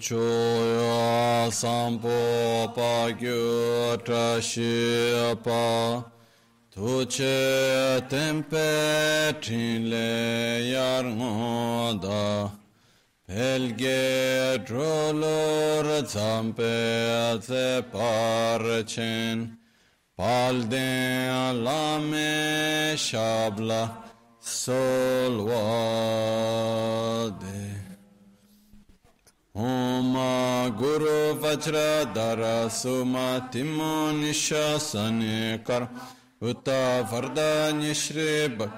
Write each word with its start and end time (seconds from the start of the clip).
choya 0.00 1.50
sampo 1.50 2.18
pa 2.76 3.10
gyu 3.20 3.96
tra 4.04 4.40
shi 4.40 5.34
pa 5.44 6.04
tu 6.70 7.04
che 7.14 8.00
tempe 8.08 9.34
trin 9.42 9.90
le 9.90 10.10
yar 10.72 11.04
ngo 11.18 11.98
da 12.04 12.50
pelge 13.26 14.02
drolor 14.66 15.86
zampe 16.14 16.76
ze 17.46 17.68
par 17.92 18.62
chen 18.92 19.36
palden 20.16 21.64
lame 21.64 22.94
shabla 23.06 23.82
solvade 24.40 25.98
Om 29.58 29.87
Guru 30.70 31.34
Vajra 31.40 32.12
Dara 32.12 32.68
Suma 32.68 33.48
Timo 33.50 34.12
Nishasane 34.12 35.64
Kar 35.64 35.88
Uta 36.42 37.06
Varda 37.08 37.72
Nishrib 37.72 38.70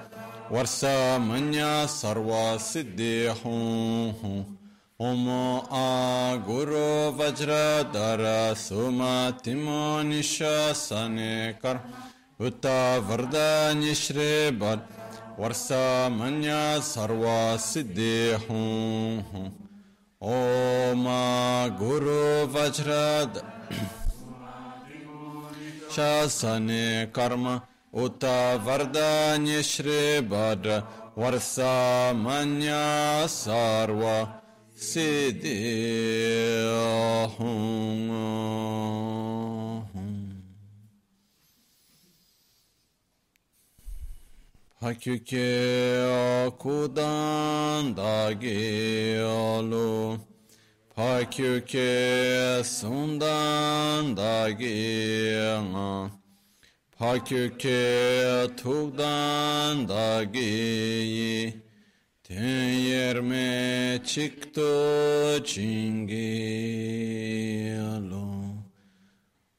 Varsa 0.49 1.19
Manya 1.19 1.87
Sarva 1.87 2.57
Siddhi 2.57 3.27
Hum 3.41 4.57
A 5.69 6.37
Guru 6.45 7.11
Vajra 7.17 7.91
Dara 7.91 8.55
Suma 8.55 9.35
Timo 9.43 10.01
Nishasane 10.03 11.59
Kar 11.61 11.81
Uta 12.39 13.01
Varda 13.01 13.73
Nishrib 13.75 14.59
Varsa 15.37 16.09
Manya 16.09 16.79
Sarva 16.79 17.57
Siddhi 17.57 18.33
Hum 18.47 19.70
ओम 20.20 21.04
गुरु 21.78 22.20
वज्रद 22.52 23.38
शासन 25.96 26.68
कर्म 27.16 27.46
उत 28.04 28.24
वरदान्य 28.66 29.62
श्री 29.62 30.00
भद्र 30.32 30.82
वर्षा 31.18 31.74
मन्या 32.22 32.82
सर्व 33.34 34.02
सिद्धि 34.86 35.54
Pakyuke 44.81 45.45
akudan 46.47 47.93
dagi 47.93 49.21
olu 49.21 50.17
Pakyuke 50.95 52.63
sundan 52.65 54.17
dagi 54.17 55.37
nga 55.69 56.09
Pakyuke 56.97 58.49
tukdan 58.57 59.85
dagi 59.87 61.53
Ten 62.23 62.69
yerme 62.89 64.01
çıktı 64.05 65.43
çingi 65.45 66.17
olu 67.77 68.40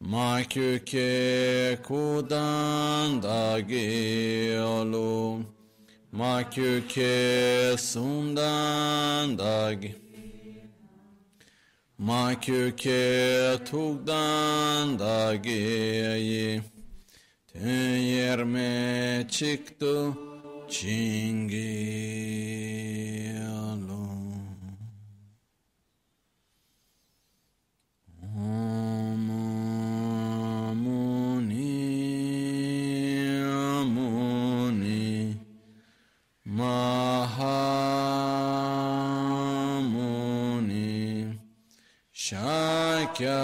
Ma 0.05 0.35
Makyuke 0.43 1.79
kudan 1.83 3.23
da 3.23 3.61
giyolu 3.61 5.45
Makyuke 6.13 7.77
sundan 7.79 9.39
da 9.39 9.75
Makyuke 11.99 13.59
tukdan 13.65 14.99
da 14.99 15.35
giyi 15.37 16.63
Tüyerme 17.53 19.27
çıktı 19.31 20.13
çingiyolu 20.69 21.63
Mahamuni 40.03 41.39
Shakya 42.13 43.41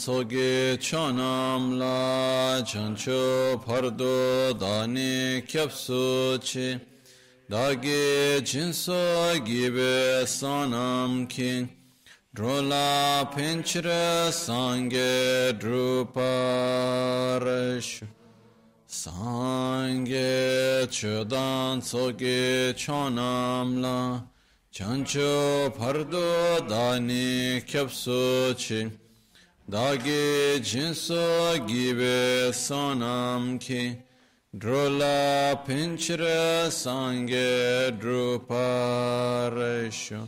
Tsoge 0.00 0.78
Chonam 0.78 1.76
La 1.78 2.62
Chancho 2.64 3.58
Pardo 3.62 4.54
Dani 4.54 5.42
Kyapsu 5.42 6.38
Chi 6.40 6.80
Dagi 7.50 8.40
Jinso 8.40 9.34
Gibe 9.44 10.24
Sanam 10.24 11.28
Ki 11.28 11.68
Drola 12.34 13.28
Pinchra 13.30 14.30
Sangye 14.32 15.52
Druparesh 15.60 16.32
Sangye 18.88 20.86
Chodan 20.88 21.80
Tsoge 21.82 22.72
Chonam 22.74 23.82
La 23.82 24.22
Chancho 24.72 25.68
Pardo 25.76 26.60
Dani 26.66 27.60
Kyapsu 27.66 28.54
Chi 28.56 28.90
Dagi 29.70 30.60
Jinso 30.60 31.56
Gibe 31.64 32.52
Sanam 32.52 33.58
Ki 33.60 33.96
Drola 34.52 35.64
Pinchra 35.64 36.68
Sangye 36.68 37.92
Druparesho 38.00 40.26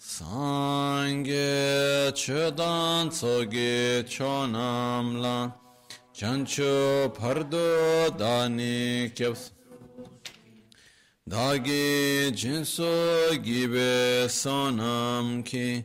Sangye 0.00 2.10
Chodan 2.12 3.08
Tsoge 3.08 4.02
Chonam 4.04 5.20
La 5.22 5.52
Chancho 6.12 7.08
Pardo 7.14 8.10
Dani 8.10 9.10
Kyapsu 9.14 9.52
Dagi 11.28 12.30
jinso 12.32 13.34
gibe 13.42 14.28
sonam 14.28 15.42
ki 15.44 15.84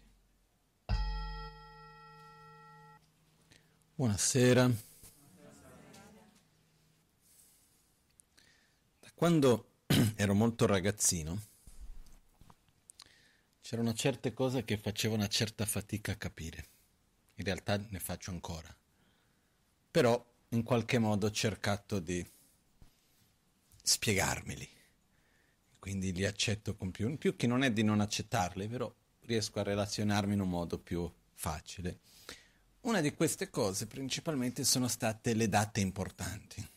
Buonasera. 4.01 4.67
Da 8.99 9.11
quando 9.13 9.73
ero 10.15 10.33
molto 10.33 10.65
ragazzino 10.65 11.39
c'erano 13.61 13.93
certe 13.93 14.33
cose 14.33 14.65
che 14.65 14.79
facevo 14.79 15.13
una 15.13 15.27
certa 15.27 15.67
fatica 15.67 16.13
a 16.13 16.15
capire. 16.15 16.67
In 17.35 17.43
realtà 17.43 17.77
ne 17.77 17.99
faccio 17.99 18.31
ancora. 18.31 18.75
Però 19.91 20.25
in 20.49 20.63
qualche 20.63 20.97
modo 20.97 21.27
ho 21.27 21.31
cercato 21.31 21.99
di 21.99 22.27
spiegarmeli. 23.83 24.67
Quindi 25.77 26.11
li 26.11 26.25
accetto 26.25 26.75
con 26.75 26.89
più, 26.89 27.15
più 27.19 27.35
che 27.35 27.45
non 27.45 27.61
è 27.61 27.71
di 27.71 27.83
non 27.83 27.99
accettarli, 27.99 28.67
però 28.67 28.91
riesco 29.25 29.59
a 29.59 29.63
relazionarmi 29.63 30.33
in 30.33 30.39
un 30.39 30.49
modo 30.49 30.79
più 30.79 31.07
facile. 31.35 31.99
Una 32.81 33.01
di 33.01 33.13
queste 33.13 33.49
cose 33.49 33.85
principalmente 33.85 34.63
sono 34.63 34.87
state 34.87 35.33
le 35.33 35.47
date 35.47 35.81
importanti. 35.81 36.67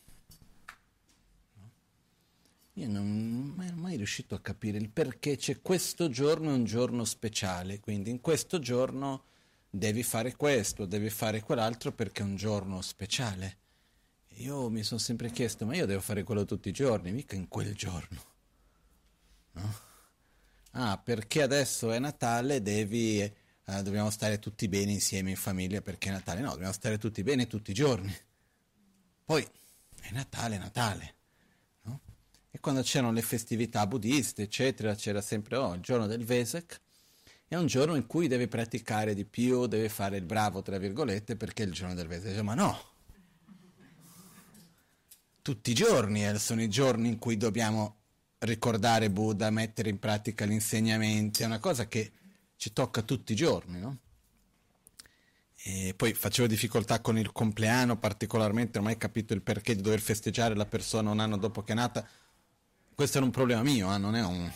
Io 2.73 2.89
non 2.89 3.55
ero 3.65 3.75
mai 3.75 3.95
riuscito 3.95 4.35
a 4.35 4.41
capire 4.41 4.77
il 4.77 4.89
perché 4.89 5.37
c'è 5.37 5.61
questo 5.61 6.09
giorno 6.09 6.49
è 6.49 6.53
un 6.53 6.65
giorno 6.65 7.05
speciale, 7.05 7.79
quindi 7.79 8.09
in 8.09 8.19
questo 8.19 8.59
giorno 8.59 9.23
devi 9.69 10.03
fare 10.03 10.35
questo, 10.35 10.85
devi 10.85 11.09
fare 11.09 11.41
quell'altro 11.41 11.91
perché 11.93 12.21
è 12.21 12.25
un 12.25 12.35
giorno 12.35 12.81
speciale. 12.81 13.57
Io 14.39 14.69
mi 14.69 14.83
sono 14.83 14.99
sempre 14.99 15.31
chiesto, 15.31 15.65
ma 15.65 15.75
io 15.75 15.85
devo 15.85 16.01
fare 16.01 16.23
quello 16.23 16.43
tutti 16.43 16.67
i 16.69 16.73
giorni, 16.73 17.13
mica 17.13 17.35
in 17.35 17.47
quel 17.47 17.73
giorno. 17.73 18.23
No? 19.53 19.73
Ah, 20.71 20.97
perché 20.97 21.41
adesso 21.41 21.91
è 21.91 21.99
Natale, 21.99 22.61
devi, 22.61 23.33
eh, 23.65 23.81
dobbiamo 23.81 24.09
stare 24.09 24.39
tutti 24.39 24.67
bene 24.67 24.91
insieme 24.91 25.31
in 25.31 25.35
famiglia 25.35 25.81
perché 25.81 26.09
è 26.09 26.11
Natale. 26.11 26.41
No, 26.41 26.51
dobbiamo 26.51 26.73
stare 26.73 26.97
tutti 26.97 27.23
bene 27.23 27.47
tutti 27.47 27.71
i 27.71 27.73
giorni. 27.73 28.15
Poi 29.23 29.45
è 30.01 30.11
Natale, 30.11 30.57
Natale. 30.57 31.15
No? 31.81 31.99
E 32.51 32.59
quando 32.59 32.81
c'erano 32.81 33.11
le 33.11 33.21
festività 33.21 33.87
buddiste, 33.87 34.43
eccetera, 34.43 34.93
c'era 34.95 35.21
sempre 35.21 35.57
oh, 35.57 35.73
il 35.73 35.81
giorno 35.81 36.05
del 36.05 36.23
Vesak. 36.23 36.81
È 37.47 37.55
un 37.55 37.67
giorno 37.67 37.95
in 37.95 38.05
cui 38.07 38.27
devi 38.27 38.47
praticare 38.47 39.13
di 39.13 39.25
più, 39.25 39.65
devi 39.67 39.89
fare 39.89 40.17
il 40.17 40.25
bravo, 40.25 40.61
tra 40.61 40.77
virgolette, 40.77 41.35
perché 41.35 41.63
è 41.63 41.65
il 41.65 41.73
giorno 41.73 41.95
del 41.95 42.07
Vesak. 42.07 42.39
Ma 42.41 42.53
no, 42.53 42.93
tutti 45.41 45.71
i 45.71 45.75
giorni 45.75 46.27
eh, 46.27 46.39
sono 46.39 46.61
i 46.61 46.69
giorni 46.69 47.07
in 47.07 47.19
cui 47.19 47.37
dobbiamo 47.37 47.97
ricordare 48.39 49.11
Buddha, 49.11 49.49
mettere 49.49 49.89
in 49.89 49.99
pratica 49.99 50.45
gli 50.45 50.51
insegnamenti, 50.51 51.43
è 51.43 51.45
una 51.45 51.59
cosa 51.59 51.87
che 51.87 52.11
ci 52.57 52.73
tocca 52.73 53.01
tutti 53.01 53.33
i 53.33 53.35
giorni, 53.35 53.79
no? 53.79 53.97
E 55.67 55.93
poi 55.95 56.13
facevo 56.13 56.47
difficoltà 56.47 57.01
con 57.01 57.17
il 57.17 57.31
compleanno, 57.31 57.97
particolarmente 57.97 58.77
non 58.77 58.83
ho 58.83 58.89
mai 58.89 58.97
capito 58.97 59.33
il 59.33 59.41
perché 59.41 59.75
di 59.75 59.81
dover 59.81 59.99
festeggiare 59.99 60.55
la 60.55 60.67
persona 60.67 61.09
un 61.09 61.19
anno 61.19 61.37
dopo 61.37 61.63
che 61.63 61.71
è 61.71 61.75
nata. 61.75 62.07
Questo 62.93 63.17
era 63.17 63.25
un 63.25 63.31
problema 63.31 63.63
mio, 63.63 63.93
eh? 63.93 63.97
non 63.97 64.15
è 64.15 64.23
un... 64.23 64.51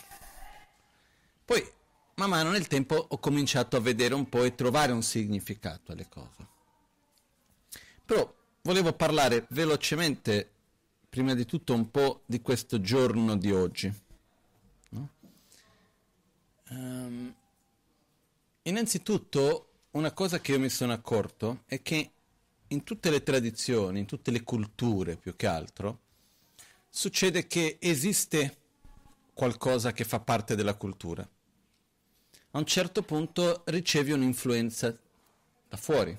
Poi, 1.44 1.68
man 2.14 2.30
mano 2.30 2.50
nel 2.50 2.68
tempo, 2.68 2.94
ho 2.94 3.18
cominciato 3.18 3.76
a 3.76 3.80
vedere 3.80 4.14
un 4.14 4.28
po' 4.28 4.44
e 4.44 4.54
trovare 4.54 4.92
un 4.92 5.02
significato 5.02 5.90
alle 5.90 6.08
cose. 6.08 6.46
Però 8.04 8.32
volevo 8.62 8.92
parlare 8.92 9.46
velocemente 9.50 10.48
prima 11.08 11.34
di 11.34 11.44
tutto 11.44 11.74
un 11.74 11.90
po' 11.90 12.22
di 12.24 12.40
questo 12.40 12.80
giorno 12.80 13.36
di 13.36 13.50
oggi. 13.50 13.92
No? 14.90 15.08
Um, 16.68 17.34
innanzitutto, 18.70 19.66
una 19.92 20.12
cosa 20.12 20.40
che 20.40 20.52
io 20.52 20.60
mi 20.60 20.68
sono 20.68 20.92
accorto 20.92 21.62
è 21.66 21.82
che 21.82 22.12
in 22.68 22.84
tutte 22.84 23.10
le 23.10 23.22
tradizioni, 23.22 23.98
in 23.98 24.06
tutte 24.06 24.30
le 24.30 24.42
culture 24.42 25.16
più 25.16 25.36
che 25.36 25.46
altro, 25.46 26.00
succede 26.88 27.46
che 27.46 27.78
esiste 27.80 28.56
qualcosa 29.34 29.92
che 29.92 30.04
fa 30.04 30.20
parte 30.20 30.54
della 30.54 30.74
cultura. 30.74 31.28
A 32.52 32.58
un 32.58 32.64
certo 32.64 33.02
punto 33.02 33.62
ricevi 33.66 34.12
un'influenza 34.12 34.96
da 35.68 35.76
fuori 35.76 36.16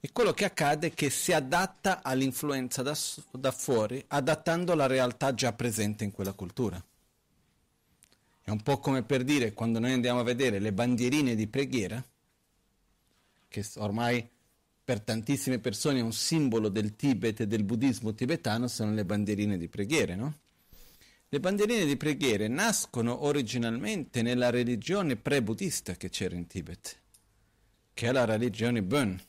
e 0.00 0.12
quello 0.12 0.32
che 0.32 0.44
accade 0.44 0.88
è 0.88 0.94
che 0.94 1.10
si 1.10 1.32
adatta 1.32 2.02
all'influenza 2.02 2.82
da, 2.82 2.96
da 3.32 3.50
fuori, 3.50 4.02
adattando 4.08 4.74
la 4.74 4.86
realtà 4.86 5.34
già 5.34 5.52
presente 5.52 6.04
in 6.04 6.12
quella 6.12 6.32
cultura. 6.32 6.82
È 8.48 8.50
un 8.50 8.62
po' 8.62 8.78
come 8.78 9.02
per 9.02 9.24
dire 9.24 9.52
quando 9.52 9.78
noi 9.78 9.92
andiamo 9.92 10.20
a 10.20 10.22
vedere 10.22 10.58
le 10.58 10.72
bandierine 10.72 11.34
di 11.34 11.48
preghiera, 11.48 12.02
che 13.46 13.64
ormai 13.76 14.26
per 14.82 15.02
tantissime 15.02 15.58
persone 15.58 15.98
è 15.98 16.02
un 16.02 16.14
simbolo 16.14 16.70
del 16.70 16.96
Tibet 16.96 17.40
e 17.40 17.46
del 17.46 17.62
buddismo 17.62 18.14
tibetano, 18.14 18.66
sono 18.66 18.94
le 18.94 19.04
bandierine 19.04 19.58
di 19.58 19.68
preghiere, 19.68 20.14
no? 20.14 20.38
Le 21.28 21.40
bandierine 21.40 21.84
di 21.84 21.98
preghiere 21.98 22.48
nascono 22.48 23.24
originalmente 23.24 24.22
nella 24.22 24.48
religione 24.48 25.16
pre-buddista 25.16 25.96
che 25.96 26.08
c'era 26.08 26.34
in 26.34 26.46
Tibet, 26.46 26.98
che 27.92 28.08
è 28.08 28.12
la 28.12 28.24
religione 28.24 28.82
Bön, 28.82 29.20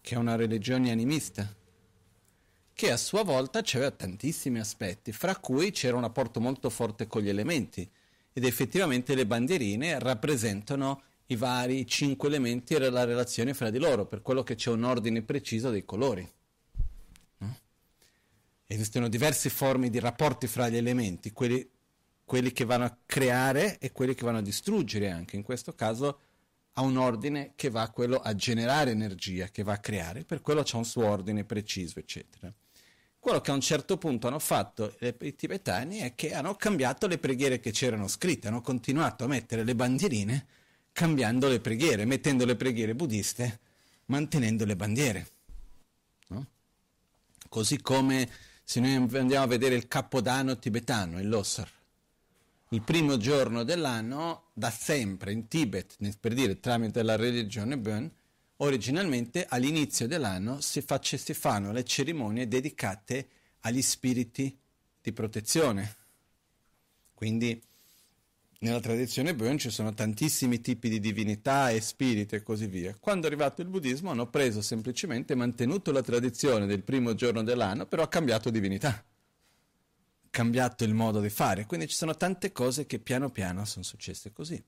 che 0.00 0.16
è 0.16 0.18
una 0.18 0.34
religione 0.34 0.90
animista, 0.90 1.54
che 2.74 2.90
a 2.90 2.96
sua 2.96 3.22
volta 3.22 3.60
aveva 3.60 3.92
tantissimi 3.92 4.58
aspetti, 4.58 5.12
fra 5.12 5.36
cui 5.36 5.70
c'era 5.70 5.94
un 5.94 6.02
rapporto 6.02 6.40
molto 6.40 6.70
forte 6.70 7.06
con 7.06 7.22
gli 7.22 7.28
elementi 7.28 7.88
ed 8.36 8.44
effettivamente 8.44 9.14
le 9.14 9.24
bandierine 9.24 9.98
rappresentano 9.98 11.02
i 11.28 11.36
vari 11.36 11.86
cinque 11.86 12.28
elementi 12.28 12.74
e 12.74 12.90
la 12.90 13.04
relazione 13.04 13.54
fra 13.54 13.70
di 13.70 13.78
loro, 13.78 14.04
per 14.04 14.20
quello 14.20 14.42
che 14.42 14.56
c'è 14.56 14.70
un 14.70 14.84
ordine 14.84 15.22
preciso 15.22 15.70
dei 15.70 15.86
colori. 15.86 16.30
No? 17.38 17.58
Esistono 18.66 19.08
diverse 19.08 19.48
forme 19.48 19.88
di 19.88 19.98
rapporti 19.98 20.48
fra 20.48 20.68
gli 20.68 20.76
elementi, 20.76 21.32
quelli, 21.32 21.66
quelli 22.26 22.52
che 22.52 22.66
vanno 22.66 22.84
a 22.84 22.98
creare 23.06 23.78
e 23.78 23.90
quelli 23.92 24.14
che 24.14 24.26
vanno 24.26 24.38
a 24.38 24.42
distruggere 24.42 25.10
anche. 25.10 25.36
In 25.36 25.42
questo 25.42 25.72
caso 25.72 26.20
ha 26.74 26.82
un 26.82 26.98
ordine 26.98 27.52
che 27.56 27.70
va 27.70 27.90
a 27.90 28.20
a 28.20 28.34
generare 28.34 28.90
energia, 28.90 29.46
che 29.46 29.62
va 29.62 29.72
a 29.72 29.78
creare, 29.78 30.24
per 30.24 30.42
quello 30.42 30.62
c'è 30.62 30.76
un 30.76 30.84
suo 30.84 31.06
ordine 31.06 31.44
preciso, 31.44 32.00
eccetera. 32.00 32.52
Quello 33.26 33.40
che 33.40 33.50
a 33.50 33.54
un 33.54 33.60
certo 33.60 33.98
punto 33.98 34.28
hanno 34.28 34.38
fatto 34.38 34.94
i 35.00 35.34
tibetani 35.34 35.98
è 35.98 36.14
che 36.14 36.32
hanno 36.32 36.54
cambiato 36.54 37.08
le 37.08 37.18
preghiere 37.18 37.58
che 37.58 37.72
c'erano 37.72 38.06
scritte, 38.06 38.46
hanno 38.46 38.60
continuato 38.60 39.24
a 39.24 39.26
mettere 39.26 39.64
le 39.64 39.74
bandierine 39.74 40.46
cambiando 40.92 41.48
le 41.48 41.58
preghiere, 41.58 42.04
mettendo 42.04 42.44
le 42.44 42.54
preghiere 42.54 42.94
buddiste, 42.94 43.58
mantenendo 44.04 44.64
le 44.64 44.76
bandiere. 44.76 45.26
No? 46.28 46.46
Così 47.48 47.82
come 47.82 48.30
se 48.62 48.78
noi 48.78 48.94
andiamo 48.94 49.42
a 49.42 49.48
vedere 49.48 49.74
il 49.74 49.88
capodanno 49.88 50.56
tibetano, 50.60 51.18
il 51.18 51.28
Losar, 51.28 51.68
il 52.68 52.82
primo 52.82 53.16
giorno 53.16 53.64
dell'anno, 53.64 54.50
da 54.52 54.70
sempre 54.70 55.32
in 55.32 55.48
Tibet, 55.48 55.96
per 56.20 56.32
dire 56.32 56.60
tramite 56.60 57.02
la 57.02 57.16
religione 57.16 57.76
Bön, 57.76 58.08
originalmente 58.58 59.46
all'inizio 59.48 60.06
dell'anno 60.06 60.60
si, 60.60 60.82
fanno 60.82 61.72
le 61.72 61.84
cerimonie 61.84 62.48
dedicate 62.48 63.28
agli 63.60 63.82
spiriti 63.82 64.56
di 65.00 65.12
protezione. 65.12 65.96
Quindi 67.14 67.60
nella 68.58 68.80
tradizione 68.80 69.34
Bön 69.34 69.58
ci 69.58 69.70
sono 69.70 69.92
tantissimi 69.92 70.60
tipi 70.60 70.88
di 70.88 71.00
divinità 71.00 71.70
e 71.70 71.80
spiriti 71.80 72.36
e 72.36 72.42
così 72.42 72.66
via. 72.66 72.96
Quando 72.98 73.26
è 73.26 73.30
arrivato 73.30 73.60
il 73.60 73.68
buddismo 73.68 74.10
hanno 74.10 74.28
preso 74.28 74.62
semplicemente, 74.62 75.34
mantenuto 75.34 75.92
la 75.92 76.02
tradizione 76.02 76.66
del 76.66 76.82
primo 76.82 77.14
giorno 77.14 77.42
dell'anno, 77.42 77.86
però 77.86 78.02
ha 78.02 78.08
cambiato 78.08 78.50
divinità 78.50 79.04
cambiato 80.36 80.84
il 80.84 80.92
modo 80.92 81.22
di 81.22 81.30
fare, 81.30 81.64
quindi 81.64 81.88
ci 81.88 81.94
sono 81.94 82.14
tante 82.14 82.52
cose 82.52 82.84
che 82.84 82.98
piano 82.98 83.30
piano 83.30 83.64
sono 83.64 83.82
successe 83.82 84.34
così. 84.34 84.62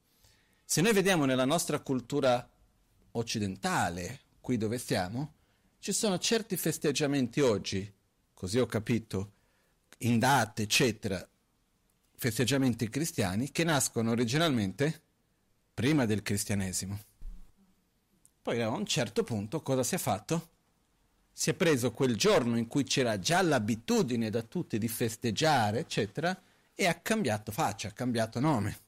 Se 0.64 0.80
noi 0.80 0.94
vediamo 0.94 1.26
nella 1.26 1.44
nostra 1.44 1.78
cultura 1.80 2.48
occidentale, 3.12 4.20
qui 4.40 4.56
dove 4.56 4.78
stiamo, 4.78 5.34
ci 5.78 5.92
sono 5.92 6.18
certi 6.18 6.56
festeggiamenti 6.56 7.40
oggi, 7.40 7.92
così 8.34 8.58
ho 8.58 8.66
capito, 8.66 9.32
in 9.98 10.18
date, 10.18 10.62
eccetera, 10.62 11.26
festeggiamenti 12.16 12.88
cristiani 12.88 13.50
che 13.50 13.64
nascono 13.64 14.10
originalmente 14.10 15.02
prima 15.74 16.04
del 16.06 16.22
cristianesimo. 16.22 16.98
Poi 18.42 18.62
a 18.62 18.68
un 18.68 18.86
certo 18.86 19.22
punto 19.24 19.62
cosa 19.62 19.82
si 19.82 19.94
è 19.94 19.98
fatto? 19.98 20.56
si 21.38 21.50
è 21.50 21.54
preso 21.54 21.92
quel 21.92 22.16
giorno 22.16 22.58
in 22.58 22.66
cui 22.66 22.82
c'era 22.82 23.16
già 23.20 23.40
l'abitudine 23.42 24.28
da 24.28 24.42
tutti 24.42 24.76
di 24.76 24.88
festeggiare, 24.88 25.78
eccetera, 25.78 26.36
e 26.74 26.84
ha 26.84 26.94
cambiato 26.94 27.52
faccia, 27.52 27.86
ha 27.86 27.92
cambiato 27.92 28.40
nome. 28.40 28.78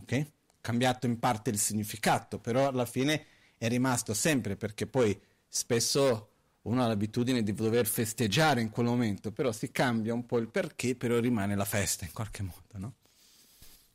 Ok? 0.00 0.26
Cambiato 0.66 1.06
in 1.06 1.20
parte 1.20 1.50
il 1.50 1.60
significato, 1.60 2.40
però 2.40 2.66
alla 2.66 2.86
fine 2.86 3.24
è 3.56 3.68
rimasto 3.68 4.14
sempre 4.14 4.56
perché 4.56 4.88
poi 4.88 5.16
spesso 5.46 6.30
uno 6.62 6.82
ha 6.82 6.88
l'abitudine 6.88 7.44
di 7.44 7.52
dover 7.52 7.86
festeggiare 7.86 8.62
in 8.62 8.70
quel 8.70 8.86
momento, 8.86 9.30
però 9.30 9.52
si 9.52 9.70
cambia 9.70 10.12
un 10.12 10.26
po' 10.26 10.38
il 10.38 10.48
perché, 10.48 10.96
però 10.96 11.20
rimane 11.20 11.54
la 11.54 11.64
festa 11.64 12.04
in 12.04 12.10
qualche 12.10 12.42
modo. 12.42 12.78
No? 12.78 12.94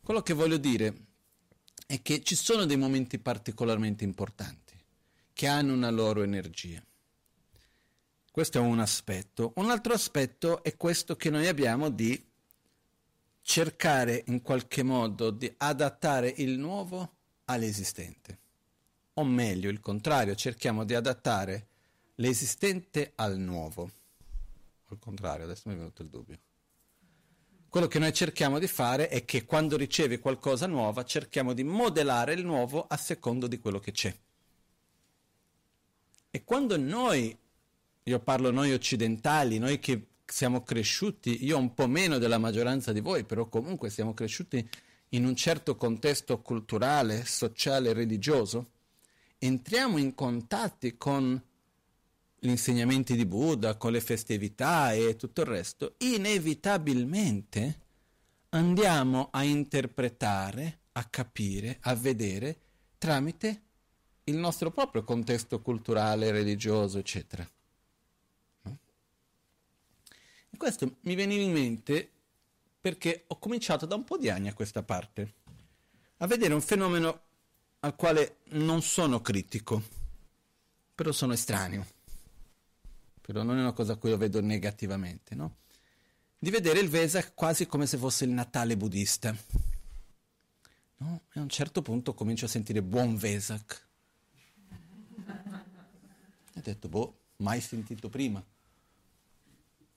Quello 0.01 0.21
che 0.21 0.31
voglio 0.31 0.55
dire 0.55 0.95
è 1.85 2.01
che 2.01 2.23
ci 2.23 2.35
sono 2.35 2.63
dei 2.63 2.77
momenti 2.77 3.19
particolarmente 3.19 4.05
importanti, 4.05 4.73
che 5.33 5.47
hanno 5.47 5.73
una 5.73 5.89
loro 5.89 6.23
energia. 6.23 6.81
Questo 8.31 8.59
è 8.59 8.61
un 8.61 8.79
aspetto. 8.79 9.51
Un 9.57 9.69
altro 9.69 9.91
aspetto 9.91 10.63
è 10.63 10.77
questo 10.77 11.17
che 11.17 11.29
noi 11.29 11.47
abbiamo 11.47 11.89
di 11.89 12.30
cercare 13.41 14.23
in 14.27 14.41
qualche 14.41 14.83
modo 14.83 15.31
di 15.31 15.51
adattare 15.57 16.33
il 16.37 16.57
nuovo 16.57 17.15
all'esistente. 17.45 18.39
O 19.13 19.23
meglio, 19.23 19.69
il 19.69 19.79
contrario, 19.79 20.35
cerchiamo 20.35 20.85
di 20.85 20.93
adattare 20.93 21.67
l'esistente 22.15 23.11
al 23.15 23.37
nuovo. 23.37 23.89
Al 24.87 24.99
contrario, 24.99 25.45
adesso 25.45 25.69
mi 25.69 25.75
è 25.75 25.77
venuto 25.77 26.01
il 26.01 26.09
dubbio. 26.09 26.39
Quello 27.67 27.87
che 27.87 27.99
noi 27.99 28.13
cerchiamo 28.13 28.59
di 28.59 28.67
fare 28.67 29.07
è 29.07 29.23
che 29.23 29.45
quando 29.45 29.77
ricevi 29.77 30.19
qualcosa 30.19 30.67
nuova 30.67 31.05
cerchiamo 31.05 31.53
di 31.53 31.63
modellare 31.63 32.33
il 32.33 32.43
nuovo 32.43 32.85
a 32.85 32.97
secondo 32.97 33.47
di 33.47 33.59
quello 33.59 33.79
che 33.79 33.91
c'è. 33.91 34.13
E 36.29 36.43
quando 36.43 36.77
noi, 36.77 37.37
io 38.03 38.19
parlo 38.19 38.51
noi 38.51 38.73
occidentali, 38.73 39.57
noi 39.57 39.79
che 39.79 40.05
siamo 40.31 40.63
cresciuti, 40.63 41.43
io 41.45 41.57
un 41.57 41.73
po' 41.73 41.87
meno 41.87 42.17
della 42.17 42.37
maggioranza 42.37 42.91
di 42.91 43.01
voi, 43.01 43.23
però 43.25 43.47
comunque 43.47 43.89
siamo 43.89 44.13
cresciuti 44.13 44.67
in 45.09 45.25
un 45.25 45.35
certo 45.35 45.75
contesto 45.75 46.39
culturale, 46.41 47.25
sociale, 47.25 47.93
religioso, 47.93 48.71
entriamo 49.37 49.97
in 49.97 50.15
contatti 50.15 50.97
con 50.97 51.41
gli 52.39 52.49
insegnamenti 52.49 53.15
di 53.15 53.25
Buddha, 53.25 53.75
con 53.75 53.91
le 53.91 54.01
festività 54.01 54.93
e 54.93 55.15
tutto 55.15 55.41
il 55.41 55.47
resto, 55.47 55.95
inevitabilmente 55.97 57.79
andiamo 58.49 59.29
a 59.31 59.43
interpretare, 59.43 60.79
a 60.93 61.03
capire, 61.05 61.77
a 61.81 61.93
vedere 61.93 62.57
tramite 62.97 63.61
il 64.25 64.37
nostro 64.37 64.71
proprio 64.71 65.03
contesto 65.03 65.61
culturale, 65.61 66.31
religioso, 66.31 66.99
eccetera. 66.99 67.47
No? 68.63 68.77
E 70.47 70.49
questo 70.61 70.97
mi 71.01 71.15
viene 71.15 71.33
in 71.33 71.51
mente 71.51 72.09
perché 72.79 73.23
ho 73.27 73.39
cominciato 73.39 73.85
da 73.85 73.95
un 73.95 74.03
po' 74.03 74.17
di 74.17 74.29
anni 74.29 74.47
a 74.47 74.53
questa 74.53 74.83
parte 74.83 75.33
a 76.17 76.27
vedere 76.27 76.53
un 76.53 76.61
fenomeno 76.61 77.21
al 77.79 77.95
quale 77.95 78.37
non 78.49 78.83
sono 78.83 79.21
critico, 79.21 79.81
però 80.93 81.11
sono 81.11 81.33
estraneo 81.33 81.85
però 83.21 83.43
non 83.43 83.57
è 83.57 83.61
una 83.61 83.71
cosa 83.71 83.93
a 83.93 83.95
cui 83.95 84.09
lo 84.09 84.17
vedo 84.17 84.41
negativamente, 84.41 85.35
no? 85.35 85.57
Di 86.37 86.49
vedere 86.49 86.79
il 86.79 86.89
Vesak 86.89 87.33
quasi 87.33 87.65
come 87.65 87.85
se 87.85 87.97
fosse 87.97 88.25
il 88.25 88.31
Natale 88.31 88.75
buddista. 88.75 89.33
No? 90.97 91.21
E 91.31 91.39
a 91.39 91.41
un 91.41 91.49
certo 91.49 91.81
punto 91.81 92.13
comincio 92.13 92.45
a 92.45 92.49
sentire 92.49 92.81
buon 92.81 93.15
Vesak. 93.15 93.87
E 96.53 96.59
ho 96.59 96.61
detto, 96.61 96.89
boh, 96.89 97.19
mai 97.37 97.61
sentito 97.61 98.09
prima. 98.09 98.43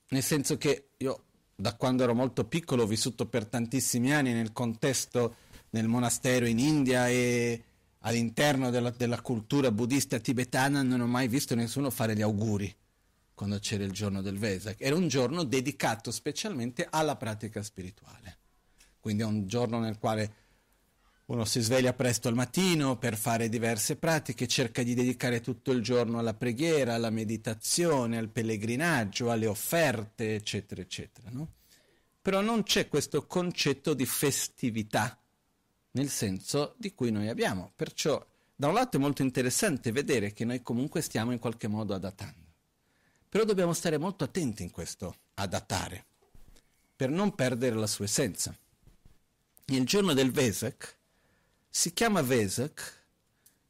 Nel 0.09 0.23
senso 0.23 0.57
che 0.57 0.89
io 0.97 1.23
da 1.55 1.75
quando 1.75 2.03
ero 2.03 2.13
molto 2.13 2.45
piccolo 2.45 2.83
ho 2.83 2.87
vissuto 2.87 3.27
per 3.27 3.45
tantissimi 3.45 4.13
anni 4.13 4.33
nel 4.33 4.51
contesto 4.51 5.35
nel 5.71 5.87
monastero 5.87 6.45
in 6.45 6.59
India 6.59 7.09
e 7.09 7.63
all'interno 7.99 8.69
della, 8.69 8.91
della 8.91 9.21
cultura 9.21 9.71
buddista 9.71 10.19
tibetana 10.19 10.83
non 10.83 11.01
ho 11.01 11.07
mai 11.07 11.27
visto 11.27 11.55
nessuno 11.55 11.89
fare 11.89 12.15
gli 12.15 12.21
auguri 12.21 12.73
quando 13.33 13.59
c'era 13.59 13.83
il 13.83 13.91
giorno 13.91 14.21
del 14.21 14.37
Vesak. 14.37 14.77
Era 14.79 14.95
un 14.95 15.07
giorno 15.07 15.43
dedicato 15.43 16.11
specialmente 16.11 16.87
alla 16.89 17.17
pratica 17.17 17.61
spirituale. 17.61 18.37
Quindi 18.99 19.23
è 19.23 19.25
un 19.25 19.45
giorno 19.45 19.79
nel 19.79 19.99
quale 19.99 20.33
uno 21.25 21.43
si 21.45 21.59
sveglia 21.59 21.93
presto 21.93 22.27
al 22.27 22.35
mattino 22.35 22.97
per 22.97 23.17
fare 23.17 23.49
diverse 23.49 23.95
pratiche, 23.95 24.47
cerca 24.47 24.83
di 24.83 24.93
dedicare 24.93 25.41
tutto 25.41 25.71
il 25.71 25.81
giorno 25.81 26.19
alla 26.19 26.35
preghiera, 26.35 26.93
alla 26.93 27.09
meditazione, 27.09 28.17
al 28.17 28.29
pellegrinaggio, 28.29 29.31
alle 29.31 29.47
offerte, 29.47 30.35
eccetera, 30.35 30.81
eccetera. 30.81 31.29
No? 31.31 31.53
Però 32.21 32.41
non 32.41 32.63
c'è 32.63 32.87
questo 32.87 33.25
concetto 33.25 33.93
di 33.93 34.05
festività 34.05 35.19
nel 35.91 36.09
senso 36.09 36.75
di 36.77 36.93
cui 36.93 37.09
noi 37.09 37.27
abbiamo. 37.27 37.71
Perciò, 37.75 38.23
da 38.55 38.67
un 38.67 38.73
lato 38.73 38.97
è 38.97 38.99
molto 38.99 39.21
interessante 39.21 39.91
vedere 39.91 40.31
che 40.31 40.45
noi 40.45 40.61
comunque 40.61 41.01
stiamo 41.01 41.31
in 41.31 41.39
qualche 41.39 41.67
modo 41.67 41.93
adattando. 41.93 42.43
Però 43.27 43.43
dobbiamo 43.43 43.73
stare 43.73 43.97
molto 43.97 44.23
attenti 44.23 44.63
in 44.63 44.71
questo, 44.71 45.15
adattare, 45.35 46.05
per 46.95 47.09
non 47.09 47.33
perdere 47.33 47.75
la 47.75 47.87
sua 47.87 48.05
essenza. 48.05 48.55
Il 49.65 49.85
giorno 49.85 50.13
del 50.13 50.31
Vesak 50.31 50.94
si 51.77 51.91
chiama 51.91 52.21
Vesak 52.21 53.03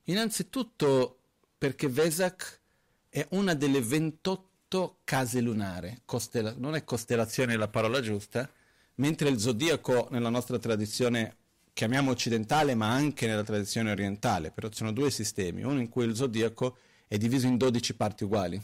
innanzitutto 0.03 1.21
perché 1.57 1.87
Vesak 1.89 2.61
è 3.09 3.25
una 3.31 3.55
delle 3.55 3.81
28 3.81 4.99
case 5.03 5.41
lunare, 5.41 6.01
Costella- 6.05 6.53
non 6.55 6.75
è 6.75 6.83
costellazione 6.83 7.57
la 7.57 7.67
parola 7.67 8.01
giusta, 8.01 8.47
mentre 8.95 9.29
il 9.29 9.39
zodiaco 9.39 10.07
nella 10.11 10.29
nostra 10.29 10.59
tradizione 10.59 11.35
chiamiamo 11.73 12.11
occidentale 12.11 12.75
ma 12.75 12.91
anche 12.91 13.25
nella 13.25 13.43
tradizione 13.43 13.89
orientale, 13.89 14.51
però 14.51 14.67
ci 14.67 14.75
sono 14.75 14.93
due 14.93 15.09
sistemi, 15.09 15.63
uno 15.63 15.79
in 15.79 15.89
cui 15.89 16.05
il 16.05 16.15
zodiaco 16.15 16.77
è 17.07 17.17
diviso 17.17 17.47
in 17.47 17.57
12 17.57 17.95
parti 17.95 18.23
uguali 18.23 18.61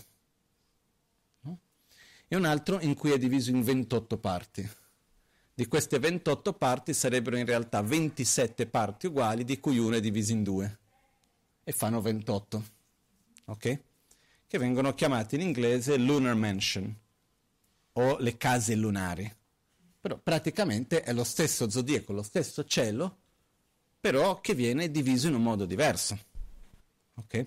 e 2.28 2.36
un 2.36 2.46
altro 2.46 2.80
in 2.80 2.94
cui 2.94 3.10
è 3.10 3.18
diviso 3.18 3.50
in 3.50 3.64
28 3.64 4.18
parti. 4.20 4.70
Di 5.62 5.68
queste 5.68 6.00
28 6.00 6.54
parti 6.54 6.92
sarebbero 6.92 7.38
in 7.38 7.46
realtà 7.46 7.84
27 7.84 8.66
parti 8.66 9.06
uguali, 9.06 9.44
di 9.44 9.60
cui 9.60 9.78
una 9.78 9.98
è 9.98 10.00
divisa 10.00 10.32
in 10.32 10.42
due. 10.42 10.80
E 11.64 11.72
fanno 11.72 12.02
28. 12.02 12.66
Ok? 13.46 13.80
Che 14.48 14.58
vengono 14.58 14.96
chiamate 14.96 15.36
in 15.36 15.42
inglese 15.42 15.98
lunar 15.98 16.34
mansion 16.34 16.92
o 17.92 18.18
le 18.18 18.38
case 18.38 18.74
lunari. 18.74 19.32
Però 20.00 20.18
praticamente 20.18 21.04
è 21.04 21.14
lo 21.14 21.24
stesso 21.24 21.70
zodiaco, 21.70 22.12
lo 22.12 22.24
stesso 22.24 22.66
cielo, 22.66 23.18
però 24.00 24.42
che 24.42 24.56
viene 24.56 24.90
diviso 24.90 25.28
in 25.28 25.36
un 25.36 25.44
modo 25.44 25.66
diverso. 25.68 26.18
Ok? 27.18 27.46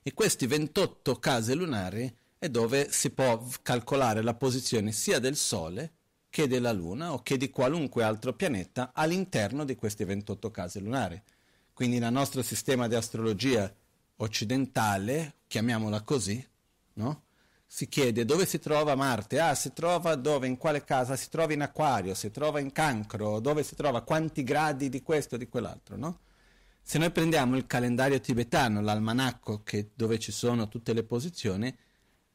E 0.00 0.14
questi 0.14 0.46
28 0.46 1.18
case 1.18 1.54
lunari 1.54 2.16
è 2.38 2.48
dove 2.48 2.92
si 2.92 3.10
può 3.10 3.44
calcolare 3.62 4.22
la 4.22 4.34
posizione 4.34 4.92
sia 4.92 5.18
del 5.18 5.34
Sole 5.34 5.96
che 6.30 6.46
della 6.46 6.72
Luna 6.72 7.12
o 7.12 7.22
che 7.22 7.36
di 7.36 7.50
qualunque 7.50 8.02
altro 8.02 8.32
pianeta 8.32 8.90
all'interno 8.94 9.64
di 9.64 9.74
queste 9.74 10.04
28 10.04 10.50
case 10.50 10.80
lunari. 10.80 11.20
Quindi 11.72 11.98
nel 11.98 12.12
nostro 12.12 12.42
sistema 12.42 12.88
di 12.88 12.94
astrologia 12.94 13.72
occidentale, 14.16 15.36
chiamiamola 15.46 16.02
così, 16.02 16.44
no? 16.94 17.22
si 17.70 17.86
chiede 17.88 18.24
dove 18.24 18.46
si 18.46 18.58
trova 18.58 18.94
Marte, 18.94 19.38
ah 19.38 19.54
si 19.54 19.72
trova 19.74 20.14
dove, 20.14 20.46
in 20.46 20.56
quale 20.56 20.84
casa, 20.84 21.16
si 21.16 21.28
trova 21.28 21.52
in 21.52 21.60
Acquario, 21.60 22.14
si 22.14 22.30
trova 22.30 22.60
in 22.60 22.72
Cancro, 22.72 23.40
dove 23.40 23.62
si 23.62 23.74
trova, 23.74 24.00
quanti 24.00 24.42
gradi 24.42 24.88
di 24.88 25.02
questo 25.02 25.36
di 25.36 25.48
quell'altro, 25.48 25.96
no? 25.96 26.20
Se 26.82 26.96
noi 26.96 27.10
prendiamo 27.10 27.56
il 27.56 27.66
calendario 27.66 28.18
tibetano, 28.18 28.80
l'almanacco 28.80 29.62
che, 29.62 29.90
dove 29.94 30.18
ci 30.18 30.32
sono 30.32 30.68
tutte 30.68 30.94
le 30.94 31.04
posizioni, 31.04 31.76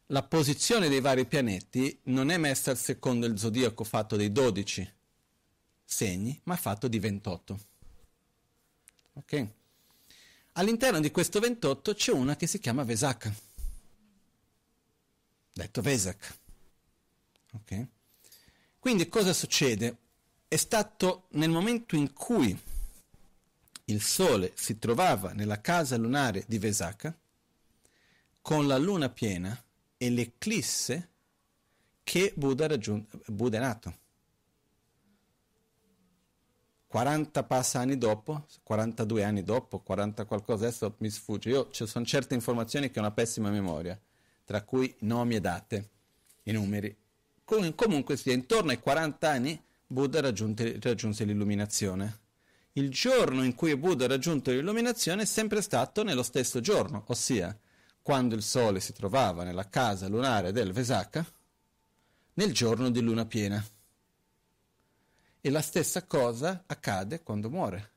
la 0.08 0.24
posizione 0.24 0.90
dei 0.90 1.00
vari 1.00 1.26
pianeti 1.26 2.00
non 2.04 2.30
è 2.30 2.38
messa 2.38 2.76
secondo 2.76 3.26
il 3.26 3.38
zodiaco 3.38 3.84
fatto 3.84 4.16
dei 4.16 4.32
12 4.32 4.94
segni, 5.84 6.40
ma 6.44 6.56
fatto 6.56 6.88
di 6.88 7.00
28. 7.00 7.60
Ok? 9.14 9.48
All'interno 10.54 11.00
di 11.00 11.12
questo 11.12 11.40
28 11.40 11.94
c'è 11.94 12.12
una 12.12 12.36
che 12.36 12.48
si 12.48 12.60
chiama 12.60 12.84
Vesaka, 12.84 13.34
detto 15.54 15.82
Vesak. 15.82 16.38
Ok? 17.54 17.88
Quindi 18.80 19.08
cosa 19.08 19.34
succede? 19.34 19.98
È 20.48 20.56
stato 20.56 21.28
nel 21.32 21.50
momento 21.50 21.96
in 21.96 22.14
cui 22.14 22.60
il 23.86 24.02
Sole 24.02 24.52
si 24.56 24.78
trovava 24.78 25.32
nella 25.34 25.62
casa 25.62 25.98
lunare 25.98 26.44
di 26.48 26.58
Vesaka, 26.58 27.16
con 28.42 28.68
la 28.68 28.78
luna 28.78 29.10
piena, 29.10 29.58
e 30.04 30.10
l'eclisse 30.10 31.10
che 32.04 32.34
Buddha, 32.36 32.68
raggiun- 32.68 33.08
Buddha 33.28 33.58
è 33.58 33.62
nato. 33.62 33.98
40 36.88 37.44
passa 37.44 37.80
anni 37.80 37.98
dopo, 37.98 38.46
42 38.64 39.24
anni 39.24 39.44
dopo, 39.44 39.80
40 39.80 40.26
qualcosa, 40.26 40.66
adesso 40.68 40.94
mi 40.98 41.10
sfugge. 41.10 41.50
Io 41.50 41.70
ci 41.72 41.88
sono 41.88 42.04
certe 42.04 42.34
informazioni 42.34 42.92
che 42.92 43.00
ho 43.00 43.02
una 43.02 43.12
pessima 43.12 43.50
memoria, 43.50 43.98
tra 44.44 44.62
cui 44.64 44.94
nomi 45.00 45.36
e 45.36 45.40
date, 45.40 45.90
i 46.44 46.52
numeri. 46.52 46.94
Com- 47.46 47.74
comunque 47.74 48.18
sia, 48.18 48.34
intorno 48.34 48.72
ai 48.72 48.80
40 48.80 49.30
anni 49.30 49.64
Buddha 49.88 50.20
raggiunte, 50.20 50.80
raggiunse 50.82 51.24
l'illuminazione. 51.24 52.20
Il 52.74 52.90
giorno 52.90 53.44
in 53.44 53.56
cui 53.56 53.78
Buddha 53.78 54.04
ha 54.04 54.10
raggiunto 54.10 54.52
l'illuminazione 54.52 55.22
è 55.22 55.26
sempre 55.26 55.62
stato 55.62 56.04
nello 56.04 56.24
stesso 56.24 56.60
giorno, 56.60 57.06
ossia 57.08 57.58
quando 58.04 58.36
il 58.36 58.44
Sole 58.44 58.82
si 58.82 58.92
trovava 58.94 59.44
nella 59.44 59.70
casa 59.70 60.08
lunare 60.08 60.52
del 60.52 60.74
Vesaka 60.74 61.26
nel 62.34 62.54
giorno 62.54 62.92
di 62.92 63.00
luna 63.00 63.26
piena. 63.26 63.66
E 65.40 65.50
la 65.50 65.62
stessa 65.62 66.06
cosa 66.06 66.64
accade 66.68 67.24
quando 67.24 67.50
muore. 67.50 67.92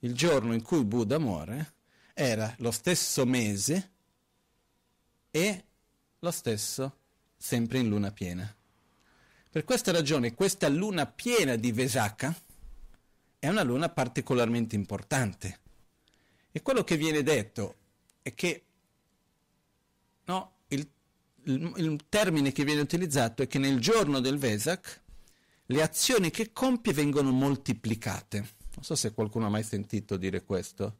Il 0.00 0.14
giorno 0.14 0.52
in 0.52 0.62
cui 0.62 0.84
Buddha 0.84 1.18
muore 1.18 1.74
era 2.12 2.52
lo 2.58 2.70
stesso 2.72 3.24
mese 3.24 3.92
e 5.30 5.64
lo 6.18 6.30
stesso 6.30 6.98
sempre 7.36 7.78
in 7.78 7.88
luna 7.88 8.10
piena. 8.10 8.52
Per 9.50 9.64
questa 9.64 9.92
ragione 9.92 10.34
questa 10.34 10.68
luna 10.68 11.06
piena 11.06 11.56
di 11.56 11.70
Vesaka 11.70 12.34
è 13.38 13.48
una 13.48 13.62
luna 13.62 13.88
particolarmente 13.88 14.74
importante. 14.74 15.60
E 16.50 16.62
quello 16.62 16.82
che 16.82 16.96
viene 16.96 17.22
detto 17.22 17.76
è 18.22 18.34
che 18.34 18.65
no, 20.26 20.52
il, 20.68 20.88
il, 21.44 21.72
il 21.76 22.04
termine 22.08 22.52
che 22.52 22.64
viene 22.64 22.80
utilizzato 22.80 23.42
è 23.42 23.46
che 23.46 23.58
nel 23.58 23.80
giorno 23.80 24.20
del 24.20 24.38
Vesak 24.38 25.02
le 25.66 25.82
azioni 25.82 26.30
che 26.30 26.52
compie 26.52 26.92
vengono 26.92 27.32
moltiplicate. 27.32 28.38
Non 28.74 28.84
so 28.84 28.94
se 28.94 29.12
qualcuno 29.12 29.46
ha 29.46 29.50
mai 29.50 29.62
sentito 29.62 30.16
dire 30.16 30.44
questo. 30.44 30.98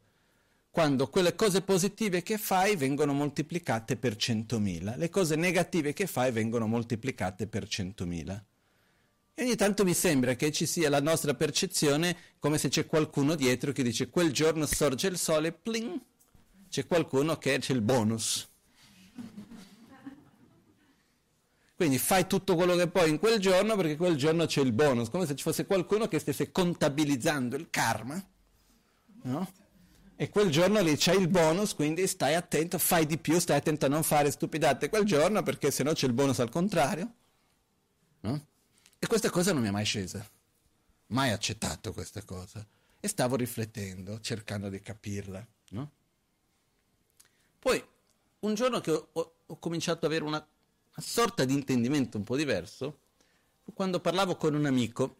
Quando 0.69 1.07
quelle 1.09 1.35
cose 1.35 1.61
positive 1.61 2.21
che 2.21 2.37
fai 2.37 2.75
vengono 2.75 3.13
moltiplicate 3.13 3.95
per 3.95 4.15
100.000, 4.15 4.97
le 4.97 5.09
cose 5.09 5.35
negative 5.35 5.93
che 5.93 6.05
fai 6.05 6.31
vengono 6.31 6.67
moltiplicate 6.67 7.47
per 7.47 7.63
100.000. 7.63 8.41
E 9.33 9.43
ogni 9.43 9.55
tanto 9.55 9.83
mi 9.83 9.93
sembra 9.93 10.35
che 10.35 10.51
ci 10.51 10.65
sia 10.65 10.89
la 10.89 10.99
nostra 10.99 11.33
percezione 11.33 12.17
come 12.39 12.57
se 12.57 12.69
c'è 12.69 12.85
qualcuno 12.85 13.35
dietro 13.35 13.71
che 13.71 13.83
dice 13.83 14.09
quel 14.09 14.31
giorno 14.31 14.65
sorge 14.65 15.07
il 15.07 15.17
sole, 15.17 15.51
pling, 15.51 15.99
c'è 16.69 16.85
qualcuno 16.85 17.37
che 17.37 17.57
c'è 17.59 17.73
il 17.73 17.81
bonus. 17.81 18.47
Quindi 21.75 21.99
fai 21.99 22.25
tutto 22.25 22.55
quello 22.55 22.75
che 22.75 22.87
puoi 22.87 23.09
in 23.09 23.19
quel 23.19 23.39
giorno 23.39 23.75
perché 23.75 23.97
quel 23.97 24.15
giorno 24.15 24.47
c'è 24.47 24.61
il 24.61 24.71
bonus, 24.71 25.09
come 25.09 25.27
se 25.27 25.35
ci 25.35 25.43
fosse 25.43 25.67
qualcuno 25.67 26.07
che 26.07 26.17
stesse 26.17 26.51
contabilizzando 26.51 27.55
il 27.55 27.69
karma, 27.69 28.19
no? 29.23 29.51
E 30.15 30.29
quel 30.29 30.49
giorno 30.49 30.81
lì 30.81 30.97
c'è 30.97 31.13
il 31.13 31.27
bonus, 31.27 31.75
quindi 31.75 32.07
stai 32.07 32.33
attento, 32.33 32.79
fai 32.79 33.05
di 33.05 33.19
più, 33.19 33.37
stai 33.37 33.57
attento 33.57 33.85
a 33.85 33.89
non 33.89 34.01
fare 34.01 34.31
stupidate 34.31 34.89
quel 34.89 35.03
giorno 35.03 35.43
perché 35.43 35.69
sennò 35.69 35.93
c'è 35.93 36.07
il 36.07 36.13
bonus 36.13 36.39
al 36.39 36.49
contrario. 36.49 37.13
No? 38.21 38.45
E 38.97 39.05
questa 39.05 39.29
cosa 39.29 39.53
non 39.53 39.61
mi 39.61 39.67
è 39.67 39.71
mai 39.71 39.85
scesa, 39.85 40.27
mai 41.07 41.29
accettato 41.29 41.93
questa 41.93 42.23
cosa. 42.23 42.65
E 42.99 43.07
stavo 43.07 43.35
riflettendo, 43.35 44.19
cercando 44.19 44.69
di 44.69 44.81
capirla. 44.81 45.45
No? 45.69 45.91
Poi, 47.59 47.83
un 48.39 48.53
giorno 48.53 48.79
che 48.81 48.91
ho, 48.91 49.09
ho, 49.45 49.59
cominciato 49.59 50.05
ad 50.05 50.11
avere 50.11 50.23
una 50.23 50.45
una 50.97 51.05
sorta 51.05 51.45
di 51.45 51.53
intendimento 51.53 52.17
un 52.17 52.23
po' 52.23 52.35
diverso 52.35 53.01
quando 53.73 53.99
parlavo 53.99 54.35
con 54.35 54.55
un 54.55 54.65
amico 54.65 55.17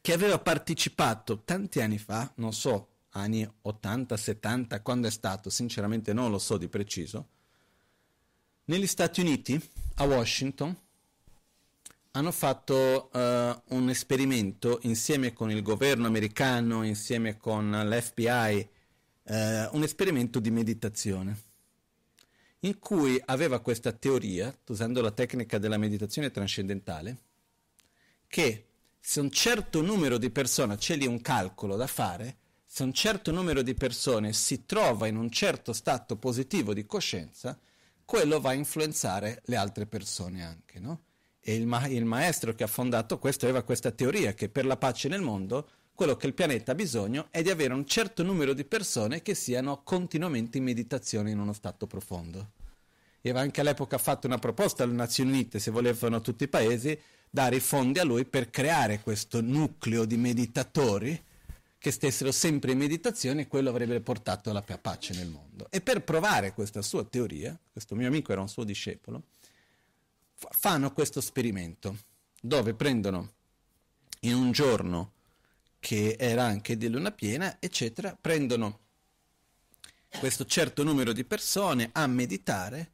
che 0.00 0.12
aveva 0.12 0.38
partecipato 0.38 1.42
tanti 1.42 1.80
anni 1.80 1.98
fa, 1.98 2.30
non 2.36 2.52
so, 2.52 2.88
anni 3.10 3.48
80, 3.62 4.16
70, 4.16 4.80
quando 4.80 5.08
è 5.08 5.10
stato, 5.10 5.50
sinceramente 5.50 6.12
non 6.12 6.30
lo 6.30 6.38
so 6.38 6.56
di 6.56 6.68
preciso, 6.68 7.28
negli 8.66 8.86
Stati 8.86 9.20
Uniti, 9.20 9.60
a 9.96 10.04
Washington, 10.04 10.74
hanno 12.12 12.32
fatto 12.32 13.10
uh, 13.12 13.74
un 13.74 13.88
esperimento 13.88 14.78
insieme 14.82 15.32
con 15.32 15.50
il 15.50 15.62
governo 15.62 16.06
americano, 16.06 16.84
insieme 16.84 17.36
con 17.36 17.70
l'FBI, 17.70 18.68
uh, 19.22 19.32
eh, 19.32 19.68
un 19.72 19.82
esperimento 19.82 20.38
di 20.38 20.50
meditazione 20.50 21.49
in 22.60 22.78
cui 22.78 23.20
aveva 23.26 23.60
questa 23.60 23.92
teoria, 23.92 24.54
usando 24.68 25.00
la 25.00 25.10
tecnica 25.10 25.58
della 25.58 25.78
meditazione 25.78 26.30
trascendentale, 26.30 27.16
che 28.26 28.66
se 29.00 29.20
un 29.20 29.30
certo 29.30 29.80
numero 29.80 30.18
di 30.18 30.30
persone, 30.30 30.76
c'è 30.76 30.96
lì 30.96 31.06
un 31.06 31.20
calcolo 31.20 31.76
da 31.76 31.86
fare, 31.86 32.36
se 32.66 32.82
un 32.82 32.92
certo 32.92 33.32
numero 33.32 33.62
di 33.62 33.74
persone 33.74 34.32
si 34.32 34.66
trova 34.66 35.06
in 35.06 35.16
un 35.16 35.30
certo 35.30 35.72
stato 35.72 36.16
positivo 36.16 36.74
di 36.74 36.86
coscienza, 36.86 37.58
quello 38.04 38.40
va 38.40 38.50
a 38.50 38.54
influenzare 38.54 39.40
le 39.46 39.56
altre 39.56 39.86
persone 39.86 40.44
anche, 40.44 40.78
no? 40.78 41.02
E 41.40 41.54
il, 41.54 41.66
ma- 41.66 41.86
il 41.86 42.04
maestro 42.04 42.54
che 42.54 42.64
ha 42.64 42.68
fondato 42.68 43.18
questo 43.18 43.46
aveva 43.46 43.62
questa 43.62 43.90
teoria 43.90 44.34
che 44.34 44.50
per 44.50 44.66
la 44.66 44.76
pace 44.76 45.08
nel 45.08 45.22
mondo 45.22 45.68
quello 45.94 46.16
che 46.16 46.26
il 46.26 46.34
pianeta 46.34 46.72
ha 46.72 46.74
bisogno 46.74 47.26
è 47.30 47.42
di 47.42 47.50
avere 47.50 47.74
un 47.74 47.86
certo 47.86 48.22
numero 48.22 48.52
di 48.52 48.64
persone 48.64 49.20
che 49.22 49.34
siano 49.34 49.82
continuamente 49.82 50.58
in 50.58 50.64
meditazione 50.64 51.30
in 51.30 51.38
uno 51.38 51.52
stato 51.52 51.86
profondo. 51.86 52.52
E 53.22 53.28
aveva 53.28 53.40
anche 53.44 53.60
all'epoca 53.60 53.98
fatto 53.98 54.26
una 54.26 54.38
proposta 54.38 54.82
alle 54.82 54.94
Nazioni 54.94 55.30
Unite, 55.30 55.58
se 55.58 55.70
volevano 55.70 56.20
tutti 56.20 56.44
i 56.44 56.48
paesi, 56.48 56.98
dare 57.28 57.56
i 57.56 57.60
fondi 57.60 57.98
a 57.98 58.04
lui 58.04 58.24
per 58.24 58.50
creare 58.50 59.00
questo 59.00 59.40
nucleo 59.40 60.04
di 60.04 60.16
meditatori 60.16 61.24
che 61.78 61.90
stessero 61.90 62.30
sempre 62.30 62.72
in 62.72 62.78
meditazione 62.78 63.42
e 63.42 63.48
quello 63.48 63.70
avrebbe 63.70 64.00
portato 64.00 64.50
alla 64.50 64.62
pace 64.62 65.14
nel 65.14 65.28
mondo. 65.28 65.66
E 65.70 65.80
per 65.80 66.02
provare 66.02 66.52
questa 66.52 66.82
sua 66.82 67.04
teoria, 67.04 67.58
questo 67.72 67.94
mio 67.94 68.06
amico 68.06 68.32
era 68.32 68.42
un 68.42 68.48
suo 68.48 68.64
discepolo, 68.64 69.22
fanno 70.34 70.92
questo 70.92 71.20
esperimento 71.20 71.96
dove 72.40 72.74
prendono 72.74 73.32
in 74.20 74.34
un 74.34 74.52
giorno 74.52 75.12
che 75.78 76.16
era 76.18 76.44
anche 76.44 76.76
di 76.76 76.88
luna 76.88 77.12
piena, 77.12 77.56
eccetera, 77.58 78.16
prendono 78.18 78.78
questo 80.18 80.44
certo 80.44 80.82
numero 80.82 81.12
di 81.12 81.24
persone 81.24 81.88
a 81.92 82.06
meditare 82.06 82.92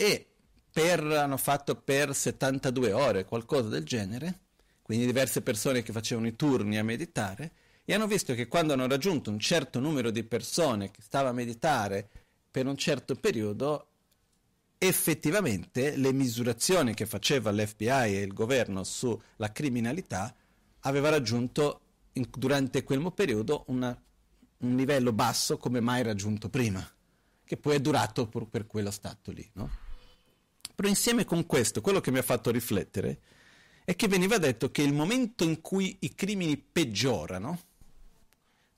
e 0.00 0.26
per, 0.70 1.02
hanno 1.02 1.36
fatto 1.36 1.74
per 1.74 2.14
72 2.14 2.92
ore, 2.92 3.24
qualcosa 3.24 3.68
del 3.68 3.84
genere, 3.84 4.42
quindi 4.80 5.06
diverse 5.06 5.42
persone 5.42 5.82
che 5.82 5.92
facevano 5.92 6.28
i 6.28 6.36
turni 6.36 6.78
a 6.78 6.84
meditare, 6.84 7.50
e 7.84 7.94
hanno 7.94 8.06
visto 8.06 8.32
che 8.34 8.46
quando 8.46 8.74
hanno 8.74 8.86
raggiunto 8.86 9.28
un 9.28 9.40
certo 9.40 9.80
numero 9.80 10.12
di 10.12 10.22
persone 10.22 10.92
che 10.92 11.02
stava 11.02 11.30
a 11.30 11.32
meditare 11.32 12.08
per 12.48 12.66
un 12.66 12.76
certo 12.76 13.16
periodo, 13.16 13.88
effettivamente 14.78 15.96
le 15.96 16.12
misurazioni 16.12 16.94
che 16.94 17.06
faceva 17.06 17.50
l'FBI 17.50 17.88
e 17.88 18.22
il 18.22 18.32
governo 18.32 18.84
sulla 18.84 19.50
criminalità 19.50 20.32
aveva 20.82 21.08
raggiunto 21.08 21.80
in, 22.12 22.28
durante 22.30 22.84
quel 22.84 23.12
periodo 23.12 23.64
una, 23.66 24.00
un 24.58 24.76
livello 24.76 25.12
basso 25.12 25.58
come 25.58 25.80
mai 25.80 26.04
raggiunto 26.04 26.48
prima, 26.48 26.88
che 27.44 27.56
poi 27.56 27.74
è 27.74 27.80
durato 27.80 28.28
per, 28.28 28.46
per 28.46 28.68
quello 28.68 28.92
stato 28.92 29.32
lì. 29.32 29.50
No? 29.54 29.86
Però 30.78 30.88
insieme 30.88 31.24
con 31.24 31.44
questo, 31.44 31.80
quello 31.80 32.00
che 32.00 32.12
mi 32.12 32.18
ha 32.18 32.22
fatto 32.22 32.52
riflettere 32.52 33.20
è 33.84 33.96
che 33.96 34.06
veniva 34.06 34.38
detto 34.38 34.70
che 34.70 34.82
il 34.82 34.92
momento 34.92 35.42
in 35.42 35.60
cui 35.60 35.96
i 36.02 36.14
crimini 36.14 36.56
peggiorano, 36.56 37.60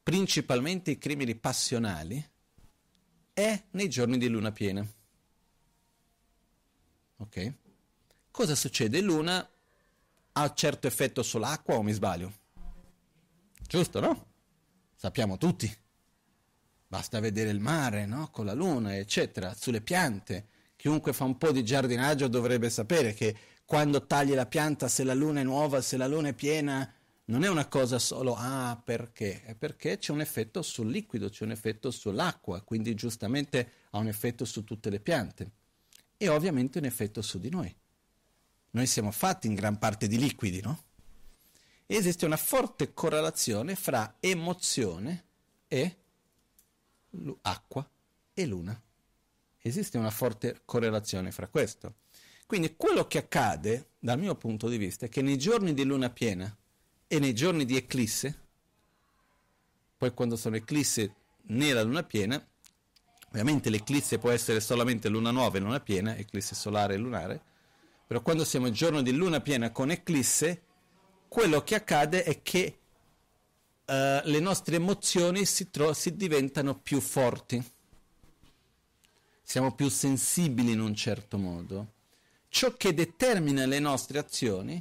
principalmente 0.03 0.93
i 0.93 0.97
crimini 0.97 1.35
passionali, 1.35 2.27
è 3.35 3.65
nei 3.73 3.91
giorni 3.91 4.17
di 4.17 4.29
luna 4.29 4.51
piena. 4.51 4.83
Ok? 7.19 7.55
Cosa 8.31 8.55
succede? 8.55 9.03
Luna 9.03 9.47
ha 10.33 10.55
certo 10.55 10.87
effetto 10.87 11.23
sull'acqua 11.23 11.75
o 11.75 11.83
mi 11.83 11.93
sbaglio? 11.93 12.33
Giusto, 13.61 14.01
no? 14.01 14.27
Sappiamo 14.97 15.37
tutti. 15.37 15.71
Basta 16.87 17.21
vedere 17.21 17.51
il 17.51 17.61
mare, 17.61 18.07
no? 18.07 18.31
Con 18.31 18.47
la 18.47 18.55
luna, 18.55 18.97
eccetera, 18.97 19.53
sulle 19.53 19.83
piante. 19.83 20.49
Chiunque 20.81 21.13
fa 21.13 21.25
un 21.25 21.37
po' 21.37 21.53
di 21.53 21.63
giardinaggio 21.63 22.27
dovrebbe 22.27 22.71
sapere 22.71 23.13
che 23.13 23.37
quando 23.67 24.07
tagli 24.07 24.33
la 24.33 24.47
pianta, 24.47 24.89
se 24.89 25.05
la 25.05 25.13
luna 25.13 25.41
è 25.41 25.43
nuova, 25.43 25.83
se 25.83 25.99
la 25.99 26.07
luna 26.07 26.29
è 26.29 26.33
piena, 26.33 26.91
non 27.27 27.45
è 27.45 27.51
una 27.51 27.67
cosa 27.67 27.99
solo, 27.99 28.35
ah, 28.35 28.81
perché? 28.83 29.45
È 29.45 29.55
perché 29.55 29.99
c'è 29.99 30.11
un 30.11 30.23
effetto 30.23 30.63
sul 30.63 30.89
liquido, 30.91 31.29
c'è 31.29 31.45
un 31.45 31.51
effetto 31.51 31.91
sull'acqua, 31.91 32.63
quindi 32.63 32.95
giustamente 32.95 33.73
ha 33.91 33.99
un 33.99 34.07
effetto 34.07 34.47
su 34.47 34.65
tutte 34.65 34.89
le 34.89 35.01
piante. 35.01 35.51
E 36.17 36.29
ovviamente 36.29 36.79
un 36.79 36.87
effetto 36.87 37.21
su 37.21 37.39
di 37.39 37.51
noi. 37.51 37.77
Noi 38.71 38.87
siamo 38.87 39.11
fatti 39.11 39.49
in 39.49 39.55
gran 39.55 39.79
parte 39.79 40.09
di 40.09 40.17
liquidi, 40.17 40.63
no? 40.63 40.85
esiste 41.85 42.25
una 42.25 42.39
forte 42.39 42.95
correlazione 42.95 43.75
fra 43.75 44.17
emozione 44.19 45.25
e 45.69 45.97
acqua 47.43 47.87
e 48.33 48.47
luna. 48.47 48.83
Esiste 49.63 49.99
una 49.99 50.11
forte 50.11 50.63
correlazione 50.65 51.31
fra 51.31 51.49
questo. 51.49 51.97
Quindi 52.47 52.75
quello 52.77 53.07
che 53.07 53.19
accade, 53.19 53.91
dal 53.99 54.19
mio 54.19 54.35
punto 54.35 54.69
di 54.69 54.77
vista, 54.77 55.07
è 55.07 55.09
che 55.09 55.23
nei 55.23 55.39
giorni 55.39 55.75
di 55.75 55.85
luna 55.85 56.11
piena 56.11 56.53
e 57.07 57.19
nei 57.19 57.35
giorni 57.35 57.65
di 57.65 57.77
eclisse, 57.77 58.39
poi 59.97 60.13
quando 60.13 60.37
sono 60.37 60.57
eclisse 60.57 61.15
nella 61.43 61.83
luna 61.83 62.03
piena, 62.03 62.45
ovviamente 63.29 63.71
l'eclisse 63.71 64.19
può 64.19 64.31
essere 64.31 64.61
solamente 64.61 65.09
luna 65.09 65.31
nuova 65.31 65.59
e 65.59 65.61
luna 65.61 65.81
piena, 65.81 66.17
eclisse 66.17 66.55
solare 66.55 66.95
e 66.95 66.97
lunare, 66.97 67.43
però 68.07 68.23
quando 68.23 68.45
siamo 68.45 68.67
il 68.67 68.73
giorno 68.73 69.03
di 69.03 69.13
luna 69.13 69.41
piena 69.41 69.71
con 69.71 69.91
eclisse, 69.91 70.63
quello 71.29 71.63
che 71.63 71.77
accade 71.77 72.25
è 72.25 72.43
che 72.43 72.79
uh, 73.87 73.93
le 74.25 74.41
nostre 74.41 74.75
emozioni 74.75 75.45
si, 75.45 75.71
tro- 75.71 75.93
si 75.93 76.17
diventano 76.17 76.77
più 76.81 77.01
forti. 77.01 77.65
Siamo 79.51 79.75
più 79.75 79.89
sensibili 79.89 80.71
in 80.71 80.79
un 80.79 80.95
certo 80.95 81.37
modo, 81.37 81.95
ciò 82.51 82.73
che 82.77 82.95
determina 82.95 83.67
le 83.67 83.81
nostre 83.81 84.21
azioni 84.21 84.81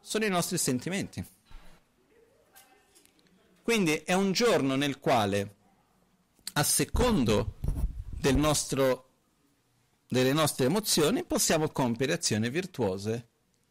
sono 0.00 0.24
i 0.24 0.28
nostri 0.28 0.56
sentimenti. 0.56 1.26
Quindi 3.60 3.94
è 4.04 4.12
un 4.12 4.30
giorno 4.30 4.76
nel 4.76 5.00
quale, 5.00 5.56
a 6.52 6.62
secondo 6.62 7.56
del 8.08 8.36
nostro, 8.36 9.08
delle 10.06 10.32
nostre 10.32 10.66
emozioni, 10.66 11.24
possiamo 11.24 11.70
compiere 11.70 12.12
azioni 12.12 12.48
virtuose 12.50 13.28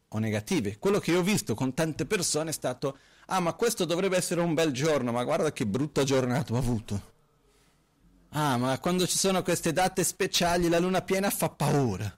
o 0.08 0.18
negative. 0.18 0.76
Quello 0.76 0.98
che 0.98 1.12
io 1.12 1.20
ho 1.20 1.22
visto 1.22 1.54
con 1.54 1.72
tante 1.72 2.04
persone 2.04 2.50
è 2.50 2.52
stato, 2.52 2.98
ah 3.28 3.40
ma 3.40 3.54
questo 3.54 3.86
dovrebbe 3.86 4.18
essere 4.18 4.42
un 4.42 4.52
bel 4.52 4.72
giorno, 4.72 5.10
ma 5.10 5.24
guarda 5.24 5.54
che 5.54 5.64
brutta 5.64 6.04
giornata 6.04 6.52
ho 6.52 6.58
avuto. 6.58 7.13
Ah, 8.36 8.56
ma 8.56 8.78
quando 8.80 9.06
ci 9.06 9.16
sono 9.16 9.42
queste 9.42 9.72
date 9.72 10.02
speciali 10.02 10.68
la 10.68 10.80
luna 10.80 11.02
piena 11.02 11.30
fa 11.30 11.50
paura. 11.50 12.12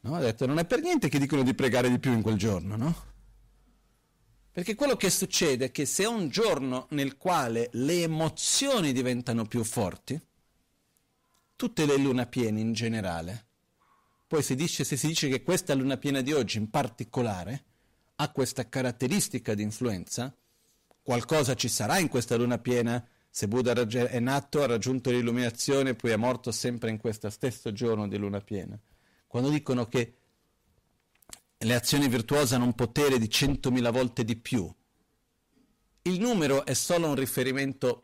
No? 0.00 0.16
Ho 0.16 0.18
detto, 0.18 0.46
non 0.46 0.58
è 0.58 0.64
per 0.64 0.80
niente 0.80 1.10
che 1.10 1.18
dicono 1.18 1.42
di 1.42 1.54
pregare 1.54 1.90
di 1.90 1.98
più 1.98 2.10
in 2.10 2.22
quel 2.22 2.38
giorno, 2.38 2.74
no? 2.76 3.10
Perché 4.50 4.74
quello 4.74 4.96
che 4.96 5.10
succede 5.10 5.66
è 5.66 5.70
che 5.70 5.84
se 5.84 6.04
è 6.04 6.06
un 6.06 6.30
giorno 6.30 6.86
nel 6.90 7.18
quale 7.18 7.68
le 7.72 8.02
emozioni 8.02 8.92
diventano 8.92 9.44
più 9.44 9.62
forti, 9.62 10.18
tutte 11.54 11.84
le 11.84 11.96
luna 11.98 12.24
piene 12.24 12.60
in 12.60 12.72
generale, 12.72 13.46
poi 14.26 14.42
si 14.42 14.54
dice, 14.54 14.84
se 14.84 14.96
si 14.96 15.06
dice 15.06 15.28
che 15.28 15.42
questa 15.42 15.74
luna 15.74 15.98
piena 15.98 16.22
di 16.22 16.32
oggi 16.32 16.56
in 16.56 16.70
particolare 16.70 17.64
ha 18.16 18.30
questa 18.30 18.66
caratteristica 18.66 19.52
di 19.52 19.62
influenza, 19.62 20.34
qualcosa 21.02 21.54
ci 21.54 21.68
sarà 21.68 21.98
in 21.98 22.08
questa 22.08 22.36
luna 22.36 22.56
piena 22.56 23.06
se 23.34 23.48
Buddha 23.48 23.72
è 23.72 24.20
nato, 24.20 24.62
ha 24.62 24.66
raggiunto 24.66 25.10
l'illuminazione 25.10 25.94
poi 25.94 26.10
è 26.10 26.16
morto 26.16 26.52
sempre 26.52 26.90
in 26.90 26.98
questo 26.98 27.30
stesso 27.30 27.72
giorno 27.72 28.06
di 28.06 28.18
luna 28.18 28.42
piena. 28.42 28.78
Quando 29.26 29.48
dicono 29.48 29.86
che 29.86 30.16
le 31.56 31.74
azioni 31.74 32.08
virtuose 32.08 32.54
hanno 32.54 32.66
un 32.66 32.74
potere 32.74 33.18
di 33.18 33.30
centomila 33.30 33.90
volte 33.90 34.22
di 34.22 34.36
più. 34.36 34.70
Il 36.02 36.20
numero 36.20 36.66
è 36.66 36.74
solo 36.74 37.08
un 37.08 37.14
riferimento 37.14 38.02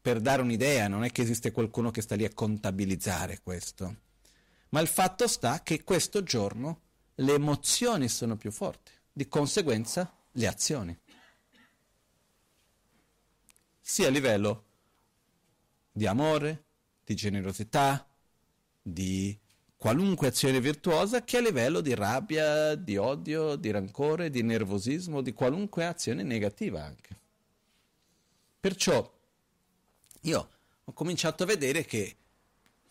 per 0.00 0.20
dare 0.20 0.40
un'idea, 0.40 0.88
non 0.88 1.04
è 1.04 1.10
che 1.12 1.20
esiste 1.20 1.50
qualcuno 1.50 1.90
che 1.90 2.00
sta 2.00 2.14
lì 2.14 2.24
a 2.24 2.32
contabilizzare 2.32 3.40
questo. 3.42 3.96
Ma 4.70 4.80
il 4.80 4.88
fatto 4.88 5.28
sta 5.28 5.62
che 5.62 5.84
questo 5.84 6.22
giorno 6.22 6.80
le 7.16 7.34
emozioni 7.34 8.08
sono 8.08 8.38
più 8.38 8.50
forti, 8.50 8.92
di 9.12 9.28
conseguenza 9.28 10.10
le 10.30 10.46
azioni. 10.46 10.98
Sia 13.86 14.06
a 14.06 14.10
livello 14.10 14.64
di 15.92 16.06
amore, 16.06 16.64
di 17.04 17.14
generosità, 17.14 18.08
di 18.80 19.38
qualunque 19.76 20.28
azione 20.28 20.58
virtuosa 20.58 21.22
che 21.22 21.36
a 21.36 21.40
livello 21.42 21.82
di 21.82 21.94
rabbia, 21.94 22.76
di 22.76 22.96
odio, 22.96 23.56
di 23.56 23.70
rancore, 23.70 24.30
di 24.30 24.42
nervosismo, 24.42 25.20
di 25.20 25.34
qualunque 25.34 25.84
azione 25.84 26.22
negativa 26.22 26.82
anche. 26.82 27.14
Perciò 28.58 29.12
io 30.22 30.48
ho 30.82 30.92
cominciato 30.94 31.42
a 31.42 31.46
vedere 31.46 31.84
che 31.84 32.16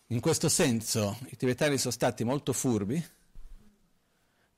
in 0.06 0.20
questo 0.20 0.48
senso 0.48 1.18
i 1.30 1.36
tibetani 1.36 1.76
sono 1.76 1.92
stati 1.92 2.22
molto 2.22 2.52
furbi 2.52 3.04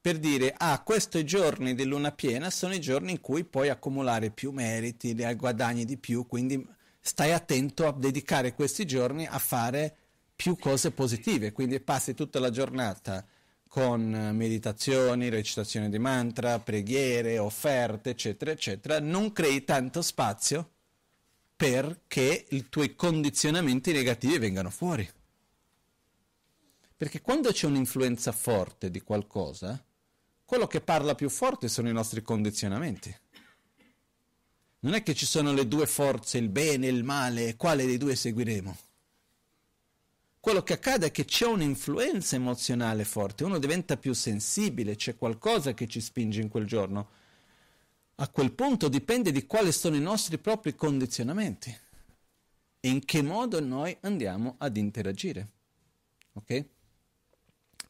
per 0.06 0.18
dire, 0.18 0.54
ah, 0.56 0.80
questi 0.84 1.24
giorni 1.24 1.74
di 1.74 1.82
luna 1.84 2.12
piena 2.12 2.48
sono 2.48 2.72
i 2.72 2.80
giorni 2.80 3.10
in 3.10 3.20
cui 3.20 3.42
puoi 3.42 3.70
accumulare 3.70 4.30
più 4.30 4.52
meriti, 4.52 5.16
guadagni 5.34 5.84
di 5.84 5.96
più, 5.96 6.28
quindi 6.28 6.64
stai 7.00 7.32
attento 7.32 7.88
a 7.88 7.92
dedicare 7.92 8.54
questi 8.54 8.84
giorni 8.86 9.26
a 9.26 9.40
fare 9.40 9.96
più 10.36 10.56
cose 10.58 10.92
positive, 10.92 11.50
quindi 11.50 11.80
passi 11.80 12.14
tutta 12.14 12.38
la 12.38 12.50
giornata 12.50 13.26
con 13.66 14.30
meditazioni, 14.32 15.28
recitazione 15.28 15.90
di 15.90 15.98
mantra, 15.98 16.60
preghiere, 16.60 17.38
offerte, 17.38 18.10
eccetera, 18.10 18.52
eccetera, 18.52 19.00
non 19.00 19.32
crei 19.32 19.64
tanto 19.64 20.02
spazio 20.02 20.70
perché 21.56 22.46
i 22.50 22.68
tuoi 22.68 22.94
condizionamenti 22.94 23.90
negativi 23.90 24.38
vengano 24.38 24.70
fuori. 24.70 25.10
Perché 26.96 27.20
quando 27.20 27.50
c'è 27.50 27.66
un'influenza 27.66 28.30
forte 28.30 28.88
di 28.88 29.00
qualcosa, 29.00 29.84
quello 30.46 30.66
che 30.66 30.80
parla 30.80 31.14
più 31.14 31.28
forte 31.28 31.68
sono 31.68 31.90
i 31.90 31.92
nostri 31.92 32.22
condizionamenti. 32.22 33.14
Non 34.78 34.94
è 34.94 35.02
che 35.02 35.14
ci 35.14 35.26
sono 35.26 35.52
le 35.52 35.68
due 35.68 35.86
forze, 35.86 36.38
il 36.38 36.48
bene 36.48 36.86
e 36.86 36.90
il 36.90 37.04
male, 37.04 37.56
quale 37.56 37.84
dei 37.84 37.98
due 37.98 38.16
seguiremo? 38.16 38.84
quello 40.46 40.62
che 40.62 40.74
accade 40.74 41.06
è 41.06 41.10
che 41.10 41.24
c'è 41.24 41.44
un'influenza 41.44 42.36
emozionale 42.36 43.04
forte, 43.04 43.42
uno 43.42 43.58
diventa 43.58 43.96
più 43.96 44.12
sensibile, 44.12 44.94
c'è 44.94 45.16
qualcosa 45.16 45.74
che 45.74 45.88
ci 45.88 46.00
spinge 46.00 46.40
in 46.40 46.48
quel 46.48 46.66
giorno. 46.66 47.08
A 48.14 48.28
quel 48.28 48.52
punto 48.52 48.86
dipende 48.86 49.32
di 49.32 49.44
quali 49.44 49.72
sono 49.72 49.96
i 49.96 50.00
nostri 50.00 50.38
propri 50.38 50.76
condizionamenti 50.76 51.76
e 52.78 52.88
in 52.88 53.04
che 53.04 53.22
modo 53.22 53.58
noi 53.58 53.96
andiamo 54.02 54.54
ad 54.58 54.76
interagire. 54.76 55.48
Ok? 56.34 56.64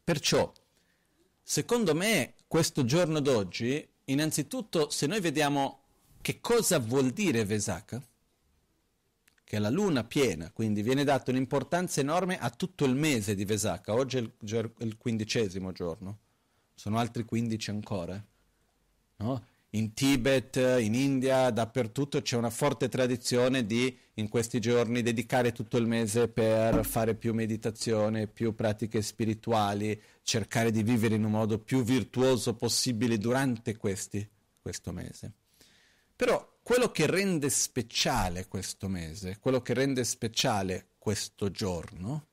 Perciò, 0.03 0.51
secondo 1.43 1.95
me, 1.95 2.36
questo 2.47 2.85
giorno 2.85 3.21
d'oggi, 3.21 3.87
innanzitutto, 4.05 4.91
se 4.91 5.07
noi 5.07 5.21
vediamo 5.21 5.81
che 6.21 6.41
cosa 6.41 6.79
vuol 6.79 7.11
dire 7.11 7.45
Vesaka, 7.45 8.03
che 9.45 9.57
è 9.57 9.61
la 9.61 9.71
luna 9.71 10.03
piena, 10.05 10.51
quindi 10.51 10.83
viene 10.83 11.05
data 11.05 11.31
un'importanza 11.31 12.01
enorme 12.01 12.39
a 12.39 12.51
tutto 12.51 12.85
il 12.85 12.95
mese 12.95 13.35
di 13.35 13.45
Vesaka. 13.45 13.95
Oggi 13.95 14.17
è 14.17 14.21
il, 14.21 14.33
il 14.79 14.97
quindicesimo 14.97 15.71
giorno, 15.73 16.19
sono 16.75 16.99
altri 16.99 17.25
quindici 17.25 17.71
ancora. 17.71 18.21
No? 19.19 19.47
In 19.77 19.93
Tibet, 19.93 20.57
in 20.57 20.95
India, 20.95 21.51
dappertutto 21.51 22.23
c'è 22.23 22.39
una 22.39 22.49
forte 22.49 22.89
tradizione 22.89 23.67
di 23.67 23.95
in 24.15 24.31
questi 24.31 24.59
giorni 24.59 25.03
dedicare 25.03 25.53
tutto 25.53 25.77
il 25.77 25.87
mese 25.87 26.29
per 26.29 26.83
fare 26.87 27.15
più 27.15 27.35
meditazione, 27.35 28.27
più 28.27 28.55
pratiche 28.55 29.03
spirituali, 29.03 30.01
cercare 30.23 30.71
di 30.71 30.83
vivere 30.83 31.17
in 31.17 31.25
un 31.25 31.33
modo 31.33 31.59
più 31.59 31.83
virtuoso 31.83 32.55
possibile 32.55 33.19
durante 33.19 33.77
questi, 33.77 34.27
questo 34.63 34.93
mese. 34.93 35.33
Però 36.17 36.57
quello 36.63 36.91
che 36.91 37.07
rende 37.07 37.51
speciale 37.51 38.49
questo 38.49 38.89
mese, 38.89 39.37
quello 39.41 39.61
che 39.61 39.75
rende 39.75 40.05
speciale 40.05 40.93
questo 40.97 41.51
giorno, 41.51 42.29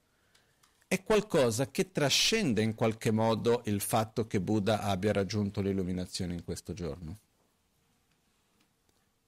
è 0.87 1.03
qualcosa 1.03 1.69
che 1.69 1.91
trascende 1.91 2.61
in 2.61 2.73
qualche 2.73 3.11
modo 3.11 3.63
il 3.65 3.81
fatto 3.81 4.27
che 4.27 4.39
Buddha 4.39 4.79
abbia 4.79 5.11
raggiunto 5.11 5.59
l'illuminazione 5.59 6.35
in 6.35 6.45
questo 6.45 6.71
giorno. 6.71 7.17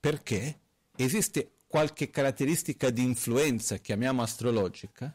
Perché 0.06 0.60
esiste 0.98 1.62
qualche 1.66 2.12
caratteristica 2.12 2.92
di 2.92 3.02
influenza, 3.02 3.78
chiamiamo 3.78 4.22
astrologica, 4.22 5.12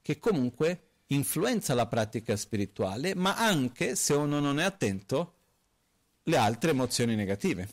che 0.00 0.20
comunque 0.20 0.90
influenza 1.06 1.74
la 1.74 1.88
pratica 1.88 2.36
spirituale, 2.36 3.16
ma 3.16 3.36
anche, 3.36 3.96
se 3.96 4.14
uno 4.14 4.38
non 4.38 4.60
è 4.60 4.62
attento, 4.62 5.34
le 6.22 6.36
altre 6.36 6.70
emozioni 6.70 7.16
negative. 7.16 7.68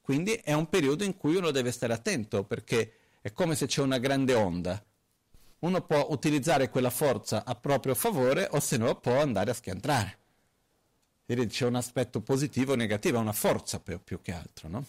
Quindi 0.00 0.34
è 0.34 0.52
un 0.52 0.68
periodo 0.68 1.02
in 1.02 1.16
cui 1.16 1.34
uno 1.34 1.50
deve 1.50 1.72
stare 1.72 1.92
attento 1.92 2.44
perché 2.44 2.92
è 3.20 3.32
come 3.32 3.56
se 3.56 3.66
c'è 3.66 3.82
una 3.82 3.98
grande 3.98 4.34
onda. 4.34 4.80
Uno 5.58 5.82
può 5.82 6.06
utilizzare 6.10 6.70
quella 6.70 6.90
forza 6.90 7.44
a 7.44 7.56
proprio 7.56 7.96
favore 7.96 8.46
o 8.48 8.60
se 8.60 8.76
no 8.76 8.94
può 9.00 9.20
andare 9.20 9.50
a 9.50 9.54
schiantare. 9.54 10.18
C'è 11.26 11.66
un 11.66 11.74
aspetto 11.74 12.20
positivo 12.20 12.74
o 12.74 12.76
negativo, 12.76 13.18
una 13.18 13.32
forza 13.32 13.80
più, 13.80 14.00
più 14.04 14.22
che 14.22 14.30
altro, 14.32 14.68
no? 14.68 14.86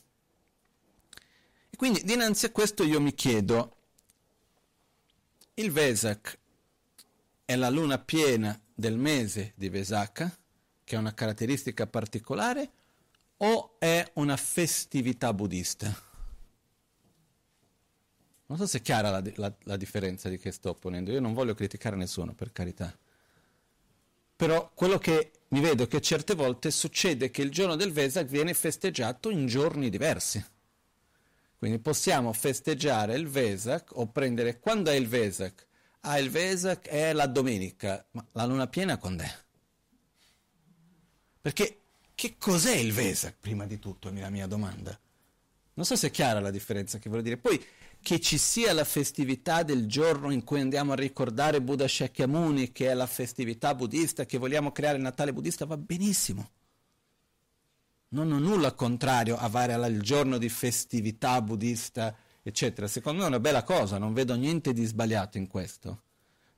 Quindi 1.76 2.04
dinanzi 2.04 2.46
a 2.46 2.52
questo 2.52 2.84
io 2.84 3.02
mi 3.02 3.14
chiedo, 3.14 3.76
il 5.56 5.72
Vesak 5.72 6.38
è 7.46 7.56
la 7.56 7.70
luna 7.70 7.98
piena 8.00 8.60
del 8.74 8.98
mese 8.98 9.54
di 9.56 9.70
Vesaka, 9.70 10.36
che 10.84 10.96
è 10.96 11.00
una 11.00 11.14
caratteristica 11.14 11.88
particolare, 11.88 12.70
o 13.38 13.76
è 13.78 14.10
una 14.16 14.38
festività 14.38 15.34
buddista? 15.34 16.04
Non 18.48 18.58
so 18.58 18.68
se 18.68 18.78
è 18.78 18.82
chiara 18.82 19.10
la, 19.10 19.24
la, 19.36 19.54
la, 19.64 19.78
differenza 19.78 20.30
di 20.30 20.38
che 20.38 20.52
sto 20.52 20.74
ponendo, 20.76 21.12
io 21.12 21.20
non 21.20 21.34
voglio 21.34 21.56
criticare 21.56 21.96
nessuno, 21.96 22.34
per 22.34 22.52
carità. 22.52 22.96
Però 24.36 24.72
quello 24.74 24.98
che 24.98 25.32
mi 25.50 25.62
vedo 25.62 25.84
è 25.84 25.88
che 25.88 26.02
certe 26.02 26.36
volte 26.36 26.70
succede 26.70 27.32
che 27.32 27.42
il 27.42 27.50
giorno 27.50 27.76
del 27.76 27.92
Vesak 27.92 28.28
viene 28.28 28.54
festeggiato 28.54 29.30
in 29.30 29.48
giorni 29.48 29.90
diversi. 29.90 30.44
Quindi 31.66 31.82
possiamo 31.82 32.32
festeggiare 32.32 33.16
il 33.16 33.28
Vesak 33.28 33.98
o 33.98 34.06
prendere 34.06 34.60
quando 34.60 34.92
è 34.92 34.94
il 34.94 35.08
Vesak? 35.08 35.66
Ah, 36.02 36.20
il 36.20 36.30
Vesak 36.30 36.88
è 36.88 37.12
la 37.12 37.26
domenica, 37.26 38.06
ma 38.12 38.24
la 38.34 38.46
luna 38.46 38.68
piena 38.68 39.00
quando 39.00 39.24
è? 39.24 39.36
Perché 41.42 41.80
che 42.14 42.36
cos'è 42.38 42.76
il 42.76 42.94
Vesak, 42.94 43.38
prima 43.40 43.66
di 43.66 43.80
tutto, 43.80 44.10
è 44.10 44.20
la 44.20 44.30
mia 44.30 44.46
domanda? 44.46 44.96
Non 45.74 45.86
so 45.86 45.96
se 45.96 46.10
è 46.10 46.12
chiara 46.12 46.40
la 46.40 46.52
differenza 46.52 47.00
che 47.00 47.10
voglio 47.10 47.24
dire. 47.24 47.38
Poi 47.38 47.60
che 48.00 48.20
ci 48.20 48.38
sia 48.38 48.72
la 48.72 48.86
festività 48.86 49.64
del 49.64 49.88
giorno 49.88 50.30
in 50.30 50.44
cui 50.44 50.60
andiamo 50.60 50.92
a 50.92 50.96
ricordare 50.96 51.64
Buddha 51.64 51.88
Shakyamuni, 51.88 52.74
che 52.74 52.90
è 52.90 52.94
la 52.94 53.08
festività 53.08 53.74
buddista, 53.74 54.28
che 54.28 54.38
vogliamo 54.38 54.72
creare 54.72 54.98
il 54.98 55.02
Natale 55.02 55.34
buddista, 55.34 55.66
va 55.66 55.78
benissimo. 55.78 56.48
Non 58.16 58.32
ho 58.32 58.40
nulla 58.40 58.72
contrario 58.72 59.36
a 59.36 59.50
fare 59.50 59.74
il 59.90 60.02
giorno 60.02 60.38
di 60.38 60.48
festività 60.48 61.42
buddista, 61.42 62.16
eccetera. 62.42 62.88
Secondo 62.88 63.20
me 63.20 63.26
è 63.26 63.28
una 63.28 63.42
bella 63.42 63.64
cosa, 63.64 63.98
non 63.98 64.14
vedo 64.14 64.36
niente 64.36 64.72
di 64.72 64.86
sbagliato 64.86 65.38
in 65.38 65.48
questo. 65.48 66.04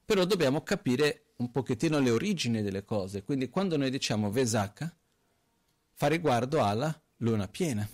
Però 0.06 0.24
dobbiamo 0.26 0.62
capire 0.62 1.34
un 1.38 1.50
pochettino 1.50 1.98
le 1.98 2.12
origini 2.12 2.62
delle 2.62 2.86
cose. 2.86 3.24
Quindi 3.24 3.50
quando 3.50 3.76
noi 3.76 3.90
diciamo 3.90 4.30
Vesaka, 4.30 4.96
fa 5.94 6.06
riguardo 6.06 6.64
alla 6.64 6.96
luna 7.18 7.48
piena 7.48 7.90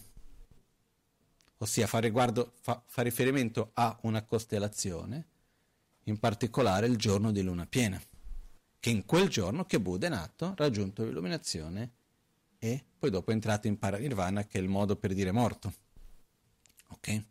ossia 1.60 1.88
fa, 1.88 2.00
riguardo, 2.00 2.52
fa, 2.60 2.84
fa 2.86 3.02
riferimento 3.04 3.72
a 3.76 3.98
una 4.02 4.24
costellazione, 4.24 5.28
in 6.04 6.20
particolare 6.20 6.88
il 6.88 6.98
giorno 6.98 7.32
di 7.32 7.42
luna 7.42 7.66
piena, 7.66 7.98
che 8.78 8.90
in 8.90 9.06
quel 9.06 9.30
giorno 9.30 9.64
che 9.64 9.80
Buddha 9.80 10.08
è 10.08 10.10
nato, 10.10 10.54
raggiunto 10.58 11.06
l'illuminazione 11.06 11.92
e 12.64 12.82
poi 12.98 13.10
dopo 13.10 13.32
è 13.32 13.34
entrato 13.34 13.68
in 13.68 13.78
paranirvana, 13.78 14.46
che 14.46 14.58
è 14.58 14.62
il 14.62 14.70
modo 14.70 14.96
per 14.96 15.14
dire 15.14 15.34
morto. 15.34 15.74
Ok? 16.92 17.24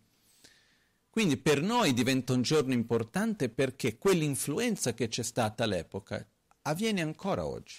Quindi 1.09 1.39
per 1.39 1.63
noi 1.63 1.95
diventa 1.95 2.35
un 2.35 2.43
giorno 2.43 2.75
importante 2.75 3.49
perché 3.49 3.97
quell'influenza 3.97 4.93
che 4.93 5.09
c'è 5.09 5.23
stata 5.23 5.65
all'epoca 5.65 6.23
avviene 6.63 7.01
ancora 7.01 7.47
oggi. 7.47 7.77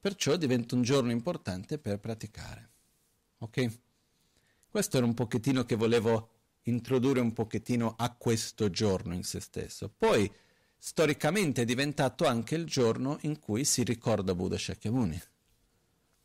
Perciò 0.00 0.34
diventa 0.34 0.74
un 0.74 0.82
giorno 0.82 1.12
importante 1.12 1.78
per 1.78 2.00
praticare. 2.00 2.70
Ok? 3.38 3.78
Questo 4.68 4.96
era 4.96 5.06
un 5.06 5.14
pochettino 5.14 5.62
che 5.64 5.76
volevo 5.76 6.30
introdurre 6.62 7.20
un 7.20 7.32
pochettino 7.32 7.94
a 7.96 8.12
questo 8.16 8.68
giorno 8.68 9.14
in 9.14 9.22
se 9.22 9.38
stesso. 9.38 9.92
Poi, 9.96 10.28
storicamente 10.76 11.62
è 11.62 11.64
diventato 11.64 12.26
anche 12.26 12.56
il 12.56 12.64
giorno 12.64 13.18
in 13.20 13.38
cui 13.38 13.64
si 13.64 13.84
ricorda 13.84 14.34
Buddha 14.34 14.58
Shakyamuni. 14.58 15.22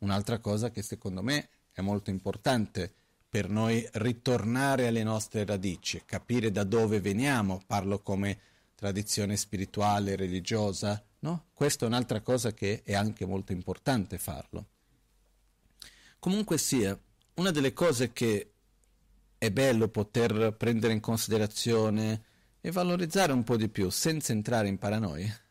Un'altra 0.02 0.38
cosa 0.38 0.70
che 0.70 0.82
secondo 0.82 1.22
me 1.22 1.48
è 1.70 1.80
molto 1.80 2.10
importante 2.10 2.92
per 3.28 3.48
noi 3.48 3.88
ritornare 3.92 4.88
alle 4.88 5.04
nostre 5.04 5.44
radici, 5.44 6.02
capire 6.04 6.50
da 6.50 6.64
dove 6.64 7.00
veniamo, 7.00 7.62
parlo 7.66 8.00
come 8.00 8.38
tradizione 8.74 9.36
spirituale, 9.36 10.16
religiosa, 10.16 11.02
no? 11.20 11.46
Questa 11.54 11.84
è 11.84 11.88
un'altra 11.88 12.20
cosa 12.20 12.52
che 12.52 12.82
è 12.82 12.94
anche 12.94 13.24
molto 13.24 13.52
importante 13.52 14.18
farlo. 14.18 14.66
Comunque 16.18 16.58
sia, 16.58 16.98
una 17.34 17.52
delle 17.52 17.72
cose 17.72 18.12
che 18.12 18.50
è 19.38 19.50
bello 19.50 19.88
poter 19.88 20.54
prendere 20.56 20.92
in 20.92 21.00
considerazione 21.00 22.24
e 22.60 22.72
valorizzare 22.72 23.32
un 23.32 23.44
po' 23.44 23.56
di 23.56 23.68
più 23.68 23.88
senza 23.88 24.32
entrare 24.32 24.66
in 24.66 24.78
paranoia 24.78 25.41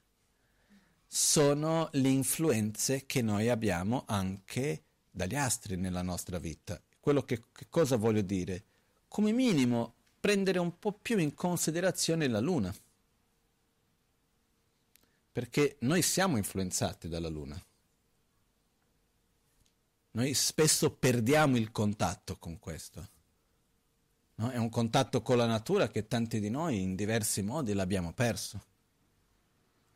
sono 1.13 1.89
le 1.91 2.07
influenze 2.07 3.05
che 3.05 3.21
noi 3.21 3.49
abbiamo 3.49 4.05
anche 4.07 4.83
dagli 5.11 5.35
astri 5.35 5.75
nella 5.75 6.01
nostra 6.01 6.39
vita. 6.39 6.81
Quello 7.01 7.23
che, 7.23 7.43
che 7.51 7.65
cosa 7.69 7.97
voglio 7.97 8.21
dire? 8.21 8.63
Come 9.09 9.33
minimo 9.33 9.93
prendere 10.21 10.57
un 10.57 10.79
po' 10.79 10.93
più 10.93 11.17
in 11.17 11.33
considerazione 11.33 12.29
la 12.29 12.39
Luna. 12.39 12.73
Perché 15.33 15.75
noi 15.79 16.01
siamo 16.01 16.37
influenzati 16.37 17.09
dalla 17.09 17.27
Luna. 17.27 17.61
Noi 20.11 20.33
spesso 20.33 20.91
perdiamo 20.91 21.57
il 21.57 21.73
contatto 21.73 22.37
con 22.37 22.57
questo. 22.57 23.09
No? 24.35 24.49
È 24.49 24.57
un 24.57 24.69
contatto 24.69 25.21
con 25.21 25.35
la 25.35 25.45
natura 25.45 25.89
che 25.89 26.07
tanti 26.07 26.39
di 26.39 26.49
noi 26.49 26.79
in 26.79 26.95
diversi 26.95 27.41
modi 27.41 27.73
l'abbiamo 27.73 28.13
perso. 28.13 28.69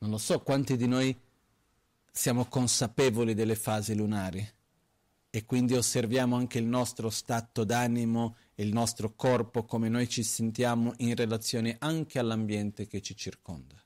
Non 0.06 0.14
lo 0.14 0.20
so 0.20 0.40
quanti 0.42 0.78
di 0.78 0.88
noi 0.88 1.18
siamo 2.12 2.46
consapevoli 2.46 3.34
delle 3.34 3.56
fasi 3.56 3.96
lunari 3.96 4.48
e 5.32 5.46
quindi 5.46 5.74
osserviamo 5.74 6.36
anche 6.36 6.60
il 6.60 6.66
nostro 6.66 7.10
stato 7.10 7.64
d'animo 7.64 8.36
il 8.58 8.72
nostro 8.72 9.16
corpo, 9.16 9.66
come 9.66 9.90
noi 9.90 10.08
ci 10.08 10.22
sentiamo 10.22 10.94
in 10.98 11.16
relazione 11.16 11.78
anche 11.80 12.20
all'ambiente 12.20 12.86
che 12.86 13.02
ci 13.02 13.16
circonda. 13.16 13.84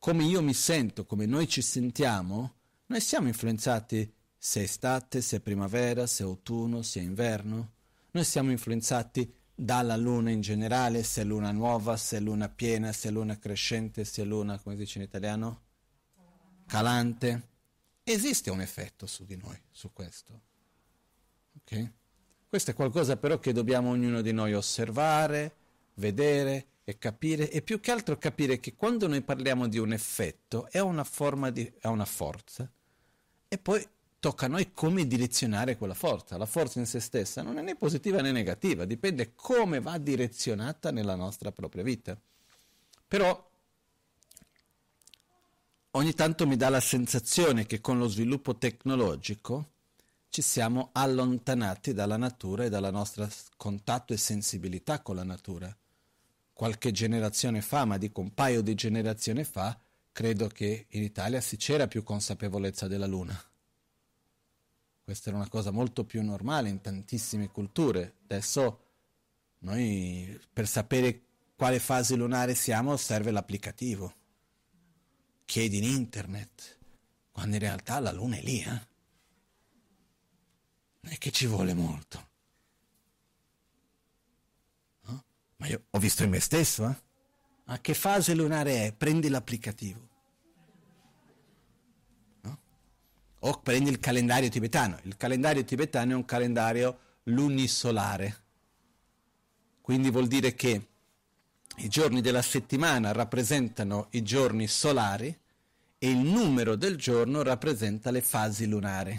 Come 0.00 0.24
io 0.24 0.42
mi 0.42 0.54
sento, 0.54 1.06
come 1.06 1.24
noi 1.24 1.46
ci 1.46 1.62
sentiamo, 1.62 2.54
noi 2.86 3.00
siamo 3.00 3.28
influenzati 3.28 4.12
se 4.36 4.60
è 4.60 4.64
estate, 4.64 5.20
se 5.20 5.36
è 5.36 5.40
primavera, 5.40 6.08
se 6.08 6.24
è 6.24 6.26
autunno, 6.26 6.82
se 6.82 6.98
è 6.98 7.02
inverno. 7.04 7.74
Noi 8.10 8.24
siamo 8.24 8.50
influenzati 8.50 9.32
dalla 9.54 9.96
luna 9.96 10.30
in 10.30 10.40
generale, 10.40 11.02
se 11.02 11.22
è 11.22 11.24
luna 11.24 11.52
nuova, 11.52 11.96
se 11.96 12.16
è 12.16 12.20
luna 12.20 12.48
piena, 12.48 12.92
se 12.92 13.08
è 13.08 13.10
luna 13.10 13.38
crescente, 13.38 14.04
se 14.04 14.22
è 14.22 14.24
luna, 14.24 14.58
come 14.58 14.74
si 14.74 14.82
dice 14.82 14.98
in 14.98 15.04
italiano? 15.04 15.62
Calante. 16.66 17.48
Esiste 18.02 18.50
un 18.50 18.60
effetto 18.60 19.06
su 19.06 19.24
di 19.24 19.36
noi, 19.36 19.58
su 19.70 19.92
questo. 19.92 20.40
Ok? 21.60 21.90
Questo 22.48 22.72
è 22.72 22.74
qualcosa 22.74 23.16
però 23.16 23.38
che 23.38 23.52
dobbiamo 23.52 23.90
ognuno 23.90 24.20
di 24.20 24.32
noi 24.32 24.54
osservare, 24.54 25.56
vedere 25.94 26.66
e 26.84 26.98
capire, 26.98 27.50
e 27.50 27.62
più 27.62 27.80
che 27.80 27.90
altro 27.90 28.18
capire 28.18 28.60
che 28.60 28.74
quando 28.74 29.08
noi 29.08 29.22
parliamo 29.22 29.68
di 29.68 29.78
un 29.78 29.92
effetto 29.92 30.68
è 30.70 30.80
una 30.80 31.04
forma 31.04 31.50
di, 31.50 31.72
è 31.80 31.86
una 31.86 32.04
forza, 32.04 32.70
e 33.48 33.58
poi 33.58 33.86
tocca 34.24 34.46
a 34.46 34.48
noi 34.48 34.72
come 34.72 35.06
direzionare 35.06 35.76
quella 35.76 35.92
forza. 35.92 36.38
La 36.38 36.46
forza 36.46 36.78
in 36.78 36.86
se 36.86 36.98
stessa 36.98 37.42
non 37.42 37.58
è 37.58 37.60
né 37.60 37.76
positiva 37.76 38.22
né 38.22 38.32
negativa, 38.32 38.86
dipende 38.86 39.34
come 39.34 39.80
va 39.80 39.98
direzionata 39.98 40.90
nella 40.90 41.14
nostra 41.14 41.52
propria 41.52 41.82
vita. 41.82 42.18
Però 43.06 43.50
ogni 45.90 46.14
tanto 46.14 46.46
mi 46.46 46.56
dà 46.56 46.70
la 46.70 46.80
sensazione 46.80 47.66
che 47.66 47.82
con 47.82 47.98
lo 47.98 48.08
sviluppo 48.08 48.56
tecnologico 48.56 49.72
ci 50.30 50.40
siamo 50.40 50.88
allontanati 50.92 51.92
dalla 51.92 52.16
natura 52.16 52.64
e 52.64 52.70
dal 52.70 52.90
nostro 52.90 53.28
contatto 53.58 54.14
e 54.14 54.16
sensibilità 54.16 55.02
con 55.02 55.16
la 55.16 55.24
natura. 55.24 55.76
Qualche 56.54 56.92
generazione 56.92 57.60
fa, 57.60 57.84
ma 57.84 57.98
dico 57.98 58.22
un 58.22 58.32
paio 58.32 58.62
di 58.62 58.74
generazioni 58.74 59.44
fa, 59.44 59.78
credo 60.12 60.48
che 60.48 60.86
in 60.88 61.02
Italia 61.02 61.42
si 61.42 61.58
c'era 61.58 61.86
più 61.86 62.02
consapevolezza 62.02 62.88
della 62.88 63.06
Luna 63.06 63.38
questa 65.04 65.28
era 65.28 65.38
una 65.38 65.48
cosa 65.48 65.70
molto 65.70 66.04
più 66.04 66.22
normale 66.22 66.70
in 66.70 66.80
tantissime 66.80 67.50
culture. 67.50 68.16
Adesso 68.22 68.80
noi 69.58 70.40
per 70.50 70.66
sapere 70.66 71.20
quale 71.54 71.78
fase 71.78 72.16
lunare 72.16 72.54
siamo 72.54 72.96
serve 72.96 73.30
l'applicativo. 73.30 74.14
Chiedi 75.44 75.76
in 75.76 75.84
internet, 75.84 76.78
quando 77.30 77.56
in 77.56 77.60
realtà 77.60 78.00
la 78.00 78.12
luna 78.12 78.36
è 78.36 78.42
lì, 78.42 78.60
eh? 78.60 78.92
Non 81.00 81.12
è 81.12 81.18
che 81.18 81.30
ci 81.30 81.46
vuole 81.46 81.74
molto. 81.74 82.28
No? 85.02 85.24
Ma 85.56 85.66
io 85.66 85.84
ho 85.90 85.98
visto 85.98 86.24
in 86.24 86.30
me 86.30 86.40
stesso, 86.40 86.88
eh? 86.88 87.02
A 87.66 87.78
che 87.78 87.92
fase 87.92 88.34
lunare 88.34 88.86
è? 88.86 88.94
Prendi 88.94 89.28
l'applicativo. 89.28 90.13
O 93.46 93.60
prendi 93.60 93.90
il 93.90 94.00
calendario 94.00 94.48
tibetano. 94.48 94.98
Il 95.02 95.16
calendario 95.16 95.64
tibetano 95.64 96.12
è 96.12 96.14
un 96.14 96.24
calendario 96.24 96.98
lunisolare, 97.24 98.42
quindi 99.80 100.10
vuol 100.10 100.26
dire 100.26 100.54
che 100.54 100.88
i 101.76 101.88
giorni 101.88 102.20
della 102.20 102.42
settimana 102.42 103.12
rappresentano 103.12 104.08
i 104.10 104.22
giorni 104.22 104.66
solari 104.66 105.38
e 105.98 106.10
il 106.10 106.18
numero 106.18 106.76
del 106.76 106.96
giorno 106.96 107.42
rappresenta 107.42 108.10
le 108.10 108.22
fasi 108.22 108.66
lunari. 108.66 109.18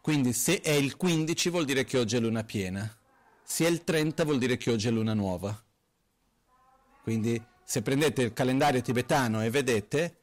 Quindi 0.00 0.32
se 0.32 0.60
è 0.60 0.70
il 0.70 0.96
15 0.96 1.50
vuol 1.50 1.64
dire 1.64 1.84
che 1.84 1.98
oggi 1.98 2.16
è 2.16 2.20
luna 2.20 2.44
piena, 2.44 2.96
se 3.42 3.66
è 3.66 3.68
il 3.68 3.82
30 3.82 4.24
vuol 4.24 4.38
dire 4.38 4.56
che 4.56 4.70
oggi 4.70 4.88
è 4.88 4.90
luna 4.90 5.14
nuova. 5.14 5.60
Quindi 7.02 7.42
se 7.64 7.82
prendete 7.82 8.22
il 8.22 8.32
calendario 8.32 8.80
tibetano 8.80 9.42
e 9.42 9.50
vedete, 9.50 10.16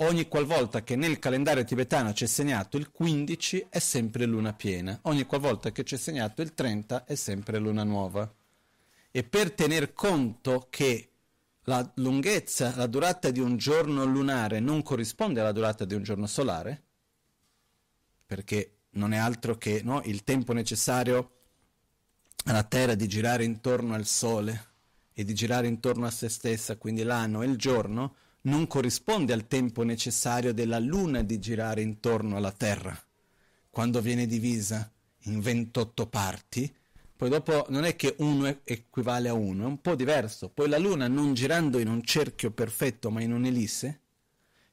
ogni 0.00 0.28
qualvolta 0.28 0.82
che 0.82 0.96
nel 0.96 1.18
calendario 1.18 1.64
tibetano 1.64 2.12
c'è 2.12 2.26
segnato 2.26 2.76
il 2.76 2.90
15 2.90 3.66
è 3.68 3.78
sempre 3.78 4.26
luna 4.26 4.52
piena, 4.52 4.98
ogni 5.02 5.24
qualvolta 5.24 5.72
che 5.72 5.82
c'è 5.82 5.96
segnato 5.96 6.42
il 6.42 6.54
30 6.54 7.04
è 7.04 7.14
sempre 7.14 7.58
luna 7.58 7.84
nuova. 7.84 8.32
E 9.10 9.24
per 9.24 9.52
tener 9.52 9.92
conto 9.94 10.66
che 10.70 11.10
la 11.64 11.90
lunghezza, 11.96 12.74
la 12.76 12.86
durata 12.86 13.30
di 13.30 13.40
un 13.40 13.56
giorno 13.56 14.04
lunare 14.04 14.60
non 14.60 14.82
corrisponde 14.82 15.40
alla 15.40 15.52
durata 15.52 15.84
di 15.84 15.94
un 15.94 16.02
giorno 16.02 16.26
solare, 16.26 16.82
perché 18.24 18.72
non 18.90 19.12
è 19.12 19.16
altro 19.16 19.56
che 19.56 19.80
no, 19.82 20.00
il 20.04 20.22
tempo 20.24 20.52
necessario 20.52 21.32
alla 22.44 22.62
Terra 22.62 22.94
di 22.94 23.08
girare 23.08 23.44
intorno 23.44 23.94
al 23.94 24.06
Sole 24.06 24.66
e 25.12 25.24
di 25.24 25.34
girare 25.34 25.66
intorno 25.66 26.06
a 26.06 26.10
se 26.10 26.28
stessa, 26.28 26.76
quindi 26.76 27.02
l'anno 27.02 27.42
e 27.42 27.46
il 27.46 27.56
giorno, 27.56 28.14
non 28.42 28.66
corrisponde 28.66 29.32
al 29.32 29.46
tempo 29.46 29.82
necessario 29.82 30.52
della 30.52 30.78
Luna 30.78 31.22
di 31.22 31.38
girare 31.38 31.82
intorno 31.82 32.36
alla 32.36 32.52
Terra, 32.52 32.98
quando 33.70 34.00
viene 34.00 34.26
divisa 34.26 34.90
in 35.22 35.40
28 35.40 36.06
parti, 36.06 36.74
poi 37.18 37.30
dopo 37.30 37.66
non 37.70 37.84
è 37.84 37.96
che 37.96 38.14
uno 38.18 38.60
equivale 38.62 39.28
a 39.28 39.32
uno, 39.32 39.64
è 39.64 39.66
un 39.66 39.80
po' 39.80 39.96
diverso. 39.96 40.50
Poi 40.50 40.68
la 40.68 40.78
Luna 40.78 41.08
non 41.08 41.34
girando 41.34 41.80
in 41.80 41.88
un 41.88 42.04
cerchio 42.04 42.52
perfetto 42.52 43.10
ma 43.10 43.20
in 43.20 43.32
un'elisse, 43.32 44.00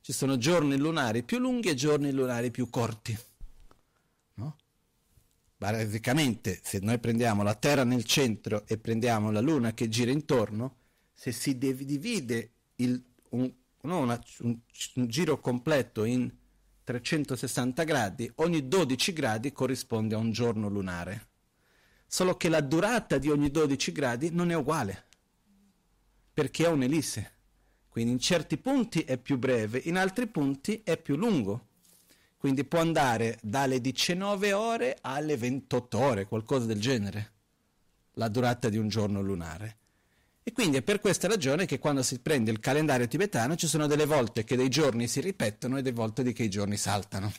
ci 0.01 0.13
sono 0.13 0.37
giorni 0.37 0.77
lunari 0.77 1.23
più 1.23 1.39
lunghi 1.39 1.69
e 1.69 1.73
giorni 1.73 2.11
lunari 2.11 2.51
più 2.51 2.69
corti. 2.69 3.17
No? 4.35 4.57
Basicamente, 5.57 6.59
se 6.61 6.77
noi 6.83 6.99
prendiamo 6.99 7.41
la 7.41 7.55
Terra 7.55 7.83
nel 7.83 8.03
centro 8.03 8.67
e 8.67 8.77
prendiamo 8.77 9.31
la 9.31 9.41
Luna 9.41 9.73
che 9.73 9.89
gira 9.89 10.11
intorno, 10.11 10.75
se 11.13 11.31
si 11.31 11.57
divide 11.57 12.51
il, 12.75 13.03
un, 13.35 13.53
no, 13.81 13.99
una, 13.99 14.21
un, 14.39 14.57
un 14.95 15.07
giro 15.07 15.39
completo 15.39 16.03
in 16.03 16.31
360 16.85 17.83
gradi, 17.83 18.31
ogni 18.35 18.67
12 18.67 19.13
gradi 19.13 19.51
corrisponde 19.51 20.15
a 20.15 20.19
un 20.19 20.31
giorno 20.31 20.69
lunare. 20.69 21.29
Solo 22.07 22.37
che 22.37 22.47
la 22.47 22.61
durata 22.61 23.17
di 23.17 23.29
ogni 23.29 23.49
12 23.49 23.91
gradi 23.91 24.29
non 24.31 24.51
è 24.51 24.55
uguale, 24.55 25.05
perché 26.33 26.65
è 26.65 26.69
un'elisse. 26.69 27.33
Quindi 27.89 28.11
in 28.11 28.19
certi 28.19 28.57
punti 28.57 29.01
è 29.01 29.17
più 29.17 29.37
breve, 29.37 29.81
in 29.85 29.97
altri 29.97 30.27
punti 30.27 30.81
è 30.83 30.97
più 30.97 31.15
lungo. 31.15 31.69
Quindi 32.37 32.63
può 32.65 32.79
andare 32.79 33.39
dalle 33.41 33.81
19 33.81 34.53
ore 34.53 34.97
alle 35.01 35.37
28 35.37 35.97
ore, 35.97 36.25
qualcosa 36.25 36.65
del 36.65 36.79
genere, 36.79 37.31
la 38.13 38.27
durata 38.27 38.69
di 38.69 38.77
un 38.77 38.87
giorno 38.87 39.21
lunare. 39.21 39.77
E 40.47 40.51
quindi 40.51 40.77
è 40.77 40.83
per 40.83 40.99
questa 40.99 41.27
ragione 41.27 41.65
che 41.65 41.79
quando 41.79 42.03
si 42.03 42.19
prende 42.19 42.51
il 42.51 42.59
calendario 42.59 43.07
tibetano 43.07 43.55
ci 43.55 43.65
sono 43.65 43.87
delle 43.87 44.05
volte 44.05 44.43
che 44.43 44.55
dei 44.55 44.69
giorni 44.69 45.07
si 45.07 45.19
ripetono 45.19 45.79
e 45.79 45.81
delle 45.81 45.95
volte 45.95 46.33
che 46.33 46.43
i 46.43 46.49
giorni 46.49 46.77
saltano. 46.77 47.33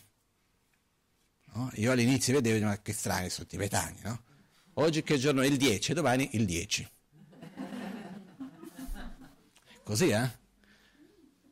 No? 1.53 1.71
Io 1.75 1.93
all'inizio 1.93 2.35
vedevo, 2.35 2.67
ma 2.67 2.83
che 2.83 2.93
strani 2.93 3.31
sono 3.31 3.47
tibetani, 3.47 4.01
no? 4.03 4.23
Oggi 4.75 5.05
che 5.05 5.19
giorno 5.19 5.43
è 5.43 5.47
il 5.47 5.57
10, 5.57 5.93
domani 5.93 6.31
il 6.33 6.47
10. 6.47 6.91
Così, 9.85 10.09
eh? 10.09 10.29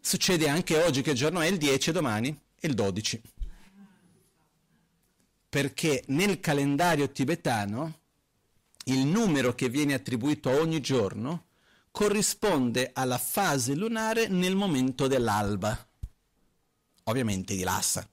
Succede 0.01 0.49
anche 0.49 0.83
oggi 0.83 1.03
che 1.03 1.13
giorno 1.13 1.41
è 1.41 1.47
il 1.47 1.57
10 1.57 1.93
domani 1.93 2.37
il 2.63 2.75
12. 2.75 3.23
Perché 5.49 6.03
nel 6.09 6.41
calendario 6.41 7.13
tibetano 7.13 8.01
il 8.85 9.07
numero 9.07 9.55
che 9.55 9.69
viene 9.69 9.95
attribuito 9.95 10.51
a 10.51 10.57
ogni 10.57 10.81
giorno 10.81 11.47
corrisponde 11.91 12.91
alla 12.93 13.19
fase 13.19 13.75
lunare 13.75 14.27
nel 14.29 14.57
momento 14.57 15.07
dell'alba, 15.07 15.87
ovviamente 17.05 17.55
di 17.55 17.63
Lhasa. 17.63 18.09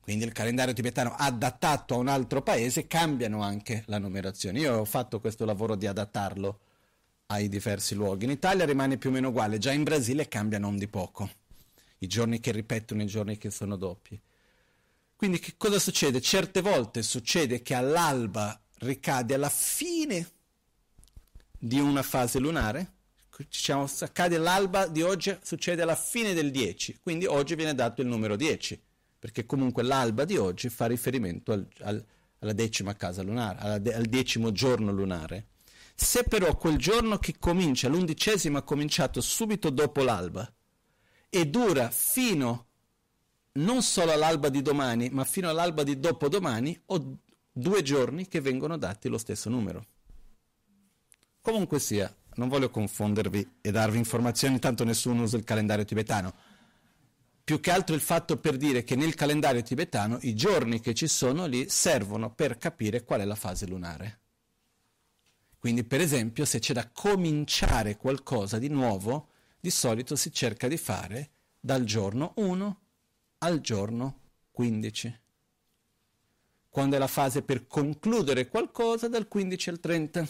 Quindi 0.00 0.24
il 0.24 0.32
calendario 0.32 0.72
tibetano 0.72 1.14
adattato 1.14 1.94
a 1.94 1.98
un 1.98 2.08
altro 2.08 2.40
paese 2.40 2.86
cambiano 2.86 3.42
anche 3.42 3.84
la 3.88 3.98
numerazione. 3.98 4.60
Io 4.60 4.78
ho 4.78 4.84
fatto 4.86 5.20
questo 5.20 5.44
lavoro 5.44 5.76
di 5.76 5.86
adattarlo 5.86 6.60
ai 7.26 7.50
diversi 7.50 7.94
luoghi. 7.94 8.24
In 8.24 8.30
Italia 8.30 8.64
rimane 8.64 8.96
più 8.96 9.10
o 9.10 9.12
meno 9.12 9.28
uguale, 9.28 9.58
già 9.58 9.70
in 9.70 9.82
Brasile 9.82 10.28
cambia 10.28 10.58
non 10.58 10.78
di 10.78 10.88
poco. 10.88 11.30
I 11.98 12.06
giorni 12.06 12.40
che 12.40 12.52
ripetono, 12.52 13.02
i 13.02 13.06
giorni 13.06 13.36
che 13.36 13.50
sono 13.50 13.76
doppi. 13.76 14.18
Quindi 15.14 15.38
che 15.38 15.54
cosa 15.58 15.78
succede? 15.78 16.22
Certe 16.22 16.62
volte 16.62 17.02
succede 17.02 17.60
che 17.60 17.74
all'alba 17.74 18.58
ricade 18.78 19.34
alla 19.34 19.48
fine 19.48 20.26
di 21.58 21.80
una 21.80 22.02
fase 22.02 22.38
lunare, 22.38 22.92
diciamo, 23.36 23.88
accade 24.00 24.36
all'alba 24.36 24.86
di 24.86 25.02
oggi, 25.02 25.36
succede 25.42 25.82
alla 25.82 25.96
fine 25.96 26.34
del 26.34 26.50
10, 26.50 27.00
quindi 27.02 27.26
oggi 27.26 27.54
viene 27.54 27.74
dato 27.74 28.00
il 28.00 28.06
numero 28.06 28.36
10, 28.36 28.80
perché 29.18 29.46
comunque 29.46 29.82
l'alba 29.82 30.24
di 30.24 30.36
oggi 30.36 30.68
fa 30.68 30.86
riferimento 30.86 31.52
al, 31.52 31.66
al, 31.80 32.04
alla 32.40 32.52
decima 32.52 32.94
casa 32.94 33.22
lunare, 33.22 33.58
alla, 33.58 33.96
al 33.96 34.06
decimo 34.06 34.52
giorno 34.52 34.92
lunare. 34.92 35.48
Se 35.94 36.22
però 36.22 36.56
quel 36.56 36.76
giorno 36.76 37.18
che 37.18 37.34
comincia, 37.38 37.88
l'undicesimo 37.88 38.58
ha 38.58 38.62
cominciato 38.62 39.20
subito 39.20 39.70
dopo 39.70 40.02
l'alba 40.02 40.50
e 41.28 41.46
dura 41.46 41.90
fino 41.90 42.66
non 43.52 43.82
solo 43.82 44.12
all'alba 44.12 44.48
di 44.48 44.62
domani, 44.62 45.10
ma 45.10 45.24
fino 45.24 45.48
all'alba 45.48 45.82
di 45.82 45.98
dopodomani, 45.98 46.80
ho 46.86 47.18
due 47.58 47.82
giorni 47.82 48.28
che 48.28 48.40
vengono 48.40 48.78
dati 48.78 49.08
lo 49.08 49.18
stesso 49.18 49.50
numero. 49.50 49.84
Comunque 51.40 51.80
sia, 51.80 52.14
non 52.34 52.48
voglio 52.48 52.70
confondervi 52.70 53.56
e 53.60 53.70
darvi 53.72 53.98
informazioni, 53.98 54.60
tanto 54.60 54.84
nessuno 54.84 55.22
usa 55.22 55.36
il 55.36 55.44
calendario 55.44 55.84
tibetano. 55.84 56.32
Più 57.42 57.58
che 57.58 57.70
altro 57.70 57.94
il 57.94 58.00
fatto 58.00 58.36
per 58.36 58.56
dire 58.56 58.84
che 58.84 58.94
nel 58.94 59.14
calendario 59.14 59.62
tibetano 59.62 60.18
i 60.22 60.34
giorni 60.34 60.80
che 60.80 60.94
ci 60.94 61.08
sono 61.08 61.46
lì 61.46 61.68
servono 61.68 62.32
per 62.32 62.58
capire 62.58 63.02
qual 63.02 63.20
è 63.20 63.24
la 63.24 63.34
fase 63.34 63.66
lunare. 63.66 64.20
Quindi, 65.58 65.82
per 65.82 66.00
esempio, 66.00 66.44
se 66.44 66.60
c'è 66.60 66.74
da 66.74 66.88
cominciare 66.92 67.96
qualcosa 67.96 68.58
di 68.58 68.68
nuovo, 68.68 69.30
di 69.58 69.70
solito 69.70 70.14
si 70.14 70.30
cerca 70.30 70.68
di 70.68 70.76
fare 70.76 71.30
dal 71.58 71.82
giorno 71.82 72.34
1 72.36 72.80
al 73.38 73.60
giorno 73.60 74.20
15 74.52 75.26
quando 76.70 76.96
è 76.96 76.98
la 76.98 77.06
fase 77.06 77.42
per 77.42 77.66
concludere 77.66 78.48
qualcosa 78.48 79.08
dal 79.08 79.28
15 79.28 79.70
al 79.70 79.80
30. 79.80 80.28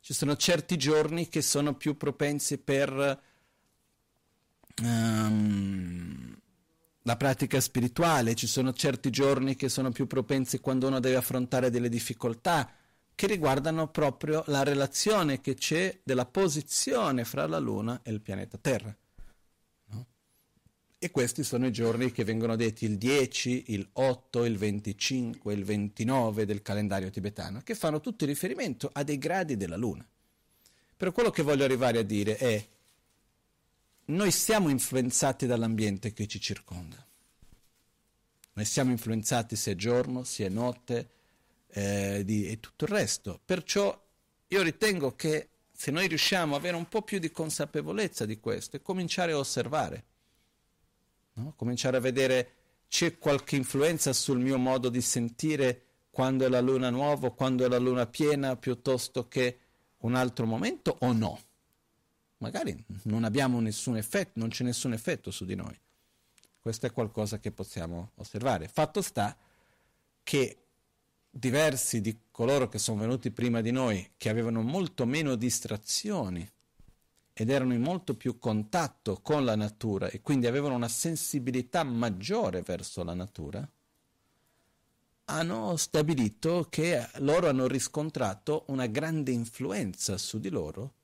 Ci 0.00 0.14
sono 0.14 0.36
certi 0.36 0.76
giorni 0.76 1.28
che 1.28 1.42
sono 1.42 1.74
più 1.74 1.96
propensi 1.96 2.58
per 2.58 3.20
um, 4.82 6.38
la 7.02 7.16
pratica 7.16 7.60
spirituale, 7.60 8.34
ci 8.34 8.46
sono 8.46 8.72
certi 8.72 9.10
giorni 9.10 9.56
che 9.56 9.68
sono 9.68 9.90
più 9.90 10.06
propensi 10.06 10.60
quando 10.60 10.88
uno 10.88 11.00
deve 11.00 11.16
affrontare 11.16 11.70
delle 11.70 11.88
difficoltà 11.88 12.70
che 13.14 13.26
riguardano 13.26 13.88
proprio 13.88 14.44
la 14.48 14.62
relazione 14.62 15.40
che 15.40 15.54
c'è 15.54 16.00
della 16.02 16.26
posizione 16.26 17.24
fra 17.24 17.46
la 17.46 17.58
Luna 17.58 18.00
e 18.02 18.10
il 18.10 18.20
pianeta 18.20 18.58
Terra. 18.58 18.96
E 21.06 21.12
questi 21.12 21.44
sono 21.44 21.68
i 21.68 21.70
giorni 21.70 22.10
che 22.10 22.24
vengono 22.24 22.56
detti 22.56 22.84
il 22.84 22.98
10, 22.98 23.66
il 23.68 23.88
8, 23.92 24.44
il 24.44 24.58
25, 24.58 25.54
il 25.54 25.62
29 25.62 26.44
del 26.44 26.62
calendario 26.62 27.10
tibetano, 27.10 27.60
che 27.60 27.76
fanno 27.76 28.00
tutti 28.00 28.24
riferimento 28.24 28.90
a 28.92 29.04
dei 29.04 29.16
gradi 29.16 29.56
della 29.56 29.76
Luna. 29.76 30.04
Però 30.96 31.12
quello 31.12 31.30
che 31.30 31.44
voglio 31.44 31.62
arrivare 31.62 32.00
a 32.00 32.02
dire 32.02 32.36
è, 32.36 32.68
noi 34.06 34.32
siamo 34.32 34.68
influenzati 34.68 35.46
dall'ambiente 35.46 36.12
che 36.12 36.26
ci 36.26 36.40
circonda. 36.40 37.06
Noi 38.54 38.64
siamo 38.64 38.90
influenzati 38.90 39.54
se 39.54 39.70
è 39.70 39.74
giorno, 39.76 40.24
se 40.24 40.46
è 40.46 40.48
notte 40.48 41.10
eh, 41.68 42.22
di, 42.24 42.48
e 42.48 42.58
tutto 42.58 42.84
il 42.84 42.90
resto. 42.90 43.38
Perciò 43.44 43.96
io 44.48 44.62
ritengo 44.62 45.14
che 45.14 45.50
se 45.70 45.92
noi 45.92 46.08
riusciamo 46.08 46.56
ad 46.56 46.62
avere 46.62 46.76
un 46.76 46.88
po' 46.88 47.02
più 47.02 47.20
di 47.20 47.30
consapevolezza 47.30 48.26
di 48.26 48.40
questo 48.40 48.74
e 48.74 48.82
cominciare 48.82 49.30
a 49.30 49.38
osservare, 49.38 50.14
no? 51.36 51.54
cominciare 51.56 51.96
a 51.96 52.00
vedere 52.00 52.52
c'è 52.88 53.18
qualche 53.18 53.56
influenza 53.56 54.12
sul 54.12 54.38
mio 54.38 54.58
modo 54.58 54.88
di 54.88 55.00
sentire 55.00 55.82
quando 56.10 56.46
è 56.46 56.48
la 56.48 56.60
luna 56.60 56.90
nuova, 56.90 57.30
quando 57.30 57.64
è 57.64 57.68
la 57.68 57.78
luna 57.78 58.06
piena, 58.06 58.56
piuttosto 58.56 59.28
che 59.28 59.58
un 59.98 60.14
altro 60.14 60.46
momento 60.46 60.96
o 61.00 61.12
no. 61.12 61.38
Magari 62.38 62.84
non 63.02 63.24
abbiamo 63.24 63.60
nessun 63.60 63.96
effetto, 63.96 64.38
non 64.38 64.48
c'è 64.48 64.64
nessun 64.64 64.92
effetto 64.92 65.30
su 65.30 65.44
di 65.44 65.54
noi. 65.54 65.78
Questo 66.58 66.86
è 66.86 66.92
qualcosa 66.92 67.38
che 67.38 67.50
possiamo 67.50 68.12
osservare. 68.16 68.68
Fatto 68.68 69.02
sta 69.02 69.36
che 70.22 70.58
diversi 71.28 72.00
di 72.00 72.18
coloro 72.30 72.68
che 72.68 72.78
sono 72.78 73.00
venuti 73.00 73.30
prima 73.30 73.60
di 73.60 73.70
noi, 73.70 74.12
che 74.16 74.28
avevano 74.28 74.62
molto 74.62 75.04
meno 75.06 75.34
distrazioni 75.34 76.48
ed 77.38 77.50
erano 77.50 77.74
in 77.74 77.82
molto 77.82 78.14
più 78.14 78.38
contatto 78.38 79.20
con 79.20 79.44
la 79.44 79.56
natura 79.56 80.08
e 80.08 80.22
quindi 80.22 80.46
avevano 80.46 80.74
una 80.74 80.88
sensibilità 80.88 81.82
maggiore 81.82 82.62
verso 82.62 83.04
la 83.04 83.12
natura, 83.12 83.70
hanno 85.24 85.76
stabilito 85.76 86.66
che 86.70 87.06
loro 87.16 87.50
hanno 87.50 87.66
riscontrato 87.66 88.64
una 88.68 88.86
grande 88.86 89.32
influenza 89.32 90.16
su 90.16 90.40
di 90.40 90.48
loro 90.48 90.94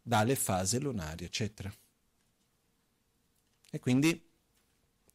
dalle 0.00 0.36
fasi 0.36 0.78
lunari, 0.78 1.24
eccetera. 1.24 1.74
E 3.68 3.80
quindi 3.80 4.30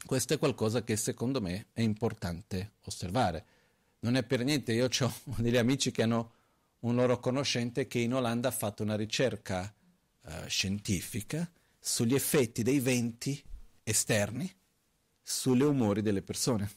questo 0.06 0.34
è 0.34 0.38
qualcosa 0.38 0.84
che 0.84 0.98
secondo 0.98 1.40
me 1.40 1.68
è 1.72 1.80
importante 1.80 2.74
osservare. 2.84 3.46
Non 4.00 4.18
è 4.18 4.24
per 4.24 4.44
niente, 4.44 4.74
io 4.74 4.90
ho 4.90 5.14
degli 5.38 5.56
amici 5.56 5.92
che 5.92 6.04
hanno 6.04 6.32
un 6.80 6.96
loro 6.96 7.22
conoscente 7.22 7.88
che 7.88 8.00
in 8.00 8.14
Olanda 8.14 8.50
ha 8.50 8.52
fatto 8.52 8.84
una 8.84 8.98
ricerca 8.98 9.74
eh, 10.28 10.48
scientifica 10.50 11.50
sugli 11.80 12.14
effetti 12.14 12.62
dei 12.62 12.80
venti 12.80 13.42
esterni 13.84 14.54
sulle 15.22 15.64
umori 15.64 16.02
delle 16.02 16.22
persone. 16.22 16.70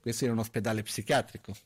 Questo 0.00 0.24
era 0.24 0.32
un 0.32 0.38
ospedale 0.38 0.82
psichiatrico. 0.82 1.56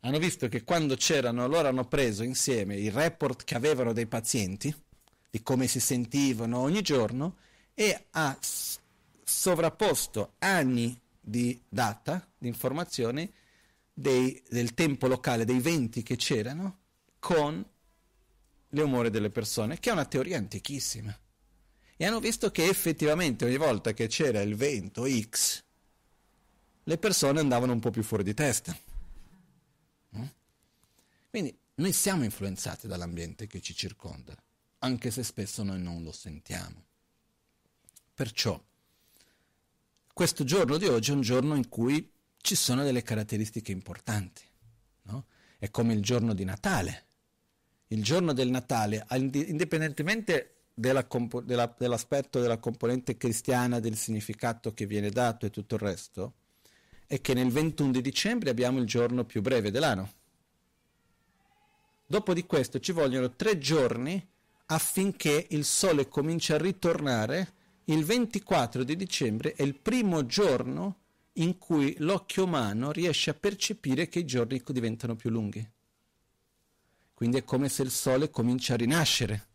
Hanno 0.00 0.18
visto 0.18 0.48
che 0.48 0.64
quando 0.64 0.96
c'erano, 0.96 1.46
loro 1.46 1.68
hanno 1.68 1.86
preso 1.86 2.22
insieme 2.22 2.76
i 2.76 2.90
report 2.90 3.44
che 3.44 3.54
avevano 3.54 3.92
dei 3.92 4.06
pazienti, 4.06 4.74
di 5.30 5.42
come 5.42 5.66
si 5.66 5.80
sentivano 5.80 6.58
ogni 6.58 6.82
giorno, 6.82 7.36
e 7.74 8.06
ha 8.10 8.36
sovrapposto 9.22 10.34
anni 10.38 10.98
di 11.20 11.60
data, 11.68 12.26
di 12.38 12.48
informazioni 12.48 13.30
dei, 13.92 14.42
del 14.48 14.74
tempo 14.74 15.06
locale, 15.06 15.44
dei 15.44 15.60
venti 15.60 16.02
che 16.02 16.16
c'erano, 16.16 16.78
con 17.18 17.64
le 18.68 18.82
umore 18.82 19.10
delle 19.10 19.30
persone, 19.30 19.78
che 19.78 19.90
è 19.90 19.92
una 19.92 20.04
teoria 20.04 20.38
antichissima. 20.38 21.16
E 21.96 22.04
hanno 22.04 22.20
visto 22.20 22.50
che 22.50 22.68
effettivamente 22.68 23.44
ogni 23.44 23.56
volta 23.56 23.92
che 23.92 24.06
c'era 24.06 24.40
il 24.42 24.54
vento 24.54 25.06
X, 25.08 25.64
le 26.84 26.98
persone 26.98 27.40
andavano 27.40 27.72
un 27.72 27.80
po' 27.80 27.90
più 27.90 28.02
fuori 28.02 28.22
di 28.22 28.34
testa. 28.34 28.76
Mm? 30.16 30.24
Quindi 31.30 31.58
noi 31.76 31.92
siamo 31.92 32.24
influenzati 32.24 32.86
dall'ambiente 32.86 33.46
che 33.46 33.60
ci 33.60 33.74
circonda, 33.74 34.34
anche 34.78 35.10
se 35.10 35.22
spesso 35.22 35.62
noi 35.62 35.80
non 35.80 36.02
lo 36.02 36.12
sentiamo. 36.12 36.84
Perciò, 38.14 38.62
questo 40.12 40.44
giorno 40.44 40.78
di 40.78 40.86
oggi 40.86 41.10
è 41.10 41.14
un 41.14 41.20
giorno 41.20 41.54
in 41.54 41.68
cui 41.68 42.10
ci 42.40 42.54
sono 42.54 42.84
delle 42.84 43.02
caratteristiche 43.02 43.72
importanti. 43.72 44.42
No? 45.02 45.26
È 45.58 45.70
come 45.70 45.92
il 45.92 46.00
giorno 46.00 46.32
di 46.32 46.44
Natale. 46.44 47.04
Il 47.88 48.02
giorno 48.02 48.32
del 48.32 48.50
Natale, 48.50 49.06
indipendentemente 49.10 50.56
della 50.74 51.06
compo- 51.06 51.40
della, 51.40 51.74
dell'aspetto 51.78 52.40
della 52.40 52.58
componente 52.58 53.16
cristiana, 53.16 53.80
del 53.80 53.96
significato 53.96 54.74
che 54.74 54.86
viene 54.86 55.10
dato 55.10 55.46
e 55.46 55.50
tutto 55.50 55.76
il 55.76 55.80
resto, 55.80 56.34
è 57.06 57.20
che 57.20 57.32
nel 57.32 57.50
21 57.50 57.92
di 57.92 58.00
dicembre 58.02 58.50
abbiamo 58.50 58.78
il 58.78 58.86
giorno 58.86 59.24
più 59.24 59.40
breve 59.40 59.70
dell'anno. 59.70 60.12
Dopo 62.06 62.34
di 62.34 62.44
questo 62.44 62.78
ci 62.78 62.92
vogliono 62.92 63.34
tre 63.34 63.58
giorni 63.58 64.24
affinché 64.66 65.46
il 65.50 65.64
sole 65.64 66.08
cominci 66.08 66.52
a 66.52 66.58
ritornare. 66.58 67.54
Il 67.84 68.04
24 68.04 68.82
di 68.82 68.96
dicembre 68.96 69.54
è 69.54 69.62
il 69.62 69.76
primo 69.76 70.26
giorno 70.26 71.02
in 71.34 71.56
cui 71.58 71.94
l'occhio 71.98 72.44
umano 72.44 72.90
riesce 72.90 73.30
a 73.30 73.34
percepire 73.34 74.08
che 74.08 74.20
i 74.20 74.24
giorni 74.24 74.62
diventano 74.66 75.14
più 75.14 75.30
lunghi. 75.30 75.66
Quindi 77.16 77.38
è 77.38 77.44
come 77.44 77.70
se 77.70 77.80
il 77.80 77.90
sole 77.90 78.28
comincia 78.28 78.74
a 78.74 78.76
rinascere. 78.76 79.46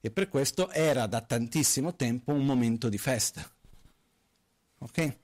E 0.00 0.10
per 0.10 0.30
questo 0.30 0.70
era 0.70 1.06
da 1.06 1.20
tantissimo 1.20 1.96
tempo 1.96 2.32
un 2.32 2.46
momento 2.46 2.88
di 2.88 2.96
festa. 2.96 3.46
Ok? 4.78 5.18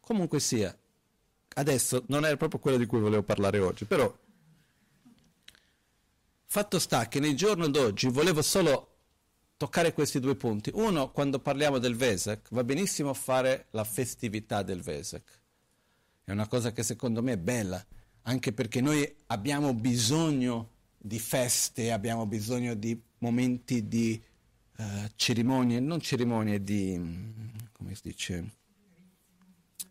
Comunque 0.00 0.40
sia, 0.40 0.74
adesso 1.56 2.04
non 2.06 2.24
è 2.24 2.34
proprio 2.38 2.58
quello 2.58 2.78
di 2.78 2.86
cui 2.86 3.00
volevo 3.00 3.22
parlare 3.22 3.58
oggi, 3.58 3.84
però 3.84 4.10
fatto 6.46 6.78
sta 6.78 7.06
che 7.06 7.20
nel 7.20 7.36
giorno 7.36 7.68
d'oggi 7.68 8.08
volevo 8.08 8.40
solo 8.40 8.96
toccare 9.58 9.92
questi 9.92 10.20
due 10.20 10.36
punti. 10.36 10.70
Uno, 10.72 11.10
quando 11.10 11.38
parliamo 11.38 11.76
del 11.76 11.96
Vesak, 11.96 12.48
va 12.52 12.64
benissimo 12.64 13.12
fare 13.12 13.66
la 13.72 13.84
festività 13.84 14.62
del 14.62 14.80
Vesak. 14.80 15.40
È 16.24 16.30
una 16.30 16.48
cosa 16.48 16.72
che 16.72 16.82
secondo 16.82 17.22
me 17.22 17.32
è 17.32 17.36
bella, 17.36 17.84
anche 18.22 18.52
perché 18.52 18.80
noi 18.80 19.10
abbiamo 19.26 19.74
bisogno 19.74 20.68
di 20.96 21.18
feste, 21.18 21.92
abbiamo 21.92 22.26
bisogno 22.26 22.74
di 22.74 23.00
momenti 23.18 23.88
di 23.88 24.20
uh, 24.76 24.84
cerimonie, 25.14 25.80
non 25.80 26.00
cerimonie 26.00 26.62
di, 26.62 27.00
come 27.72 27.94
si 27.94 28.00
dice, 28.04 28.50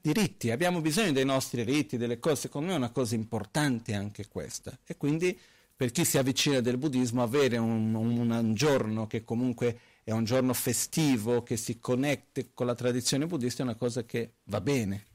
di 0.01 0.13
riti, 0.13 0.51
abbiamo 0.51 0.81
bisogno 0.81 1.11
dei 1.11 1.25
nostri 1.25 1.63
riti, 1.63 1.97
delle 1.97 2.19
cose, 2.19 2.41
secondo 2.41 2.67
me 2.67 2.73
è 2.73 2.77
una 2.77 2.91
cosa 2.91 3.15
importante 3.15 3.93
anche 3.93 4.27
questa. 4.27 4.77
E 4.85 4.95
quindi 4.97 5.37
per 5.75 5.91
chi 5.91 6.05
si 6.05 6.17
avvicina 6.17 6.59
del 6.59 6.77
buddismo 6.77 7.23
avere 7.23 7.57
un, 7.57 7.93
un, 7.93 8.29
un 8.29 8.53
giorno 8.53 9.07
che 9.07 9.23
comunque 9.23 9.79
è 10.03 10.11
un 10.11 10.23
giorno 10.23 10.53
festivo, 10.53 11.43
che 11.43 11.57
si 11.57 11.79
connette 11.79 12.49
con 12.53 12.65
la 12.65 12.75
tradizione 12.75 13.27
buddista, 13.27 13.61
è 13.61 13.65
una 13.65 13.75
cosa 13.75 14.03
che 14.03 14.33
va 14.45 14.61
bene. 14.61 15.05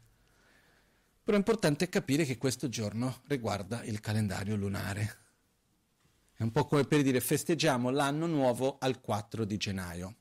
Però 1.24 1.36
è 1.36 1.40
importante 1.40 1.88
capire 1.88 2.24
che 2.24 2.36
questo 2.36 2.68
giorno 2.68 3.22
riguarda 3.26 3.82
il 3.84 4.00
calendario 4.00 4.54
lunare. 4.56 5.22
È 6.34 6.42
un 6.42 6.52
po' 6.52 6.66
come 6.66 6.84
per 6.84 7.02
dire 7.02 7.20
festeggiamo 7.20 7.90
l'anno 7.90 8.26
nuovo 8.26 8.76
al 8.78 9.00
4 9.00 9.44
di 9.44 9.56
gennaio, 9.56 10.16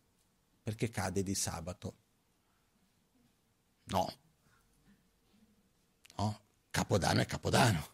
perché 0.63 0.89
cade 0.89 1.21
di 1.21 1.35
sabato. 1.35 1.97
No, 3.85 4.09
No? 6.17 6.39
Capodanno 6.69 7.21
è 7.21 7.25
Capodanno. 7.25 7.91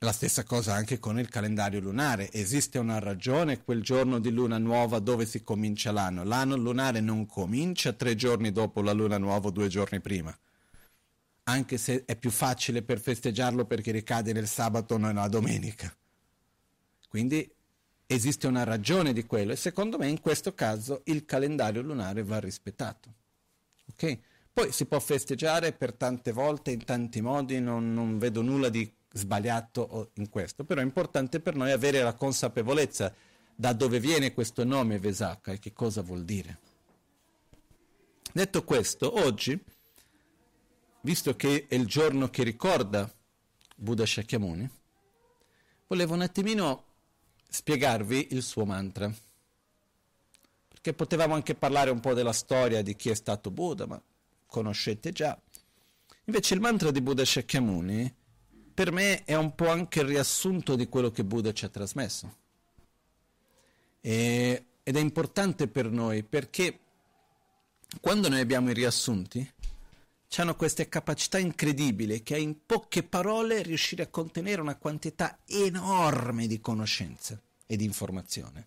La 0.00 0.12
stessa 0.12 0.44
cosa 0.44 0.74
anche 0.74 0.98
con 0.98 1.18
il 1.18 1.28
calendario 1.28 1.80
lunare. 1.80 2.30
Esiste 2.30 2.78
una 2.78 3.00
ragione 3.00 3.62
quel 3.62 3.82
giorno 3.82 4.20
di 4.20 4.30
luna 4.30 4.58
nuova 4.58 5.00
dove 5.00 5.26
si 5.26 5.42
comincia 5.42 5.90
l'anno. 5.90 6.22
L'anno 6.22 6.56
lunare 6.56 7.00
non 7.00 7.26
comincia 7.26 7.92
tre 7.92 8.14
giorni 8.14 8.52
dopo 8.52 8.80
la 8.80 8.92
luna 8.92 9.18
nuova 9.18 9.48
o 9.48 9.50
due 9.50 9.68
giorni 9.68 10.00
prima. 10.00 10.36
Anche 11.48 11.78
se 11.78 12.04
è 12.04 12.14
più 12.14 12.30
facile 12.30 12.82
per 12.82 13.00
festeggiarlo 13.00 13.64
perché 13.64 13.90
ricade 13.90 14.34
nel 14.34 14.46
sabato 14.46 14.94
o 14.94 14.98
nella 14.98 15.28
domenica. 15.28 15.90
Quindi 17.08 17.50
esiste 18.06 18.46
una 18.46 18.64
ragione 18.64 19.14
di 19.14 19.24
quello 19.24 19.52
e 19.52 19.56
secondo 19.56 19.96
me 19.96 20.08
in 20.08 20.20
questo 20.20 20.54
caso 20.54 21.00
il 21.04 21.24
calendario 21.24 21.80
lunare 21.80 22.22
va 22.22 22.38
rispettato. 22.38 23.14
Ok? 23.90 24.18
Poi 24.52 24.72
si 24.72 24.84
può 24.84 25.00
festeggiare 25.00 25.72
per 25.72 25.94
tante 25.94 26.32
volte, 26.32 26.70
in 26.70 26.84
tanti 26.84 27.22
modi, 27.22 27.60
non, 27.60 27.94
non 27.94 28.18
vedo 28.18 28.42
nulla 28.42 28.68
di 28.68 28.90
sbagliato 29.10 30.10
in 30.14 30.28
questo, 30.28 30.64
però 30.64 30.80
è 30.80 30.84
importante 30.84 31.40
per 31.40 31.54
noi 31.54 31.70
avere 31.70 32.02
la 32.02 32.14
consapevolezza 32.14 33.14
da 33.54 33.72
dove 33.72 34.00
viene 34.00 34.34
questo 34.34 34.64
nome 34.64 34.98
Vesaka 34.98 35.52
e 35.52 35.58
che 35.58 35.72
cosa 35.72 36.02
vuol 36.02 36.24
dire. 36.24 36.58
Detto 38.32 38.64
questo, 38.64 39.18
oggi, 39.22 39.58
visto 41.02 41.36
che 41.36 41.66
è 41.68 41.74
il 41.74 41.86
giorno 41.86 42.28
che 42.30 42.42
ricorda 42.42 43.12
Buddha 43.76 44.04
Shakyamuni, 44.04 44.70
volevo 45.86 46.14
un 46.14 46.22
attimino 46.22 46.84
spiegarvi 47.48 48.28
il 48.32 48.42
suo 48.42 48.64
mantra. 48.64 49.12
Perché 50.68 50.92
potevamo 50.92 51.34
anche 51.34 51.54
parlare 51.54 51.90
un 51.90 52.00
po' 52.00 52.14
della 52.14 52.32
storia 52.32 52.82
di 52.82 52.94
chi 52.96 53.10
è 53.10 53.14
stato 53.14 53.50
Buddha, 53.50 53.86
ma 53.86 54.00
conoscete 54.46 55.12
già. 55.12 55.38
Invece 56.24 56.54
il 56.54 56.60
mantra 56.60 56.90
di 56.90 57.00
Buddha 57.00 57.24
Shakyamuni 57.24 58.14
per 58.74 58.92
me 58.92 59.24
è 59.24 59.34
un 59.34 59.54
po' 59.54 59.68
anche 59.68 60.00
il 60.00 60.06
riassunto 60.06 60.76
di 60.76 60.88
quello 60.88 61.10
che 61.10 61.24
Buddha 61.24 61.52
ci 61.52 61.64
ha 61.64 61.68
trasmesso. 61.68 62.36
E, 64.00 64.64
ed 64.84 64.96
è 64.96 65.00
importante 65.00 65.66
per 65.66 65.90
noi 65.90 66.22
perché 66.22 66.78
quando 68.00 68.28
noi 68.28 68.40
abbiamo 68.40 68.70
i 68.70 68.74
riassunti, 68.74 69.52
hanno 70.36 70.54
queste 70.54 70.88
capacità 70.88 71.38
incredibili 71.38 72.22
che 72.22 72.36
in 72.36 72.64
poche 72.64 73.02
parole 73.02 73.62
riuscire 73.62 74.04
a 74.04 74.08
contenere 74.08 74.60
una 74.60 74.76
quantità 74.76 75.38
enorme 75.46 76.46
di 76.46 76.60
conoscenza 76.60 77.40
e 77.66 77.76
di 77.76 77.84
informazione. 77.84 78.66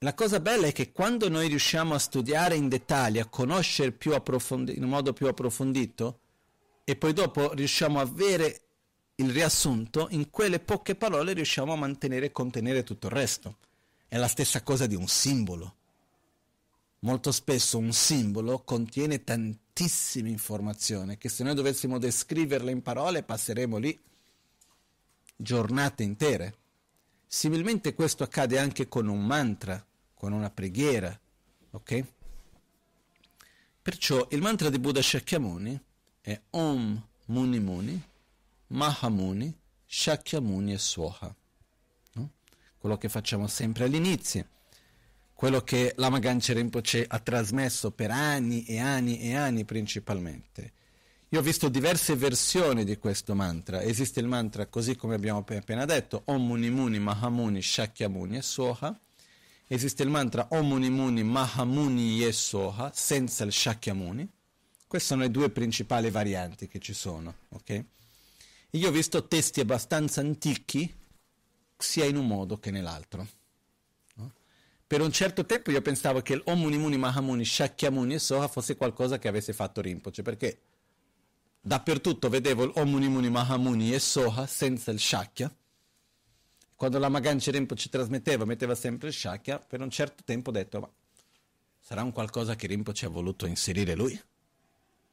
La 0.00 0.14
cosa 0.14 0.40
bella 0.40 0.66
è 0.66 0.72
che 0.72 0.92
quando 0.92 1.28
noi 1.28 1.48
riusciamo 1.48 1.94
a 1.94 1.98
studiare 1.98 2.54
in 2.54 2.68
dettaglio, 2.68 3.22
a 3.22 3.26
conoscere 3.26 3.92
più 3.92 4.14
approfondi- 4.14 4.76
in 4.76 4.84
modo 4.84 5.12
più 5.14 5.26
approfondito, 5.26 6.20
e 6.84 6.96
poi 6.96 7.12
dopo 7.14 7.52
riusciamo 7.54 7.98
a 7.98 8.02
avere 8.02 8.60
il 9.16 9.30
riassunto, 9.30 10.08
in 10.10 10.28
quelle 10.28 10.60
poche 10.60 10.94
parole 10.94 11.32
riusciamo 11.32 11.72
a 11.72 11.76
mantenere 11.76 12.26
e 12.26 12.32
contenere 12.32 12.84
tutto 12.84 13.06
il 13.06 13.14
resto. 13.14 13.56
È 14.06 14.18
la 14.18 14.28
stessa 14.28 14.62
cosa 14.62 14.86
di 14.86 14.94
un 14.94 15.08
simbolo. 15.08 15.75
Molto 17.06 17.30
spesso 17.30 17.78
un 17.78 17.92
simbolo 17.92 18.64
contiene 18.64 19.22
tantissime 19.22 20.28
informazioni 20.28 21.16
che 21.16 21.28
se 21.28 21.44
noi 21.44 21.54
dovessimo 21.54 21.98
descriverle 21.98 22.72
in 22.72 22.82
parole 22.82 23.22
passeremo 23.22 23.76
lì 23.76 23.96
giornate 25.36 26.02
intere. 26.02 26.56
Similmente 27.28 27.94
questo 27.94 28.24
accade 28.24 28.58
anche 28.58 28.88
con 28.88 29.06
un 29.06 29.24
mantra, 29.24 29.86
con 30.14 30.32
una 30.32 30.50
preghiera, 30.50 31.16
ok? 31.70 32.04
Perciò 33.80 34.26
il 34.32 34.40
mantra 34.40 34.68
di 34.68 34.80
Buddha 34.80 35.00
Shakyamuni 35.00 35.80
è 36.20 36.40
Om 36.50 37.06
Muni 37.26 37.60
Muni, 37.60 38.02
Mahamuni, 38.66 39.56
Shakyamuni 39.86 40.72
e 40.72 40.78
Swaha. 40.78 41.36
No? 42.14 42.30
Quello 42.76 42.98
che 42.98 43.08
facciamo 43.08 43.46
sempre 43.46 43.84
all'inizio, 43.84 44.48
quello 45.36 45.60
che 45.60 45.92
Lama 45.98 46.18
Ganche 46.18 46.54
Rinpoche 46.54 47.04
ha 47.06 47.18
trasmesso 47.18 47.90
per 47.90 48.10
anni 48.10 48.64
e 48.64 48.78
anni 48.78 49.20
e 49.20 49.34
anni 49.34 49.66
principalmente. 49.66 50.72
Io 51.28 51.40
ho 51.40 51.42
visto 51.42 51.68
diverse 51.68 52.16
versioni 52.16 52.84
di 52.84 52.96
questo 52.96 53.34
mantra. 53.34 53.82
Esiste 53.82 54.18
il 54.20 54.28
mantra 54.28 54.66
così 54.66 54.96
come 54.96 55.14
abbiamo 55.14 55.44
appena 55.46 55.84
detto, 55.84 56.22
Om 56.24 56.46
Muni 56.46 56.70
Muni, 56.70 56.98
Mahamuni, 56.98 57.60
Shakyamuni 57.60 58.38
e 58.38 58.42
Soha. 58.42 58.98
Esiste 59.66 60.02
il 60.02 60.08
mantra 60.08 60.46
Om 60.48 60.68
Muni 60.68 60.88
Muni, 60.88 61.22
Mahamuni 61.22 62.24
e 62.24 62.32
Soha, 62.32 62.90
senza 62.94 63.44
il 63.44 63.52
Shakyamuni. 63.52 64.26
Queste 64.86 65.08
sono 65.08 65.20
le 65.20 65.30
due 65.30 65.50
principali 65.50 66.08
varianti 66.08 66.66
che 66.66 66.78
ci 66.78 66.94
sono. 66.94 67.34
Okay? 67.50 67.84
Io 68.70 68.88
ho 68.88 68.92
visto 68.92 69.26
testi 69.28 69.60
abbastanza 69.60 70.22
antichi, 70.22 70.90
sia 71.76 72.06
in 72.06 72.16
un 72.16 72.26
modo 72.26 72.58
che 72.58 72.70
nell'altro. 72.70 73.35
Per 74.88 75.00
un 75.00 75.10
certo 75.10 75.44
tempo 75.44 75.72
io 75.72 75.82
pensavo 75.82 76.20
che 76.20 76.36
l'Om 76.36 76.60
Muni 76.60 76.78
Muni 76.78 76.96
Mahamuni, 76.96 77.44
Shakyamuni 77.44 78.14
e 78.14 78.18
Soha 78.20 78.46
fosse 78.46 78.76
qualcosa 78.76 79.18
che 79.18 79.26
avesse 79.26 79.52
fatto 79.52 79.80
Rinpoche, 79.80 80.22
perché 80.22 80.60
dappertutto 81.60 82.28
vedevo 82.28 82.66
l'Om 82.66 82.90
Muni 82.90 83.28
Mahamuni 83.28 83.92
e 83.92 83.98
Soha 83.98 84.46
senza 84.46 84.92
il 84.92 85.00
Shakya. 85.00 85.52
Quando 86.76 86.98
la 87.00 87.08
Maganci 87.08 87.50
Rinpoche 87.50 87.88
trasmetteva, 87.88 88.44
metteva 88.44 88.76
sempre 88.76 89.08
il 89.08 89.14
Shakya, 89.14 89.58
per 89.58 89.80
un 89.80 89.90
certo 89.90 90.22
tempo 90.24 90.50
ho 90.50 90.52
detto, 90.52 90.78
ma 90.78 90.88
sarà 91.80 92.04
un 92.04 92.12
qualcosa 92.12 92.54
che 92.54 92.68
Rinpoche 92.68 93.06
ha 93.06 93.08
voluto 93.08 93.46
inserire 93.46 93.96
lui? 93.96 94.20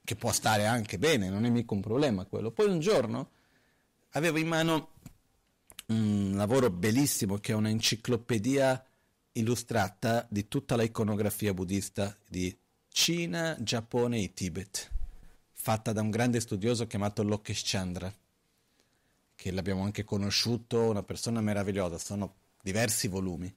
Che 0.04 0.16
può 0.16 0.32
stare 0.32 0.68
anche 0.68 1.00
bene, 1.00 1.30
non 1.30 1.46
è 1.46 1.50
mica 1.50 1.74
un 1.74 1.82
problema 1.82 2.26
quello. 2.26 2.52
Poi 2.52 2.68
un 2.68 2.80
giorno 2.80 3.32
avevo 4.12 4.38
in 4.38 4.48
mano 4.48 4.92
un 5.88 6.34
lavoro 6.36 6.70
bellissimo 6.70 7.38
che 7.38 7.54
è 7.54 7.56
una 7.56 7.70
enciclopedia 7.70 8.86
illustrata 9.34 10.26
di 10.30 10.48
tutta 10.48 10.76
l'iconografia 10.76 11.54
buddista 11.54 12.16
di 12.28 12.56
Cina, 12.90 13.58
Giappone 13.60 14.22
e 14.22 14.34
Tibet, 14.34 14.92
fatta 15.52 15.92
da 15.92 16.02
un 16.02 16.10
grande 16.10 16.40
studioso 16.40 16.86
chiamato 16.86 17.24
Lokesh 17.24 17.62
Chandra, 17.66 18.14
che 19.36 19.52
l'abbiamo 19.52 19.84
anche 19.84 20.04
conosciuto, 20.04 20.90
una 20.90 21.04
persona 21.04 21.42
meravigliosa, 21.42 21.98
sono 21.98 22.36
diversi 22.62 23.08
volumi. 23.08 23.54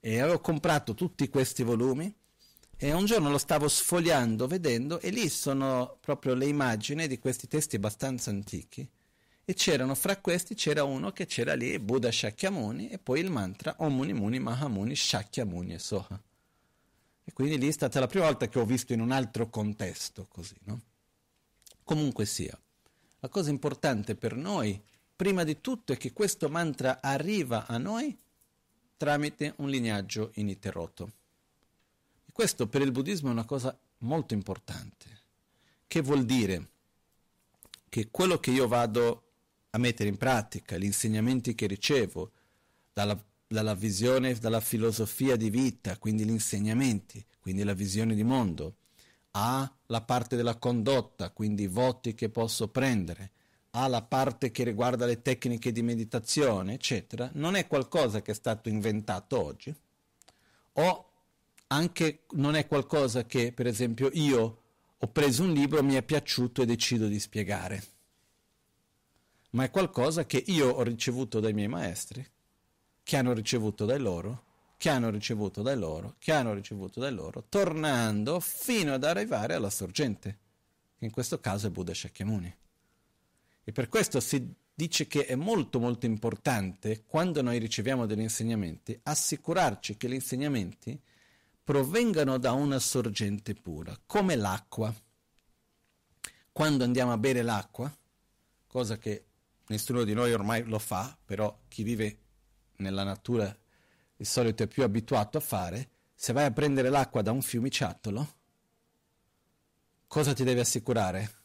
E 0.00 0.18
avevo 0.20 0.40
comprato 0.40 0.94
tutti 0.94 1.28
questi 1.28 1.62
volumi 1.62 2.12
e 2.76 2.92
un 2.92 3.04
giorno 3.04 3.30
lo 3.30 3.38
stavo 3.38 3.68
sfogliando, 3.68 4.46
vedendo, 4.46 4.98
e 4.98 5.10
lì 5.10 5.28
sono 5.28 5.98
proprio 6.00 6.34
le 6.34 6.46
immagini 6.46 7.06
di 7.06 7.18
questi 7.18 7.46
testi 7.46 7.76
abbastanza 7.76 8.30
antichi 8.30 8.88
e 9.44 9.54
c'erano 9.54 9.94
fra 9.94 10.16
questi 10.18 10.54
c'era 10.54 10.84
uno 10.84 11.10
che 11.10 11.26
c'era 11.26 11.54
lì 11.54 11.78
Buddha 11.78 12.12
Shakyamuni 12.12 12.88
e 12.88 12.98
poi 12.98 13.20
il 13.20 13.30
mantra 13.30 13.74
Om 13.78 13.94
Muni 13.94 14.12
Muni 14.12 14.38
Mahamuni 14.38 14.94
Shakyamuni 14.94 15.74
e 15.74 15.78
Soha. 15.78 16.20
E 17.24 17.32
quindi 17.32 17.58
lì 17.58 17.68
è 17.68 17.72
stata 17.72 18.00
la 18.00 18.06
prima 18.06 18.26
volta 18.26 18.48
che 18.48 18.58
ho 18.58 18.64
visto 18.64 18.92
in 18.92 19.00
un 19.00 19.10
altro 19.10 19.48
contesto 19.48 20.26
così, 20.28 20.56
no? 20.64 20.80
Comunque 21.84 22.24
sia, 22.24 22.56
la 23.18 23.28
cosa 23.28 23.50
importante 23.50 24.14
per 24.14 24.34
noi, 24.34 24.80
prima 25.14 25.44
di 25.44 25.60
tutto, 25.60 25.92
è 25.92 25.96
che 25.96 26.12
questo 26.12 26.48
mantra 26.48 27.00
arriva 27.00 27.66
a 27.66 27.78
noi 27.78 28.16
tramite 28.96 29.54
un 29.56 29.68
lignaggio 29.68 30.30
ininterrotto. 30.34 31.12
E 32.24 32.32
questo 32.32 32.68
per 32.68 32.82
il 32.82 32.92
buddismo 32.92 33.28
è 33.28 33.32
una 33.32 33.44
cosa 33.44 33.76
molto 33.98 34.34
importante. 34.34 35.20
Che 35.86 36.00
vuol 36.00 36.24
dire? 36.24 36.70
Che 37.88 38.08
quello 38.10 38.38
che 38.38 38.52
io 38.52 38.68
vado 38.68 39.31
a 39.74 39.78
mettere 39.78 40.08
in 40.08 40.16
pratica 40.16 40.76
gli 40.76 40.84
insegnamenti 40.84 41.54
che 41.54 41.66
ricevo 41.66 42.30
dalla, 42.92 43.18
dalla 43.46 43.74
visione, 43.74 44.34
dalla 44.34 44.60
filosofia 44.60 45.36
di 45.36 45.48
vita, 45.48 45.96
quindi 45.96 46.24
gli 46.24 46.30
insegnamenti, 46.30 47.24
quindi 47.40 47.62
la 47.62 47.72
visione 47.72 48.14
di 48.14 48.22
mondo, 48.22 48.76
a 49.32 49.70
la 49.86 50.00
parte 50.02 50.36
della 50.36 50.56
condotta, 50.56 51.30
quindi 51.30 51.62
i 51.62 51.68
voti 51.68 52.14
che 52.14 52.28
posso 52.28 52.68
prendere, 52.68 53.30
a 53.70 53.86
la 53.88 54.02
parte 54.02 54.50
che 54.50 54.62
riguarda 54.64 55.06
le 55.06 55.22
tecniche 55.22 55.72
di 55.72 55.82
meditazione, 55.82 56.74
eccetera, 56.74 57.30
non 57.34 57.54
è 57.54 57.66
qualcosa 57.66 58.20
che 58.20 58.32
è 58.32 58.34
stato 58.34 58.68
inventato 58.68 59.42
oggi, 59.42 59.74
o 60.74 61.10
anche 61.68 62.24
non 62.32 62.56
è 62.56 62.66
qualcosa 62.66 63.24
che, 63.24 63.52
per 63.52 63.66
esempio, 63.66 64.10
io 64.12 64.60
ho 64.98 65.08
preso 65.08 65.44
un 65.44 65.52
libro, 65.54 65.82
mi 65.82 65.94
è 65.94 66.02
piaciuto 66.02 66.60
e 66.60 66.66
decido 66.66 67.06
di 67.06 67.18
spiegare 67.18 67.82
ma 69.52 69.64
è 69.64 69.70
qualcosa 69.70 70.24
che 70.24 70.42
io 70.46 70.68
ho 70.68 70.82
ricevuto 70.82 71.40
dai 71.40 71.52
miei 71.52 71.68
maestri, 71.68 72.26
che 73.02 73.16
hanno 73.16 73.32
ricevuto 73.32 73.84
dai 73.84 73.98
loro, 73.98 74.44
che 74.76 74.88
hanno 74.88 75.10
ricevuto 75.10 75.62
dai 75.62 75.76
loro, 75.76 76.16
che 76.18 76.32
hanno 76.32 76.54
ricevuto 76.54 77.00
dai 77.00 77.12
loro, 77.12 77.44
tornando 77.48 78.40
fino 78.40 78.94
ad 78.94 79.04
arrivare 79.04 79.54
alla 79.54 79.70
sorgente, 79.70 80.38
che 80.98 81.04
in 81.04 81.10
questo 81.10 81.38
caso 81.38 81.66
è 81.66 81.70
Buddha 81.70 81.94
Shakyamuni. 81.94 82.56
E 83.64 83.72
per 83.72 83.88
questo 83.88 84.20
si 84.20 84.54
dice 84.74 85.06
che 85.06 85.26
è 85.26 85.34
molto 85.34 85.78
molto 85.78 86.06
importante, 86.06 87.04
quando 87.04 87.42
noi 87.42 87.58
riceviamo 87.58 88.06
degli 88.06 88.20
insegnamenti, 88.20 88.98
assicurarci 89.02 89.96
che 89.96 90.08
gli 90.08 90.14
insegnamenti 90.14 91.00
provengano 91.62 92.38
da 92.38 92.52
una 92.52 92.78
sorgente 92.78 93.54
pura, 93.54 93.96
come 94.06 94.34
l'acqua. 94.34 94.92
Quando 96.50 96.84
andiamo 96.84 97.12
a 97.12 97.18
bere 97.18 97.42
l'acqua, 97.42 97.94
cosa 98.66 98.98
che 98.98 99.26
nessuno 99.68 100.04
di 100.04 100.14
noi 100.14 100.32
ormai 100.32 100.64
lo 100.64 100.78
fa, 100.78 101.16
però 101.24 101.60
chi 101.68 101.82
vive 101.82 102.18
nella 102.76 103.04
natura 103.04 103.56
di 104.16 104.24
solito 104.24 104.62
è 104.62 104.66
più 104.66 104.82
abituato 104.82 105.38
a 105.38 105.40
fare, 105.40 105.90
se 106.14 106.32
vai 106.32 106.44
a 106.44 106.52
prendere 106.52 106.88
l'acqua 106.88 107.22
da 107.22 107.32
un 107.32 107.42
fiumiciattolo, 107.42 108.34
cosa 110.06 110.32
ti 110.32 110.44
deve 110.44 110.60
assicurare? 110.60 111.40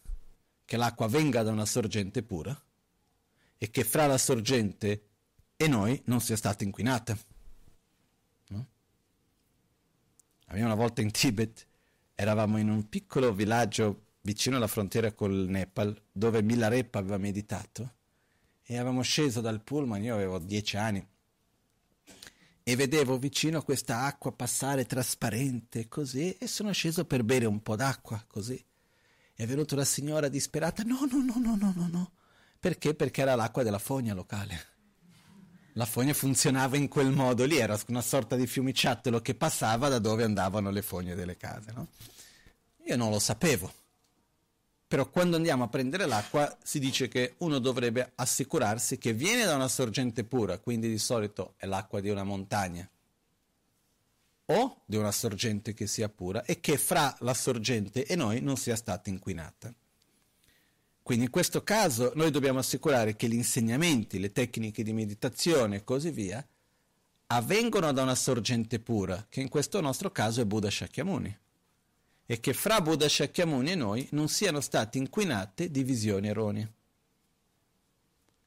Che 0.66 0.78
l'acqua 0.78 1.08
venga 1.08 1.44
da 1.44 1.52
una 1.52 1.66
sorgente 1.66 2.22
pura 2.24 2.60
e 3.58 3.70
che 3.72 3.84
fra 3.84 4.06
la 4.06 4.18
sorgente 4.18 5.08
e 5.56 5.68
noi 5.68 6.00
non 6.06 6.22
sia 6.22 6.36
stata 6.36 6.64
inquinata. 6.64 7.18
No? 8.50 8.68
una 10.50 10.76
volta 10.76 11.02
in 11.02 11.12
Tibet 11.12 11.66
eravamo 12.14 12.58
in 12.58 12.70
un 12.70 12.88
piccolo 12.90 13.34
villaggio 13.34 14.04
vicino 14.22 14.58
alla 14.58 14.68
frontiera 14.68 15.14
col 15.14 15.46
Nepal 15.48 16.00
dove 16.12 16.44
Milarepa 16.44 17.00
aveva 17.00 17.18
meditato 17.18 17.96
e 18.70 18.76
avevamo 18.76 19.02
sceso 19.02 19.40
dal 19.40 19.64
pullman, 19.64 20.04
io 20.04 20.14
avevo 20.14 20.40
dieci 20.40 20.76
anni, 20.76 21.06
e 22.64 22.76
vedevo 22.76 23.18
vicino 23.18 23.62
questa 23.62 24.02
acqua 24.02 24.34
passare 24.34 24.86
trasparente 24.86 25.88
così 25.88 26.34
e 26.34 26.48
sono 26.48 26.74
sceso 26.74 27.06
per 27.06 27.24
bere 27.24 27.46
un 27.46 27.64
po' 27.64 27.78
d'acqua 27.78 28.22
così. 28.28 28.62
È 29.34 29.46
venuta 29.46 29.78
la 29.78 29.86
signora 29.86 30.28
disperata, 30.28 30.84
no, 30.84 31.00
no, 31.10 31.22
no, 31.22 31.36
no, 31.38 31.56
no, 31.56 31.74
no, 31.74 31.88
no. 31.90 32.12
Perché? 32.60 32.94
Perché 32.94 33.22
era 33.22 33.36
l'acqua 33.36 33.64
della 33.64 33.80
fogna 33.80 34.14
locale. 34.14 34.76
La 35.74 35.86
fogna 35.86 36.14
funzionava 36.14 36.76
in 36.76 36.90
quel 36.90 37.12
modo 37.12 37.46
lì, 37.46 37.56
era 37.56 37.80
una 37.88 38.02
sorta 38.02 38.36
di 38.36 38.48
fiumiciattolo 38.48 39.22
che 39.22 39.36
passava 39.36 39.88
da 39.88 40.00
dove 40.00 40.26
andavano 40.26 40.70
le 40.70 40.82
fogne 40.82 41.16
delle 41.16 41.38
case, 41.38 41.72
no? 41.72 41.88
Io 42.84 42.98
non 42.98 43.12
lo 43.12 43.20
sapevo. 43.20 43.72
Però 44.88 45.10
quando 45.10 45.36
andiamo 45.36 45.66
a 45.66 45.68
prendere 45.68 46.06
l'acqua 46.06 46.58
si 46.64 46.80
dice 46.80 47.10
che 47.10 47.36
uno 47.40 47.60
dovrebbe 47.60 48.14
assicurarsi 48.16 48.98
che 48.98 49.12
viene 49.12 49.44
da 49.44 49.56
una 49.56 49.68
sorgente 49.68 50.24
pura, 50.24 50.60
quindi 50.60 50.88
di 50.88 50.98
solito 50.98 51.56
è 51.58 51.66
l'acqua 51.66 52.00
di 52.00 52.10
una 52.10 52.24
montagna 52.24 52.90
o 54.46 54.82
di 54.86 54.96
una 54.96 55.12
sorgente 55.12 55.74
che 55.74 55.88
sia 55.88 56.08
pura 56.08 56.46
e 56.46 56.62
che 56.62 56.78
fra 56.78 57.14
la 57.20 57.34
sorgente 57.34 58.06
e 58.06 58.16
noi 58.16 58.40
non 58.40 58.56
sia 58.56 58.78
stata 58.78 59.10
inquinata. 59.10 59.74
Quindi 61.04 61.26
in 61.26 61.32
questo 61.32 61.64
caso 61.64 62.14
noi 62.16 62.32
dobbiamo 62.32 62.60
assicurare 62.60 63.18
che 63.18 63.28
gli 63.28 63.34
insegnamenti, 63.34 64.20
le 64.20 64.32
tecniche 64.32 64.84
di 64.84 64.94
meditazione 64.94 65.78
e 65.78 65.84
così 65.84 66.12
via 66.12 66.46
avvengono 67.28 67.92
da 67.92 68.04
una 68.04 68.16
sorgente 68.16 68.80
pura, 68.80 69.26
che 69.28 69.42
in 69.42 69.50
questo 69.50 69.82
nostro 69.82 70.12
caso 70.12 70.40
è 70.40 70.46
Buddha 70.46 70.70
Shakyamuni 70.70 71.40
e 72.30 72.42
che 72.42 72.54
fra 72.54 72.82
Buddha 72.82 73.08
Shakyamuni 73.08 73.72
e 73.72 73.76
noi 73.76 74.08
non 74.12 74.28
siano 74.28 74.60
state 74.60 74.98
inquinate 74.98 75.72
divisioni 75.72 76.28
erronee. 76.28 76.74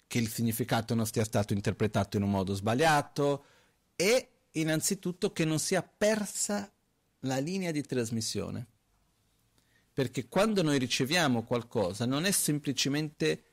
Che 0.07 0.19
il 0.19 0.29
significato 0.29 0.95
non 0.95 1.07
sia 1.07 1.25
stato 1.25 1.55
interpretato 1.55 2.19
in 2.19 2.23
un 2.23 2.31
modo 2.31 2.53
sbagliato 2.53 3.45
e 3.97 4.29
innanzitutto 4.53 5.33
che 5.33 5.47
non 5.47 5.59
sia 5.59 5.83
persa 5.83 6.71
la 7.21 7.39
linea 7.39 7.71
di 7.71 7.83
trasmissione. 7.83 8.67
Perché 9.95 10.29
quando 10.29 10.63
noi 10.63 10.79
riceviamo 10.79 11.43
qualcosa 11.43 12.05
non 12.05 12.27
è 12.27 12.31
semplicemente 12.33 13.45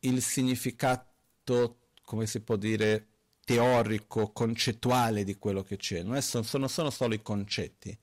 il 0.00 0.22
significato, 0.22 1.78
come 2.04 2.26
si 2.28 2.40
può 2.40 2.54
dire, 2.54 3.06
teorico, 3.44 4.30
concettuale 4.30 5.24
di 5.24 5.36
quello 5.36 5.64
che 5.64 5.76
c'è, 5.78 6.04
non 6.04 6.20
sono, 6.22 6.68
sono 6.68 6.90
solo 6.90 7.14
i 7.14 7.22
concetti 7.22 7.98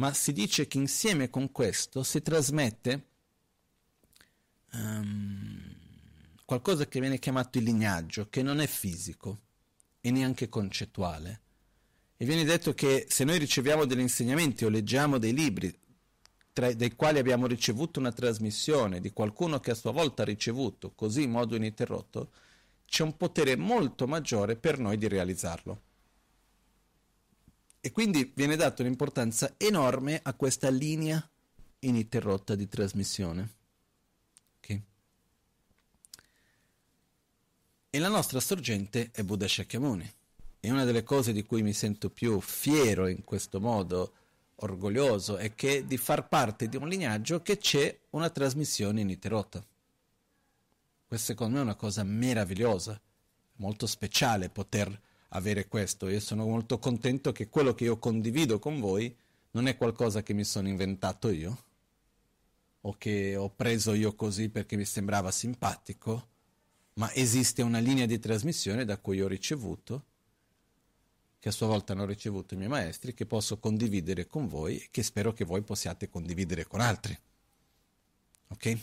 ma 0.00 0.14
si 0.14 0.32
dice 0.32 0.66
che 0.66 0.78
insieme 0.78 1.28
con 1.28 1.52
questo 1.52 2.02
si 2.02 2.22
trasmette 2.22 3.04
um, 4.72 5.76
qualcosa 6.46 6.88
che 6.88 7.00
viene 7.00 7.18
chiamato 7.18 7.58
il 7.58 7.64
lignaggio, 7.64 8.30
che 8.30 8.42
non 8.42 8.60
è 8.60 8.66
fisico 8.66 9.40
e 10.00 10.10
neanche 10.10 10.48
concettuale. 10.48 11.40
E 12.16 12.24
viene 12.24 12.44
detto 12.44 12.72
che 12.72 13.08
se 13.10 13.24
noi 13.24 13.38
riceviamo 13.38 13.84
degli 13.84 14.00
insegnamenti 14.00 14.64
o 14.64 14.70
leggiamo 14.70 15.18
dei 15.18 15.34
libri 15.34 15.78
tra, 16.50 16.72
dai 16.72 16.96
quali 16.96 17.18
abbiamo 17.18 17.46
ricevuto 17.46 18.00
una 18.00 18.10
trasmissione 18.10 19.00
di 19.00 19.12
qualcuno 19.12 19.60
che 19.60 19.72
a 19.72 19.74
sua 19.74 19.92
volta 19.92 20.22
ha 20.22 20.24
ricevuto 20.24 20.92
così 20.94 21.24
in 21.24 21.30
modo 21.30 21.56
ininterrotto, 21.56 22.30
c'è 22.86 23.02
un 23.02 23.18
potere 23.18 23.54
molto 23.54 24.06
maggiore 24.06 24.56
per 24.56 24.78
noi 24.78 24.96
di 24.96 25.08
realizzarlo. 25.08 25.82
E 27.80 27.92
quindi 27.92 28.30
viene 28.34 28.56
data 28.56 28.82
un'importanza 28.82 29.54
enorme 29.56 30.20
a 30.22 30.34
questa 30.34 30.68
linea 30.68 31.26
ininterrotta 31.80 32.54
di 32.54 32.68
trasmissione. 32.68 33.54
Okay? 34.58 34.82
E 37.88 37.98
la 37.98 38.08
nostra 38.08 38.38
sorgente 38.40 39.10
è 39.12 39.22
Buddha 39.22 39.48
Shakyamuni. 39.48 40.12
e 40.62 40.70
una 40.70 40.84
delle 40.84 41.02
cose 41.02 41.32
di 41.32 41.44
cui 41.44 41.62
mi 41.62 41.72
sento 41.72 42.10
più 42.10 42.38
fiero 42.40 43.06
in 43.06 43.24
questo 43.24 43.60
modo, 43.60 44.12
orgoglioso, 44.56 45.38
è 45.38 45.54
che 45.54 45.86
di 45.86 45.96
far 45.96 46.28
parte 46.28 46.68
di 46.68 46.76
un 46.76 46.86
lignaggio 46.86 47.40
che 47.40 47.56
c'è 47.56 47.98
una 48.10 48.28
trasmissione 48.28 49.00
ininterrotta. 49.00 49.64
Questa 51.06 51.28
secondo 51.28 51.54
me 51.54 51.60
è 51.60 51.64
una 51.64 51.74
cosa 51.76 52.04
meravigliosa, 52.04 53.00
molto 53.56 53.86
speciale 53.86 54.50
poter 54.50 55.00
avere 55.30 55.66
questo. 55.68 56.08
Io 56.08 56.20
sono 56.20 56.46
molto 56.46 56.78
contento 56.78 57.32
che 57.32 57.48
quello 57.48 57.74
che 57.74 57.84
io 57.84 57.98
condivido 57.98 58.58
con 58.58 58.80
voi 58.80 59.14
non 59.52 59.66
è 59.66 59.76
qualcosa 59.76 60.22
che 60.22 60.32
mi 60.32 60.44
sono 60.44 60.68
inventato 60.68 61.30
io 61.30 61.64
o 62.82 62.94
che 62.96 63.36
ho 63.36 63.50
preso 63.50 63.92
io 63.92 64.14
così 64.14 64.48
perché 64.48 64.76
mi 64.76 64.84
sembrava 64.84 65.30
simpatico, 65.30 66.28
ma 66.94 67.12
esiste 67.14 67.62
una 67.62 67.78
linea 67.78 68.06
di 68.06 68.18
trasmissione 68.18 68.84
da 68.84 68.96
cui 68.98 69.20
ho 69.20 69.28
ricevuto, 69.28 70.04
che 71.38 71.48
a 71.48 71.52
sua 71.52 71.66
volta 71.66 71.92
hanno 71.92 72.06
ricevuto 72.06 72.54
i 72.54 72.56
miei 72.56 72.68
maestri, 72.68 73.14
che 73.14 73.26
posso 73.26 73.58
condividere 73.58 74.26
con 74.26 74.46
voi 74.46 74.78
e 74.78 74.88
che 74.90 75.02
spero 75.02 75.32
che 75.32 75.44
voi 75.44 75.62
possiate 75.62 76.08
condividere 76.08 76.66
con 76.66 76.80
altri. 76.80 77.18
Ok? 78.48 78.78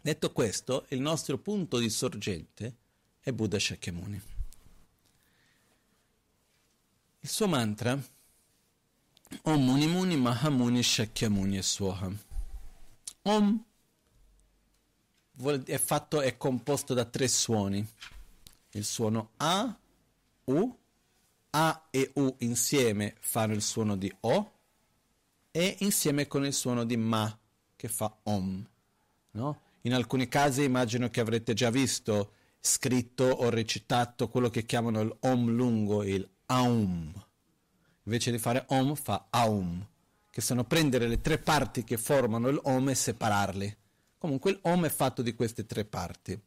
Detto 0.00 0.32
questo, 0.32 0.86
il 0.88 1.00
nostro 1.00 1.38
punto 1.38 1.78
di 1.78 1.90
sorgente 1.90 2.76
è 3.20 3.32
Buddha 3.32 3.58
Shakyamuni. 3.58 4.35
Il 7.26 7.32
suo 7.32 7.48
mantra 7.48 8.00
Om 9.42 9.64
Muni 9.64 9.88
Muni 9.88 10.16
Mahamuni 10.16 10.80
Shakyamuni 10.80 11.60
e. 11.60 12.16
Om 13.22 13.64
è, 15.64 15.78
fatto, 15.78 16.20
è 16.20 16.36
composto 16.36 16.94
da 16.94 17.04
tre 17.04 17.26
suoni. 17.26 17.84
Il 18.70 18.84
suono 18.84 19.30
A, 19.38 19.76
U, 20.44 20.78
A 21.50 21.88
e 21.90 22.12
U 22.14 22.32
insieme 22.38 23.16
fanno 23.18 23.54
il 23.54 23.62
suono 23.62 23.96
di 23.96 24.16
O 24.20 24.52
e 25.50 25.78
insieme 25.80 26.28
con 26.28 26.44
il 26.44 26.52
suono 26.52 26.84
di 26.84 26.96
Ma 26.96 27.36
che 27.74 27.88
fa 27.88 28.16
Om. 28.22 28.68
No? 29.32 29.60
In 29.80 29.94
alcuni 29.94 30.28
casi 30.28 30.62
immagino 30.62 31.10
che 31.10 31.18
avrete 31.18 31.54
già 31.54 31.70
visto 31.70 32.34
scritto 32.60 33.24
o 33.24 33.50
recitato 33.50 34.28
quello 34.28 34.48
che 34.48 34.64
chiamano 34.64 35.00
il 35.00 35.16
Om 35.18 35.50
lungo, 35.50 36.04
il 36.04 36.30
Aum. 36.46 37.12
Invece 38.04 38.30
di 38.30 38.38
fare 38.38 38.64
Om 38.68 38.94
fa 38.94 39.26
Aum 39.30 39.86
che 40.36 40.42
sono 40.42 40.64
prendere 40.64 41.08
le 41.08 41.22
tre 41.22 41.38
parti 41.38 41.82
che 41.82 41.96
formano 41.96 42.48
il 42.48 42.60
Om 42.62 42.90
e 42.90 42.94
separarli. 42.94 43.76
Comunque 44.18 44.50
il 44.50 44.58
Om 44.60 44.84
è 44.84 44.90
fatto 44.90 45.22
di 45.22 45.34
queste 45.34 45.64
tre 45.64 45.86
parti, 45.86 46.38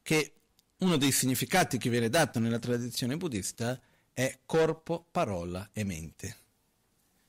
che 0.00 0.34
uno 0.78 0.96
dei 0.96 1.12
significati 1.12 1.76
che 1.76 1.90
viene 1.90 2.08
dato 2.08 2.38
nella 2.38 2.58
tradizione 2.58 3.18
buddista 3.18 3.78
è 4.14 4.38
corpo, 4.46 5.06
parola 5.10 5.68
e 5.74 5.84
mente. 5.84 6.36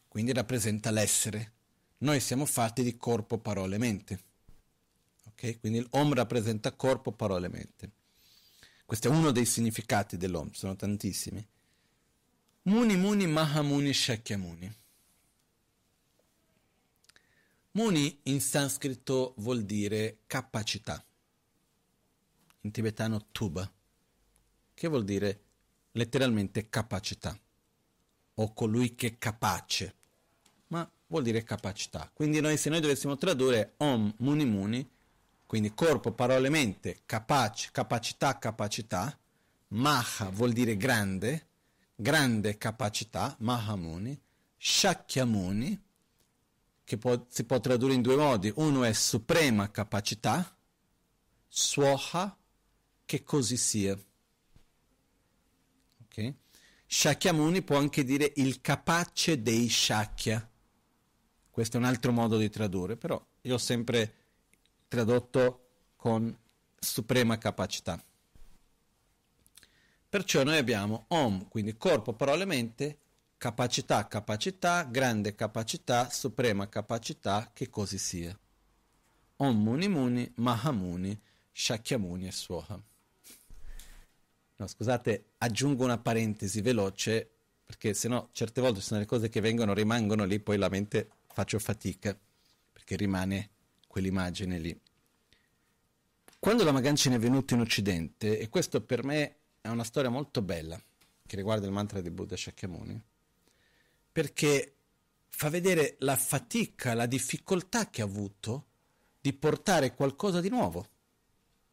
Quindi 0.07 0.31
rappresenta 0.31 0.91
l'essere. 0.91 1.51
Noi 1.97 2.21
siamo 2.21 2.45
fatti 2.45 2.81
di 2.81 2.95
corpo, 2.95 3.37
parola 3.37 3.75
e 3.75 3.79
mente. 3.79 4.23
Okay? 5.31 5.59
Quindi 5.59 5.79
il 5.79 5.87
Om 5.89 6.13
rappresenta 6.13 6.71
corpo, 6.71 7.11
parola 7.11 7.47
e 7.47 7.49
mente. 7.49 7.91
Questo 8.91 9.07
è 9.07 9.11
uno 9.15 9.31
dei 9.31 9.45
significati 9.45 10.17
dell'Om, 10.17 10.51
sono 10.51 10.75
tantissimi. 10.75 11.47
Muni 12.63 12.97
Muni 12.97 13.25
Mahamuni 13.25 13.93
Shakyamuni. 13.93 14.75
Muni 17.71 18.19
in 18.23 18.41
sanscrito 18.41 19.33
vuol 19.37 19.63
dire 19.63 20.23
capacità, 20.27 21.01
in 22.59 22.71
tibetano 22.71 23.27
tuba, 23.31 23.71
che 24.73 24.87
vuol 24.89 25.05
dire 25.05 25.41
letteralmente 25.91 26.67
capacità, 26.67 27.39
o 28.33 28.53
colui 28.53 28.93
che 28.95 29.07
è 29.07 29.17
capace, 29.17 29.95
ma 30.67 30.91
vuol 31.07 31.23
dire 31.23 31.45
capacità. 31.45 32.11
Quindi 32.13 32.41
noi, 32.41 32.57
se 32.57 32.69
noi 32.69 32.81
dovessimo 32.81 33.15
tradurre 33.15 33.75
Om 33.77 34.15
Muni 34.17 34.43
Muni, 34.43 34.89
quindi 35.51 35.73
corpo, 35.73 36.13
parole, 36.13 36.47
mente, 36.47 37.01
capace, 37.05 37.71
capacità, 37.73 38.37
capacità, 38.37 39.19
Maha 39.67 40.29
vuol 40.29 40.53
dire 40.53 40.77
grande, 40.77 41.47
grande 41.93 42.57
capacità, 42.57 43.35
Mahamuni, 43.39 44.17
Shakyamuni, 44.55 45.83
che 46.85 46.97
può, 46.97 47.25
si 47.27 47.43
può 47.43 47.59
tradurre 47.59 47.95
in 47.95 48.01
due 48.01 48.15
modi. 48.15 48.49
Uno 48.55 48.85
è 48.85 48.93
suprema 48.93 49.69
capacità, 49.71 50.57
suoha, 51.49 52.37
che 53.03 53.23
così 53.25 53.57
sia. 53.57 53.99
Okay? 56.05 56.33
Shakyamuni 56.85 57.61
può 57.61 57.77
anche 57.77 58.05
dire 58.05 58.31
il 58.37 58.61
capace 58.61 59.41
dei 59.41 59.67
Shakya. 59.67 60.49
Questo 61.49 61.75
è 61.75 61.79
un 61.81 61.87
altro 61.87 62.13
modo 62.13 62.37
di 62.37 62.49
tradurre, 62.49 62.95
però 62.95 63.21
io 63.41 63.55
ho 63.55 63.57
sempre 63.57 64.20
tradotto 64.91 65.67
con 65.95 66.37
suprema 66.77 67.37
capacità. 67.37 68.03
Perciò 70.09 70.43
noi 70.43 70.57
abbiamo 70.57 71.05
Om, 71.07 71.47
quindi 71.47 71.77
corpo, 71.77 72.11
parole, 72.11 72.43
mente, 72.43 72.97
capacità, 73.37 74.05
capacità, 74.09 74.83
grande 74.83 75.33
capacità, 75.33 76.09
suprema 76.09 76.67
capacità, 76.67 77.51
che 77.53 77.69
così 77.69 77.97
sia. 77.97 78.37
Om 79.37 79.63
Muni 79.63 79.87
Muni, 79.87 80.29
Mahamuni, 80.35 81.17
Shakyamuni 81.53 82.27
e 82.27 82.31
Swaha. 82.33 82.83
No, 84.57 84.67
scusate, 84.67 85.27
aggiungo 85.37 85.85
una 85.85 85.99
parentesi 85.99 86.59
veloce, 86.59 87.29
perché 87.65 87.93
sennò 87.93 88.27
certe 88.33 88.59
volte 88.59 88.81
ci 88.81 88.87
sono 88.87 88.99
le 88.99 89.05
cose 89.05 89.29
che 89.29 89.39
vengono, 89.39 89.73
rimangono 89.73 90.25
lì, 90.25 90.41
poi 90.41 90.57
la 90.57 90.67
mente 90.67 91.11
faccio 91.27 91.59
fatica, 91.59 92.13
perché 92.73 92.97
rimane 92.97 93.50
quell'immagine 93.91 94.57
lì. 94.57 94.79
Quando 96.39 96.63
la 96.63 96.71
Magancina 96.71 97.15
è 97.15 97.19
venuta 97.19 97.53
in 97.53 97.59
Occidente, 97.59 98.39
e 98.39 98.47
questo 98.47 98.81
per 98.81 99.03
me 99.03 99.35
è 99.59 99.67
una 99.67 99.83
storia 99.83 100.09
molto 100.09 100.41
bella, 100.41 100.81
che 101.27 101.35
riguarda 101.35 101.65
il 101.65 101.73
mantra 101.73 101.99
di 101.99 102.09
Buddha 102.09 102.37
Shakyamuni, 102.37 102.99
perché 104.13 104.75
fa 105.27 105.49
vedere 105.49 105.97
la 105.99 106.15
fatica, 106.15 106.93
la 106.93 107.05
difficoltà 107.05 107.89
che 107.89 108.01
ha 108.01 108.05
avuto 108.05 108.65
di 109.19 109.33
portare 109.33 109.93
qualcosa 109.93 110.39
di 110.39 110.49
nuovo 110.49 110.87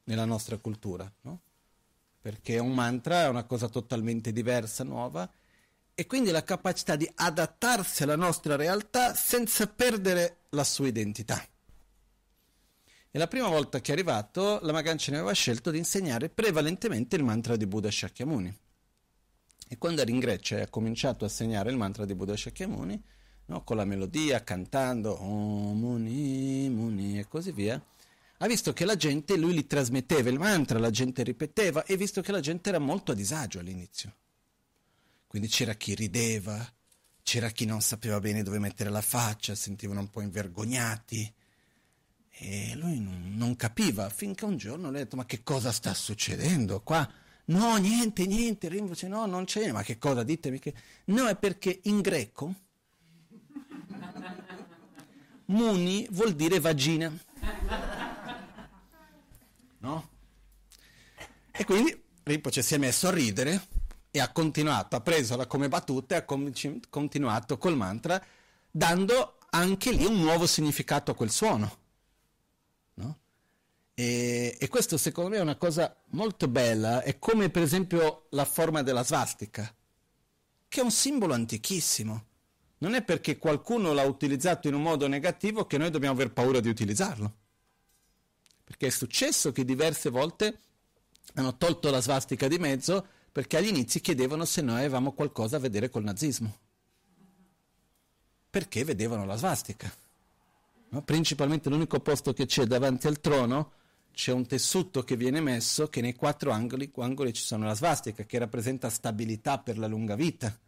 nella 0.05 0.25
nostra 0.25 0.59
cultura, 0.59 1.11
no? 1.23 1.41
perché 2.21 2.59
un 2.59 2.75
mantra 2.75 3.23
è 3.23 3.29
una 3.29 3.45
cosa 3.45 3.69
totalmente 3.69 4.33
diversa, 4.33 4.83
nuova, 4.83 5.31
e 5.95 6.07
quindi 6.07 6.31
la 6.31 6.43
capacità 6.43 6.97
di 6.97 7.09
adattarsi 7.15 8.03
alla 8.03 8.17
nostra 8.17 8.57
realtà 8.57 9.15
senza 9.15 9.69
perdere 9.69 10.39
la 10.51 10.65
sua 10.65 10.89
identità. 10.89 11.43
La 13.19 13.27
prima 13.27 13.49
volta 13.49 13.81
che 13.81 13.91
è 13.91 13.95
arrivato, 13.95 14.61
la 14.63 14.71
Magancia 14.71 15.11
aveva 15.11 15.33
scelto 15.33 15.73
di 15.73 15.79
insegnare 15.79 16.29
prevalentemente 16.29 17.17
il 17.17 17.25
mantra 17.25 17.57
di 17.57 17.67
Buddha 17.67 17.91
Shakyamuni. 17.91 18.57
E 19.67 19.77
quando 19.77 20.03
era 20.03 20.11
in 20.13 20.21
Grecia 20.21 20.59
e 20.59 20.61
ha 20.61 20.69
cominciato 20.69 21.25
a 21.25 21.29
segnare 21.29 21.69
il 21.69 21.77
mantra 21.77 22.05
di 22.05 22.15
Buddha 22.15 22.37
Shakyamuni, 22.37 23.03
no, 23.47 23.65
con 23.65 23.77
la 23.77 23.85
melodia, 23.85 24.45
cantando 24.45 25.11
oh, 25.11 25.75
Muni, 25.75 26.71
Muni 26.71 27.19
e 27.19 27.27
così 27.27 27.51
via, 27.51 27.85
ha 28.37 28.47
visto 28.47 28.73
che 28.73 28.85
la 28.85 28.95
gente, 28.95 29.37
lui 29.37 29.55
gli 29.55 29.67
trasmetteva 29.67 30.29
il 30.29 30.39
mantra, 30.39 30.79
la 30.79 30.91
gente 30.91 31.25
ripeteva 31.25 31.85
e 31.87 31.97
visto 31.97 32.21
che 32.21 32.31
la 32.31 32.41
gente 32.41 32.69
era 32.69 32.79
molto 32.79 33.11
a 33.11 33.17
disagio 33.17 33.59
all'inizio. 33.59 34.15
Quindi 35.27 35.49
c'era 35.49 35.75
chi 35.75 35.97
rideva, 35.97 36.65
c'era 37.25 37.51
chi 37.51 37.65
non 37.65 37.81
sapeva 37.81 38.21
bene 38.21 38.45
dove 38.45 38.61
mettere 38.61 38.91
la 38.91 39.03
faccia, 39.03 39.57
sentivano 39.57 39.99
un 39.99 40.09
po' 40.09 40.21
invergognati. 40.21 41.35
E 42.41 42.75
lui 42.77 43.01
non, 43.01 43.57
capiva, 43.57 44.09
finché 44.11 44.45
un 44.45 44.57
giorno 44.57 44.89
lui 44.89 45.01
ha 45.01 45.03
detto, 45.03 45.17
ma 45.17 45.27
che 45.27 45.43
cosa 45.43 45.73
sta 45.73 45.93
succedendo 45.93 46.81
qua? 46.83 47.09
No, 47.47 47.77
niente, 47.77 48.27
niente, 48.27 48.69
rinvoce, 48.69 49.09
no, 49.09 49.27
non 49.27 49.45
c'è, 49.45 49.73
ma 49.73 49.83
che 49.83 49.99
cosa 49.99 50.23
ditemi 50.23 50.59
che... 50.59 50.75
No, 51.07 51.27
è 51.27 51.37
perché 51.37 51.81
in 51.85 52.01
greco 52.01 52.55
Muni 55.47 56.07
vuol 56.11 56.35
dire 56.35 56.61
vagina. 56.61 57.11
No? 59.79 60.09
E 61.51 61.65
quindi 61.65 62.05
Rinpoche 62.23 62.63
si 62.63 62.75
è 62.75 62.79
messo 62.79 63.09
a 63.09 63.13
ridere 63.13 63.67
e 64.11 64.21
ha 64.21 64.31
continuato, 64.31 64.97
ha 64.97 65.01
preso 65.01 65.37
come 65.47 65.69
battuta 65.69 66.15
e 66.15 66.19
ha 66.19 66.25
continuato 66.91 67.57
col 67.57 67.77
mantra, 67.77 68.23
dando 68.71 69.39
anche 69.51 69.91
lì 69.91 70.05
un 70.05 70.21
nuovo 70.21 70.47
significato 70.47 71.13
a 71.13 71.15
quel 71.15 71.31
suono. 71.31 71.87
E, 73.99 74.57
e, 74.61 74.69
questo 74.69 74.97
secondo 74.97 75.31
me 75.31 75.39
è 75.39 75.41
una 75.41 75.57
cosa 75.57 75.93
molto 76.11 76.47
bella, 76.47 77.03
è 77.03 77.19
come 77.19 77.51
per 77.51 77.65
esempio 77.65 78.27
la 78.31 78.45
forma 78.45 78.83
della 78.83 79.03
svastica, 79.03 79.75
che 80.69 80.81
è 80.81 80.85
un 80.85 80.93
simbolo 80.93 81.35
antichissimo. 81.35 82.27
Non 82.79 82.95
è 82.95 83.03
perché 83.03 83.39
qualcuno 83.39 83.93
l'ha 83.93 84.05
utilizzato 84.05 84.69
in 84.69 84.75
un 84.75 84.83
modo 84.83 85.09
negativo 85.09 85.67
che 85.67 85.79
noi 85.79 85.91
dobbiamo 85.91 86.15
aver 86.15 86.31
paura 86.31 86.61
di 86.61 86.69
utilizzarlo. 86.69 87.35
Perché 88.63 88.87
è 88.87 88.91
successo 88.91 89.51
che 89.51 89.65
diverse 89.65 90.11
volte 90.11 90.61
hanno 91.35 91.57
tolto 91.57 91.91
la 91.91 92.01
svastica 92.01 92.47
di 92.47 92.59
mezzo 92.59 93.05
perché 93.33 93.57
agli 93.57 93.67
inizi 93.67 94.01
chiedevano 94.01 94.45
se 94.45 94.63
noi 94.63 94.79
avevamo 94.79 95.11
qualcosa 95.11 95.57
a 95.57 95.61
vedere 95.61 95.91
col 95.91 96.05
nazismo. 96.05 96.57
Perché 98.49 98.85
vedevano 98.85 99.25
la 99.25 99.35
svastica. 99.35 99.93
No? 100.91 101.03
Principalmente 101.03 101.69
l'unico 101.69 101.99
posto 101.99 102.33
che 102.33 102.47
c'è 102.47 102.65
davanti 102.65 103.09
al 103.09 103.21
trono 103.21 103.73
c'è 104.19 104.33
un 104.33 104.47
tessuto 104.47 105.05
che 105.05 105.15
viene 105.15 105.41
messo 105.41 105.89
che 105.89 106.01
nei 106.01 106.17
quattro 106.17 106.51
angoli, 106.51 106.91
angoli 106.97 107.33
ci 107.33 107.41
sono 107.45 107.67
la 107.67 107.75
svastica 107.75 108.25
che 108.25 108.39
rappresenta 108.39 108.91
stabilità 108.91 109.61
per 109.61 109.79
la 109.79 109.87
lunga 109.87 110.17
vita. 110.17 110.59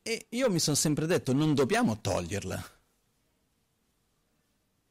E 0.00 0.26
io 0.30 0.50
mi 0.50 0.58
sono 0.58 0.74
sempre 0.74 1.04
detto 1.04 1.34
non 1.34 1.52
dobbiamo 1.52 2.00
toglierla, 2.00 2.78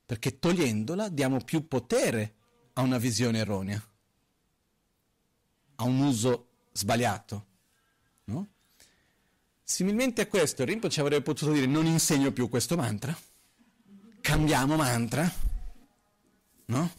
perché 0.05 0.37
togliendola 0.37 1.09
diamo 1.09 1.43
più 1.43 1.67
potere 1.67 2.35
a 2.73 2.81
una 2.81 2.99
visione 2.99 3.39
erronea, 3.39 3.83
a 5.77 5.83
un 5.83 6.01
uso 6.01 6.49
sbagliato. 6.71 7.45
No? 8.25 8.47
Similmente 9.63 10.21
a 10.21 10.27
questo, 10.27 10.63
Rinpoche 10.63 11.01
avrebbe 11.01 11.23
potuto 11.23 11.51
dire 11.51 11.65
non 11.65 11.87
insegno 11.87 12.31
più 12.31 12.47
questo 12.47 12.75
mantra, 12.75 13.17
cambiamo 14.21 14.75
mantra 14.75 15.49
no? 16.71 16.89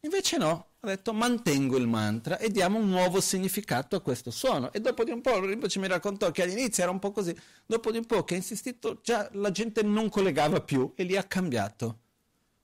Invece 0.00 0.36
no, 0.36 0.66
ha 0.80 0.86
detto 0.86 1.12
mantengo 1.12 1.76
il 1.76 1.86
mantra 1.86 2.38
e 2.38 2.50
diamo 2.50 2.78
un 2.78 2.88
nuovo 2.88 3.20
significato 3.20 3.96
a 3.96 4.00
questo 4.00 4.30
suono. 4.30 4.72
E 4.72 4.80
dopo 4.80 5.04
di 5.04 5.10
un 5.10 5.20
po' 5.20 5.44
Rinpoche 5.44 5.78
mi 5.78 5.86
raccontò 5.86 6.30
che 6.30 6.42
all'inizio 6.42 6.82
era 6.82 6.92
un 6.92 6.98
po' 6.98 7.12
così, 7.12 7.36
dopo 7.66 7.90
di 7.92 7.98
un 7.98 8.06
po' 8.06 8.24
che 8.24 8.34
ha 8.34 8.36
insistito 8.38 9.00
già 9.02 9.28
la 9.32 9.50
gente 9.50 9.82
non 9.82 10.08
collegava 10.08 10.60
più 10.60 10.92
e 10.96 11.04
lì 11.04 11.16
ha 11.16 11.24
cambiato. 11.24 12.00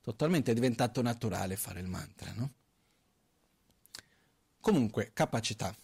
Totalmente 0.00 0.50
è 0.50 0.54
diventato 0.54 1.02
naturale 1.02 1.56
fare 1.56 1.80
il 1.80 1.86
mantra, 1.86 2.32
no? 2.34 2.52
Comunque, 4.60 5.10
capacità. 5.12 5.74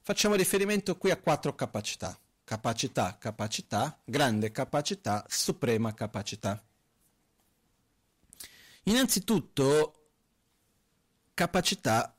Facciamo 0.00 0.34
riferimento 0.34 0.96
qui 0.96 1.10
a 1.10 1.16
quattro 1.16 1.54
capacità. 1.54 2.18
Capacità, 2.44 3.16
capacità, 3.18 3.98
grande 4.04 4.50
capacità, 4.50 5.24
suprema 5.28 5.94
capacità. 5.94 6.62
Innanzitutto, 8.84 10.10
capacità 11.32 12.16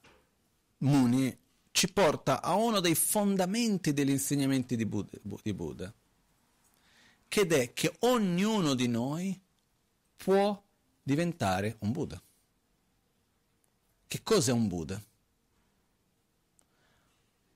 Muni 0.80 1.38
ci 1.72 1.92
porta 1.92 2.42
a 2.42 2.56
uno 2.56 2.80
dei 2.80 2.96
fondamenti 2.96 3.94
degli 3.94 4.10
insegnamenti 4.10 4.76
di 4.76 4.86
Buddha, 4.86 5.18
di 5.44 5.54
Buddha, 5.54 5.94
che 7.28 7.48
è 7.48 7.74
che 7.74 7.96
ognuno 8.00 8.74
di 8.74 8.88
noi 8.88 9.40
può 10.16 10.64
diventare 11.04 11.76
un 11.80 11.92
Buddha. 11.92 12.22
Che 14.08 14.24
cos'è 14.24 14.52
un 14.52 14.68
Buddha? 14.68 15.04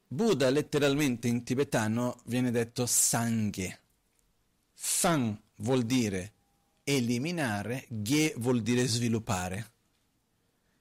Buddha 0.08 0.50
letteralmente 0.50 1.28
in 1.28 1.44
tibetano 1.44 2.20
viene 2.26 2.52
detto 2.52 2.86
Sangye. 2.86 3.80
Sang 4.74 5.40
vuol 5.58 5.84
dire 5.84 6.34
eliminare, 6.96 7.86
Gye 7.88 8.34
vuol 8.38 8.62
dire 8.62 8.88
sviluppare. 8.88 9.72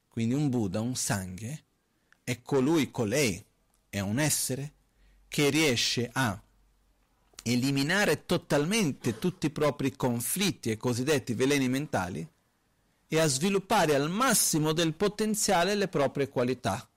Quindi 0.08 0.34
un 0.34 0.48
Buddha, 0.48 0.80
un 0.80 0.94
Sanghe, 0.94 1.64
è 2.24 2.40
colui, 2.40 2.90
colei, 2.90 3.44
è 3.90 4.00
un 4.00 4.18
essere 4.18 4.72
che 5.28 5.50
riesce 5.50 6.08
a 6.12 6.40
eliminare 7.42 8.24
totalmente 8.24 9.18
tutti 9.18 9.46
i 9.46 9.50
propri 9.50 9.96
conflitti 9.96 10.70
e 10.70 10.76
cosiddetti 10.76 11.34
veleni 11.34 11.68
mentali 11.68 12.26
e 13.06 13.20
a 13.20 13.26
sviluppare 13.26 13.94
al 13.94 14.10
massimo 14.10 14.72
del 14.72 14.94
potenziale 14.94 15.74
le 15.74 15.88
proprie 15.88 16.28
qualità, 16.28 16.88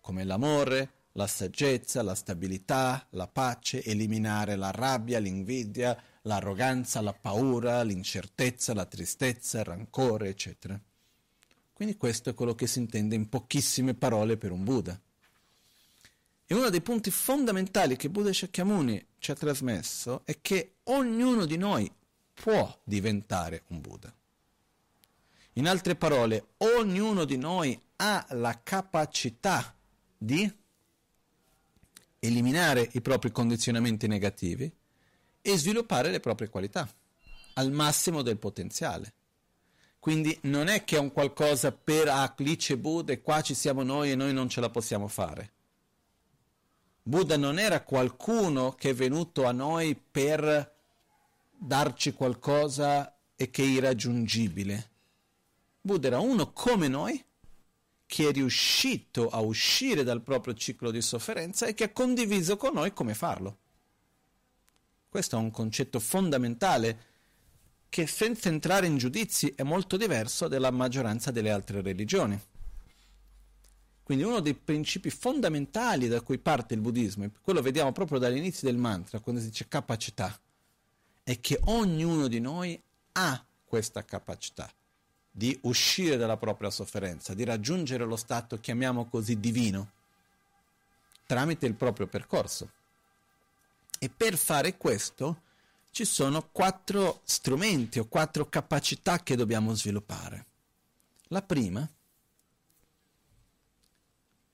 come 0.00 0.24
l'amore, 0.24 0.92
la 1.12 1.26
saggezza, 1.26 2.02
la 2.02 2.14
stabilità, 2.14 3.06
la 3.10 3.26
pace, 3.26 3.82
eliminare 3.84 4.56
la 4.56 4.70
rabbia, 4.70 5.18
l'invidia, 5.18 5.96
l'arroganza, 6.22 7.00
la 7.00 7.12
paura, 7.12 7.82
l'incertezza, 7.82 8.74
la 8.74 8.84
tristezza, 8.84 9.60
il 9.60 9.64
rancore, 9.64 10.28
eccetera. 10.28 10.80
Quindi 11.72 11.96
questo 11.96 12.30
è 12.30 12.34
quello 12.34 12.54
che 12.54 12.66
si 12.66 12.78
intende 12.78 13.14
in 13.14 13.28
pochissime 13.28 13.94
parole 13.94 14.36
per 14.36 14.52
un 14.52 14.64
Buddha. 14.64 15.00
E 16.46 16.54
uno 16.54 16.68
dei 16.68 16.82
punti 16.82 17.10
fondamentali 17.10 17.96
che 17.96 18.10
Buddha 18.10 18.32
Shakyamuni 18.32 19.06
ci 19.18 19.30
ha 19.30 19.34
trasmesso 19.34 20.22
è 20.24 20.40
che 20.42 20.74
ognuno 20.84 21.46
di 21.46 21.56
noi 21.56 21.90
può 22.34 22.78
diventare 22.84 23.62
un 23.68 23.80
Buddha. 23.80 24.12
In 25.54 25.68
altre 25.68 25.94
parole, 25.94 26.48
ognuno 26.58 27.24
di 27.24 27.36
noi 27.36 27.80
ha 27.96 28.26
la 28.30 28.60
capacità 28.62 29.74
di 30.16 30.52
eliminare 32.18 32.88
i 32.92 33.00
propri 33.00 33.30
condizionamenti 33.30 34.06
negativi 34.06 34.70
e 35.42 35.56
sviluppare 35.56 36.10
le 36.10 36.20
proprie 36.20 36.48
qualità 36.48 36.88
al 37.54 37.70
massimo 37.72 38.22
del 38.22 38.38
potenziale. 38.38 39.14
Quindi 39.98 40.36
non 40.42 40.68
è 40.68 40.84
che 40.84 40.96
è 40.96 40.98
un 40.98 41.12
qualcosa 41.12 41.72
per 41.72 42.08
ah, 42.08 42.32
lì 42.38 42.56
c'è 42.56 42.76
Buddha 42.76 43.12
e 43.12 43.20
qua 43.20 43.42
ci 43.42 43.54
siamo 43.54 43.82
noi 43.82 44.10
e 44.10 44.16
noi 44.16 44.32
non 44.32 44.48
ce 44.48 44.60
la 44.60 44.70
possiamo 44.70 45.08
fare. 45.08 45.52
Buddha 47.02 47.36
non 47.36 47.58
era 47.58 47.82
qualcuno 47.82 48.72
che 48.72 48.90
è 48.90 48.94
venuto 48.94 49.44
a 49.44 49.52
noi 49.52 49.94
per 49.94 50.78
darci 51.50 52.14
qualcosa 52.14 53.14
e 53.36 53.50
che 53.50 53.62
è 53.62 53.66
irraggiungibile. 53.66 54.88
Buddha 55.82 56.06
era 56.06 56.18
uno 56.20 56.52
come 56.52 56.88
noi 56.88 57.22
che 58.06 58.28
è 58.28 58.32
riuscito 58.32 59.28
a 59.28 59.40
uscire 59.40 60.02
dal 60.02 60.22
proprio 60.22 60.54
ciclo 60.54 60.90
di 60.90 61.00
sofferenza 61.02 61.66
e 61.66 61.74
che 61.74 61.84
ha 61.84 61.92
condiviso 61.92 62.56
con 62.56 62.74
noi 62.74 62.92
come 62.92 63.14
farlo. 63.14 63.58
Questo 65.10 65.34
è 65.34 65.40
un 65.40 65.50
concetto 65.50 65.98
fondamentale 65.98 67.08
che 67.88 68.06
senza 68.06 68.48
entrare 68.48 68.86
in 68.86 68.96
giudizi 68.96 69.52
è 69.56 69.64
molto 69.64 69.96
diverso 69.96 70.46
dalla 70.46 70.70
maggioranza 70.70 71.32
delle 71.32 71.50
altre 71.50 71.82
religioni. 71.82 72.40
Quindi 74.04 74.22
uno 74.22 74.38
dei 74.38 74.54
principi 74.54 75.10
fondamentali 75.10 76.06
da 76.06 76.20
cui 76.20 76.38
parte 76.38 76.74
il 76.74 76.80
buddismo, 76.80 77.28
quello 77.42 77.60
vediamo 77.60 77.90
proprio 77.90 78.20
dall'inizio 78.20 78.68
del 78.68 78.76
mantra, 78.76 79.18
quando 79.18 79.40
si 79.40 79.48
dice 79.48 79.66
capacità, 79.66 80.38
è 81.24 81.40
che 81.40 81.58
ognuno 81.64 82.28
di 82.28 82.38
noi 82.38 82.80
ha 83.14 83.44
questa 83.64 84.04
capacità 84.04 84.70
di 85.28 85.58
uscire 85.62 86.18
dalla 86.18 86.36
propria 86.36 86.70
sofferenza, 86.70 87.34
di 87.34 87.42
raggiungere 87.42 88.04
lo 88.04 88.16
stato, 88.16 88.60
chiamiamo 88.60 89.06
così, 89.06 89.40
divino, 89.40 89.90
tramite 91.26 91.66
il 91.66 91.74
proprio 91.74 92.06
percorso. 92.06 92.70
E 94.02 94.08
per 94.08 94.38
fare 94.38 94.78
questo 94.78 95.42
ci 95.90 96.06
sono 96.06 96.48
quattro 96.50 97.20
strumenti 97.24 97.98
o 97.98 98.06
quattro 98.06 98.48
capacità 98.48 99.22
che 99.22 99.36
dobbiamo 99.36 99.74
sviluppare. 99.74 100.46
La 101.24 101.42
prima, 101.42 101.86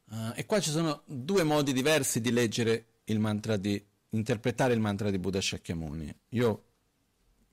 uh, 0.05 0.33
e 0.35 0.45
qua 0.47 0.59
ci 0.59 0.71
sono 0.71 1.03
due 1.05 1.45
modi 1.45 1.73
diversi 1.73 2.21
di 2.21 2.33
leggere 2.33 2.87
il 3.05 3.21
mantra 3.21 3.57
di, 3.57 3.81
interpretare 4.17 4.75
il 4.75 4.81
mantra 4.81 5.11
di 5.11 5.19
Buddha 5.19 5.41
Shakyamuni. 5.41 6.13
Io 6.31 6.65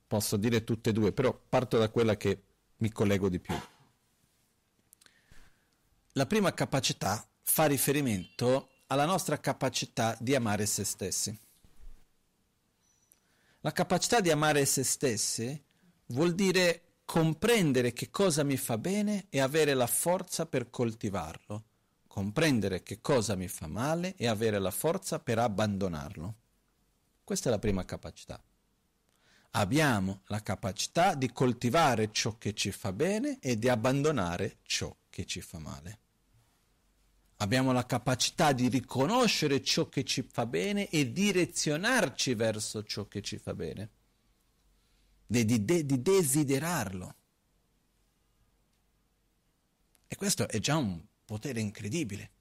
posso 0.08 0.38
dire 0.38 0.64
tutte 0.64 0.90
e 0.90 0.94
due, 0.94 1.12
però 1.12 1.38
parto 1.48 1.78
da 1.78 1.90
quella 1.90 2.18
che 2.18 2.42
mi 2.78 2.92
collego 2.92 3.30
di 3.30 3.40
più. 3.40 3.56
La 6.14 6.26
prima 6.26 6.54
capacità 6.54 7.24
fa 7.42 7.66
riferimento 7.66 8.70
alla 8.88 9.06
nostra 9.06 9.40
capacità 9.40 10.16
di 10.20 10.34
amare 10.34 10.66
se 10.66 10.84
stessi. 10.84 11.38
La 13.64 13.72
capacità 13.72 14.22
di 14.22 14.30
amare 14.30 14.66
se 14.66 14.84
stessi 14.84 15.62
vuol 16.08 16.36
dire 16.36 17.00
comprendere 17.04 17.92
che 17.92 18.10
cosa 18.10 18.44
mi 18.44 18.56
fa 18.56 18.78
bene 18.78 19.26
e 19.30 19.40
avere 19.40 19.74
la 19.74 19.88
forza 19.88 20.46
per 20.46 20.70
coltivarlo, 20.70 21.64
comprendere 22.08 22.84
che 22.84 23.02
cosa 23.02 23.36
mi 23.36 23.48
fa 23.48 23.68
male 23.68 24.16
e 24.16 24.28
avere 24.28 24.60
la 24.60 24.72
forza 24.72 25.20
per 25.20 25.40
abbandonarlo. 25.40 26.36
Questa 27.24 27.50
è 27.50 27.52
la 27.52 27.60
prima 27.60 27.84
capacità 27.84 28.42
abbiamo 29.56 30.22
la 30.28 30.42
capacità 30.42 31.16
di 31.16 31.32
coltivare 31.32 32.12
ciò 32.12 32.38
che 32.38 32.54
ci 32.54 32.72
fa 32.72 32.92
bene 32.92 33.40
e 33.40 33.58
di 33.58 33.70
abbandonare 33.70 34.58
ciò 34.64 34.96
che 35.10 35.26
ci 35.26 35.42
fa 35.42 35.60
male. 35.60 36.00
Abbiamo 37.44 37.74
la 37.74 37.86
capacità 37.86 38.54
di 38.54 38.70
riconoscere 38.70 39.62
ciò 39.62 39.90
che 39.90 40.06
ci 40.06 40.22
fa 40.24 40.46
bene 40.46 40.88
e 40.90 41.12
direzionarci 41.12 42.36
verso 42.36 42.84
ciò 42.84 43.06
che 43.08 43.22
ci 43.22 43.38
fa 43.38 43.54
bene, 43.54 43.90
di, 45.26 45.44
di, 45.46 45.86
di 45.86 46.02
desiderarlo. 46.02 47.16
E 50.08 50.16
questo 50.16 50.48
è 50.48 50.60
già 50.60 50.78
un 50.78 51.04
potere 51.26 51.60
incredibile. 51.60 52.32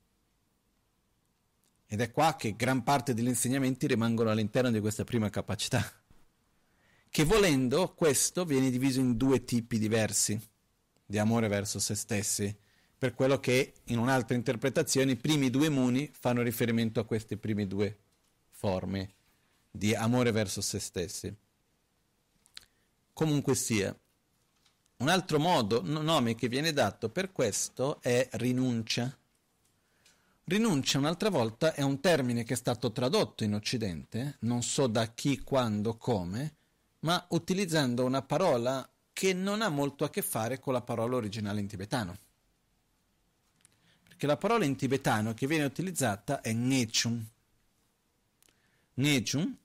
Ed 1.87 2.01
è 2.01 2.13
qua 2.13 2.37
che 2.37 2.55
gran 2.55 2.85
parte 2.85 3.13
degli 3.13 3.27
insegnamenti 3.27 3.89
rimangono 3.89 4.31
all'interno 4.31 4.71
di 4.71 4.79
questa 4.79 5.03
prima 5.03 5.29
capacità 5.31 5.85
che 7.13 7.25
volendo 7.25 7.93
questo 7.93 8.47
viene 8.47 8.71
diviso 8.71 8.99
in 8.99 9.19
due 9.19 9.45
tipi 9.45 9.79
diversi 9.79 10.41
di 11.05 11.19
amore 11.19 11.47
verso 11.47 11.79
se 11.79 11.95
stessi, 11.95 12.57
per 13.03 13.15
quello 13.15 13.41
che 13.41 13.73
in 13.87 13.99
un'altra 13.99 14.37
interpretazione 14.37 15.11
i 15.11 15.17
primi 15.17 15.51
due 15.51 15.69
muni 15.69 16.09
fanno 16.17 16.41
riferimento 16.41 17.01
a 17.01 17.05
queste 17.05 17.37
prime 17.37 17.67
due 17.67 17.99
forme 18.49 19.15
di 19.69 19.93
amore 19.93 20.31
verso 20.31 20.61
se 20.61 20.79
stessi. 20.79 21.35
Comunque 23.13 23.57
sia, 23.57 23.93
un 24.99 25.09
altro 25.09 25.41
modo, 25.41 25.83
nome 25.83 26.37
che 26.37 26.47
viene 26.47 26.73
dato 26.73 27.09
per 27.09 27.33
questo 27.33 28.01
è 28.03 28.29
rinuncia. 28.35 29.19
Rinuncia 30.45 30.99
un'altra 30.99 31.29
volta 31.29 31.75
è 31.75 31.83
un 31.83 31.99
termine 31.99 32.45
che 32.45 32.55
è 32.55 32.57
stato 32.57 32.93
tradotto 32.93 33.43
in 33.43 33.55
Occidente, 33.55 34.37
non 34.43 34.63
so 34.63 34.87
da 34.87 35.09
chi, 35.09 35.41
quando, 35.41 35.97
come, 35.97 36.55
ma 37.01 37.27
utilizzando 37.31 38.05
una 38.05 38.23
parola 38.23 38.89
che 39.13 39.33
non 39.33 39.61
ha 39.61 39.71
molto 39.71 40.05
a 40.05 40.11
che 40.11 40.23
fare 40.23 40.61
con 40.61 40.73
la 40.73 40.83
parola 40.83 41.17
originale 41.17 41.59
in 41.59 41.67
tibetano. 41.67 42.17
Perché 44.23 44.39
la 44.41 44.49
parola 44.49 44.65
in 44.65 44.77
tibetano 44.77 45.35
che 45.35 45.49
viene 45.49 45.65
utilizzata 45.65 46.43
è 46.43 46.53
Ngechum. 46.53 47.27
Ngechum, 49.01 49.57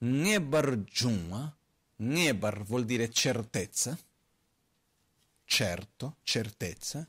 Ngebar 0.00 0.76
Juma, 0.78 1.56
Ngebar 2.02 2.64
vuol 2.64 2.84
dire 2.84 3.08
certezza, 3.12 3.96
certo, 5.44 6.16
certezza. 6.24 7.08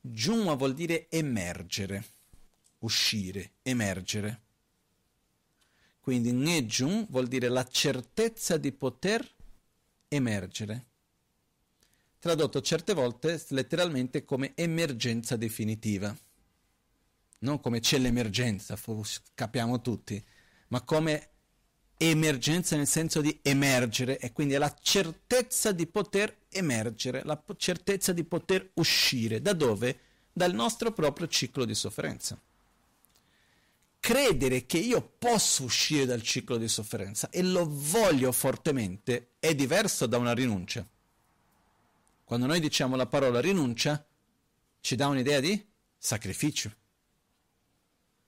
Juma 0.00 0.54
vuol 0.54 0.74
dire 0.74 1.10
emergere, 1.10 2.04
uscire, 2.78 3.54
emergere. 3.62 4.42
Quindi 5.98 6.30
Nejun 6.30 7.04
vuol 7.10 7.26
dire 7.26 7.48
la 7.48 7.66
certezza 7.66 8.58
di 8.58 8.70
poter 8.70 9.28
emergere. 10.06 10.86
Tradotto 12.22 12.60
certe 12.60 12.94
volte 12.94 13.44
letteralmente 13.48 14.24
come 14.24 14.52
emergenza 14.54 15.34
definitiva. 15.34 16.16
Non 17.40 17.58
come 17.58 17.80
c'è 17.80 17.98
l'emergenza, 17.98 18.78
capiamo 19.34 19.80
tutti, 19.80 20.24
ma 20.68 20.82
come 20.82 21.30
emergenza 21.96 22.76
nel 22.76 22.86
senso 22.86 23.20
di 23.20 23.40
emergere 23.42 24.20
e 24.20 24.30
quindi 24.30 24.54
è 24.54 24.58
la 24.58 24.72
certezza 24.80 25.72
di 25.72 25.84
poter 25.88 26.42
emergere, 26.50 27.24
la 27.24 27.42
certezza 27.56 28.12
di 28.12 28.22
poter 28.22 28.70
uscire. 28.74 29.42
Da 29.42 29.52
dove? 29.52 29.98
Dal 30.32 30.54
nostro 30.54 30.92
proprio 30.92 31.26
ciclo 31.26 31.64
di 31.64 31.74
sofferenza. 31.74 32.40
Credere 33.98 34.64
che 34.64 34.78
io 34.78 35.02
posso 35.18 35.64
uscire 35.64 36.06
dal 36.06 36.22
ciclo 36.22 36.56
di 36.56 36.68
sofferenza 36.68 37.30
e 37.30 37.42
lo 37.42 37.66
voglio 37.68 38.30
fortemente 38.30 39.30
è 39.40 39.56
diverso 39.56 40.06
da 40.06 40.18
una 40.18 40.34
rinuncia. 40.34 40.88
Quando 42.32 42.48
noi 42.48 42.60
diciamo 42.60 42.96
la 42.96 43.04
parola 43.04 43.42
rinuncia, 43.42 44.02
ci 44.80 44.96
dà 44.96 45.06
un'idea 45.08 45.38
di 45.38 45.62
sacrificio. 45.98 46.74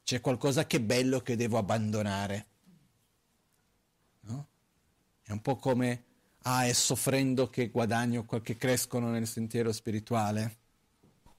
C'è 0.05 0.21
qualcosa 0.21 0.67
che 0.67 0.77
è 0.77 0.81
bello 0.81 1.21
che 1.21 1.37
devo 1.37 1.57
abbandonare 1.57 2.47
No? 4.25 4.49
È 5.23 5.33
un 5.33 5.41
po' 5.41 5.57
come, 5.57 6.05
ah, 6.43 6.67
è 6.67 6.75
soffrendo 6.75 7.49
che 7.49 7.71
guadagno, 7.71 8.27
che 8.27 8.59
crescono 8.59 9.09
nel 9.09 9.27
sentiero 9.27 9.73
spirituale. 9.73 10.57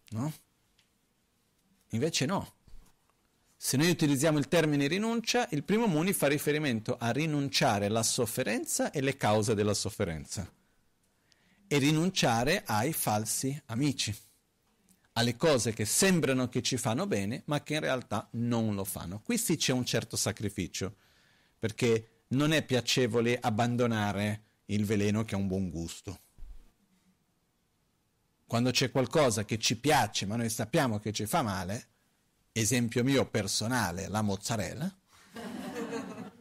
No? 0.09 0.33
Invece 1.89 2.25
no. 2.25 2.51
Se 3.55 3.77
noi 3.77 3.91
utilizziamo 3.91 4.39
il 4.39 4.47
termine 4.47 4.87
rinuncia, 4.87 5.47
il 5.51 5.63
primo 5.63 5.85
Muni 5.85 6.13
fa 6.13 6.25
riferimento 6.25 6.97
a 6.97 7.11
rinunciare 7.11 7.85
alla 7.85 8.01
sofferenza 8.01 8.89
e 8.89 9.01
le 9.01 9.17
cause 9.17 9.53
della 9.53 9.75
sofferenza 9.75 10.51
e 11.67 11.77
rinunciare 11.77 12.63
ai 12.65 12.93
falsi 12.93 13.59
amici, 13.65 14.15
alle 15.13 15.35
cose 15.35 15.73
che 15.73 15.85
sembrano 15.85 16.49
che 16.49 16.61
ci 16.61 16.77
fanno 16.77 17.07
bene, 17.07 17.43
ma 17.45 17.63
che 17.63 17.75
in 17.75 17.79
realtà 17.79 18.27
non 18.33 18.75
lo 18.75 18.83
fanno. 18.83 19.21
Qui 19.21 19.37
sì 19.37 19.55
c'è 19.55 19.71
un 19.71 19.85
certo 19.85 20.17
sacrificio, 20.17 20.95
perché 21.57 22.23
non 22.29 22.51
è 22.51 22.63
piacevole 22.63 23.39
abbandonare 23.39 24.43
il 24.65 24.85
veleno 24.85 25.23
che 25.23 25.35
ha 25.35 25.37
un 25.37 25.47
buon 25.47 25.69
gusto. 25.69 26.19
Quando 28.45 28.71
c'è 28.71 28.91
qualcosa 28.91 29.43
che 29.43 29.57
ci 29.57 29.77
piace 29.77 30.25
ma 30.25 30.35
noi 30.35 30.49
sappiamo 30.49 30.99
che 30.99 31.11
ci 31.11 31.25
fa 31.25 31.41
male, 31.41 31.87
esempio 32.51 33.03
mio 33.03 33.25
personale, 33.25 34.07
la 34.07 34.21
mozzarella, 34.21 34.95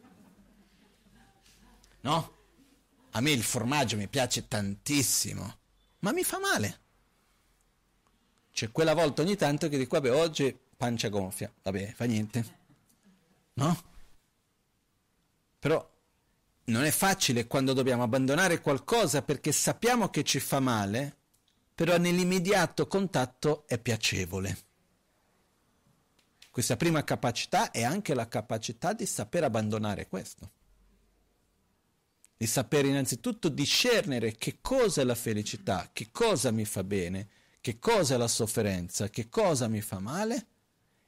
no? 2.01 2.34
A 3.15 3.21
me 3.21 3.31
il 3.31 3.43
formaggio 3.43 3.95
mi 3.95 4.09
piace 4.09 4.45
tantissimo, 4.47 5.57
ma 5.99 6.11
mi 6.11 6.23
fa 6.23 6.37
male. 6.37 6.79
C'è 8.51 8.71
quella 8.71 8.93
volta 8.93 9.21
ogni 9.21 9.37
tanto 9.37 9.69
che 9.69 9.77
dico, 9.77 9.97
vabbè, 9.97 10.13
oggi 10.13 10.57
pancia 10.75 11.07
gonfia, 11.07 11.51
vabbè, 11.63 11.93
fa 11.95 12.03
niente. 12.03 12.57
No? 13.53 13.83
Però 15.59 15.89
non 16.65 16.83
è 16.83 16.91
facile 16.91 17.47
quando 17.47 17.71
dobbiamo 17.71 18.03
abbandonare 18.03 18.59
qualcosa 18.59 19.21
perché 19.21 19.53
sappiamo 19.53 20.09
che 20.09 20.23
ci 20.23 20.41
fa 20.41 20.59
male, 20.59 21.15
però 21.73 21.97
nell'immediato 21.97 22.85
contatto 22.85 23.65
è 23.65 23.77
piacevole. 23.77 24.63
Questa 26.51 26.75
prima 26.75 27.05
capacità 27.05 27.71
è 27.71 27.83
anche 27.83 28.13
la 28.13 28.27
capacità 28.27 28.91
di 28.91 29.05
saper 29.05 29.45
abbandonare 29.45 30.07
questo. 30.07 30.51
Di 32.37 32.47
sapere 32.47 32.87
innanzitutto 32.87 33.49
discernere 33.49 34.35
che 34.35 34.57
cosa 34.61 35.01
è 35.01 35.03
la 35.03 35.15
felicità, 35.15 35.89
che 35.93 36.09
cosa 36.11 36.51
mi 36.51 36.65
fa 36.65 36.83
bene, 36.83 37.27
che 37.61 37.79
cosa 37.79 38.15
è 38.15 38.17
la 38.17 38.27
sofferenza, 38.27 39.09
che 39.09 39.29
cosa 39.29 39.67
mi 39.67 39.81
fa 39.81 39.99
male 39.99 40.47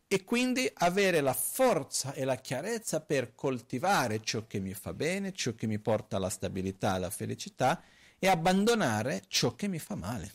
e 0.07 0.23
quindi 0.23 0.69
avere 0.75 1.19
la 1.19 1.33
forza 1.33 2.13
e 2.13 2.23
la 2.23 2.37
chiarezza 2.37 3.01
per 3.01 3.35
coltivare 3.35 4.21
ciò 4.23 4.47
che 4.47 4.59
mi 4.59 4.73
fa 4.73 4.93
bene, 4.93 5.33
ciò 5.33 5.53
che 5.53 5.67
mi 5.67 5.79
porta 5.79 6.15
alla 6.15 6.29
stabilità, 6.29 6.93
alla 6.93 7.09
felicità 7.09 7.83
e 8.17 8.27
abbandonare 8.27 9.23
ciò 9.27 9.53
che 9.55 9.67
mi 9.67 9.79
fa 9.79 9.95
male, 9.95 10.33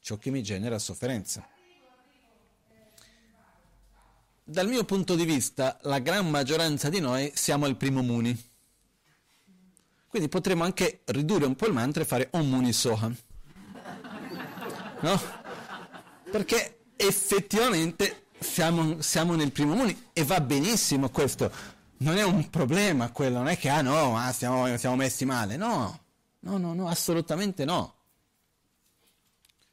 ciò 0.00 0.16
che 0.16 0.30
mi 0.30 0.42
genera 0.42 0.78
sofferenza. 0.78 1.46
Dal 4.44 4.68
mio 4.68 4.84
punto 4.84 5.14
di 5.14 5.24
vista, 5.24 5.76
la 5.82 5.98
gran 5.98 6.30
maggioranza 6.30 6.88
di 6.88 7.00
noi 7.00 7.30
siamo 7.34 7.66
al 7.66 7.76
primo 7.76 8.02
Muni. 8.02 8.46
Quindi 10.08 10.28
potremmo 10.28 10.64
anche 10.64 11.02
ridurre 11.06 11.44
un 11.44 11.54
po' 11.54 11.66
il 11.66 11.74
mantra 11.74 12.02
e 12.02 12.06
fare 12.06 12.28
Om 12.32 12.48
Muni 12.48 12.72
Soham. 12.72 13.14
No? 15.00 15.20
Perché 16.30 16.80
effettivamente 16.96 18.26
siamo, 18.38 19.00
siamo 19.00 19.34
nel 19.34 19.52
primo 19.52 19.74
Muni 19.74 20.08
e 20.12 20.24
va 20.24 20.40
benissimo 20.40 21.10
questo. 21.10 21.50
Non 21.98 22.16
è 22.16 22.22
un 22.22 22.48
problema 22.48 23.10
quello, 23.10 23.38
non 23.38 23.48
è 23.48 23.58
che 23.58 23.68
ah 23.68 23.82
no, 23.82 24.16
ah, 24.16 24.32
siamo, 24.32 24.76
siamo 24.76 24.96
messi 24.96 25.24
male. 25.24 25.56
No, 25.56 26.00
no, 26.40 26.56
no, 26.56 26.72
no, 26.72 26.88
assolutamente 26.88 27.64
no. 27.64 27.94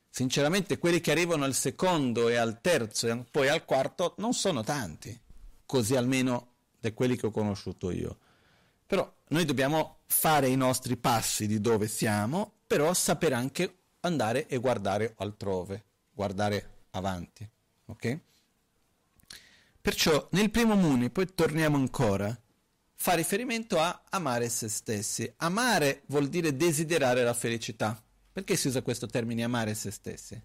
Sinceramente 0.10 0.78
quelli 0.78 1.02
che 1.02 1.12
arrivano 1.12 1.44
al 1.44 1.54
secondo 1.54 2.30
e 2.30 2.36
al 2.36 2.62
terzo 2.62 3.08
e 3.08 3.26
poi 3.30 3.50
al 3.50 3.66
quarto 3.66 4.16
non 4.18 4.34
sono 4.34 4.64
tanti, 4.64 5.18
così 5.66 5.96
almeno 5.96 6.52
di 6.80 6.94
quelli 6.94 7.16
che 7.16 7.28
ho 7.28 7.32
conosciuto 7.32 7.92
io. 7.92 8.18
Però 8.86 9.12
noi 9.30 9.46
dobbiamo 9.46 10.00
fare 10.06 10.48
i 10.48 10.56
nostri 10.56 10.98
passi 10.98 11.48
di 11.48 11.60
dove 11.60 11.88
siamo, 11.88 12.60
però 12.68 12.94
sapere 12.94 13.36
anche 13.36 13.78
andare 14.02 14.48
e 14.48 14.58
guardare 14.58 15.14
altrove, 15.18 15.84
guardare 16.12 16.84
avanti. 16.92 17.48
Ok? 17.86 18.20
Perciò 19.82 20.28
nel 20.32 20.50
primo 20.50 20.76
Muni, 20.76 21.10
poi 21.10 21.34
torniamo 21.34 21.78
ancora, 21.78 22.36
fa 22.96 23.14
riferimento 23.14 23.80
a 23.80 24.04
amare 24.10 24.50
se 24.50 24.70
stessi. 24.70 25.32
Amare 25.38 26.04
vuol 26.08 26.28
dire 26.28 26.56
desiderare 26.56 27.24
la 27.24 27.34
felicità. 27.34 28.02
Perché 28.32 28.56
si 28.56 28.68
usa 28.68 28.82
questo 28.82 29.08
termine 29.08 29.44
amare 29.44 29.76
se 29.76 29.92
stessi? 29.92 30.42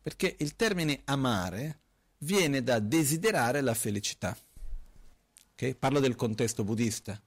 Perché 0.00 0.36
il 0.38 0.56
termine 0.56 1.02
amare 1.04 1.80
viene 2.18 2.62
da 2.62 2.78
desiderare 2.78 3.60
la 3.60 3.74
felicità. 3.74 4.36
Okay? 5.52 5.74
Parlo 5.74 6.00
del 6.00 6.14
contesto 6.14 6.64
buddista. 6.64 7.20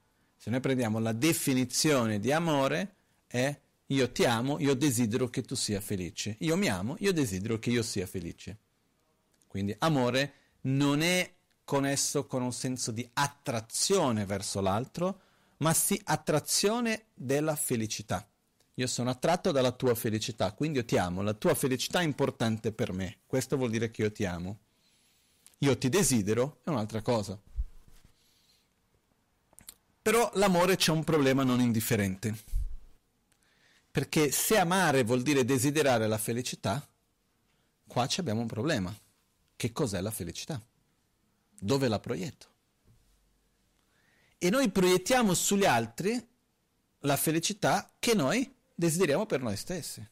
Se 0.48 0.54
noi 0.54 0.62
prendiamo 0.62 0.98
la 0.98 1.12
definizione 1.12 2.18
di 2.18 2.32
amore 2.32 2.94
è 3.26 3.54
io 3.88 4.10
ti 4.10 4.24
amo, 4.24 4.58
io 4.58 4.72
desidero 4.72 5.28
che 5.28 5.42
tu 5.42 5.54
sia 5.54 5.78
felice. 5.78 6.36
Io 6.38 6.56
mi 6.56 6.70
amo, 6.70 6.96
io 7.00 7.12
desidero 7.12 7.58
che 7.58 7.68
io 7.68 7.82
sia 7.82 8.06
felice. 8.06 8.56
Quindi 9.46 9.76
amore 9.80 10.32
non 10.62 11.02
è 11.02 11.30
connesso 11.64 12.24
con 12.24 12.40
un 12.40 12.54
senso 12.54 12.92
di 12.92 13.06
attrazione 13.12 14.24
verso 14.24 14.62
l'altro, 14.62 15.20
ma 15.58 15.74
sì 15.74 16.00
attrazione 16.02 17.08
della 17.12 17.54
felicità. 17.54 18.26
Io 18.76 18.86
sono 18.86 19.10
attratto 19.10 19.52
dalla 19.52 19.72
tua 19.72 19.94
felicità, 19.94 20.52
quindi 20.52 20.78
io 20.78 20.86
ti 20.86 20.96
amo, 20.96 21.20
la 21.20 21.34
tua 21.34 21.54
felicità 21.54 22.00
è 22.00 22.04
importante 22.04 22.72
per 22.72 22.94
me, 22.94 23.18
questo 23.26 23.58
vuol 23.58 23.68
dire 23.68 23.90
che 23.90 24.00
io 24.00 24.10
ti 24.10 24.24
amo. 24.24 24.60
Io 25.58 25.76
ti 25.76 25.90
desidero 25.90 26.60
è 26.64 26.70
un'altra 26.70 27.02
cosa. 27.02 27.38
Però 30.08 30.30
l'amore 30.36 30.76
c'è 30.76 30.90
un 30.90 31.04
problema 31.04 31.44
non 31.44 31.60
indifferente. 31.60 32.34
Perché 33.90 34.30
se 34.30 34.56
amare 34.56 35.04
vuol 35.04 35.20
dire 35.20 35.44
desiderare 35.44 36.06
la 36.06 36.16
felicità, 36.16 36.88
qua 37.86 38.08
abbiamo 38.16 38.40
un 38.40 38.46
problema. 38.46 38.98
Che 39.54 39.70
cos'è 39.70 40.00
la 40.00 40.10
felicità? 40.10 40.64
Dove 41.60 41.88
la 41.88 41.98
proietto? 41.98 42.46
E 44.38 44.48
noi 44.48 44.70
proiettiamo 44.70 45.34
sugli 45.34 45.66
altri 45.66 46.26
la 47.00 47.16
felicità 47.18 47.92
che 47.98 48.14
noi 48.14 48.50
desideriamo 48.74 49.26
per 49.26 49.42
noi 49.42 49.58
stessi. 49.58 50.02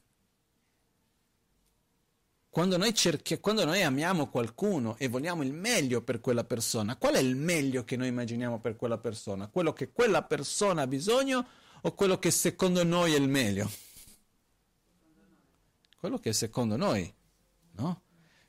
Quando 2.57 2.79
noi, 2.79 2.95
cerchi, 2.95 3.39
quando 3.39 3.67
noi 3.67 3.83
amiamo 3.83 4.29
qualcuno 4.29 4.97
e 4.97 5.09
vogliamo 5.09 5.43
il 5.43 5.53
meglio 5.53 6.01
per 6.01 6.23
quella 6.23 6.43
persona, 6.43 6.97
qual 6.97 7.17
è 7.17 7.19
il 7.19 7.37
meglio 7.37 7.85
che 7.85 7.97
noi 7.97 8.09
immaginiamo 8.09 8.61
per 8.61 8.77
quella 8.77 8.97
persona? 8.97 9.49
Quello 9.49 9.75
che 9.75 9.93
quella 9.93 10.23
persona 10.23 10.81
ha 10.81 10.87
bisogno 10.87 11.47
o 11.83 11.93
quello 11.93 12.19
che 12.19 12.31
secondo 12.31 12.83
noi 12.83 13.13
è 13.13 13.19
il 13.19 13.29
meglio? 13.29 13.71
Quello 15.99 16.17
che 16.17 16.33
secondo 16.33 16.79
noi, 16.79 17.15
no? 17.73 18.01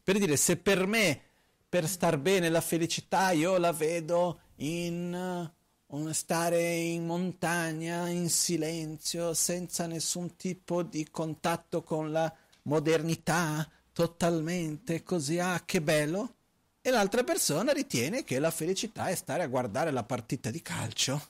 Per 0.02 0.18
dire, 0.18 0.38
se 0.38 0.56
per 0.56 0.88
me, 0.88 1.22
per 1.68 1.86
star 1.86 2.18
bene, 2.18 2.48
la 2.48 2.62
felicità 2.62 3.32
io 3.32 3.58
la 3.58 3.74
vedo 3.74 4.40
in 4.60 5.52
un 5.88 6.14
stare 6.14 6.76
in 6.76 7.06
montagna, 7.06 8.08
in 8.08 8.30
silenzio, 8.30 9.34
senza 9.34 9.86
nessun 9.86 10.38
tipo 10.38 10.82
di 10.82 11.10
contatto 11.10 11.84
con 11.84 12.14
la 12.14 12.34
modernità, 12.62 13.70
totalmente 13.98 15.02
così, 15.02 15.40
ah 15.40 15.64
che 15.66 15.82
bello. 15.82 16.36
E 16.82 16.92
l'altra 16.92 17.24
persona 17.24 17.72
ritiene 17.72 18.24
che 18.24 18.38
la 18.38 18.52
felicità 18.52 19.08
è 19.08 19.16
stare 19.16 19.42
a 19.42 19.48
guardare 19.48 19.90
la 19.90 20.04
partita 20.04 20.52
di 20.52 20.62
calcio 20.62 21.30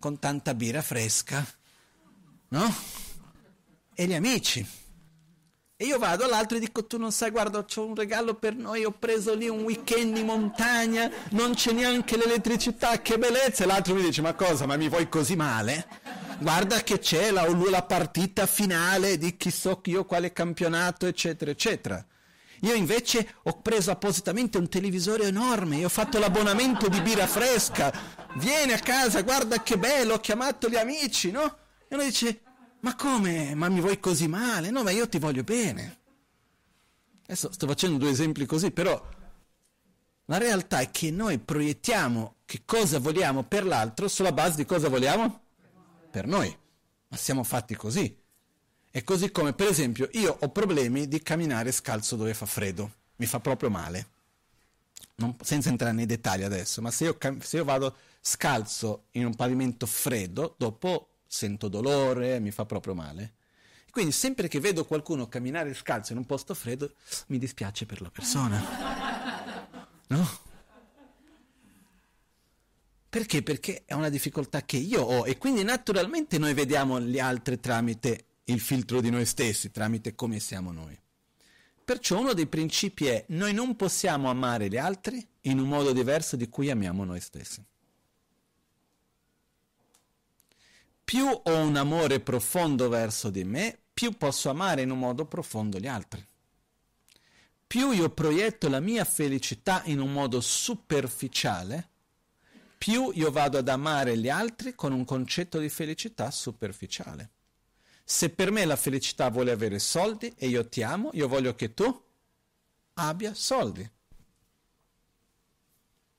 con 0.00 0.18
tanta 0.18 0.52
birra 0.52 0.82
fresca, 0.82 1.46
no? 2.48 2.74
E 3.94 4.06
gli 4.06 4.14
amici. 4.14 4.66
E 5.76 5.84
io 5.84 5.98
vado 5.98 6.24
all'altro 6.24 6.56
e 6.56 6.60
dico, 6.60 6.86
tu 6.86 6.98
non 6.98 7.12
sai, 7.12 7.30
guarda, 7.30 7.64
ho 7.64 7.86
un 7.86 7.94
regalo 7.94 8.34
per 8.34 8.56
noi, 8.56 8.84
ho 8.84 8.90
preso 8.90 9.36
lì 9.36 9.48
un 9.48 9.62
weekend 9.62 10.16
in 10.16 10.26
montagna, 10.26 11.08
non 11.30 11.54
c'è 11.54 11.70
neanche 11.70 12.16
l'elettricità, 12.16 13.00
che 13.00 13.16
bellezza. 13.16 13.62
E 13.62 13.66
l'altro 13.68 13.94
mi 13.94 14.02
dice, 14.02 14.22
ma 14.22 14.34
cosa, 14.34 14.66
ma 14.66 14.76
mi 14.76 14.88
vuoi 14.88 15.08
così 15.08 15.36
male? 15.36 15.86
Guarda 16.42 16.82
che 16.82 16.98
c'è 16.98 17.30
la, 17.30 17.46
la 17.48 17.82
partita 17.84 18.46
finale 18.46 19.16
di 19.16 19.36
chi 19.36 19.52
so 19.52 19.80
io 19.84 20.04
quale 20.04 20.32
campionato, 20.32 21.06
eccetera, 21.06 21.52
eccetera. 21.52 22.04
Io 22.62 22.74
invece 22.74 23.34
ho 23.44 23.60
preso 23.60 23.92
appositamente 23.92 24.58
un 24.58 24.68
televisore 24.68 25.26
enorme, 25.26 25.76
io 25.76 25.86
ho 25.86 25.88
fatto 25.88 26.18
l'abbonamento 26.18 26.88
di 26.88 27.00
birra 27.00 27.28
fresca, 27.28 27.92
vieni 28.34 28.72
a 28.72 28.78
casa, 28.78 29.22
guarda 29.22 29.62
che 29.62 29.78
bello, 29.78 30.14
ho 30.14 30.20
chiamato 30.20 30.68
gli 30.68 30.76
amici, 30.76 31.30
no? 31.30 31.58
E 31.88 31.94
uno 31.94 32.02
dice, 32.02 32.40
ma 32.80 32.96
come? 32.96 33.54
Ma 33.54 33.68
mi 33.68 33.80
vuoi 33.80 34.00
così 34.00 34.26
male? 34.26 34.70
No, 34.70 34.82
ma 34.82 34.90
io 34.90 35.08
ti 35.08 35.18
voglio 35.18 35.44
bene. 35.44 35.98
Adesso 37.24 37.52
sto 37.52 37.66
facendo 37.68 37.98
due 37.98 38.10
esempi 38.10 38.46
così, 38.46 38.72
però 38.72 39.00
la 40.24 40.38
realtà 40.38 40.80
è 40.80 40.90
che 40.90 41.12
noi 41.12 41.38
proiettiamo 41.38 42.36
che 42.44 42.62
cosa 42.64 42.98
vogliamo 42.98 43.44
per 43.44 43.64
l'altro 43.64 44.08
sulla 44.08 44.32
base 44.32 44.56
di 44.56 44.64
cosa 44.64 44.88
vogliamo 44.88 45.41
per 46.12 46.26
noi. 46.26 46.56
Ma 47.08 47.16
siamo 47.16 47.42
fatti 47.42 47.74
così. 47.74 48.16
È 48.90 49.02
così 49.02 49.32
come, 49.32 49.54
per 49.54 49.68
esempio, 49.68 50.08
io 50.12 50.36
ho 50.38 50.48
problemi 50.50 51.08
di 51.08 51.22
camminare 51.22 51.72
scalzo 51.72 52.14
dove 52.14 52.34
fa 52.34 52.44
freddo. 52.44 52.92
Mi 53.16 53.26
fa 53.26 53.40
proprio 53.40 53.70
male. 53.70 54.08
Non, 55.16 55.34
senza 55.42 55.70
entrare 55.70 55.94
nei 55.94 56.06
dettagli 56.06 56.42
adesso, 56.42 56.82
ma 56.82 56.90
se 56.90 57.04
io, 57.04 57.18
se 57.40 57.56
io 57.56 57.64
vado 57.64 57.96
scalzo 58.20 59.06
in 59.12 59.24
un 59.24 59.34
pavimento 59.34 59.86
freddo, 59.86 60.54
dopo 60.58 61.20
sento 61.26 61.68
dolore, 61.68 62.38
mi 62.40 62.50
fa 62.50 62.66
proprio 62.66 62.94
male. 62.94 63.34
Quindi 63.90 64.12
sempre 64.12 64.48
che 64.48 64.60
vedo 64.60 64.84
qualcuno 64.84 65.28
camminare 65.28 65.74
scalzo 65.74 66.12
in 66.12 66.18
un 66.18 66.26
posto 66.26 66.54
freddo, 66.54 66.92
mi 67.28 67.38
dispiace 67.38 67.86
per 67.86 68.00
la 68.00 68.10
persona. 68.10 68.60
No? 70.08 70.28
Perché? 73.12 73.42
Perché 73.42 73.82
è 73.84 73.92
una 73.92 74.08
difficoltà 74.08 74.62
che 74.62 74.78
io 74.78 75.02
ho 75.02 75.26
e 75.26 75.36
quindi 75.36 75.62
naturalmente 75.62 76.38
noi 76.38 76.54
vediamo 76.54 76.98
gli 76.98 77.18
altri 77.18 77.60
tramite 77.60 78.24
il 78.44 78.58
filtro 78.58 79.02
di 79.02 79.10
noi 79.10 79.26
stessi, 79.26 79.70
tramite 79.70 80.14
come 80.14 80.40
siamo 80.40 80.72
noi. 80.72 80.98
Perciò 81.84 82.18
uno 82.18 82.32
dei 82.32 82.46
principi 82.46 83.08
è 83.08 83.24
noi 83.28 83.52
non 83.52 83.76
possiamo 83.76 84.30
amare 84.30 84.68
gli 84.68 84.78
altri 84.78 85.22
in 85.42 85.58
un 85.58 85.68
modo 85.68 85.92
diverso 85.92 86.36
di 86.36 86.48
cui 86.48 86.70
amiamo 86.70 87.04
noi 87.04 87.20
stessi. 87.20 87.62
più 91.12 91.26
ho 91.26 91.58
un 91.58 91.76
amore 91.76 92.20
profondo 92.20 92.88
verso 92.88 93.28
di 93.28 93.44
me, 93.44 93.78
più 93.92 94.12
posso 94.12 94.48
amare 94.48 94.80
in 94.80 94.90
un 94.90 94.98
modo 94.98 95.26
profondo 95.26 95.78
gli 95.78 95.86
altri. 95.86 96.26
Più 97.66 97.90
io 97.90 98.08
proietto 98.08 98.70
la 98.70 98.80
mia 98.80 99.04
felicità 99.04 99.82
in 99.84 100.00
un 100.00 100.10
modo 100.10 100.40
superficiale, 100.40 101.90
più 102.82 103.12
io 103.14 103.30
vado 103.30 103.58
ad 103.58 103.68
amare 103.68 104.18
gli 104.18 104.28
altri 104.28 104.74
con 104.74 104.90
un 104.90 105.04
concetto 105.04 105.60
di 105.60 105.68
felicità 105.68 106.32
superficiale. 106.32 107.30
Se 108.02 108.30
per 108.30 108.50
me 108.50 108.64
la 108.64 108.74
felicità 108.74 109.30
vuole 109.30 109.52
avere 109.52 109.78
soldi 109.78 110.34
e 110.36 110.48
io 110.48 110.68
ti 110.68 110.82
amo, 110.82 111.10
io 111.12 111.28
voglio 111.28 111.54
che 111.54 111.74
tu 111.74 112.04
abbia 112.94 113.34
soldi. 113.34 113.88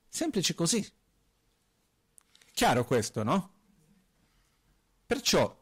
Semplice 0.08 0.54
così. 0.54 0.90
Chiaro 2.54 2.86
questo, 2.86 3.22
no? 3.22 3.52
Perciò 5.04 5.54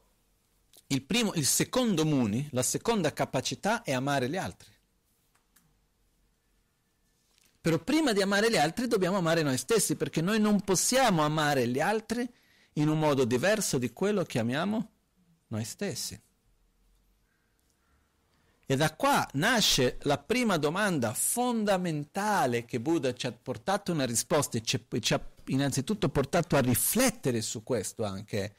il, 0.86 1.02
primo, 1.02 1.34
il 1.34 1.46
secondo 1.46 2.04
muni, 2.04 2.46
la 2.52 2.62
seconda 2.62 3.12
capacità 3.12 3.82
è 3.82 3.90
amare 3.90 4.28
gli 4.28 4.36
altri. 4.36 4.70
Però 7.62 7.78
prima 7.78 8.12
di 8.12 8.20
amare 8.20 8.50
gli 8.50 8.56
altri 8.56 8.88
dobbiamo 8.88 9.18
amare 9.18 9.44
noi 9.44 9.56
stessi, 9.56 9.94
perché 9.94 10.20
noi 10.20 10.40
non 10.40 10.62
possiamo 10.62 11.22
amare 11.22 11.68
gli 11.68 11.78
altri 11.78 12.28
in 12.74 12.88
un 12.88 12.98
modo 12.98 13.24
diverso 13.24 13.78
di 13.78 13.92
quello 13.92 14.24
che 14.24 14.40
amiamo 14.40 14.90
noi 15.46 15.64
stessi. 15.64 16.20
E 18.66 18.76
da 18.76 18.92
qua 18.96 19.28
nasce 19.34 19.98
la 20.02 20.18
prima 20.18 20.56
domanda 20.56 21.14
fondamentale 21.14 22.64
che 22.64 22.80
Buddha 22.80 23.14
ci 23.14 23.28
ha 23.28 23.32
portato 23.32 23.92
una 23.92 24.06
risposta 24.06 24.58
e 24.58 24.62
ci, 24.62 25.14
ha 25.14 25.20
innanzitutto 25.46 26.08
portato 26.08 26.56
a 26.56 26.60
riflettere 26.60 27.42
su 27.42 27.62
questo 27.62 28.02
anche 28.02 28.56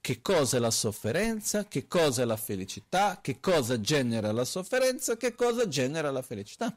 che 0.00 0.22
cosa 0.22 0.56
è 0.56 0.60
la 0.60 0.70
sofferenza, 0.70 1.66
che 1.66 1.86
cosa 1.86 2.22
è 2.22 2.24
la 2.24 2.38
felicità, 2.38 3.18
che 3.20 3.38
cosa 3.38 3.78
genera 3.82 4.32
la 4.32 4.46
sofferenza, 4.46 5.18
che 5.18 5.34
cosa 5.34 5.68
genera 5.68 6.10
la 6.10 6.22
felicità. 6.22 6.74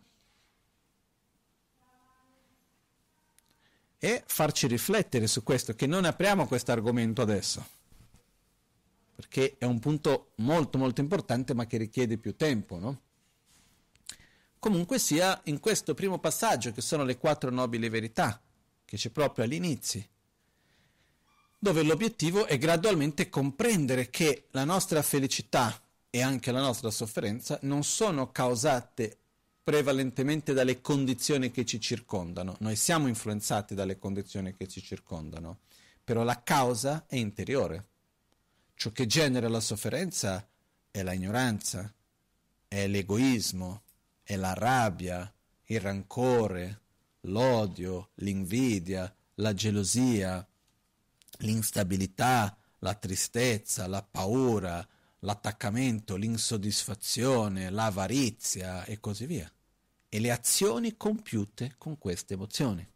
E 4.04 4.22
farci 4.26 4.68
riflettere 4.68 5.28
su 5.28 5.44
questo, 5.44 5.76
che 5.76 5.88
non 5.88 6.04
apriamo 6.04 6.46
questo 6.46 6.74
argomento 6.74 7.22
adesso, 7.22 7.66
perché 9.16 9.56
è 9.58 9.64
un 9.64 9.80
punto 9.80 10.34
molto 10.40 10.78
molto 10.78 11.00
importante 11.00 11.54
ma 11.54 11.66
che 11.66 11.78
richiede 11.78 12.18
più 12.18 12.36
tempo, 12.36 12.78
no? 12.78 13.02
Comunque 14.60 15.00
sia 15.00 15.40
in 15.46 15.62
questo 15.62 15.94
primo 15.94 16.20
passaggio, 16.20 16.74
che 16.74 16.82
sono 16.82 17.06
le 17.06 17.18
quattro 17.18 17.50
nobili 17.50 17.88
verità, 17.88 18.42
che 18.84 18.98
c'è 18.98 19.10
proprio 19.10 19.46
all'inizio, 19.46 20.06
dove 21.58 21.82
l'obiettivo 21.84 22.46
è 22.46 22.58
gradualmente 22.58 23.30
comprendere 23.30 24.10
che 24.10 24.48
la 24.52 24.66
nostra 24.66 25.02
felicità 25.02 25.82
e 26.10 26.22
anche 26.22 26.52
la 26.52 26.60
nostra 26.60 26.92
sofferenza 26.92 27.58
non 27.62 27.86
sono 27.86 28.34
causate 28.34 29.20
prevalentemente 29.64 30.54
dalle 30.54 30.82
condizioni 30.82 31.50
che 31.50 31.66
ci 31.66 31.80
circondano. 31.80 32.58
Noi 32.60 32.76
siamo 32.76 33.08
influenzati 33.08 33.74
dalle 33.74 33.98
condizioni 33.98 34.56
che 34.56 34.68
ci 34.68 34.82
circondano, 34.82 35.60
però 36.04 36.24
la 36.24 36.44
causa 36.44 37.06
è 37.08 37.16
interiore. 37.16 37.88
Ciò 38.76 38.92
che 38.92 39.06
genera 39.06 39.48
la 39.48 39.62
sofferenza 39.62 40.46
è 40.92 41.02
la 41.02 41.14
ignoranza, 41.14 41.92
è 42.68 42.88
l'egoismo, 42.88 43.84
è 44.22 44.36
la 44.36 44.54
rabbia, 44.54 45.32
il 45.66 45.80
rancore, 45.80 46.82
l'odio, 47.22 48.10
l'invidia, 48.16 49.14
la 49.36 49.54
gelosia, 49.54 50.46
l'instabilità, 51.38 52.58
la 52.80 52.94
tristezza, 52.96 53.88
la 53.88 54.04
paura, 54.04 54.86
l'attaccamento, 55.24 56.16
l'insoddisfazione, 56.16 57.70
l'avarizia 57.70 58.86
e 58.86 59.00
così 59.00 59.26
via. 59.26 59.52
E 60.10 60.20
le 60.20 60.32
azioni 60.32 60.96
compiute 60.96 61.76
con 61.78 61.98
queste 61.98 62.36
emozioni. 62.36 62.88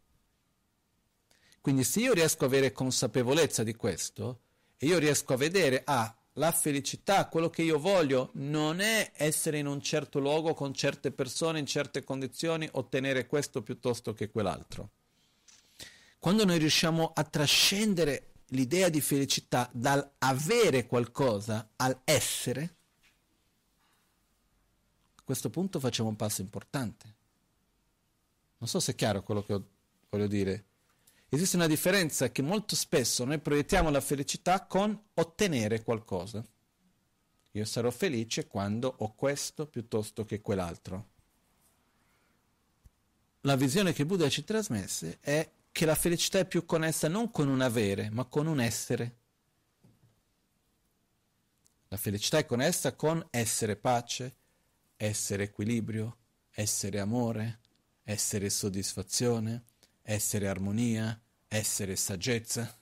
Quindi 1.60 1.84
se 1.84 2.00
io 2.00 2.12
riesco 2.12 2.44
ad 2.44 2.52
avere 2.52 2.72
consapevolezza 2.72 3.62
di 3.62 3.74
questo, 3.74 4.40
e 4.78 4.86
io 4.86 4.98
riesco 4.98 5.32
a 5.32 5.36
vedere, 5.36 5.82
ah, 5.84 6.14
la 6.34 6.52
felicità, 6.52 7.26
quello 7.26 7.50
che 7.50 7.62
io 7.62 7.78
voglio, 7.78 8.30
non 8.34 8.80
è 8.80 9.10
essere 9.16 9.58
in 9.58 9.66
un 9.66 9.82
certo 9.82 10.20
luogo 10.20 10.54
con 10.54 10.72
certe 10.72 11.10
persone, 11.10 11.58
in 11.58 11.66
certe 11.66 12.04
condizioni, 12.04 12.68
ottenere 12.72 13.26
questo 13.26 13.62
piuttosto 13.62 14.14
che 14.14 14.30
quell'altro. 14.30 14.90
Quando 16.20 16.44
noi 16.44 16.58
riusciamo 16.58 17.12
a 17.14 17.24
trascendere 17.24 18.27
l'idea 18.48 18.88
di 18.88 19.00
felicità 19.00 19.68
dal 19.72 20.14
avere 20.18 20.86
qualcosa 20.86 21.70
al 21.76 22.00
essere, 22.04 22.76
questo 25.24 25.50
punto 25.50 25.78
facciamo 25.78 26.08
un 26.08 26.16
passo 26.16 26.40
importante. 26.40 27.14
Non 28.58 28.68
so 28.68 28.80
se 28.80 28.92
è 28.92 28.94
chiaro 28.94 29.22
quello 29.22 29.42
che 29.44 29.60
voglio 30.08 30.26
dire. 30.26 30.64
Esiste 31.28 31.56
una 31.56 31.66
differenza 31.66 32.30
che 32.30 32.40
molto 32.40 32.74
spesso 32.74 33.24
noi 33.24 33.38
proiettiamo 33.38 33.90
la 33.90 34.00
felicità 34.00 34.64
con 34.64 34.98
ottenere 35.14 35.82
qualcosa. 35.82 36.42
Io 37.52 37.64
sarò 37.66 37.90
felice 37.90 38.46
quando 38.46 38.94
ho 38.98 39.14
questo 39.14 39.66
piuttosto 39.66 40.24
che 40.24 40.40
quell'altro. 40.40 41.08
La 43.42 43.56
visione 43.56 43.92
che 43.92 44.06
Buddha 44.06 44.28
ci 44.30 44.44
trasmesse 44.44 45.18
è 45.20 45.48
che 45.78 45.86
la 45.86 45.94
felicità 45.94 46.40
è 46.40 46.44
più 46.44 46.64
connessa 46.64 47.06
non 47.06 47.30
con 47.30 47.46
un 47.46 47.60
avere, 47.60 48.10
ma 48.10 48.24
con 48.24 48.48
un 48.48 48.58
essere. 48.58 49.16
La 51.86 51.96
felicità 51.96 52.38
è 52.38 52.46
connessa 52.46 52.96
con 52.96 53.24
essere 53.30 53.76
pace, 53.76 54.34
essere 54.96 55.44
equilibrio, 55.44 56.16
essere 56.50 56.98
amore, 56.98 57.60
essere 58.02 58.50
soddisfazione, 58.50 59.66
essere 60.02 60.48
armonia, 60.48 61.16
essere 61.46 61.94
saggezza. 61.94 62.76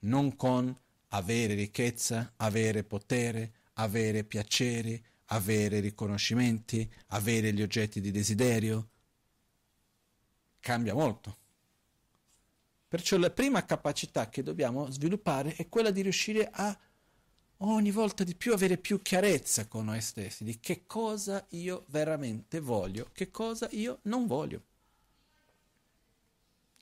Non 0.00 0.36
con 0.36 0.78
avere 1.08 1.54
ricchezza, 1.54 2.34
avere 2.36 2.84
potere, 2.84 3.54
avere 3.72 4.22
piaceri, 4.24 5.02
avere 5.28 5.80
riconoscimenti, 5.80 6.86
avere 7.06 7.54
gli 7.54 7.62
oggetti 7.62 8.02
di 8.02 8.10
desiderio. 8.10 8.90
Cambia 10.60 10.94
molto. 10.94 11.36
Perciò 12.88 13.18
la 13.18 13.30
prima 13.30 13.64
capacità 13.64 14.28
che 14.28 14.42
dobbiamo 14.42 14.90
sviluppare 14.90 15.54
è 15.54 15.68
quella 15.68 15.90
di 15.90 16.00
riuscire 16.00 16.48
a 16.50 16.78
ogni 17.58 17.90
volta 17.90 18.24
di 18.24 18.34
più 18.34 18.52
avere 18.52 18.78
più 18.78 19.02
chiarezza 19.02 19.66
con 19.66 19.86
noi 19.86 20.00
stessi 20.00 20.44
di 20.44 20.58
che 20.60 20.86
cosa 20.86 21.44
io 21.50 21.84
veramente 21.88 22.60
voglio, 22.60 23.10
che 23.12 23.30
cosa 23.30 23.68
io 23.72 23.98
non 24.02 24.26
voglio. 24.26 24.62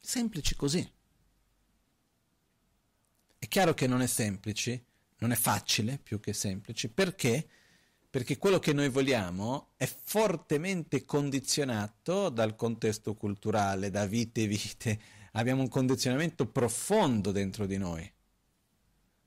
Semplice 0.01 0.55
così. 0.55 0.93
È 3.39 3.49
chiaro 3.49 3.75
che 3.75 3.87
non 3.87 4.01
è 4.01 4.07
semplice, 4.07 4.85
non 5.19 5.33
è 5.33 5.37
facile 5.37 5.99
più 5.99 6.21
che 6.21 6.33
semplice, 6.33 6.89
perché? 6.89 7.49
Perché 8.17 8.39
quello 8.39 8.59
che 8.59 8.73
noi 8.73 8.89
vogliamo 8.89 9.73
è 9.77 9.85
fortemente 9.85 11.05
condizionato 11.05 12.31
dal 12.31 12.57
contesto 12.57 13.15
culturale, 13.15 13.91
da 13.91 14.07
vite 14.07 14.45
e 14.45 14.47
vite. 14.47 15.01
Abbiamo 15.33 15.61
un 15.61 15.69
condizionamento 15.69 16.47
profondo 16.47 17.31
dentro 17.31 17.67
di 17.67 17.77
noi 17.77 18.11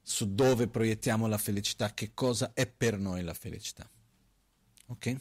su 0.01 0.33
dove 0.33 0.69
proiettiamo 0.69 1.27
la 1.27 1.37
felicità, 1.37 1.93
che 1.93 2.15
cosa 2.15 2.49
è 2.55 2.65
per 2.65 2.97
noi 2.97 3.21
la 3.21 3.35
felicità. 3.35 3.87
Ok? 4.87 5.15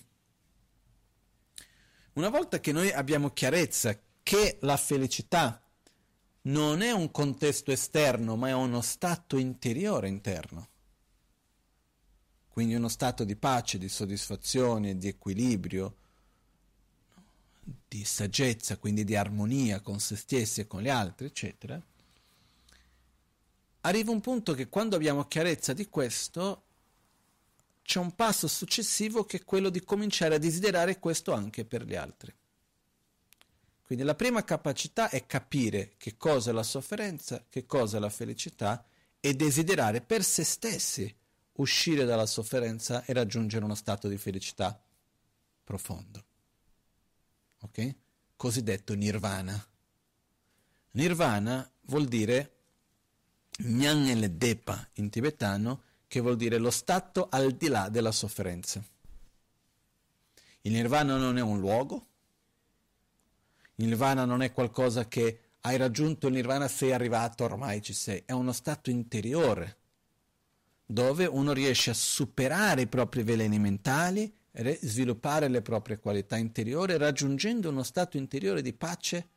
Una 2.14 2.30
volta 2.30 2.60
che 2.60 2.72
noi 2.72 2.90
abbiamo 2.90 3.34
chiarezza 3.34 4.00
che 4.22 4.56
la 4.62 4.78
felicità 4.78 5.62
non 6.44 6.80
è 6.80 6.92
un 6.92 7.10
contesto 7.10 7.70
esterno, 7.70 8.34
ma 8.34 8.48
è 8.48 8.54
uno 8.54 8.80
stato 8.80 9.36
interiore 9.36 10.08
interno, 10.08 10.68
quindi 12.58 12.74
uno 12.74 12.88
stato 12.88 13.22
di 13.22 13.36
pace, 13.36 13.78
di 13.78 13.88
soddisfazione, 13.88 14.98
di 14.98 15.06
equilibrio, 15.06 15.94
di 17.86 18.04
saggezza, 18.04 18.78
quindi 18.78 19.04
di 19.04 19.14
armonia 19.14 19.80
con 19.80 20.00
se 20.00 20.16
stessi 20.16 20.62
e 20.62 20.66
con 20.66 20.82
gli 20.82 20.88
altri, 20.88 21.26
eccetera, 21.26 21.80
arriva 23.82 24.10
un 24.10 24.20
punto 24.20 24.54
che 24.54 24.68
quando 24.68 24.96
abbiamo 24.96 25.28
chiarezza 25.28 25.72
di 25.72 25.88
questo, 25.88 26.64
c'è 27.84 28.00
un 28.00 28.16
passo 28.16 28.48
successivo 28.48 29.24
che 29.24 29.36
è 29.36 29.44
quello 29.44 29.70
di 29.70 29.84
cominciare 29.84 30.34
a 30.34 30.38
desiderare 30.38 30.98
questo 30.98 31.32
anche 31.32 31.64
per 31.64 31.84
gli 31.84 31.94
altri. 31.94 32.34
Quindi 33.84 34.04
la 34.04 34.16
prima 34.16 34.42
capacità 34.42 35.10
è 35.10 35.26
capire 35.26 35.92
che 35.96 36.16
cosa 36.16 36.50
è 36.50 36.52
la 36.52 36.64
sofferenza, 36.64 37.44
che 37.48 37.66
cosa 37.66 37.98
è 37.98 38.00
la 38.00 38.10
felicità 38.10 38.84
e 39.20 39.34
desiderare 39.34 40.00
per 40.00 40.24
se 40.24 40.42
stessi 40.42 41.14
uscire 41.58 42.04
dalla 42.04 42.26
sofferenza 42.26 43.04
e 43.04 43.12
raggiungere 43.12 43.64
uno 43.64 43.74
stato 43.74 44.08
di 44.08 44.16
felicità 44.16 44.80
profondo. 45.64 46.24
Ok? 47.60 47.94
Cosiddetto 48.36 48.94
nirvana. 48.94 49.66
Nirvana 50.92 51.68
vuol 51.82 52.06
dire 52.06 52.52
Nyanel 53.58 54.32
Depa 54.32 54.88
in 54.94 55.10
tibetano, 55.10 55.82
che 56.06 56.20
vuol 56.20 56.36
dire 56.36 56.58
lo 56.58 56.70
stato 56.70 57.28
al 57.28 57.52
di 57.52 57.68
là 57.68 57.88
della 57.88 58.12
sofferenza. 58.12 58.82
Il 60.62 60.72
nirvana 60.72 61.16
non 61.16 61.38
è 61.38 61.40
un 61.40 61.58
luogo, 61.58 62.06
il 63.76 63.86
nirvana 63.86 64.24
non 64.24 64.42
è 64.42 64.52
qualcosa 64.52 65.06
che 65.06 65.40
hai 65.62 65.76
raggiunto 65.76 66.28
il 66.28 66.34
nirvana, 66.34 66.68
sei 66.68 66.92
arrivato, 66.92 67.44
ormai 67.44 67.82
ci 67.82 67.92
sei, 67.92 68.22
è 68.24 68.32
uno 68.32 68.52
stato 68.52 68.90
interiore 68.90 69.77
dove 70.90 71.26
uno 71.26 71.52
riesce 71.52 71.90
a 71.90 71.94
superare 71.94 72.80
i 72.80 72.86
propri 72.86 73.22
veleni 73.22 73.58
mentali, 73.58 74.34
sviluppare 74.80 75.48
le 75.48 75.60
proprie 75.60 75.98
qualità 75.98 76.38
interiori, 76.38 76.96
raggiungendo 76.96 77.68
uno 77.68 77.82
stato 77.82 78.16
interiore 78.16 78.62
di 78.62 78.72
pace 78.72 79.28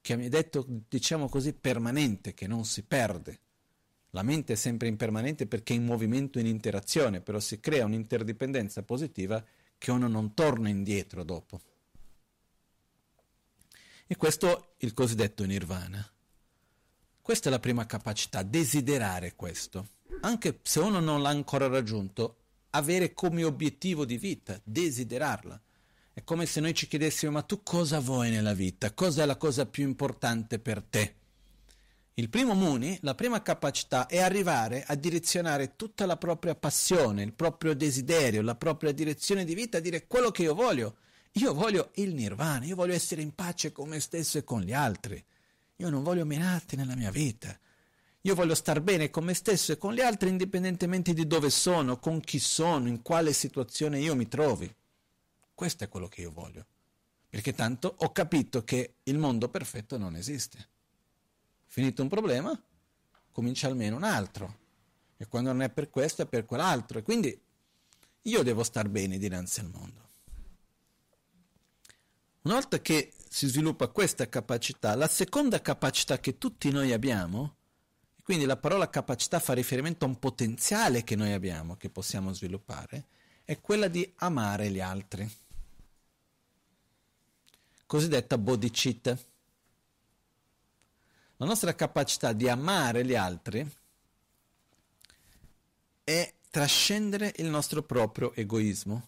che 0.00 0.16
mi 0.16 0.26
è 0.26 0.28
detto, 0.28 0.66
diciamo 0.88 1.28
così, 1.28 1.52
permanente, 1.52 2.34
che 2.34 2.48
non 2.48 2.64
si 2.64 2.82
perde. 2.82 3.38
La 4.10 4.24
mente 4.24 4.54
è 4.54 4.56
sempre 4.56 4.88
impermanente 4.88 5.46
perché 5.46 5.72
è 5.72 5.76
in 5.76 5.84
movimento, 5.84 6.40
in 6.40 6.46
interazione, 6.46 7.20
però 7.20 7.38
si 7.38 7.60
crea 7.60 7.84
un'interdipendenza 7.84 8.82
positiva 8.82 9.44
che 9.78 9.90
uno 9.92 10.08
non 10.08 10.34
torna 10.34 10.68
indietro 10.68 11.22
dopo. 11.22 11.60
E 14.08 14.16
questo 14.16 14.74
è 14.78 14.84
il 14.84 14.94
cosiddetto 14.94 15.44
nirvana. 15.44 16.04
Questa 17.22 17.48
è 17.48 17.52
la 17.52 17.60
prima 17.60 17.86
capacità, 17.86 18.42
desiderare 18.42 19.36
questo. 19.36 19.94
Anche 20.20 20.60
se 20.62 20.80
uno 20.80 21.00
non 21.00 21.22
l'ha 21.22 21.28
ancora 21.28 21.66
raggiunto, 21.68 22.36
avere 22.70 23.12
come 23.14 23.44
obiettivo 23.44 24.04
di 24.04 24.18
vita, 24.18 24.60
desiderarla. 24.62 25.60
È 26.12 26.24
come 26.24 26.46
se 26.46 26.60
noi 26.60 26.74
ci 26.74 26.88
chiedessimo 26.88 27.32
ma 27.32 27.42
tu 27.42 27.62
cosa 27.62 28.00
vuoi 28.00 28.30
nella 28.30 28.54
vita? 28.54 28.92
Cosa 28.92 29.22
è 29.22 29.26
la 29.26 29.36
cosa 29.36 29.66
più 29.66 29.84
importante 29.84 30.58
per 30.58 30.82
te? 30.82 31.14
Il 32.14 32.30
primo 32.30 32.54
Muni, 32.54 32.98
la 33.02 33.14
prima 33.14 33.42
capacità 33.42 34.06
è 34.06 34.18
arrivare 34.20 34.84
a 34.86 34.94
direzionare 34.94 35.76
tutta 35.76 36.06
la 36.06 36.16
propria 36.16 36.54
passione, 36.54 37.22
il 37.22 37.34
proprio 37.34 37.74
desiderio, 37.74 38.40
la 38.40 38.54
propria 38.54 38.92
direzione 38.92 39.44
di 39.44 39.54
vita, 39.54 39.76
a 39.76 39.82
dire 39.82 40.06
quello 40.06 40.30
che 40.30 40.42
io 40.42 40.54
voglio. 40.54 40.96
Io 41.32 41.52
voglio 41.52 41.90
il 41.96 42.14
nirvana, 42.14 42.64
io 42.64 42.74
voglio 42.74 42.94
essere 42.94 43.20
in 43.20 43.34
pace 43.34 43.70
con 43.70 43.90
me 43.90 44.00
stesso 44.00 44.38
e 44.38 44.44
con 44.44 44.62
gli 44.62 44.72
altri. 44.72 45.22
Io 45.76 45.90
non 45.90 46.02
voglio 46.02 46.24
menarti 46.24 46.76
nella 46.76 46.96
mia 46.96 47.10
vita. 47.10 47.54
Io 48.26 48.34
voglio 48.34 48.56
star 48.56 48.80
bene 48.80 49.08
con 49.08 49.22
me 49.22 49.34
stesso 49.34 49.70
e 49.70 49.78
con 49.78 49.94
gli 49.94 50.00
altri 50.00 50.30
indipendentemente 50.30 51.14
di 51.14 51.28
dove 51.28 51.48
sono, 51.48 52.00
con 52.00 52.18
chi 52.18 52.40
sono, 52.40 52.88
in 52.88 53.00
quale 53.00 53.32
situazione 53.32 54.00
io 54.00 54.16
mi 54.16 54.26
trovi. 54.26 54.74
Questo 55.54 55.84
è 55.84 55.88
quello 55.88 56.08
che 56.08 56.22
io 56.22 56.32
voglio. 56.32 56.66
Perché 57.30 57.54
tanto 57.54 57.94
ho 57.96 58.10
capito 58.10 58.64
che 58.64 58.94
il 59.04 59.16
mondo 59.16 59.48
perfetto 59.48 59.96
non 59.96 60.16
esiste. 60.16 60.68
Finito 61.66 62.02
un 62.02 62.08
problema, 62.08 62.60
comincia 63.30 63.68
almeno 63.68 63.94
un 63.94 64.02
altro. 64.02 64.58
E 65.16 65.28
quando 65.28 65.52
non 65.52 65.62
è 65.62 65.70
per 65.70 65.88
questo 65.88 66.22
è 66.22 66.26
per 66.26 66.46
quell'altro. 66.46 66.98
E 66.98 67.02
quindi 67.02 67.40
io 68.22 68.42
devo 68.42 68.64
star 68.64 68.88
bene 68.88 69.18
dinanzi 69.18 69.60
al 69.60 69.70
mondo. 69.70 70.08
Una 72.42 72.54
volta 72.54 72.80
che 72.80 73.12
si 73.28 73.46
sviluppa 73.46 73.86
questa 73.86 74.28
capacità, 74.28 74.96
la 74.96 75.06
seconda 75.06 75.62
capacità 75.62 76.18
che 76.18 76.38
tutti 76.38 76.72
noi 76.72 76.92
abbiamo, 76.92 77.55
quindi 78.26 78.44
la 78.44 78.56
parola 78.56 78.90
capacità 78.90 79.38
fa 79.38 79.52
riferimento 79.52 80.04
a 80.04 80.08
un 80.08 80.18
potenziale 80.18 81.04
che 81.04 81.14
noi 81.14 81.32
abbiamo, 81.32 81.76
che 81.76 81.90
possiamo 81.90 82.32
sviluppare, 82.32 83.04
è 83.44 83.60
quella 83.60 83.86
di 83.86 84.12
amare 84.16 84.68
gli 84.68 84.80
altri 84.80 85.32
cosiddetta 87.86 88.36
bodhicitta. 88.36 89.16
La 91.36 91.46
nostra 91.46 91.76
capacità 91.76 92.32
di 92.32 92.48
amare 92.48 93.04
gli 93.04 93.14
altri 93.14 93.64
è 96.02 96.34
trascendere 96.50 97.32
il 97.36 97.46
nostro 97.46 97.84
proprio 97.84 98.34
egoismo, 98.34 99.06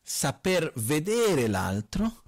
saper 0.00 0.70
vedere 0.76 1.48
l'altro 1.48 2.22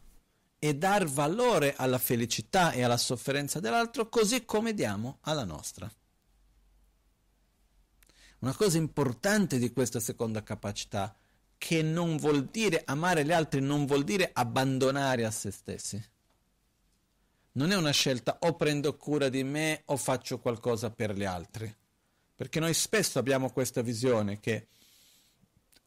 e 0.59 0.75
dar 0.75 1.07
valore 1.07 1.77
alla 1.77 1.99
felicità 1.99 2.73
e 2.73 2.83
alla 2.83 2.97
sofferenza 2.97 3.61
dell'altro 3.61 4.09
così 4.09 4.45
come 4.45 4.75
diamo 4.75 5.19
alla 5.21 5.45
nostra. 5.45 5.89
Una 8.41 8.55
cosa 8.55 8.79
importante 8.79 9.59
di 9.59 9.71
questa 9.71 10.01
seconda 10.01 10.43
capacità 10.43 11.15
che 11.59 11.83
non 11.83 12.17
vuol 12.17 12.47
dire 12.47 12.83
amare 12.87 13.25
gli 13.25 13.33
altri, 13.33 13.61
non 13.61 13.85
vuol 13.85 14.03
dire 14.03 14.31
abbandonare 14.33 15.27
a 15.27 15.31
se 15.31 15.51
stessi. 15.51 16.03
Non 17.53 17.71
è 17.71 17.77
una 17.77 17.91
scelta 17.91 18.39
o 18.41 18.55
prendo 18.57 18.97
cura 18.97 19.29
di 19.29 19.45
me 19.45 19.83
o 19.87 19.97
faccio 19.99 20.39
qualcosa 20.39 20.91
per 20.91 21.15
gli 21.15 21.25
altri. 21.25 21.75
Perché 22.35 22.61
noi 22.61 22.73
spesso 22.73 23.19
abbiamo 23.19 23.51
questa 23.51 23.83
visione 23.83 24.41
che 24.41 24.69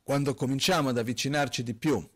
quando 0.04 0.36
cominciamo 0.36 0.90
ad 0.90 1.00
avvicinarci 1.00 1.64
di 1.64 1.74
più 1.74 2.08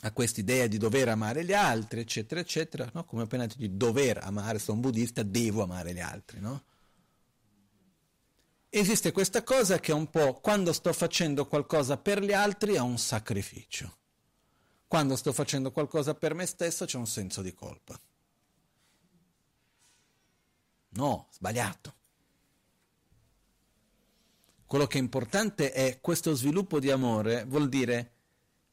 a 0.00 0.12
questa 0.12 0.40
idea 0.40 0.66
di 0.66 0.78
dover 0.78 1.08
amare 1.08 1.44
gli 1.44 1.52
altri, 1.52 2.00
eccetera, 2.00 2.40
eccetera, 2.40 2.88
no? 2.94 3.04
come 3.04 3.24
appena 3.24 3.44
detto, 3.44 3.58
di 3.58 3.76
dover 3.76 4.20
amare, 4.22 4.58
sono 4.58 4.80
buddista, 4.80 5.22
devo 5.22 5.62
amare 5.62 5.92
gli 5.92 6.00
altri, 6.00 6.40
no? 6.40 6.64
Esiste 8.76 9.12
questa 9.12 9.44
cosa 9.44 9.78
che 9.78 9.92
è 9.92 9.94
un 9.94 10.10
po' 10.10 10.40
quando 10.40 10.72
sto 10.72 10.92
facendo 10.92 11.46
qualcosa 11.46 11.96
per 11.96 12.20
gli 12.20 12.32
altri 12.32 12.74
è 12.74 12.80
un 12.80 12.98
sacrificio. 12.98 13.98
Quando 14.88 15.14
sto 15.14 15.32
facendo 15.32 15.70
qualcosa 15.70 16.16
per 16.16 16.34
me 16.34 16.44
stesso 16.44 16.84
c'è 16.84 16.96
un 16.96 17.06
senso 17.06 17.40
di 17.40 17.54
colpa. 17.54 17.96
No, 20.88 21.28
sbagliato. 21.30 21.94
Quello 24.66 24.88
che 24.88 24.98
è 24.98 25.00
importante 25.00 25.70
è 25.70 26.00
questo 26.00 26.34
sviluppo 26.34 26.80
di 26.80 26.90
amore, 26.90 27.44
vuol 27.44 27.68
dire 27.68 28.14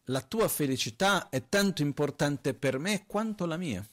la 0.06 0.22
tua 0.22 0.48
felicità 0.48 1.30
è 1.30 1.48
tanto 1.48 1.84
importante 1.84 2.56
per 2.56 2.80
me 2.80 3.06
quanto 3.06 3.46
la 3.46 3.58
mia. 3.58 3.88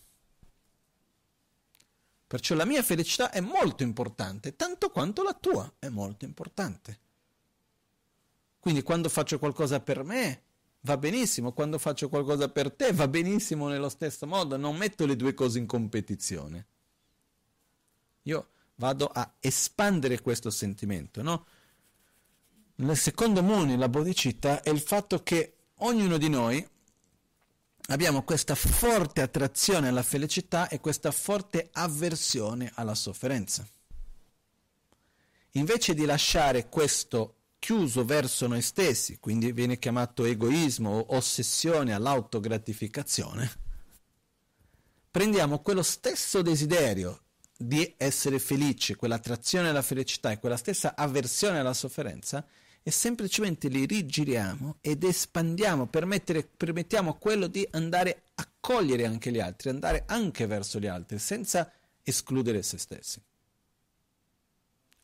Perciò 2.28 2.54
la 2.54 2.66
mia 2.66 2.82
felicità 2.82 3.30
è 3.30 3.40
molto 3.40 3.82
importante, 3.82 4.54
tanto 4.54 4.90
quanto 4.90 5.22
la 5.22 5.32
tua 5.32 5.72
è 5.78 5.88
molto 5.88 6.26
importante. 6.26 7.00
Quindi 8.60 8.82
quando 8.82 9.08
faccio 9.08 9.38
qualcosa 9.38 9.80
per 9.80 10.04
me 10.04 10.42
va 10.80 10.98
benissimo, 10.98 11.52
quando 11.52 11.78
faccio 11.78 12.10
qualcosa 12.10 12.50
per 12.50 12.70
te 12.70 12.92
va 12.92 13.08
benissimo 13.08 13.68
nello 13.68 13.88
stesso 13.88 14.26
modo, 14.26 14.58
non 14.58 14.76
metto 14.76 15.06
le 15.06 15.16
due 15.16 15.32
cose 15.32 15.58
in 15.58 15.64
competizione. 15.64 16.66
Io 18.24 18.48
vado 18.74 19.06
a 19.06 19.36
espandere 19.40 20.20
questo 20.20 20.50
sentimento, 20.50 21.22
no? 21.22 21.46
Nel 22.74 22.96
secondo 22.98 23.42
Muni, 23.42 23.74
la 23.78 23.88
bodhicitta, 23.88 24.60
è 24.60 24.68
il 24.68 24.80
fatto 24.80 25.22
che 25.22 25.56
ognuno 25.76 26.18
di 26.18 26.28
noi 26.28 26.68
abbiamo 27.90 28.22
questa 28.22 28.54
forte 28.54 29.22
attrazione 29.22 29.88
alla 29.88 30.02
felicità 30.02 30.68
e 30.68 30.80
questa 30.80 31.10
forte 31.10 31.68
avversione 31.72 32.70
alla 32.74 32.94
sofferenza. 32.94 33.66
Invece 35.52 35.94
di 35.94 36.04
lasciare 36.04 36.68
questo 36.68 37.34
chiuso 37.58 38.04
verso 38.04 38.46
noi 38.46 38.62
stessi, 38.62 39.18
quindi 39.18 39.52
viene 39.52 39.78
chiamato 39.78 40.24
egoismo 40.24 40.98
o 40.98 41.16
ossessione 41.16 41.94
all'autogratificazione, 41.94 43.50
prendiamo 45.10 45.60
quello 45.60 45.82
stesso 45.82 46.42
desiderio 46.42 47.22
di 47.56 47.94
essere 47.96 48.38
felici, 48.38 48.94
quell'attrazione 48.94 49.70
alla 49.70 49.82
felicità 49.82 50.30
e 50.30 50.38
quella 50.38 50.58
stessa 50.58 50.94
avversione 50.94 51.58
alla 51.58 51.74
sofferenza 51.74 52.46
e 52.82 52.90
semplicemente 52.90 53.68
li 53.68 53.84
rigiriamo 53.84 54.78
ed 54.80 55.04
espandiamo, 55.04 55.86
permettiamo 55.86 57.10
a 57.10 57.16
quello 57.16 57.46
di 57.46 57.66
andare 57.72 58.22
a 58.34 58.48
cogliere 58.58 59.04
anche 59.04 59.30
gli 59.30 59.40
altri, 59.40 59.70
andare 59.70 60.04
anche 60.06 60.46
verso 60.46 60.78
gli 60.78 60.86
altri, 60.86 61.18
senza 61.18 61.72
escludere 62.02 62.62
se 62.62 62.78
stessi. 62.78 63.22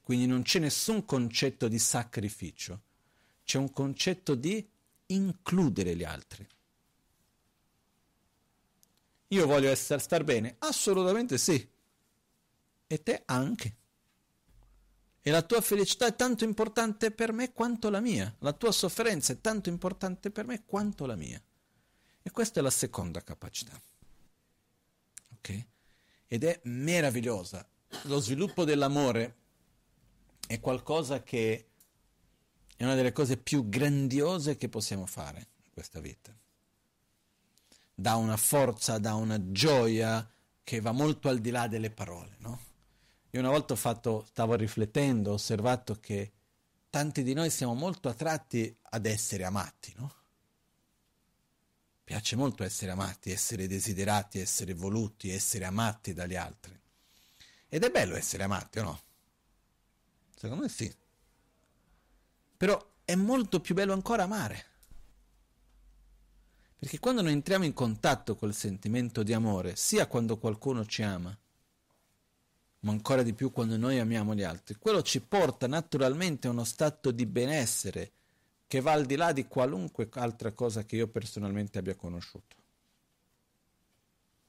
Quindi 0.01 0.27
non 0.27 0.43
c'è 0.43 0.59
nessun 0.59 1.05
concetto 1.05 1.69
di 1.69 1.79
sacrificio, 1.79 2.83
c'è 3.45 3.59
un 3.59 3.73
concetto 3.73 4.35
di 4.35 4.67
includere 5.07 5.95
gli 5.97 6.05
altri. 6.05 6.47
Io 9.29 9.47
voglio 9.47 9.71
essere, 9.71 10.01
star 10.01 10.23
bene? 10.25 10.57
Assolutamente 10.59 11.39
sì. 11.39 11.69
E 12.87 13.03
te 13.03 13.23
anche. 13.25 13.77
E 15.27 15.31
la 15.31 15.41
tua 15.41 15.63
felicità 15.63 16.05
è 16.05 16.15
tanto 16.15 16.45
importante 16.45 17.11
per 17.11 17.33
me 17.33 17.51
quanto 17.55 17.89
la 17.89 18.01
mia. 18.01 18.31
La 18.41 18.53
tua 18.53 18.71
sofferenza 18.73 19.33
è 19.33 19.41
tanto 19.41 19.71
importante 19.71 20.31
per 20.31 20.45
me 20.45 20.67
quanto 20.67 21.07
la 21.07 21.17
mia. 21.17 21.43
E 22.23 22.31
questa 22.31 22.61
è 22.61 22.63
la 22.63 22.69
seconda 22.69 23.23
capacità. 23.23 23.81
Ok? 25.39 25.67
Ed 26.27 26.45
è 26.45 26.61
meravigliosa. 26.65 27.67
Lo 28.03 28.19
sviluppo 28.21 28.65
dell'amore 28.65 29.37
è 30.47 30.61
qualcosa 30.61 31.23
che 31.23 31.69
è 32.77 32.85
una 32.85 32.95
delle 32.95 33.13
cose 33.13 33.39
più 33.39 33.67
grandiose 33.67 34.59
che 34.59 34.69
possiamo 34.69 35.07
fare 35.07 35.49
in 35.63 35.71
questa 35.73 36.01
vita. 36.01 36.37
Dà 37.95 38.17
una 38.17 38.37
forza, 38.37 38.99
dà 38.99 39.15
una 39.15 39.39
gioia 39.53 40.31
che 40.63 40.81
va 40.83 40.93
molto 40.93 41.31
al 41.31 41.39
di 41.39 41.49
là 41.49 41.67
delle 41.67 41.91
parole, 41.91 42.37
no? 42.41 42.73
Io 43.35 43.41
una 43.41 43.51
volta 43.51 43.75
fatto, 43.75 44.25
stavo 44.29 44.55
riflettendo, 44.55 45.33
ho 45.33 45.35
osservato 45.35 45.99
che 45.99 46.31
tanti 46.89 47.25
di 47.25 47.33
noi 47.35 47.51
siamo 47.51 47.75
molto 47.75 48.09
attratti 48.09 48.73
ad 48.91 49.07
essere 49.07 49.43
amati, 49.43 49.93
no? 49.97 50.15
Piace 52.05 52.37
molto 52.37 52.63
essere 52.63 52.93
amati, 52.93 53.33
essere 53.33 53.67
desiderati, 53.67 54.39
essere 54.39 54.73
voluti, 54.73 55.31
essere 55.31 55.65
amati 55.65 56.13
dagli 56.13 56.37
altri. 56.37 56.81
Ed 57.69 57.83
è 57.83 57.91
bello 57.91 58.15
essere 58.15 58.45
amati, 58.45 58.79
o 58.79 58.83
no? 58.85 59.03
Secondo 60.37 60.63
me 60.63 60.69
sì. 60.69 60.95
Però 62.57 62.89
è 63.05 63.17
molto 63.17 63.61
più 63.61 63.75
bello 63.75 63.95
ancora 63.95 64.23
amare. 64.23 64.67
Perché 66.79 67.01
quando 67.01 67.21
noi 67.21 67.33
entriamo 67.33 67.65
in 67.65 67.73
contatto 67.73 68.37
col 68.37 68.55
sentimento 68.55 69.25
di 69.25 69.33
amore, 69.33 69.75
sia 69.75 70.07
quando 70.07 70.39
qualcuno 70.39 70.87
ci 70.87 71.03
ama, 71.03 71.37
ma 72.85 72.93
ancora 72.93 73.23
di 73.23 73.33
più 73.33 73.51
quando 73.51 73.77
noi 73.77 73.99
amiamo 73.99 74.35
gli 74.35 74.43
altri. 74.43 74.77
Quello 74.79 75.03
ci 75.03 75.21
porta 75.21 75.67
naturalmente 75.67 76.47
a 76.47 76.51
uno 76.51 76.65
stato 76.65 77.11
di 77.11 77.27
benessere 77.27 78.13
che 78.67 78.81
va 78.81 78.93
al 78.93 79.07
di 79.07 79.17
là 79.17 79.33
di 79.33 79.47
qualunque 79.47 80.09
altra 80.13 80.53
cosa 80.53 80.85
che 80.85 80.97
io 80.97 81.09
personalmente 81.09 81.79
abbia 81.79 81.95
conosciuto. 81.95 82.57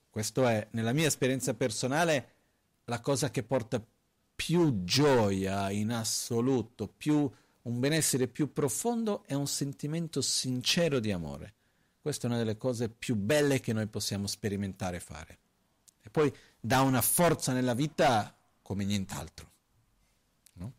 Questo 0.09 0.47
è, 0.47 0.67
nella 0.71 0.93
mia 0.93 1.07
esperienza 1.07 1.53
personale, 1.53 2.33
la 2.85 2.99
cosa 2.99 3.29
che 3.29 3.43
porta 3.43 3.83
più 4.35 4.83
gioia 4.83 5.69
in 5.71 5.91
assoluto, 5.91 6.87
più, 6.87 7.29
un 7.63 7.79
benessere 7.79 8.27
più 8.27 8.51
profondo 8.51 9.23
è 9.25 9.33
un 9.33 9.47
sentimento 9.47 10.21
sincero 10.21 10.99
di 10.99 11.11
amore. 11.11 11.53
Questa 12.01 12.27
è 12.27 12.29
una 12.29 12.39
delle 12.39 12.57
cose 12.57 12.89
più 12.89 13.15
belle 13.15 13.61
che 13.61 13.73
noi 13.73 13.87
possiamo 13.87 14.27
sperimentare 14.27 14.97
e 14.97 15.01
fare. 15.01 15.39
E 16.01 16.09
poi 16.09 16.31
dà 16.65 16.81
una 16.81 17.01
forza 17.01 17.53
nella 17.53 17.75
vita 17.75 18.35
come 18.63 18.85
nient'altro. 18.85 19.51
No? 20.53 20.73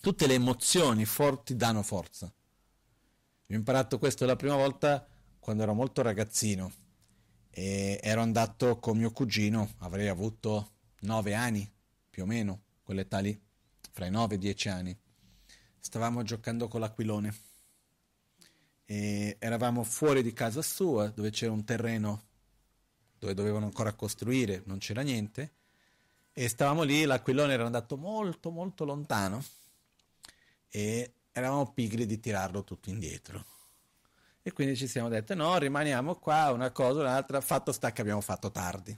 Tutte 0.00 0.26
le 0.26 0.34
emozioni 0.34 1.04
forti 1.04 1.54
danno 1.54 1.82
forza. 1.82 2.26
Io 3.46 3.54
ho 3.54 3.58
imparato 3.58 3.98
questo 3.98 4.26
la 4.26 4.34
prima 4.34 4.56
volta 4.56 5.06
quando 5.38 5.62
ero 5.62 5.72
molto 5.72 6.02
ragazzino 6.02 6.72
e 7.50 8.00
ero 8.02 8.22
andato 8.22 8.78
con 8.80 8.98
mio 8.98 9.12
cugino, 9.12 9.74
avrei 9.78 10.08
avuto 10.08 10.72
nove 11.00 11.32
anni 11.34 11.70
più 12.10 12.24
o 12.24 12.26
meno, 12.26 12.62
quell'età 12.82 13.20
lì, 13.20 13.40
fra 13.92 14.06
i 14.06 14.10
nove 14.10 14.34
e 14.34 14.36
i 14.36 14.40
dieci 14.40 14.68
anni. 14.68 14.98
Stavamo 15.78 16.24
giocando 16.24 16.66
con 16.66 16.80
l'aquilone 16.80 17.34
e 18.84 19.36
eravamo 19.38 19.84
fuori 19.84 20.22
di 20.22 20.32
casa 20.32 20.60
sua 20.60 21.06
dove 21.08 21.30
c'era 21.30 21.52
un 21.52 21.64
terreno 21.64 22.27
dove 23.18 23.34
dovevano 23.34 23.66
ancora 23.66 23.92
costruire, 23.92 24.62
non 24.66 24.78
c'era 24.78 25.02
niente, 25.02 25.52
e 26.32 26.48
stavamo 26.48 26.82
lì, 26.82 27.04
l'aquilone 27.04 27.52
era 27.52 27.64
andato 27.64 27.96
molto 27.96 28.50
molto 28.50 28.84
lontano 28.84 29.42
e 30.68 31.12
eravamo 31.32 31.72
pigri 31.72 32.06
di 32.06 32.20
tirarlo 32.20 32.62
tutto 32.62 32.90
indietro. 32.90 33.44
E 34.42 34.52
quindi 34.52 34.76
ci 34.76 34.86
siamo 34.86 35.08
detti 35.08 35.34
no, 35.34 35.58
rimaniamo 35.58 36.14
qua, 36.16 36.52
una 36.52 36.70
cosa, 36.70 37.00
un'altra, 37.00 37.40
fatto 37.40 37.72
sta 37.72 37.92
che 37.92 38.00
abbiamo 38.00 38.20
fatto 38.20 38.50
tardi. 38.50 38.96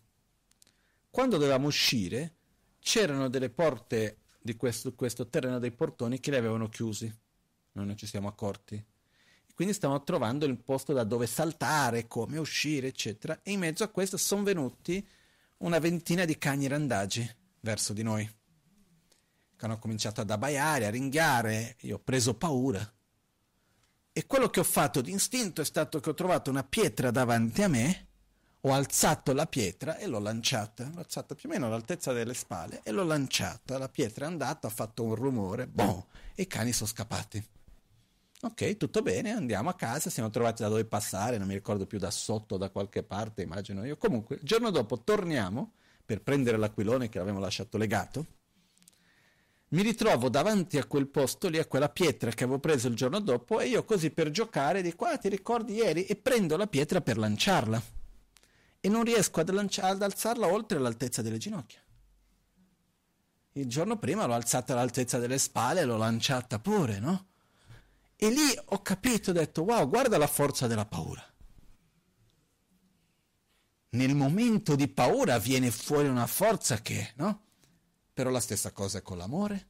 Quando 1.10 1.38
dovevamo 1.38 1.66
uscire 1.66 2.34
c'erano 2.78 3.28
delle 3.28 3.50
porte 3.50 4.18
di 4.40 4.54
questo, 4.56 4.94
questo 4.94 5.28
terreno 5.28 5.58
dei 5.58 5.72
portoni 5.72 6.20
che 6.20 6.30
li 6.30 6.36
avevano 6.36 6.68
chiusi, 6.68 7.12
noi 7.72 7.86
non 7.86 7.96
ci 7.96 8.06
siamo 8.06 8.28
accorti 8.28 8.82
quindi 9.60 9.76
stavamo 9.76 10.04
trovando 10.04 10.46
il 10.46 10.56
posto 10.56 10.94
da 10.94 11.04
dove 11.04 11.26
saltare, 11.26 12.06
come 12.06 12.38
uscire, 12.38 12.86
eccetera. 12.86 13.40
E 13.42 13.50
in 13.52 13.58
mezzo 13.58 13.84
a 13.84 13.88
questo 13.88 14.16
sono 14.16 14.42
venuti 14.42 15.06
una 15.58 15.78
ventina 15.78 16.24
di 16.24 16.38
cani 16.38 16.66
randagi 16.66 17.30
verso 17.60 17.92
di 17.92 18.02
noi. 18.02 18.24
Che 19.54 19.64
hanno 19.66 19.78
cominciato 19.78 20.22
ad 20.22 20.30
abbaiare, 20.30 20.86
a 20.86 20.88
ringhiare. 20.90 21.76
Io 21.80 21.96
ho 21.96 21.98
preso 21.98 22.32
paura. 22.36 22.90
E 24.14 24.24
quello 24.24 24.48
che 24.48 24.60
ho 24.60 24.64
fatto 24.64 25.02
d'istinto 25.02 25.60
è 25.60 25.64
stato 25.66 26.00
che 26.00 26.08
ho 26.08 26.14
trovato 26.14 26.48
una 26.48 26.64
pietra 26.64 27.10
davanti 27.10 27.62
a 27.62 27.68
me, 27.68 28.06
ho 28.62 28.72
alzato 28.72 29.34
la 29.34 29.44
pietra 29.44 29.98
e 29.98 30.06
l'ho 30.06 30.20
lanciata. 30.20 30.90
L'ho 30.90 31.00
alzata 31.00 31.34
più 31.34 31.50
o 31.50 31.52
meno 31.52 31.66
all'altezza 31.66 32.14
delle 32.14 32.32
spalle 32.32 32.80
e 32.82 32.92
l'ho 32.92 33.04
lanciata. 33.04 33.76
La 33.76 33.90
pietra 33.90 34.24
è 34.24 34.28
andata, 34.28 34.68
ha 34.68 34.70
fatto 34.70 35.02
un 35.02 35.14
rumore, 35.14 35.66
boh, 35.66 36.06
e 36.34 36.44
i 36.44 36.46
cani 36.46 36.72
sono 36.72 36.88
scappati. 36.88 37.46
Ok, 38.42 38.76
tutto 38.76 39.02
bene, 39.02 39.32
andiamo 39.32 39.68
a 39.68 39.74
casa, 39.74 40.08
siamo 40.08 40.30
trovati 40.30 40.62
da 40.62 40.68
dove 40.68 40.84
passare, 40.86 41.36
non 41.36 41.46
mi 41.46 41.54
ricordo 41.54 41.86
più 41.86 41.98
da 41.98 42.10
sotto, 42.10 42.56
da 42.56 42.70
qualche 42.70 43.02
parte, 43.02 43.42
immagino 43.42 43.84
io. 43.84 43.96
Comunque, 43.96 44.36
il 44.36 44.42
giorno 44.42 44.70
dopo 44.70 45.02
torniamo 45.02 45.72
per 46.04 46.22
prendere 46.22 46.56
l'aquilone 46.56 47.08
che 47.08 47.18
avevamo 47.18 47.40
lasciato 47.40 47.76
legato 47.76 48.26
mi 49.70 49.82
ritrovo 49.82 50.28
davanti 50.28 50.78
a 50.78 50.84
quel 50.84 51.06
posto 51.06 51.48
lì, 51.48 51.58
a 51.58 51.66
quella 51.66 51.88
pietra 51.88 52.30
che 52.30 52.42
avevo 52.42 52.58
preso 52.58 52.88
il 52.88 52.96
giorno 52.96 53.20
dopo, 53.20 53.60
e 53.60 53.68
io 53.68 53.84
così 53.84 54.10
per 54.10 54.30
giocare 54.30 54.82
di 54.82 54.94
qua, 54.94 55.16
ti 55.16 55.28
ricordi 55.28 55.74
ieri, 55.74 56.06
e 56.06 56.16
prendo 56.16 56.56
la 56.56 56.66
pietra 56.66 57.00
per 57.00 57.16
lanciarla. 57.16 57.80
E 58.80 58.88
non 58.88 59.04
riesco 59.04 59.38
ad, 59.38 59.50
lancia- 59.50 59.84
ad 59.84 60.02
alzarla 60.02 60.48
oltre 60.48 60.78
l'altezza 60.80 61.22
delle 61.22 61.38
ginocchia. 61.38 61.78
Il 63.52 63.66
giorno 63.66 63.96
prima 63.96 64.26
l'ho 64.26 64.34
alzata 64.34 64.72
all'altezza 64.72 65.18
delle 65.18 65.38
spalle 65.38 65.82
e 65.82 65.84
l'ho 65.84 65.96
lanciata 65.96 66.58
pure, 66.58 66.98
no? 66.98 67.26
E 68.22 68.28
lì 68.28 68.54
ho 68.66 68.82
capito, 68.82 69.30
ho 69.30 69.32
detto, 69.32 69.62
wow, 69.62 69.88
guarda 69.88 70.18
la 70.18 70.26
forza 70.26 70.66
della 70.66 70.84
paura. 70.84 71.24
Nel 73.92 74.14
momento 74.14 74.76
di 74.76 74.88
paura 74.88 75.38
viene 75.38 75.70
fuori 75.70 76.06
una 76.06 76.26
forza 76.26 76.82
che, 76.82 77.12
no? 77.16 77.44
Però 78.12 78.28
la 78.28 78.40
stessa 78.40 78.72
cosa 78.72 78.98
è 78.98 79.02
con 79.02 79.16
l'amore. 79.16 79.68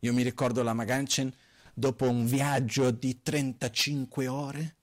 Io 0.00 0.12
mi 0.12 0.24
ricordo 0.24 0.64
la 0.64 0.74
Maganchen 0.74 1.32
dopo 1.72 2.08
un 2.08 2.26
viaggio 2.26 2.90
di 2.90 3.22
35 3.22 4.26
ore, 4.26 4.76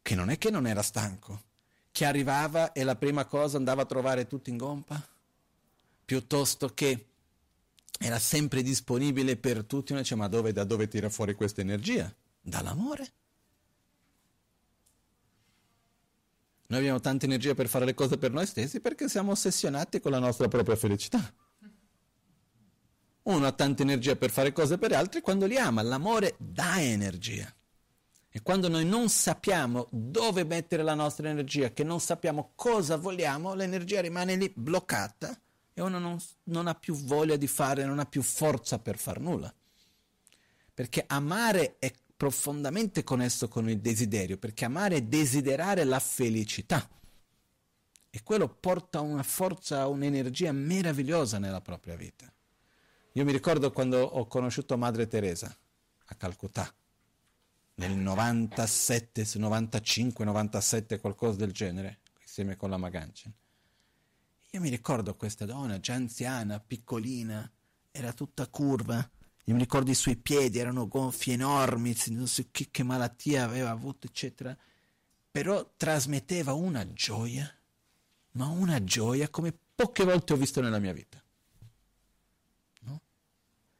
che 0.00 0.14
non 0.14 0.30
è 0.30 0.38
che 0.38 0.48
non 0.48 0.66
era 0.66 0.80
stanco, 0.80 1.42
che 1.92 2.06
arrivava 2.06 2.72
e 2.72 2.84
la 2.84 2.96
prima 2.96 3.26
cosa 3.26 3.58
andava 3.58 3.82
a 3.82 3.86
trovare 3.86 4.26
tutti 4.26 4.48
in 4.48 4.56
gompa, 4.56 5.06
piuttosto 6.06 6.72
che 6.72 7.08
era 7.98 8.18
sempre 8.18 8.62
disponibile 8.62 9.36
per 9.36 9.64
tutti, 9.64 9.92
uno 9.92 10.00
dice 10.00 10.14
ma 10.14 10.28
dove, 10.28 10.52
da 10.52 10.64
dove 10.64 10.88
tira 10.88 11.08
fuori 11.08 11.34
questa 11.34 11.60
energia? 11.60 12.12
Dall'amore. 12.40 13.12
Noi 16.66 16.78
abbiamo 16.80 17.00
tanta 17.00 17.26
energia 17.26 17.54
per 17.54 17.68
fare 17.68 17.84
le 17.84 17.94
cose 17.94 18.18
per 18.18 18.32
noi 18.32 18.46
stessi 18.46 18.80
perché 18.80 19.08
siamo 19.08 19.32
ossessionati 19.32 20.00
con 20.00 20.10
la 20.10 20.18
nostra 20.18 20.48
propria 20.48 20.76
felicità. 20.76 21.32
Uno 23.22 23.46
ha 23.46 23.52
tanta 23.52 23.82
energia 23.82 24.16
per 24.16 24.30
fare 24.30 24.52
cose 24.52 24.76
per 24.76 24.92
altri 24.92 25.20
quando 25.20 25.46
li 25.46 25.56
ama. 25.56 25.82
L'amore 25.82 26.34
dà 26.38 26.82
energia. 26.82 27.52
E 28.28 28.42
quando 28.42 28.68
noi 28.68 28.84
non 28.84 29.08
sappiamo 29.08 29.86
dove 29.90 30.44
mettere 30.44 30.82
la 30.82 30.94
nostra 30.94 31.28
energia, 31.28 31.70
che 31.70 31.84
non 31.84 32.00
sappiamo 32.00 32.52
cosa 32.56 32.96
vogliamo, 32.96 33.54
l'energia 33.54 34.00
rimane 34.00 34.34
lì 34.34 34.52
bloccata 34.54 35.38
e 35.74 35.82
uno 35.82 35.98
non, 35.98 36.18
non 36.44 36.68
ha 36.68 36.74
più 36.74 36.94
voglia 36.94 37.36
di 37.36 37.48
fare, 37.48 37.84
non 37.84 37.98
ha 37.98 38.06
più 38.06 38.22
forza 38.22 38.78
per 38.78 38.96
far 38.96 39.18
nulla. 39.18 39.52
Perché 40.72 41.04
amare 41.06 41.76
è 41.78 41.92
profondamente 42.16 43.02
connesso 43.02 43.48
con 43.48 43.68
il 43.68 43.80
desiderio, 43.80 44.38
perché 44.38 44.64
amare 44.64 44.96
è 44.96 45.02
desiderare 45.02 45.84
la 45.84 45.98
felicità. 45.98 46.88
E 48.08 48.22
quello 48.22 48.48
porta 48.48 49.00
una 49.00 49.24
forza, 49.24 49.88
un'energia 49.88 50.52
meravigliosa 50.52 51.38
nella 51.38 51.60
propria 51.60 51.96
vita. 51.96 52.32
Io 53.12 53.24
mi 53.24 53.32
ricordo 53.32 53.72
quando 53.72 54.00
ho 54.00 54.26
conosciuto 54.26 54.78
Madre 54.78 55.08
Teresa 55.08 55.54
a 56.06 56.14
Calcutta, 56.14 56.72
nel 57.76 57.96
97, 57.96 59.26
95, 59.34 60.24
97, 60.24 61.00
qualcosa 61.00 61.38
del 61.38 61.52
genere, 61.52 61.98
insieme 62.20 62.56
con 62.56 62.70
la 62.70 62.76
Maganchen. 62.76 63.34
Io 64.54 64.60
mi 64.60 64.68
ricordo 64.68 65.16
questa 65.16 65.46
donna, 65.46 65.80
già 65.80 65.94
anziana, 65.94 66.60
piccolina, 66.60 67.50
era 67.90 68.12
tutta 68.12 68.46
curva. 68.46 68.98
Io 69.46 69.54
mi 69.54 69.58
ricordo 69.58 69.90
i 69.90 69.96
suoi 69.96 70.16
piedi, 70.16 70.60
erano 70.60 70.86
gonfi 70.86 71.32
enormi, 71.32 71.92
non 72.10 72.28
so 72.28 72.44
che, 72.52 72.68
che 72.70 72.84
malattia 72.84 73.42
aveva 73.42 73.70
avuto, 73.70 74.06
eccetera. 74.06 74.56
Però 75.28 75.72
trasmetteva 75.76 76.52
una 76.52 76.92
gioia, 76.92 77.52
ma 78.32 78.46
una 78.46 78.84
gioia 78.84 79.28
come 79.28 79.52
poche 79.74 80.04
volte 80.04 80.34
ho 80.34 80.36
visto 80.36 80.60
nella 80.60 80.78
mia 80.78 80.92
vita. 80.92 81.20
No? 82.82 83.00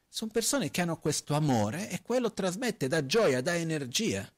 Sono 0.08 0.32
persone 0.32 0.72
che 0.72 0.80
hanno 0.80 0.98
questo 0.98 1.34
amore 1.34 1.88
e 1.88 2.02
quello 2.02 2.32
trasmette 2.32 2.88
da 2.88 3.06
gioia, 3.06 3.40
da 3.40 3.54
energia. 3.54 4.28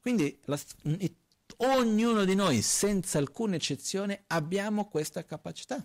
Quindi 0.00 0.38
la, 0.44 0.60
Ognuno 1.58 2.24
di 2.24 2.34
noi, 2.34 2.62
senza 2.62 3.18
alcuna 3.18 3.54
eccezione, 3.56 4.24
abbiamo 4.28 4.88
questa 4.88 5.24
capacità. 5.24 5.76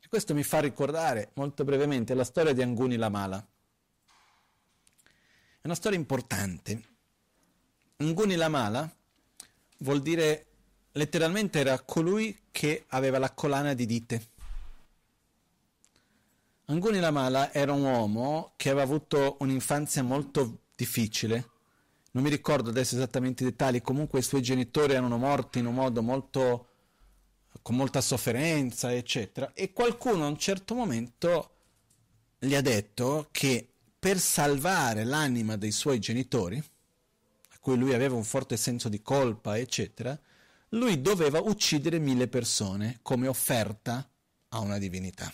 E 0.00 0.08
questo 0.08 0.34
mi 0.34 0.42
fa 0.42 0.60
ricordare 0.60 1.30
molto 1.34 1.64
brevemente 1.64 2.14
la 2.14 2.24
storia 2.24 2.52
di 2.52 2.62
Anguni 2.62 2.96
Lamala. 2.96 3.38
È 5.60 5.66
una 5.66 5.74
storia 5.74 5.98
importante. 5.98 6.82
Anguni 7.96 8.34
Lamala 8.34 8.90
vuol 9.78 10.02
dire 10.02 10.46
letteralmente 10.92 11.58
era 11.58 11.80
colui 11.80 12.44
che 12.50 12.84
aveva 12.88 13.18
la 13.18 13.32
collana 13.32 13.74
di 13.74 13.86
dite. 13.86 14.28
Anguni 16.66 17.00
Lamala 17.00 17.52
era 17.52 17.72
un 17.72 17.82
uomo 17.82 18.52
che 18.56 18.68
aveva 18.68 18.84
avuto 18.84 19.36
un'infanzia 19.40 20.02
molto 20.02 20.64
difficile 20.74 21.56
non 22.12 22.22
mi 22.22 22.30
ricordo 22.30 22.70
adesso 22.70 22.94
esattamente 22.94 23.42
i 23.42 23.46
dettagli, 23.46 23.82
comunque 23.82 24.20
i 24.20 24.22
suoi 24.22 24.42
genitori 24.42 24.94
erano 24.94 25.18
morti 25.18 25.58
in 25.58 25.66
un 25.66 25.74
modo 25.74 26.02
molto 26.02 26.66
con 27.62 27.76
molta 27.76 28.00
sofferenza, 28.00 28.94
eccetera, 28.94 29.52
e 29.52 29.72
qualcuno 29.72 30.24
a 30.24 30.28
un 30.28 30.38
certo 30.38 30.74
momento 30.74 31.56
gli 32.38 32.54
ha 32.54 32.60
detto 32.60 33.28
che 33.30 33.68
per 33.98 34.18
salvare 34.18 35.04
l'anima 35.04 35.56
dei 35.56 35.72
suoi 35.72 35.98
genitori, 35.98 36.56
a 36.56 37.58
cui 37.60 37.76
lui 37.76 37.94
aveva 37.94 38.14
un 38.14 38.24
forte 38.24 38.56
senso 38.56 38.88
di 38.88 39.02
colpa, 39.02 39.58
eccetera, 39.58 40.18
lui 40.70 41.00
doveva 41.02 41.40
uccidere 41.40 41.98
mille 41.98 42.28
persone 42.28 43.00
come 43.02 43.26
offerta 43.26 44.08
a 44.50 44.58
una 44.60 44.78
divinità 44.78 45.32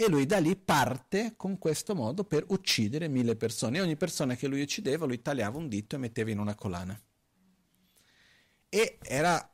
e 0.00 0.08
lui 0.08 0.26
da 0.26 0.38
lì 0.38 0.54
parte 0.54 1.34
con 1.36 1.58
questo 1.58 1.92
modo 1.96 2.22
per 2.22 2.44
uccidere 2.50 3.08
mille 3.08 3.34
persone 3.34 3.78
e 3.78 3.80
ogni 3.80 3.96
persona 3.96 4.36
che 4.36 4.46
lui 4.46 4.62
uccideva 4.62 5.06
lui 5.06 5.20
tagliava 5.20 5.58
un 5.58 5.66
dito 5.66 5.96
e 5.96 5.98
metteva 5.98 6.30
in 6.30 6.38
una 6.38 6.54
collana. 6.54 6.96
E 8.68 8.98
era 9.02 9.52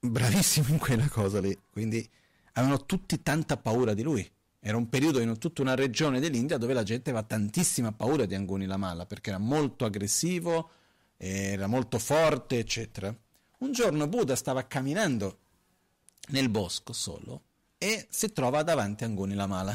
bravissimo 0.00 0.70
in 0.70 0.78
quella 0.78 1.06
cosa 1.06 1.38
lì, 1.40 1.56
quindi 1.70 2.04
avevano 2.54 2.84
tutti 2.84 3.22
tanta 3.22 3.56
paura 3.56 3.94
di 3.94 4.02
lui. 4.02 4.28
Era 4.58 4.76
un 4.76 4.88
periodo 4.88 5.20
in 5.20 5.38
tutta 5.38 5.62
una 5.62 5.76
regione 5.76 6.18
dell'India 6.18 6.58
dove 6.58 6.72
la 6.72 6.82
gente 6.82 7.10
aveva 7.10 7.24
tantissima 7.24 7.92
paura 7.92 8.26
di 8.26 8.34
Anguni 8.34 8.66
Lamala 8.66 9.06
perché 9.06 9.30
era 9.30 9.38
molto 9.38 9.84
aggressivo, 9.84 10.68
era 11.16 11.68
molto 11.68 12.00
forte, 12.00 12.58
eccetera. 12.58 13.16
Un 13.58 13.70
giorno 13.70 14.08
Buddha 14.08 14.34
stava 14.34 14.66
camminando 14.66 15.38
nel 16.30 16.48
bosco 16.48 16.92
solo 16.92 17.44
e 17.82 18.06
si 18.10 18.30
trova 18.30 18.62
davanti 18.62 19.04
a 19.04 19.06
Anguni 19.06 19.34
la 19.34 19.46
Mala. 19.46 19.74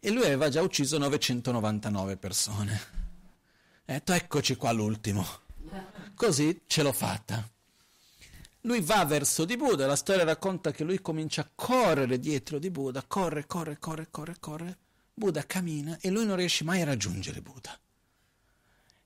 E 0.00 0.10
lui 0.10 0.24
aveva 0.24 0.48
già 0.48 0.62
ucciso 0.62 0.98
999 0.98 2.16
persone. 2.16 2.72
Ha 3.84 3.92
detto 3.92 4.12
eccoci 4.12 4.56
qua 4.56 4.72
l'ultimo. 4.72 5.24
Così 6.16 6.62
ce 6.66 6.82
l'ho 6.82 6.92
fatta. 6.92 7.48
Lui 8.62 8.80
va 8.80 9.04
verso 9.04 9.44
di 9.44 9.56
Buddha, 9.56 9.86
la 9.86 9.94
storia 9.94 10.24
racconta 10.24 10.72
che 10.72 10.82
lui 10.82 11.00
comincia 11.00 11.42
a 11.42 11.50
correre 11.54 12.18
dietro 12.18 12.58
di 12.58 12.68
Buddha, 12.68 13.04
corre, 13.06 13.46
corre, 13.46 13.78
corre, 13.78 14.08
corre, 14.10 14.34
corre. 14.40 14.78
Buddha 15.14 15.46
cammina 15.46 15.98
e 16.00 16.10
lui 16.10 16.26
non 16.26 16.34
riesce 16.34 16.64
mai 16.64 16.80
a 16.82 16.86
raggiungere 16.86 17.40
Buddha. 17.40 17.78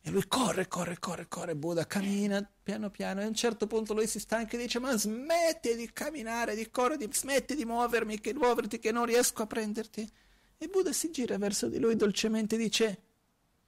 E 0.05 0.11
lui 0.11 0.27
corre, 0.27 0.67
corre, 0.67 0.99
corre, 0.99 1.29
corre, 1.29 1.55
Buddha 1.55 1.87
cammina 1.87 2.45
piano 2.63 2.91
piano 2.91 3.21
e 3.21 3.25
a 3.25 3.29
un 3.29 3.35
certo 3.35 3.67
punto 3.69 3.95
lui 3.95 4.09
si 4.09 4.19
stanca 4.19 4.57
e 4.57 4.61
dice 4.61 4.81
ma 4.81 4.97
smetti 4.97 5.77
di 5.77 5.93
camminare, 5.93 6.57
di 6.57 6.71
correre, 6.71 7.09
smetti 7.13 7.55
di 7.55 7.65
muovermi, 7.65 8.21
che 8.21 8.35
muoverti 8.35 8.79
che 8.79 8.91
non 8.91 9.07
riesco 9.07 9.43
a 9.43 9.47
prenderti. 9.47 10.11
E 10.59 10.69
Buddha 10.69 10.93
si 10.93 11.11
gira 11.11 11.39
verso 11.39 11.69
di 11.69 11.79
lui 11.79 11.95
dolcemente 11.95 12.57
e 12.57 12.59
dice 12.59 13.03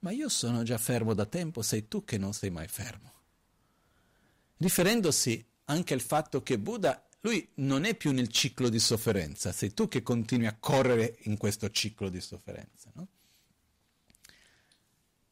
ma 0.05 0.11
io 0.11 0.29
sono 0.29 0.61
già 0.61 0.77
fermo 0.77 1.15
da 1.15 1.25
tempo, 1.25 1.63
sei 1.63 1.87
tu 1.87 2.03
che 2.03 2.19
non 2.19 2.31
sei 2.31 2.51
mai 2.51 2.67
fermo. 2.67 3.11
Riferendosi 4.57 5.43
anche 5.65 5.95
al 5.95 6.01
fatto 6.01 6.43
che 6.43 6.59
Buddha, 6.59 7.03
lui 7.21 7.49
non 7.55 7.85
è 7.85 7.95
più 7.95 8.11
nel 8.11 8.27
ciclo 8.27 8.69
di 8.69 8.77
sofferenza, 8.77 9.51
sei 9.51 9.73
tu 9.73 9.87
che 9.87 10.03
continui 10.03 10.45
a 10.45 10.55
correre 10.59 11.17
in 11.23 11.37
questo 11.37 11.71
ciclo 11.71 12.09
di 12.09 12.21
sofferenza. 12.21 12.91
No? 12.93 13.07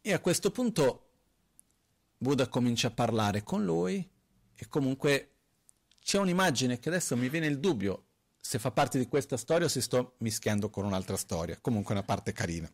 E 0.06 0.12
a 0.12 0.20
questo 0.20 0.52
punto 0.52 1.12
Buddha 2.18 2.50
comincia 2.50 2.90
a 2.90 2.92
parlare 2.92 3.42
con 3.42 3.64
lui 3.64 4.06
e 4.54 4.68
comunque 4.68 5.30
c'è 6.02 6.18
un'immagine 6.18 6.78
che 6.78 6.90
adesso 6.90 7.16
mi 7.16 7.30
viene 7.30 7.48
il 7.48 7.58
dubbio 7.58 8.08
se 8.38 8.60
fa 8.60 8.70
parte 8.72 9.00
di 9.00 9.08
questa 9.08 9.38
storia 9.38 9.68
o 9.68 9.70
se 9.70 9.80
sto 9.80 10.16
mischiando 10.18 10.70
con 10.70 10.84
un'altra 10.84 11.16
storia. 11.16 11.58
Comunque 11.62 11.94
una 11.94 12.04
parte 12.04 12.34
carina. 12.34 12.70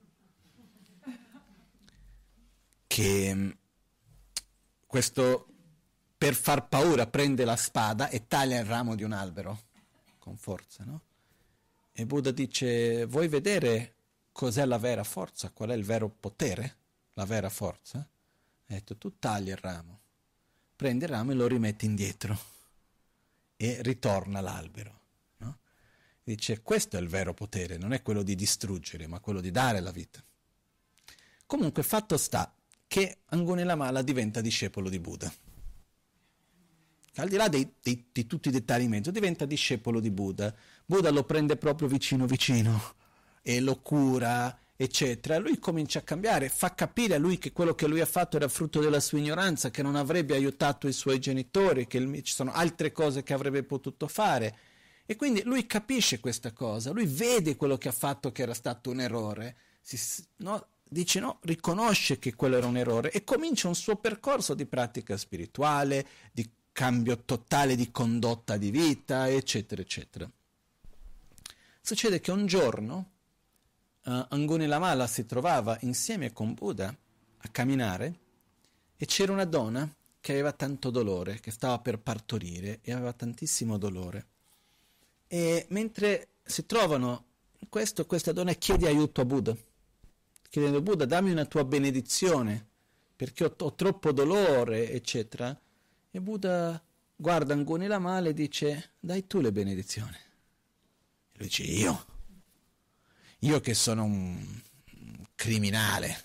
Che 2.88 3.36
mm, 3.36 3.50
questo 4.88 5.48
per 6.18 6.34
far 6.34 6.68
paura 6.68 7.06
prende 7.06 7.46
la 7.46 7.56
spada 7.56 8.10
e 8.10 8.26
taglia 8.26 8.58
il 8.58 8.66
ramo 8.66 8.96
di 8.96 9.04
un 9.04 9.12
albero 9.12 9.66
con 10.18 10.36
forza, 10.36 10.84
no? 10.84 11.04
E 11.92 12.08
Buddha 12.08 12.32
dice: 12.32 13.06
Vuoi 13.06 13.28
vedere 13.28 13.98
cos'è 14.32 14.66
la 14.66 14.80
vera 14.80 15.04
forza? 15.04 15.52
Qual 15.52 15.70
è 15.70 15.76
il 15.76 15.86
vero 15.86 16.10
potere? 16.10 16.79
La 17.20 17.26
vera 17.26 17.50
forza, 17.50 18.00
ha 18.00 18.74
detto 18.74 18.96
tu 18.96 19.20
tagli 19.20 19.50
il 19.50 19.58
ramo, 19.58 20.00
prendi 20.74 21.04
il 21.04 21.10
ramo 21.10 21.32
e 21.32 21.36
lo 21.36 21.48
rimetti 21.48 21.86
indietro 21.86 22.40
e 23.58 23.82
ritorna 23.82 24.40
l'albero. 24.40 25.00
No? 25.38 25.58
Dice, 26.24 26.62
questo 26.62 26.96
è 26.96 27.02
il 27.02 27.10
vero 27.10 27.34
potere, 27.34 27.76
non 27.76 27.91
è 27.91 28.02
quello 28.02 28.24
di 28.24 28.36
distruggere, 28.36 29.06
ma 29.08 29.20
quello 29.20 29.41
di 29.41 29.52
dare 29.52 29.82
la 29.82 29.91
vita. 29.91 30.24
Comunque, 31.46 31.84
fatto 31.84 32.16
sta 32.16 32.56
che 32.88 33.18
Angonella 33.26 33.76
Mala 33.76 34.02
diventa 34.02 34.40
discepolo 34.40 34.88
di 34.88 35.00
Buddha. 35.00 35.32
Al 37.16 37.28
di 37.28 37.36
là 37.36 37.50
dei, 37.50 37.70
dei, 37.82 38.08
di 38.14 38.28
tutti 38.28 38.48
i 38.48 38.52
dettagli 38.52 38.84
in 38.84 38.91
mezzo, 38.91 39.12
diventa 39.12 39.44
discepolo 39.44 40.00
di 40.00 40.10
Buddha. 40.10 40.56
Buddha 40.86 41.10
lo 41.10 41.26
prende 41.26 41.58
proprio 41.58 41.90
vicino 41.90 42.26
vicino 42.26 42.96
e 43.41 43.60
lo 43.60 43.82
cura, 43.82 44.58
eccetera. 44.82 45.38
Lui 45.40 45.60
comincia 45.60 46.00
a 46.00 46.04
cambiare, 46.04 46.48
fa 46.48 46.74
capire 46.74 47.16
a 47.16 47.20
lui 47.20 47.38
che 47.38 47.52
quello 47.52 47.76
che 47.76 47.86
lui 47.86 48.00
ha 48.00 48.06
fatto 48.06 48.38
era 48.38 48.48
frutto 48.48 48.80
della 48.80 49.02
sua 49.02 49.18
ignoranza, 49.18 49.72
che 49.72 49.82
non 49.82 49.98
avrebbe 49.98 50.36
aiutato 50.36 50.88
i 50.88 50.94
suoi 50.94 51.20
genitori, 51.20 51.86
che 51.86 52.24
ci 52.24 52.34
sono 52.34 52.54
altre 52.54 52.94
cose 52.94 53.22
che 53.22 53.34
avrebbe 53.34 53.64
potuto 53.64 54.08
fare. 54.08 54.58
E 55.06 55.18
quindi 55.18 55.42
lui 55.44 55.66
capisce 55.66 56.22
questa 56.22 56.54
cosa, 56.54 56.92
lui 56.92 57.08
vede 57.08 57.58
quello 57.58 57.78
che 57.78 57.90
ha 57.90 57.92
fatto 57.92 58.32
che 58.32 58.44
era 58.44 58.54
stato 58.54 58.90
un 58.90 59.02
errore, 59.02 59.58
si, 59.82 60.00
no, 60.38 60.68
dice 60.82 61.20
no, 61.20 61.40
riconosce 61.42 62.18
che 62.18 62.34
quello 62.36 62.56
era 62.56 62.68
un 62.68 62.78
errore 62.78 63.12
e 63.12 63.26
comincia 63.26 63.68
un 63.68 63.76
suo 63.76 63.98
percorso 63.98 64.54
di 64.54 64.66
pratica 64.66 65.18
spirituale, 65.18 66.08
di 66.32 66.50
cambio 66.72 67.18
totale 67.26 67.76
di 67.76 67.92
condotta 67.92 68.56
di 68.56 68.72
vita, 68.72 69.28
eccetera, 69.28 69.82
eccetera. 69.82 70.30
Succede 71.82 72.22
che 72.22 72.32
un 72.32 72.46
giorno 72.46 73.10
uh, 74.11 74.26
Anguni 74.30 74.65
Lamala 74.65 75.07
si 75.07 75.26
trovava 75.26 75.77
insieme 75.81 76.34
con 76.34 76.53
Buddha 76.53 76.88
a 76.88 77.48
camminare 77.49 78.19
e 78.98 79.06
c'era 79.06 79.31
una 79.31 79.45
donna 79.45 79.90
che 80.22 80.31
aveva 80.31 80.52
tanto 80.52 80.90
dolore, 80.90 81.40
che 81.40 81.52
stava 81.52 81.80
per 81.80 81.99
partorire 81.99 82.80
e 82.81 82.91
aveva 82.91 83.14
tantissimo 83.14 83.77
dolore. 83.77 84.27
E 85.27 85.65
mentre 85.69 86.30
si 86.44 86.65
trovano 86.65 87.26
in 87.60 87.69
questo, 87.69 88.06
questa 88.06 88.31
donna 88.31 88.53
chiede 88.53 88.88
aiuto 88.88 89.22
a 89.22 89.26
Buddha 89.26 89.56
chiedendo 90.49 90.81
Buddha 90.81 91.06
dammi 91.06 91.31
una 91.31 91.45
tua 91.45 91.64
benedizione 91.64 92.68
perché 93.15 93.45
ho, 93.45 93.53
ho 93.57 93.73
troppo 93.76 94.11
dolore, 94.11 94.91
eccetera. 94.91 95.57
E 96.11 96.22
Buddha 96.22 96.81
guarda 97.15 97.53
Anguni 97.53 97.86
la 97.86 97.99
male 97.99 98.30
e 98.30 98.34
dice 98.34 98.91
dai 98.99 99.27
tu 99.27 99.40
le 99.40 99.52
benedizioni. 99.52 100.15
E 100.15 101.38
lui 101.38 101.48
dice 101.48 101.64
io? 101.64 102.09
Io 103.40 103.60
che 103.60 103.74
sono 103.74 104.03
un 104.03 104.61
criminale, 105.36 106.24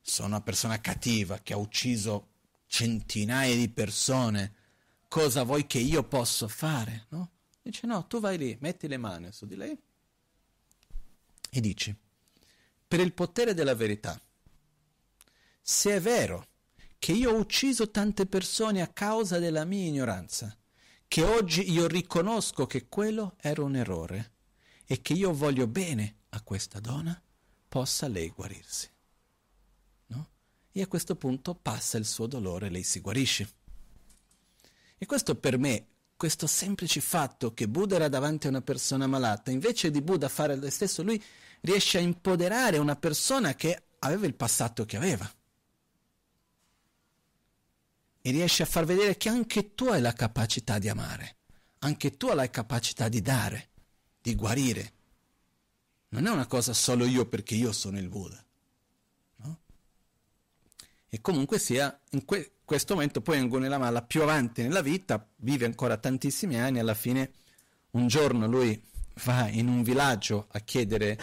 sono 0.00 0.28
una 0.28 0.40
persona 0.40 0.80
cattiva 0.80 1.38
che 1.38 1.52
ha 1.52 1.58
ucciso 1.58 2.28
centinaia 2.66 3.54
di 3.54 3.68
persone, 3.68 4.54
cosa 5.08 5.42
vuoi 5.42 5.66
che 5.66 5.78
io 5.78 6.02
possa 6.04 6.48
fare? 6.48 7.06
No? 7.10 7.30
Dice 7.62 7.86
no, 7.86 8.06
tu 8.06 8.20
vai 8.20 8.38
lì, 8.38 8.56
metti 8.60 8.88
le 8.88 8.96
mani 8.96 9.30
su 9.32 9.46
di 9.46 9.56
lei 9.56 9.78
e 11.50 11.60
dici 11.60 11.94
per 12.86 13.00
il 13.00 13.12
potere 13.12 13.54
della 13.54 13.74
verità. 13.74 14.20
Se 15.60 15.94
è 15.94 16.00
vero 16.00 16.46
che 16.98 17.12
io 17.12 17.32
ho 17.32 17.38
ucciso 17.38 17.90
tante 17.90 18.26
persone 18.26 18.82
a 18.82 18.86
causa 18.86 19.38
della 19.38 19.64
mia 19.64 19.88
ignoranza, 19.88 20.56
che 21.08 21.22
oggi 21.22 21.72
io 21.72 21.86
riconosco 21.88 22.66
che 22.66 22.86
quello 22.88 23.34
era 23.40 23.62
un 23.62 23.74
errore 23.76 24.32
e 24.86 25.02
che 25.02 25.12
io 25.12 25.32
voglio 25.32 25.66
bene 25.66 26.18
a 26.34 26.42
questa 26.42 26.80
donna, 26.80 27.20
possa 27.68 28.08
lei 28.08 28.28
guarirsi. 28.30 28.88
No? 30.06 30.28
E 30.72 30.82
a 30.82 30.86
questo 30.86 31.16
punto 31.16 31.54
passa 31.54 31.96
il 31.96 32.06
suo 32.06 32.26
dolore, 32.26 32.68
lei 32.68 32.82
si 32.82 33.00
guarisce. 33.00 33.52
E 34.98 35.06
questo 35.06 35.34
per 35.36 35.58
me, 35.58 35.86
questo 36.16 36.46
semplice 36.46 37.00
fatto 37.00 37.52
che 37.52 37.68
Buddha 37.68 37.96
era 37.96 38.08
davanti 38.08 38.46
a 38.46 38.50
una 38.50 38.62
persona 38.62 39.06
malata, 39.06 39.50
invece 39.50 39.90
di 39.90 40.02
Buddha 40.02 40.28
fare 40.28 40.56
lo 40.56 40.70
stesso, 40.70 41.02
lui 41.02 41.22
riesce 41.60 41.98
a 41.98 42.02
empoderare 42.02 42.78
una 42.78 42.96
persona 42.96 43.54
che 43.54 43.82
aveva 44.00 44.26
il 44.26 44.34
passato 44.34 44.84
che 44.84 44.96
aveva. 44.96 45.30
E 48.26 48.30
riesce 48.30 48.62
a 48.62 48.66
far 48.66 48.84
vedere 48.84 49.16
che 49.16 49.28
anche 49.28 49.74
tu 49.74 49.86
hai 49.86 50.00
la 50.00 50.12
capacità 50.12 50.78
di 50.78 50.88
amare, 50.88 51.36
anche 51.80 52.16
tu 52.16 52.28
hai 52.28 52.36
la 52.36 52.48
capacità 52.48 53.08
di 53.08 53.20
dare, 53.20 53.70
di 54.20 54.34
guarire. 54.34 54.92
Non 56.14 56.26
è 56.26 56.30
una 56.30 56.46
cosa 56.46 56.72
solo 56.72 57.06
io 57.06 57.26
perché 57.26 57.56
io 57.56 57.72
sono 57.72 57.98
il 57.98 58.08
Buddha. 58.08 58.40
No? 59.38 59.58
E 61.08 61.20
comunque 61.20 61.58
sia, 61.58 62.00
in 62.10 62.24
que- 62.24 62.52
questo 62.64 62.94
momento 62.94 63.20
poi 63.20 63.38
Angonella 63.38 63.78
Mala 63.78 64.00
più 64.00 64.22
avanti 64.22 64.62
nella 64.62 64.80
vita, 64.80 65.28
vive 65.38 65.64
ancora 65.64 65.96
tantissimi 65.96 66.56
anni, 66.56 66.78
alla 66.78 66.94
fine 66.94 67.32
un 67.92 68.06
giorno 68.06 68.46
lui 68.46 68.80
va 69.24 69.48
in 69.48 69.66
un 69.66 69.82
villaggio 69.82 70.46
a 70.52 70.60
chiedere 70.60 71.18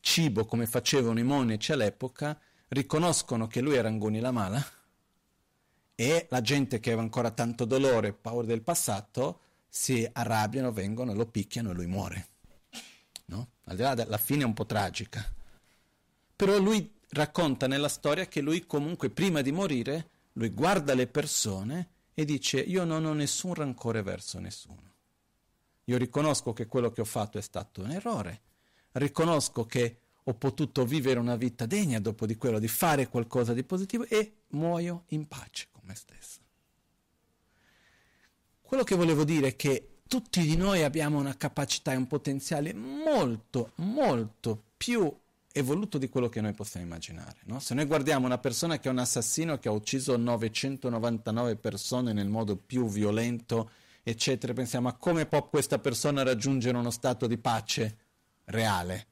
cibo 0.00 0.44
come 0.44 0.66
facevano 0.66 1.18
i 1.18 1.24
monaci 1.24 1.72
all'epoca, 1.72 2.38
riconoscono 2.68 3.46
che 3.46 3.62
lui 3.62 3.76
era 3.76 3.88
Angoni 3.88 4.20
la 4.20 4.30
mala 4.30 4.62
e 5.94 6.26
la 6.28 6.42
gente 6.42 6.80
che 6.80 6.90
aveva 6.90 7.02
ancora 7.02 7.30
tanto 7.30 7.64
dolore 7.64 8.08
e 8.08 8.12
paura 8.12 8.46
del 8.46 8.60
passato 8.60 9.40
si 9.70 10.06
arrabbiano, 10.12 10.70
vengono, 10.70 11.14
lo 11.14 11.24
picchiano 11.24 11.70
e 11.70 11.74
lui 11.74 11.86
muore. 11.86 12.26
No? 13.28 13.48
Al 13.64 13.76
di 13.76 13.82
là 13.82 13.94
della 13.94 14.18
fine 14.18 14.42
è 14.42 14.46
un 14.46 14.54
po' 14.54 14.66
tragica. 14.66 15.24
Però 16.36 16.58
lui 16.58 16.94
racconta 17.10 17.66
nella 17.66 17.88
storia 17.88 18.26
che 18.26 18.40
lui 18.40 18.66
comunque 18.66 19.10
prima 19.10 19.40
di 19.40 19.52
morire, 19.52 20.10
lui 20.34 20.50
guarda 20.50 20.94
le 20.94 21.06
persone 21.06 21.90
e 22.14 22.24
dice 22.24 22.60
io 22.60 22.84
non 22.84 23.04
ho 23.04 23.12
nessun 23.12 23.54
rancore 23.54 24.02
verso 24.02 24.38
nessuno. 24.38 24.94
Io 25.84 25.96
riconosco 25.96 26.52
che 26.52 26.66
quello 26.66 26.90
che 26.90 27.00
ho 27.00 27.06
fatto 27.06 27.38
è 27.38 27.42
stato 27.42 27.82
un 27.82 27.90
errore 27.90 28.42
riconosco 28.92 29.64
che 29.66 30.00
ho 30.24 30.34
potuto 30.34 30.84
vivere 30.84 31.18
una 31.18 31.36
vita 31.36 31.64
degna 31.64 32.00
dopo 32.00 32.26
di 32.26 32.36
quello, 32.36 32.58
di 32.58 32.68
fare 32.68 33.08
qualcosa 33.08 33.54
di 33.54 33.64
positivo 33.64 34.04
e 34.04 34.42
muoio 34.48 35.04
in 35.08 35.26
pace 35.26 35.68
con 35.70 35.82
me 35.84 35.94
stesso. 35.94 36.40
Quello 38.60 38.84
che 38.84 38.94
volevo 38.94 39.24
dire 39.24 39.48
è 39.48 39.56
che 39.56 39.97
tutti 40.08 40.40
di 40.40 40.56
noi 40.56 40.82
abbiamo 40.82 41.18
una 41.18 41.36
capacità 41.36 41.92
e 41.92 41.96
un 41.96 42.06
potenziale 42.06 42.72
molto, 42.72 43.72
molto 43.76 44.60
più 44.76 45.14
evoluto 45.52 45.98
di 45.98 46.08
quello 46.08 46.28
che 46.28 46.40
noi 46.40 46.54
possiamo 46.54 46.86
immaginare. 46.86 47.40
No? 47.44 47.60
Se 47.60 47.74
noi 47.74 47.84
guardiamo 47.84 48.26
una 48.26 48.38
persona 48.38 48.78
che 48.78 48.88
è 48.88 48.90
un 48.90 48.98
assassino 48.98 49.58
che 49.58 49.68
ha 49.68 49.72
ucciso 49.72 50.16
999 50.16 51.56
persone 51.56 52.12
nel 52.12 52.28
modo 52.28 52.56
più 52.56 52.88
violento, 52.88 53.70
eccetera, 54.02 54.54
pensiamo 54.54 54.88
a 54.88 54.94
come 54.94 55.26
può 55.26 55.46
questa 55.48 55.78
persona 55.78 56.22
raggiungere 56.22 56.76
uno 56.76 56.90
stato 56.90 57.26
di 57.26 57.36
pace 57.36 57.96
reale 58.46 59.06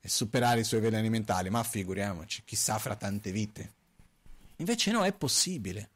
e 0.00 0.08
superare 0.08 0.60
i 0.60 0.64
suoi 0.64 0.80
veleni 0.80 1.10
mentali, 1.10 1.50
ma 1.50 1.62
figuriamoci, 1.62 2.42
chissà 2.44 2.78
fra 2.78 2.96
tante 2.96 3.30
vite. 3.32 3.72
Invece 4.56 4.90
no, 4.92 5.04
è 5.04 5.12
possibile. 5.12 5.90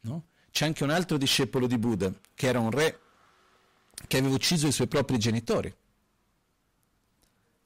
No? 0.00 0.24
C'è 0.50 0.66
anche 0.66 0.84
un 0.84 0.90
altro 0.90 1.16
discepolo 1.16 1.66
di 1.66 1.78
Buddha, 1.78 2.12
che 2.34 2.46
era 2.46 2.60
un 2.60 2.70
re 2.70 2.98
che 4.06 4.18
aveva 4.18 4.34
ucciso 4.34 4.66
i 4.66 4.72
suoi 4.72 4.88
propri 4.88 5.18
genitori. 5.18 5.74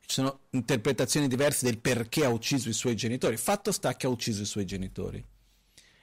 Ci 0.00 0.14
sono 0.14 0.40
interpretazioni 0.50 1.28
diverse 1.28 1.66
del 1.66 1.78
perché 1.78 2.24
ha 2.24 2.30
ucciso 2.30 2.68
i 2.68 2.72
suoi 2.72 2.96
genitori. 2.96 3.36
Fatto 3.36 3.72
sta 3.72 3.94
che 3.94 4.06
ha 4.06 4.10
ucciso 4.10 4.42
i 4.42 4.46
suoi 4.46 4.64
genitori. 4.64 5.22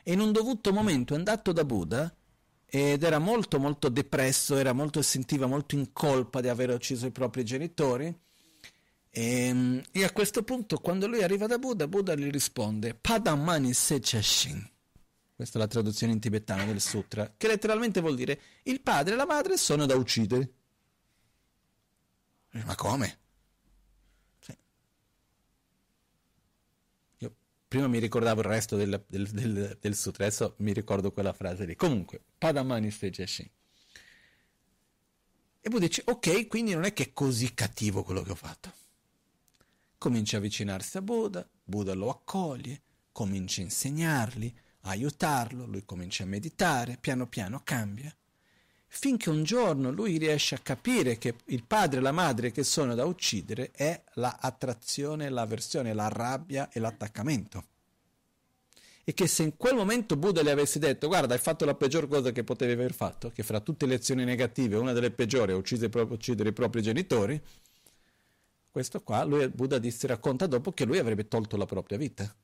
E 0.04 0.14
in 0.14 0.20
un 0.20 0.32
dovuto 0.32 0.72
momento 0.72 1.14
è 1.14 1.18
andato 1.18 1.52
da 1.52 1.66
Buddha 1.66 2.14
ed 2.68 3.04
era 3.04 3.20
molto 3.20 3.58
molto 3.58 3.90
depresso, 3.90 4.62
molto, 4.74 5.02
sentiva 5.02 5.48
molto 5.48 5.76
in 5.76 5.92
colpa 5.94 6.42
di 6.42 6.50
aver 6.50 6.70
ucciso 6.70 7.08
i 7.08 7.12
propri 7.12 7.44
genitori. 7.44 8.16
E, 9.10 9.46
ehm, 9.48 9.82
e, 9.92 10.04
a 10.04 10.12
questo 10.12 10.44
punto, 10.44 10.78
quando 10.78 11.08
lui 11.08 11.24
arriva 11.24 11.48
da 11.48 11.58
Buddha, 11.58 11.88
Buddha 11.88 12.16
gli 12.16 12.30
risponde 12.30 12.94
Padamani 12.94 13.74
Sechashin. 13.74 14.74
Questa 15.36 15.58
è 15.58 15.62
la 15.62 15.68
traduzione 15.68 16.14
in 16.14 16.20
tibetano 16.20 16.66
del 16.66 16.80
sutra, 16.80 17.34
che 17.36 17.48
letteralmente 17.48 18.00
vuol 18.00 18.16
dire 18.16 18.40
il 18.64 18.82
padre 18.82 19.14
e 19.14 19.18
la 19.18 19.26
madre 19.26 19.58
sono 19.58 19.86
da 19.86 19.96
uccidere. 19.96 20.54
Ma 22.52 22.76
come? 22.76 23.20
prima 27.76 27.88
mi 27.90 28.00
ricordavo 28.00 28.40
il 28.40 28.48
resto 28.48 28.78
del, 28.78 29.04
del, 29.06 29.28
del, 29.28 29.78
del 29.82 29.96
sutra, 29.96 30.26
adesso 30.26 30.56
mi 30.60 30.72
ricordo 30.72 31.12
quella 31.12 31.34
frase 31.34 31.66
lì. 31.66 31.76
Comunque, 31.76 32.22
Padamani 32.38 32.90
Stejashi. 32.90 33.52
E 35.60 35.70
poi 35.70 35.80
dice, 35.82 36.04
ok, 36.06 36.48
quindi 36.48 36.74
non 36.74 36.86
è 36.86 36.94
che 36.94 37.04
è 37.04 37.14
così 37.14 37.54
cattivo 37.54 38.04
quello 38.04 38.22
che 38.22 38.32
ho 38.32 38.36
fatto. 38.36 38.72
Comincia 39.98 40.38
a 40.38 40.40
avvicinarsi 40.40 40.98
a 40.98 41.02
Buddha, 41.02 41.46
Buddha 41.64 41.94
lo 41.94 42.10
accoglie, 42.10 42.82
comincia 43.12 43.60
a 43.60 43.66
insegnargli, 43.66 44.54
aiutarlo, 44.86 45.66
lui 45.66 45.84
comincia 45.86 46.24
a 46.24 46.28
meditare, 46.28 46.98
piano 47.00 47.28
piano 47.28 47.62
cambia, 47.64 48.14
finché 48.88 49.30
un 49.30 49.44
giorno 49.44 49.92
lui 49.92 50.18
riesce 50.18 50.56
a 50.56 50.60
capire 50.60 51.18
che 51.18 51.36
il 51.46 51.64
padre 51.64 52.00
e 52.00 52.02
la 52.02 52.12
madre 52.12 52.52
che 52.52 52.64
sono 52.64 52.96
da 52.96 53.06
uccidere 53.06 53.72
è 53.72 54.02
l'attrazione, 54.14 55.30
l'avversione, 55.30 55.94
la 55.94 56.08
rabbia 56.08 56.70
e 56.72 56.80
l'attaccamento. 56.80 57.66
e 59.08 59.14
che 59.14 59.28
se 59.28 59.44
in 59.44 59.56
quel 59.56 59.76
momento 59.76 60.18
Buddha 60.18 60.42
le 60.42 60.50
avesse 60.50 60.80
detto 60.80 61.08
guarda 61.08 61.36
hai 61.36 61.40
fatto 61.40 61.64
la 61.64 61.76
peggior 61.76 62.08
cosa 62.08 62.32
che 62.32 62.44
potevi 62.44 62.72
aver 62.72 62.92
fatto, 62.94 63.30
che 63.30 63.44
fra 63.44 63.60
tutte 63.60 63.86
le 63.86 63.96
azioni 63.96 64.24
negative 64.24 64.78
una 64.78 64.94
delle 64.94 65.12
peggiori 65.12 65.52
è 65.52 65.56
uccidere 65.56 66.50
i 66.50 66.54
propri 66.54 66.82
genitori, 66.82 67.40
questo 68.72 69.02
qua 69.04 69.24
lui, 69.24 69.48
Buddha 69.50 69.78
disse, 69.78 70.08
racconta 70.08 70.48
dopo 70.48 70.72
che 70.72 70.86
lui 70.86 70.98
avrebbe 70.98 71.28
tolto 71.28 71.56
la 71.56 71.66
propria 71.66 72.00
vita 72.00 72.36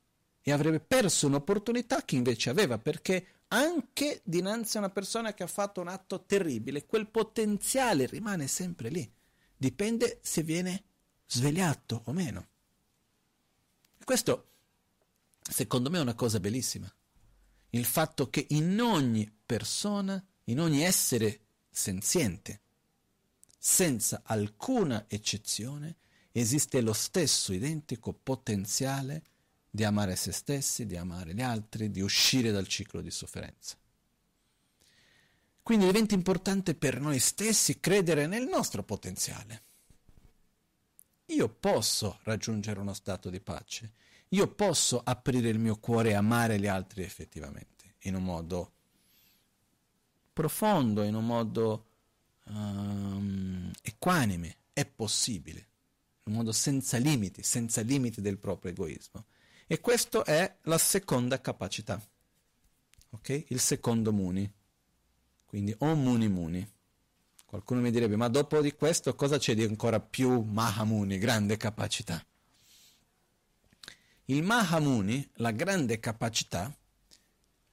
e 0.41 0.51
avrebbe 0.51 0.79
perso 0.79 1.27
un'opportunità 1.27 2.03
che 2.03 2.15
invece 2.15 2.49
aveva 2.49 2.77
perché 2.77 3.27
anche 3.49 4.21
dinanzi 4.23 4.77
a 4.77 4.79
una 4.79 4.89
persona 4.89 5.33
che 5.33 5.43
ha 5.43 5.47
fatto 5.47 5.81
un 5.81 5.89
atto 5.89 6.23
terribile, 6.23 6.85
quel 6.85 7.07
potenziale 7.07 8.05
rimane 8.05 8.47
sempre 8.47 8.89
lì, 8.89 9.09
dipende 9.55 10.19
se 10.21 10.41
viene 10.41 10.83
svegliato 11.27 12.03
o 12.05 12.13
meno. 12.13 12.47
Questo 14.03 14.47
secondo 15.41 15.89
me 15.89 15.97
è 15.97 16.01
una 16.01 16.15
cosa 16.15 16.39
bellissima. 16.39 16.91
Il 17.71 17.85
fatto 17.85 18.29
che 18.29 18.47
in 18.49 18.79
ogni 18.81 19.31
persona, 19.45 20.23
in 20.45 20.59
ogni 20.59 20.83
essere 20.83 21.39
senziente, 21.69 22.61
senza 23.57 24.21
alcuna 24.25 25.05
eccezione, 25.07 25.97
esiste 26.31 26.81
lo 26.81 26.93
stesso 26.93 27.53
identico 27.53 28.13
potenziale 28.13 29.23
di 29.71 29.83
amare 29.83 30.15
se 30.15 30.31
stessi, 30.31 30.85
di 30.85 30.97
amare 30.97 31.33
gli 31.33 31.41
altri, 31.41 31.89
di 31.89 32.01
uscire 32.01 32.51
dal 32.51 32.67
ciclo 32.67 33.01
di 33.01 33.09
sofferenza. 33.09 33.75
Quindi 35.63 35.85
diventa 35.85 36.13
importante 36.13 36.75
per 36.75 36.99
noi 36.99 37.17
stessi 37.17 37.79
credere 37.79 38.27
nel 38.27 38.43
nostro 38.43 38.83
potenziale. 38.83 39.63
Io 41.27 41.49
posso 41.49 42.19
raggiungere 42.23 42.79
uno 42.79 42.93
stato 42.93 43.29
di 43.29 43.39
pace 43.39 43.93
io 44.33 44.47
posso 44.47 45.01
aprire 45.03 45.49
il 45.49 45.59
mio 45.59 45.77
cuore 45.77 46.11
e 46.11 46.13
amare 46.13 46.57
gli 46.57 46.67
altri 46.67 47.03
effettivamente, 47.03 47.95
in 48.03 48.15
un 48.15 48.23
modo 48.23 48.71
profondo, 50.31 51.03
in 51.03 51.15
un 51.15 51.25
modo 51.25 51.85
um, 52.45 53.69
equanime, 53.81 54.55
è 54.71 54.85
possibile, 54.85 55.59
in 56.23 56.31
un 56.31 56.33
modo 56.33 56.53
senza 56.53 56.97
limiti, 56.97 57.43
senza 57.43 57.81
limiti 57.81 58.21
del 58.21 58.37
proprio 58.37 58.71
egoismo. 58.71 59.25
E 59.71 59.79
questa 59.79 60.23
è 60.23 60.57
la 60.63 60.77
seconda 60.77 61.39
capacità, 61.39 61.97
ok? 63.11 63.45
Il 63.47 63.61
secondo 63.61 64.11
muni, 64.11 64.51
quindi 65.45 65.73
Om 65.77 65.97
Muni 65.97 66.27
Muni. 66.27 66.71
Qualcuno 67.45 67.79
mi 67.79 67.89
direbbe, 67.89 68.17
ma 68.17 68.27
dopo 68.27 68.59
di 68.59 68.73
questo 68.73 69.15
cosa 69.15 69.37
c'è 69.37 69.55
di 69.55 69.63
ancora 69.63 70.01
più 70.01 70.41
Mahamuni, 70.41 71.17
grande 71.19 71.55
capacità? 71.55 72.21
Il 74.25 74.43
Mahamuni, 74.43 75.25
la 75.35 75.51
grande 75.51 76.01
capacità, 76.01 76.77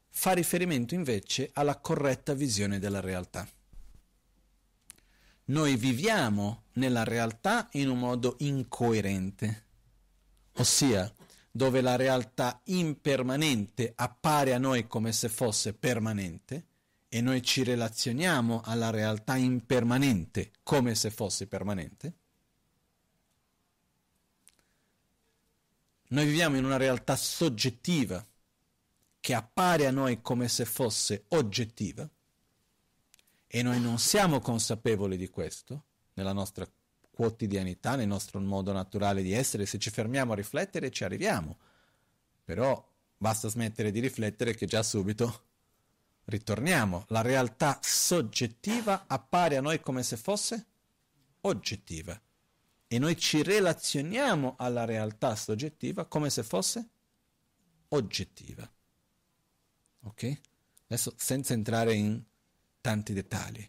fa 0.09 0.33
riferimento 0.35 0.95
invece 0.95 1.51
alla 1.53 1.81
corretta 1.81 2.33
visione 2.33 2.79
della 2.79 3.01
realtà. 3.01 3.45
Noi 5.47 5.75
viviamo 5.75 6.67
nella 6.75 7.03
realtà 7.03 7.69
in 7.73 7.89
un 7.89 7.99
modo 7.99 8.37
incoerente, 8.39 9.65
ossia 10.59 11.13
dove 11.51 11.81
la 11.81 11.97
realtà 11.97 12.61
impermanente 12.65 13.93
appare 13.95 14.55
a 14.55 14.59
noi 14.59 14.87
come 14.87 15.13
se 15.13 15.29
fosse 15.29 15.75
permanente 15.75 16.67
e 17.09 17.21
noi 17.21 17.43
ci 17.43 17.63
relazioniamo 17.63 18.61
alla 18.65 18.91
realtà 18.91 19.37
impermanente 19.37 20.53
come 20.63 20.95
se 20.95 21.11
fosse 21.11 21.47
permanente, 21.47 22.15
Noi 26.11 26.25
viviamo 26.25 26.57
in 26.57 26.65
una 26.65 26.79
realtà 26.79 27.17
soggettiva 27.17 28.27
che 29.21 29.35
appare 29.35 29.87
a 29.87 29.91
noi 29.91 30.23
come 30.23 30.49
se 30.49 30.65
fosse 30.65 31.25
oggettiva 31.29 32.09
e 33.47 33.63
noi 33.63 33.81
non 33.81 33.99
siamo 33.99 34.41
consapevoli 34.41 35.19
di 35.19 35.29
questo 35.29 35.85
nella 36.15 36.33
nostra 36.33 36.67
quotidianità, 37.19 37.97
nel 37.97 38.07
nostro 38.07 38.39
modo 38.39 38.71
naturale 38.71 39.23
di 39.23 39.33
essere. 39.33 39.67
Se 39.67 39.81
ci 39.81 39.91
fermiamo 39.91 40.35
a 40.35 40.37
riflettere 40.37 40.93
ci 40.93 41.03
arriviamo, 41.03 41.59
però 42.45 42.89
basta 43.17 43.49
smettere 43.49 43.91
di 43.91 43.99
riflettere 43.99 44.55
che 44.55 44.67
già 44.67 44.85
subito 44.85 45.47
ritorniamo. 46.27 47.07
La 47.09 47.21
realtà 47.21 47.81
soggettiva 47.83 49.07
appare 49.09 49.57
a 49.57 49.61
noi 49.61 49.81
come 49.81 50.05
se 50.05 50.17
fosse 50.17 50.67
oggettiva 51.41 52.21
e 52.87 52.99
noi 53.01 53.17
ci 53.17 53.43
relazioniamo 53.43 54.55
alla 54.57 54.85
realtà 54.85 55.35
soggettiva 55.35 56.05
come 56.05 56.31
se 56.31 56.45
fosse 56.45 56.89
oggettiva. 57.89 58.71
Ok? 60.03 60.41
Adesso 60.85 61.15
senza 61.17 61.53
entrare 61.53 61.95
in 61.95 62.23
tanti 62.81 63.13
dettagli. 63.13 63.69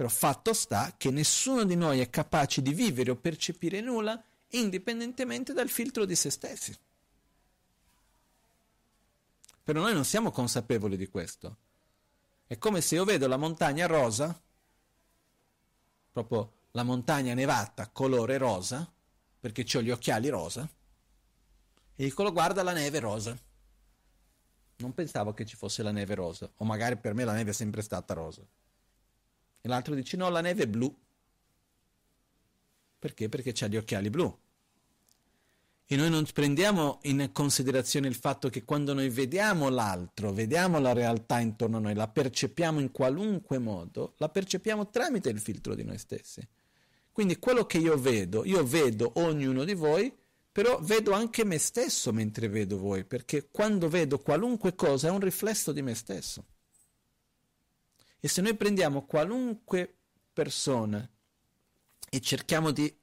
Però 0.00 0.10
fatto 0.10 0.54
sta 0.54 0.94
che 0.96 1.10
nessuno 1.10 1.64
di 1.64 1.76
noi 1.76 2.00
è 2.00 2.08
capace 2.08 2.62
di 2.62 2.72
vivere 2.72 3.10
o 3.10 3.16
percepire 3.16 3.82
nulla 3.82 4.18
indipendentemente 4.52 5.52
dal 5.52 5.68
filtro 5.68 6.06
di 6.06 6.16
se 6.16 6.30
stessi. 6.30 6.74
Però 9.62 9.78
noi 9.78 9.92
non 9.92 10.06
siamo 10.06 10.30
consapevoli 10.30 10.96
di 10.96 11.06
questo. 11.08 11.56
È 12.46 12.56
come 12.56 12.80
se 12.80 12.94
io 12.94 13.04
vedo 13.04 13.28
la 13.28 13.36
montagna 13.36 13.84
rosa, 13.84 14.40
proprio 16.12 16.50
la 16.70 16.82
montagna 16.82 17.34
nevata 17.34 17.90
colore 17.90 18.38
rosa, 18.38 18.90
perché 19.38 19.66
ho 19.76 19.82
gli 19.82 19.90
occhiali 19.90 20.30
rosa, 20.30 20.66
e 21.94 22.02
dico 22.02 22.32
guarda 22.32 22.62
la 22.62 22.72
neve 22.72 23.00
rosa. 23.00 23.38
Non 24.76 24.94
pensavo 24.94 25.34
che 25.34 25.44
ci 25.44 25.56
fosse 25.56 25.82
la 25.82 25.92
neve 25.92 26.14
rosa, 26.14 26.50
o 26.56 26.64
magari 26.64 26.96
per 26.96 27.12
me 27.12 27.24
la 27.24 27.34
neve 27.34 27.50
è 27.50 27.52
sempre 27.52 27.82
stata 27.82 28.14
rosa. 28.14 28.42
E 29.60 29.68
l'altro 29.68 29.94
dice 29.94 30.16
no, 30.16 30.28
la 30.28 30.40
neve 30.40 30.64
è 30.64 30.66
blu. 30.66 30.94
Perché? 32.98 33.28
Perché 33.28 33.52
c'ha 33.52 33.66
gli 33.66 33.76
occhiali 33.76 34.10
blu. 34.10 34.38
E 35.92 35.96
noi 35.96 36.08
non 36.08 36.24
prendiamo 36.32 37.00
in 37.02 37.30
considerazione 37.32 38.06
il 38.06 38.14
fatto 38.14 38.48
che 38.48 38.62
quando 38.62 38.94
noi 38.94 39.08
vediamo 39.08 39.68
l'altro, 39.70 40.32
vediamo 40.32 40.78
la 40.78 40.92
realtà 40.92 41.40
intorno 41.40 41.78
a 41.78 41.80
noi, 41.80 41.94
la 41.94 42.06
percepiamo 42.06 42.78
in 42.78 42.92
qualunque 42.92 43.58
modo, 43.58 44.14
la 44.18 44.28
percepiamo 44.28 44.88
tramite 44.88 45.30
il 45.30 45.40
filtro 45.40 45.74
di 45.74 45.82
noi 45.82 45.98
stessi. 45.98 46.46
Quindi 47.10 47.40
quello 47.40 47.66
che 47.66 47.78
io 47.78 47.98
vedo, 47.98 48.44
io 48.44 48.64
vedo 48.64 49.12
ognuno 49.16 49.64
di 49.64 49.74
voi, 49.74 50.14
però 50.52 50.78
vedo 50.80 51.10
anche 51.10 51.44
me 51.44 51.58
stesso 51.58 52.12
mentre 52.12 52.48
vedo 52.48 52.78
voi, 52.78 53.04
perché 53.04 53.48
quando 53.50 53.88
vedo 53.88 54.20
qualunque 54.20 54.76
cosa 54.76 55.08
è 55.08 55.10
un 55.10 55.18
riflesso 55.18 55.72
di 55.72 55.82
me 55.82 55.94
stesso. 55.96 56.44
E 58.20 58.28
se 58.28 58.42
noi 58.42 58.54
prendiamo 58.54 59.06
qualunque 59.06 59.96
persona 60.32 61.08
e 62.08 62.20
cerchiamo 62.20 62.70
di 62.70 62.94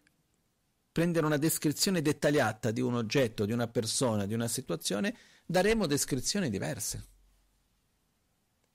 prendere 0.91 1.25
una 1.25 1.37
descrizione 1.37 2.01
dettagliata 2.01 2.71
di 2.71 2.81
un 2.81 2.95
oggetto, 2.95 3.45
di 3.45 3.51
una 3.51 3.67
persona, 3.67 4.25
di 4.25 4.33
una 4.33 4.47
situazione, 4.47 5.15
daremo 5.45 5.87
descrizioni 5.87 6.49
diverse. 6.49 7.05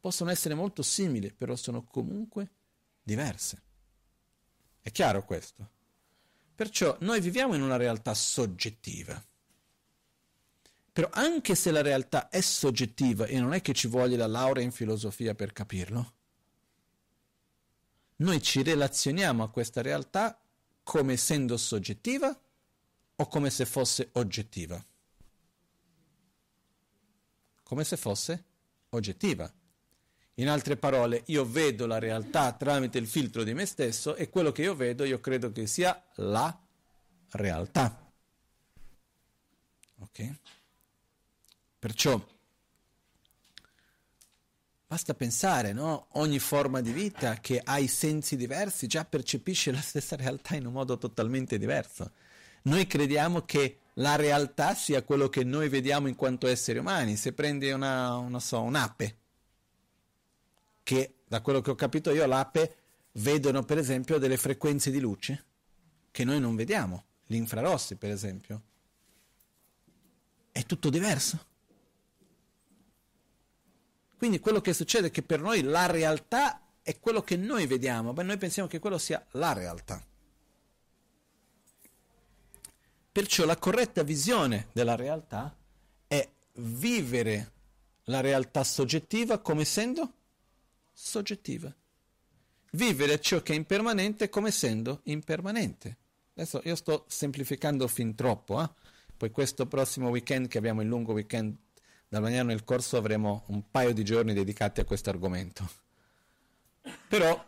Possono 0.01 0.31
essere 0.31 0.55
molto 0.55 0.82
simili, 0.82 1.32
però 1.32 1.55
sono 1.55 1.85
comunque 1.85 2.51
diverse. 3.02 3.62
È 4.81 4.90
chiaro 4.90 5.24
questo? 5.24 5.70
Perciò 6.55 6.97
noi 7.01 7.20
viviamo 7.20 7.55
in 7.55 7.62
una 7.62 7.77
realtà 7.77 8.14
soggettiva. 8.14 9.20
Però 10.93 11.09
anche 11.12 11.55
se 11.55 11.70
la 11.70 11.82
realtà 11.82 12.28
è 12.28 12.40
soggettiva 12.40 13.27
e 13.27 13.40
non 13.40 13.52
è 13.52 13.60
che 13.60 13.73
ci 13.73 13.86
voglia 13.89 14.16
la 14.16 14.27
laurea 14.27 14.62
in 14.62 14.73
filosofia 14.73 15.35
per 15.35 15.52
capirlo, 15.52 16.14
noi 18.22 18.40
ci 18.40 18.62
relazioniamo 18.62 19.42
a 19.42 19.50
questa 19.50 19.82
realtà 19.82 20.40
come 20.82 21.14
essendo 21.14 21.56
soggettiva 21.56 22.40
o 23.16 23.26
come 23.26 23.50
se 23.50 23.66
fosse 23.66 24.10
oggettiva? 24.12 24.82
Come 27.62 27.84
se 27.84 27.96
fosse 27.96 28.44
oggettiva. 28.90 29.52
In 30.36 30.48
altre 30.48 30.76
parole, 30.76 31.22
io 31.26 31.44
vedo 31.44 31.86
la 31.86 31.98
realtà 31.98 32.52
tramite 32.52 32.98
il 32.98 33.06
filtro 33.06 33.42
di 33.44 33.54
me 33.54 33.66
stesso 33.66 34.14
e 34.16 34.30
quello 34.30 34.50
che 34.50 34.62
io 34.62 34.74
vedo 34.74 35.04
io 35.04 35.20
credo 35.20 35.52
che 35.52 35.66
sia 35.66 36.02
la 36.16 36.58
realtà. 37.30 38.12
Ok? 39.98 40.34
Perciò 41.78 42.24
basta 44.93 45.14
pensare, 45.14 45.73
no? 45.73 46.09
Ogni 46.16 46.39
forma 46.39 46.82
di 46.82 46.93
vita 46.93 47.36
che 47.36 47.62
ha 47.64 47.78
i 47.78 47.89
sensi 47.89 48.36
diversi 48.36 48.86
già 48.86 49.06
percepisce 49.06 49.73
la 49.73 49.81
stessa 49.81 50.16
realtà 50.16 50.55
in 50.55 50.66
un 50.66 50.74
modo 50.74 50.98
totalmente 50.98 51.56
diverso. 51.56 52.10
Noi 52.64 52.86
crediamo 52.86 53.47
che 53.47 53.78
la 53.94 54.16
realtà 54.16 54.74
sia 54.74 55.02
quello 55.02 55.31
che 55.31 55.44
noi 55.44 55.70
vediamo 55.70 56.09
in 56.09 56.14
quanto 56.14 56.47
esseri 56.47 56.78
umani. 56.78 57.16
Se 57.16 57.32
prendi 57.32 57.70
una, 57.70 58.16
una 58.16 58.39
so, 58.39 58.60
un'ape, 58.60 59.16
che 60.82 61.14
da 61.27 61.40
quello 61.40 61.62
che 61.62 61.70
ho 61.70 61.74
capito 61.74 62.12
io 62.12 62.27
l'ape 62.27 62.77
vedono 63.12 63.62
per 63.62 63.78
esempio 63.78 64.19
delle 64.19 64.36
frequenze 64.36 64.90
di 64.90 65.01
luce 65.01 65.44
che 66.10 66.24
noi 66.24 66.39
non 66.39 66.55
vediamo, 66.55 67.05
gli 67.24 67.36
infrarossi 67.36 67.97
per 67.97 68.10
esempio. 68.10 68.60
È 70.52 70.62
tutto 70.66 70.90
diverso. 70.90 71.47
Quindi 74.22 74.38
quello 74.38 74.60
che 74.60 74.72
succede 74.72 75.08
è 75.08 75.10
che 75.10 75.24
per 75.24 75.40
noi 75.40 75.62
la 75.62 75.86
realtà 75.86 76.62
è 76.80 77.00
quello 77.00 77.22
che 77.22 77.34
noi 77.36 77.66
vediamo, 77.66 78.12
ma 78.12 78.22
noi 78.22 78.36
pensiamo 78.36 78.68
che 78.68 78.78
quello 78.78 78.96
sia 78.96 79.26
la 79.32 79.52
realtà. 79.52 80.00
Perciò 83.10 83.44
la 83.44 83.56
corretta 83.56 84.04
visione 84.04 84.68
della 84.72 84.94
realtà 84.94 85.52
è 86.06 86.30
vivere 86.52 87.52
la 88.04 88.20
realtà 88.20 88.62
soggettiva 88.62 89.40
come 89.40 89.62
essendo 89.62 90.12
soggettiva. 90.92 91.74
Vivere 92.70 93.20
ciò 93.20 93.42
che 93.42 93.54
è 93.54 93.56
impermanente 93.56 94.28
come 94.28 94.50
essendo 94.50 95.00
impermanente. 95.06 95.96
Adesso 96.34 96.60
io 96.62 96.76
sto 96.76 97.06
semplificando 97.08 97.88
fin 97.88 98.14
troppo, 98.14 98.62
eh? 98.62 98.70
poi 99.16 99.32
questo 99.32 99.66
prossimo 99.66 100.10
weekend 100.10 100.46
che 100.46 100.58
abbiamo 100.58 100.80
il 100.80 100.86
lungo 100.86 101.12
weekend 101.12 101.56
dal 102.12 102.20
Magnano 102.20 102.51
nel 102.51 102.62
corso 102.62 102.98
avremo 102.98 103.44
un 103.47 103.70
paio 103.70 103.94
di 103.94 104.05
giorni 104.05 104.34
dedicati 104.34 104.80
a 104.80 104.84
questo 104.84 105.09
argomento. 105.09 105.66
Però, 107.09 107.43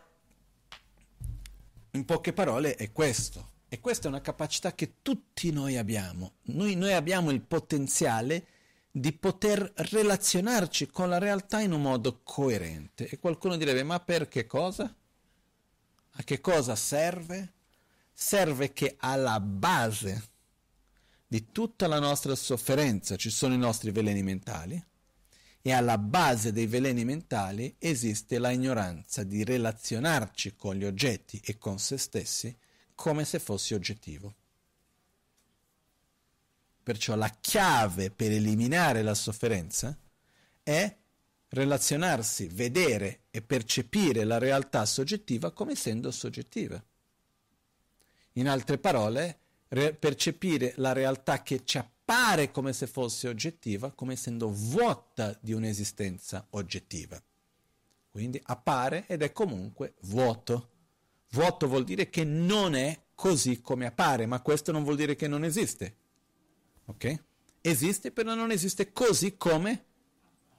in 1.91 2.03
poche 2.03 2.33
parole, 2.33 2.73
è 2.73 2.91
questo. 2.91 3.51
E 3.69 3.79
questa 3.79 4.07
è 4.07 4.09
una 4.09 4.21
capacità 4.21 4.73
che 4.73 5.03
tutti 5.03 5.51
noi 5.51 5.77
abbiamo. 5.77 6.37
Noi, 6.45 6.73
noi 6.75 6.93
abbiamo 6.93 7.29
il 7.29 7.41
potenziale 7.41 8.47
di 8.89 9.13
poter 9.13 9.71
relazionarci 9.75 10.87
con 10.87 11.09
la 11.09 11.19
realtà 11.19 11.59
in 11.59 11.71
un 11.71 11.83
modo 11.83 12.21
coerente. 12.23 13.07
E 13.07 13.19
qualcuno 13.19 13.57
direbbe, 13.57 13.83
ma 13.83 13.99
per 13.99 14.27
che 14.27 14.47
cosa? 14.47 14.91
A 16.11 16.23
che 16.23 16.41
cosa 16.41 16.75
serve? 16.75 17.53
Serve 18.11 18.73
che 18.73 18.95
alla 18.97 19.39
base 19.39 20.29
di 21.27 21.51
tutta 21.51 21.87
la 21.87 21.99
nostra 21.99 22.35
sofferenza 22.35 23.15
ci 23.15 23.29
sono 23.29 23.53
i 23.53 23.57
nostri 23.57 23.91
veleni 23.91 24.21
mentali 24.21 24.83
e 25.61 25.71
alla 25.71 25.97
base 25.97 26.51
dei 26.51 26.67
veleni 26.67 27.03
mentali 27.03 27.75
esiste 27.79 28.37
la 28.37 28.51
ignoranza 28.51 29.23
di 29.23 29.43
relazionarci 29.43 30.55
con 30.55 30.75
gli 30.75 30.85
oggetti 30.85 31.41
e 31.43 31.57
con 31.57 31.79
se 31.79 31.97
stessi 31.97 32.55
come 32.93 33.25
se 33.25 33.39
fossi 33.39 33.73
oggettivo. 33.73 34.35
Perciò 36.83 37.15
la 37.15 37.35
chiave 37.41 38.11
per 38.11 38.31
eliminare 38.31 39.01
la 39.01 39.15
sofferenza 39.15 39.97
è 40.61 40.95
relazionarsi, 41.49 42.47
vedere 42.47 43.23
e 43.31 43.41
percepire 43.41 44.23
la 44.23 44.37
realtà 44.37 44.85
soggettiva 44.85 45.51
come 45.51 45.71
essendo 45.71 46.11
soggettiva. 46.11 46.83
In 48.33 48.47
altre 48.47 48.77
parole, 48.77 49.39
re- 49.69 49.93
percepire 49.93 50.73
la 50.77 50.93
realtà 50.93 51.41
che 51.43 51.63
ci 51.63 51.77
appare 51.77 52.51
come 52.51 52.71
se 52.71 52.85
fosse 52.85 53.27
oggettiva, 53.27 53.91
come 53.91 54.13
essendo 54.13 54.51
vuota 54.51 55.37
di 55.41 55.53
un'esistenza 55.53 56.45
oggettiva. 56.51 57.21
Quindi 58.11 58.39
appare 58.45 59.05
ed 59.07 59.23
è 59.23 59.31
comunque 59.31 59.95
vuoto. 60.01 60.69
Vuoto 61.31 61.67
vuol 61.67 61.83
dire 61.83 62.09
che 62.09 62.23
non 62.23 62.75
è 62.75 63.07
così 63.15 63.59
come 63.59 63.87
appare, 63.87 64.25
ma 64.25 64.41
questo 64.41 64.71
non 64.71 64.83
vuol 64.83 64.95
dire 64.95 65.15
che 65.15 65.27
non 65.27 65.43
esiste. 65.43 65.97
Ok? 66.85 67.23
Esiste, 67.61 68.11
però 68.11 68.35
non 68.35 68.51
esiste 68.51 68.93
così 68.93 69.35
come 69.35 69.85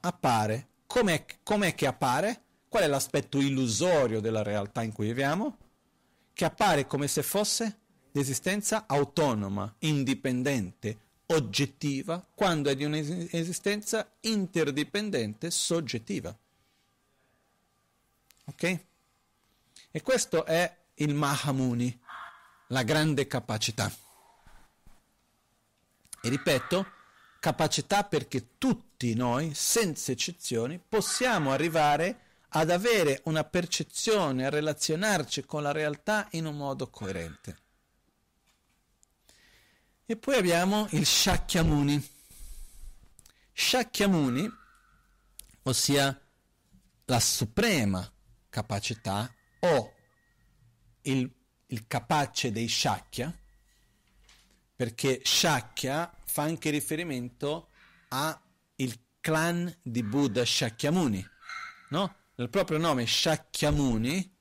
appare. 0.01 0.69
Com'è, 0.87 1.25
com'è 1.43 1.75
che 1.75 1.87
appare? 1.87 2.43
Qual 2.69 2.83
è 2.83 2.89
l'aspetto 2.89 3.39
illusorio 3.39 4.21
della 4.21 4.43
realtà 4.43 4.83
in 4.83 4.93
cui 4.93 5.07
viviamo? 5.07 5.57
Che 6.33 6.45
appare 6.45 6.87
come 6.87 7.07
se 7.07 7.23
fosse 7.23 7.79
l'esistenza 8.17 8.85
autonoma, 8.87 9.75
indipendente, 9.81 10.99
oggettiva, 11.27 12.27
quando 12.35 12.71
è 12.71 12.75
di 12.75 12.85
un'esistenza 12.85 14.11
interdipendente, 14.21 15.51
soggettiva. 15.51 16.35
Ok? 18.47 18.81
E 19.91 20.03
questo 20.03 20.47
è 20.47 20.77
il 20.95 21.13
Mahamuni, 21.13 22.01
la 22.69 22.83
grande 22.85 23.27
capacità. 23.27 23.93
E 26.23 26.29
ripeto, 26.31 26.87
capacità 27.39 28.05
perché 28.05 28.57
tutti 28.57 29.13
noi, 29.13 29.53
senza 29.53 30.11
eccezioni, 30.13 30.79
possiamo 30.79 31.53
arrivare 31.53 32.21
ad 32.51 32.71
avere 32.71 33.21
una 33.25 33.45
percezione, 33.45 34.47
a 34.47 34.51
relazionarci 34.51 35.45
con 35.45 35.63
la 35.63 35.73
realtà 35.73 36.29
in 36.31 36.47
un 36.47 36.57
modo 36.57 36.89
coerente. 36.89 37.65
E 40.09 40.17
poi 40.17 40.37
abbiamo 40.37 40.87
il 40.93 41.05
Shakyamuni. 41.05 42.11
Shakyamuni, 43.53 44.49
ossia 45.63 46.21
la 47.07 47.19
suprema 47.19 48.09
capacità 48.49 49.29
o 49.59 49.95
il, 51.03 51.29
il 51.67 51.87
capace 51.89 52.53
dei 52.53 52.69
Shakya, 52.69 53.37
perché 54.77 55.23
Shakya 55.25 56.17
fa 56.25 56.43
anche 56.43 56.71
riferimento 56.71 57.71
al 58.09 58.41
clan 59.21 59.77
di 59.83 60.05
Buddha 60.05 60.45
Shakyamuni, 60.45 61.29
no? 61.89 62.17
Il 62.37 62.49
proprio 62.49 62.79
nome 62.79 63.07
Shakyamuni, 63.09 64.37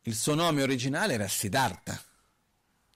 il 0.00 0.14
suo 0.16 0.34
nome 0.34 0.62
originale 0.62 1.14
era 1.14 1.28
Siddhartha, 1.28 2.03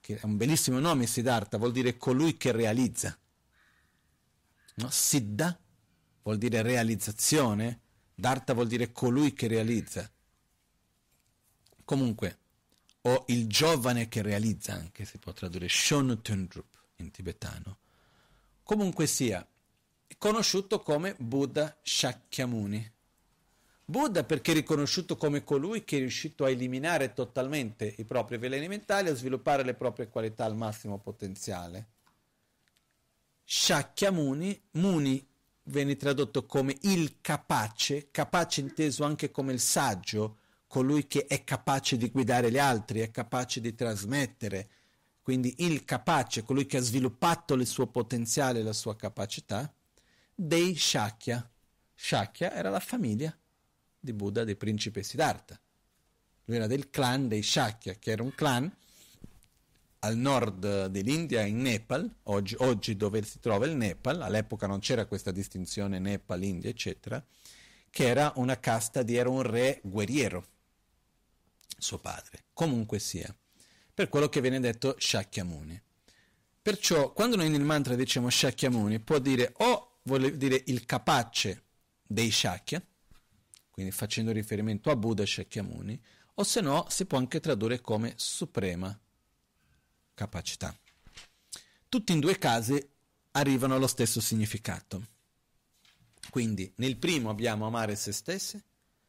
che 0.09 0.19
è 0.19 0.25
un 0.25 0.39
bellissimo 0.39 0.79
nome 0.79 1.07
Siddhartha, 1.07 1.59
vuol 1.59 1.73
dire 1.73 1.99
colui 1.99 2.39
che 2.39 2.51
realizza. 2.51 3.15
No? 4.77 4.89
Siddha 4.89 5.59
vuol 6.23 6.39
dire 6.39 6.63
realizzazione, 6.63 7.81
Dharta 8.15 8.55
vuol 8.55 8.69
dire 8.69 8.91
colui 8.91 9.35
che 9.35 9.49
realizza. 9.49 10.11
Comunque, 11.85 12.39
o 13.03 13.25
il 13.29 13.49
giovane 13.49 14.09
che 14.09 14.23
realizza, 14.23 14.73
anche 14.73 15.05
si 15.05 15.19
può 15.19 15.35
tradurre 15.35 15.69
Shon 15.69 16.21
Tundrup 16.23 16.85
in 16.97 17.11
tibetano. 17.11 17.79
Comunque 18.63 19.07
sia, 19.07 19.47
conosciuto 20.17 20.81
come 20.81 21.17
Buddha 21.19 21.79
Shakyamuni. 21.83 22.93
Buddha 23.91 24.23
perché 24.23 24.51
è 24.51 24.55
riconosciuto 24.55 25.17
come 25.17 25.43
colui 25.45 25.83
che 25.83 25.97
è 25.97 26.01
riuscito 26.01 26.45
a 26.45 26.51
eliminare 26.51 27.15
totalmente 27.15 27.95
i 27.97 28.05
propri 28.05 28.37
veleni 28.37 28.69
mentali 28.69 29.09
e 29.09 29.13
a 29.13 29.15
sviluppare 29.15 29.65
le 29.65 29.73
proprie 29.73 30.11
qualità 30.11 30.45
al 30.45 30.55
massimo 30.55 30.99
potenziale. 30.99 31.87
Shakyamuni, 33.45 34.63
Muni 34.73 35.27
viene 35.63 35.97
tradotto 35.97 36.45
come 36.45 36.77
il 36.83 37.23
capace, 37.23 38.11
capace 38.11 38.61
inteso 38.61 39.05
anche 39.05 39.31
come 39.31 39.55
il 39.55 39.61
saggio, 39.61 40.37
colui 40.67 41.07
che 41.07 41.25
è 41.25 41.43
capace 41.43 41.97
di 41.97 42.11
guidare 42.11 42.51
gli 42.51 42.59
altri, 42.59 43.01
è 43.01 43.11
capace 43.11 43.59
di 43.63 43.75
trasmettere, 43.75 44.69
quindi 45.23 45.55
il 45.61 45.87
capace, 45.87 46.43
colui 46.43 46.67
che 46.67 46.77
ha 46.77 46.83
sviluppato 46.83 47.55
il 47.55 47.67
suo 47.67 47.87
potenziale 47.87 48.63
la 48.63 48.75
sua 48.75 48.97
capacità, 48.97 49.73
dei 50.35 50.77
Shakya. 50.77 51.51
Shakya 51.95 52.53
era 52.53 52.69
la 52.69 52.81
famiglia 52.81 53.35
di 53.99 54.13
Buddha, 54.13 54.45
dei 54.45 54.57
principi 54.57 55.03
Siddhartha. 55.03 55.59
Lui 56.45 56.57
era 56.57 56.67
del 56.67 56.91
clan 56.91 57.29
dei 57.29 57.43
Shakya, 57.43 57.95
che 57.95 58.11
era 58.11 58.23
un 58.23 58.35
clan 58.35 58.75
al 60.01 60.17
nord 60.17 60.87
dell'India, 60.87 61.43
in 61.43 61.61
Nepal, 61.61 62.09
oggi, 62.25 62.55
oggi 62.59 62.97
dove 62.97 63.23
si 63.23 63.41
trova 63.41 63.67
il 63.67 63.75
Nepal, 63.75 64.23
all'epoca 64.23 64.67
non 64.67 64.79
c'era 64.79 65.07
questa 65.07 65.33
distinzione 65.33 65.99
Nepal, 65.99 66.43
India, 66.43 66.71
eccetera, 66.71 67.23
che 67.91 68.07
era 68.07 68.33
una 68.37 68.59
casta 68.61 69.03
di, 69.03 69.17
era 69.17 69.29
un 69.29 69.43
re 69.43 69.81
guerriero, 69.83 70.47
suo 71.77 71.99
padre. 71.99 72.45
Comunque 72.53 72.99
sia, 72.99 73.35
per 73.93 74.09
quello 74.09 74.29
che 74.29 74.41
viene 74.41 74.61
detto 74.61 74.95
Shakyamuni. 74.99 75.83
Perciò, 76.63 77.13
quando 77.13 77.37
noi 77.37 77.51
nel 77.51 77.63
mantra 77.63 77.95
diciamo 77.95 78.31
Shakyamuni, 78.31 79.01
può 79.01 79.19
dire 79.19 79.53
o 79.59 79.99
vuol 80.03 80.37
dire 80.37 80.63
il 80.67 80.85
capace 80.85 81.65
dei 82.07 82.31
Shakya, 82.31 82.83
quindi 83.79 83.95
facendo 83.95 84.33
riferimento 84.33 84.91
a 84.91 84.97
Buddha 84.97 85.25
Shakyamuni, 85.25 86.03
o 86.35 86.43
se 86.43 86.61
no 86.61 86.87
si 86.89 87.05
può 87.05 87.17
anche 87.17 87.39
tradurre 87.39 87.81
come 87.81 88.13
suprema 88.17 88.99
capacità. 90.15 90.77
Tutti 91.89 92.11
in 92.11 92.19
due 92.19 92.39
casi 92.39 92.85
arrivano 93.31 93.77
allo 93.77 93.87
stesso 93.87 94.21
significato. 94.21 95.07
Quindi 96.29 96.73
nel 96.79 96.97
primo 96.97 97.31
abbiamo 97.31 97.69
amare 97.69 97.95
se 97.95 98.11
stessi, 98.11 98.61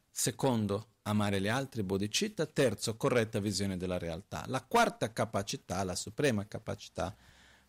secondo 0.08 0.98
amare 1.02 1.40
gli 1.40 1.48
altri, 1.48 1.82
bodhicitta, 1.82 2.46
terzo 2.46 2.96
corretta 2.96 3.40
visione 3.40 3.76
della 3.76 3.98
realtà. 3.98 4.44
La 4.46 4.62
quarta 4.62 5.12
capacità, 5.12 5.82
la 5.82 5.96
suprema 5.96 6.46
capacità, 6.46 7.12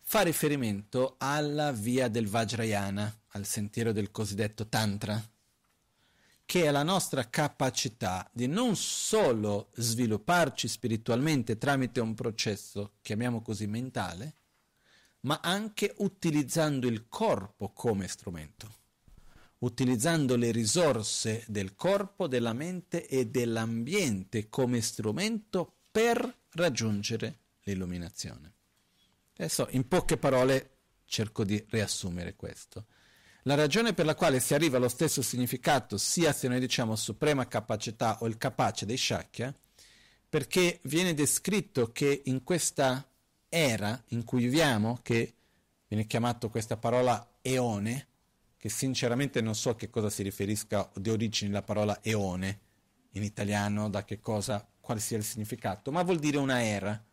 fa 0.02 0.20
riferimento 0.20 1.16
alla 1.18 1.72
via 1.72 2.06
del 2.06 2.28
Vajrayana, 2.28 3.22
al 3.30 3.44
sentiero 3.44 3.90
del 3.90 4.12
cosiddetto 4.12 4.68
Tantra, 4.68 5.20
che 6.52 6.64
è 6.64 6.70
la 6.70 6.82
nostra 6.82 7.30
capacità 7.30 8.28
di 8.30 8.46
non 8.46 8.76
solo 8.76 9.70
svilupparci 9.72 10.68
spiritualmente 10.68 11.56
tramite 11.56 11.98
un 11.98 12.12
processo, 12.12 12.96
chiamiamo 13.00 13.40
così, 13.40 13.66
mentale, 13.66 14.34
ma 15.20 15.40
anche 15.42 15.94
utilizzando 16.00 16.88
il 16.88 17.08
corpo 17.08 17.70
come 17.70 18.06
strumento. 18.06 18.80
utilizzando 19.60 20.36
le 20.36 20.50
risorse 20.50 21.44
del 21.46 21.74
corpo, 21.74 22.26
della 22.26 22.52
mente 22.52 23.06
e 23.06 23.28
dell'ambiente 23.28 24.48
come 24.48 24.80
strumento 24.80 25.76
per 25.90 26.40
raggiungere 26.50 27.38
l'illuminazione. 27.62 28.52
Adesso 29.36 29.68
in 29.70 29.86
poche 29.88 30.18
parole 30.18 30.78
cerco 31.06 31.44
di 31.44 31.64
riassumere 31.70 32.34
questo. 32.34 32.86
La 33.46 33.56
ragione 33.56 33.92
per 33.92 34.04
la 34.06 34.14
quale 34.14 34.38
si 34.38 34.54
arriva 34.54 34.76
allo 34.76 34.88
stesso 34.88 35.20
significato, 35.20 35.98
sia 35.98 36.32
se 36.32 36.46
noi 36.46 36.60
diciamo 36.60 36.94
suprema 36.94 37.48
capacità 37.48 38.18
o 38.20 38.28
il 38.28 38.38
capace 38.38 38.86
dei 38.86 38.96
Shakya, 38.96 39.52
perché 40.28 40.78
viene 40.84 41.12
descritto 41.12 41.90
che 41.90 42.22
in 42.26 42.44
questa 42.44 43.04
era 43.48 44.00
in 44.08 44.22
cui 44.24 44.44
viviamo, 44.44 45.00
che 45.02 45.34
viene 45.88 46.06
chiamato 46.06 46.50
questa 46.50 46.76
parola 46.76 47.38
eone, 47.42 48.06
che 48.56 48.68
sinceramente 48.68 49.40
non 49.40 49.56
so 49.56 49.70
a 49.70 49.74
che 49.74 49.90
cosa 49.90 50.08
si 50.08 50.22
riferisca 50.22 50.88
di 50.94 51.10
origine 51.10 51.50
la 51.50 51.62
parola 51.62 51.98
eone 52.00 52.60
in 53.14 53.24
italiano, 53.24 53.90
da 53.90 54.04
che 54.04 54.20
cosa, 54.20 54.64
quale 54.80 55.00
sia 55.00 55.16
il 55.16 55.24
significato, 55.24 55.90
ma 55.90 56.04
vuol 56.04 56.20
dire 56.20 56.38
una 56.38 56.62
era. 56.62 57.04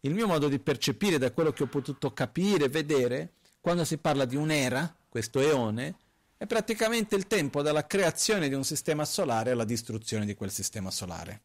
Il 0.00 0.14
mio 0.14 0.26
modo 0.26 0.48
di 0.48 0.58
percepire 0.58 1.18
da 1.18 1.32
quello 1.32 1.52
che 1.52 1.64
ho 1.64 1.68
potuto 1.68 2.14
capire, 2.14 2.68
vedere, 2.68 3.34
quando 3.60 3.84
si 3.84 3.98
parla 3.98 4.24
di 4.24 4.36
un'era, 4.36 4.96
questo 5.16 5.40
eone, 5.40 5.94
è 6.36 6.44
praticamente 6.44 7.16
il 7.16 7.26
tempo 7.26 7.62
dalla 7.62 7.86
creazione 7.86 8.50
di 8.50 8.54
un 8.54 8.64
sistema 8.64 9.06
solare 9.06 9.52
alla 9.52 9.64
distruzione 9.64 10.26
di 10.26 10.34
quel 10.34 10.50
sistema 10.50 10.90
solare. 10.90 11.40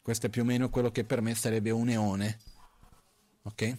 Questo 0.00 0.26
è 0.26 0.28
più 0.28 0.42
o 0.42 0.44
meno 0.44 0.70
quello 0.70 0.92
che 0.92 1.02
per 1.02 1.20
me 1.22 1.34
sarebbe 1.34 1.72
un 1.72 1.88
eone. 1.88 2.38
Ok? 3.42 3.78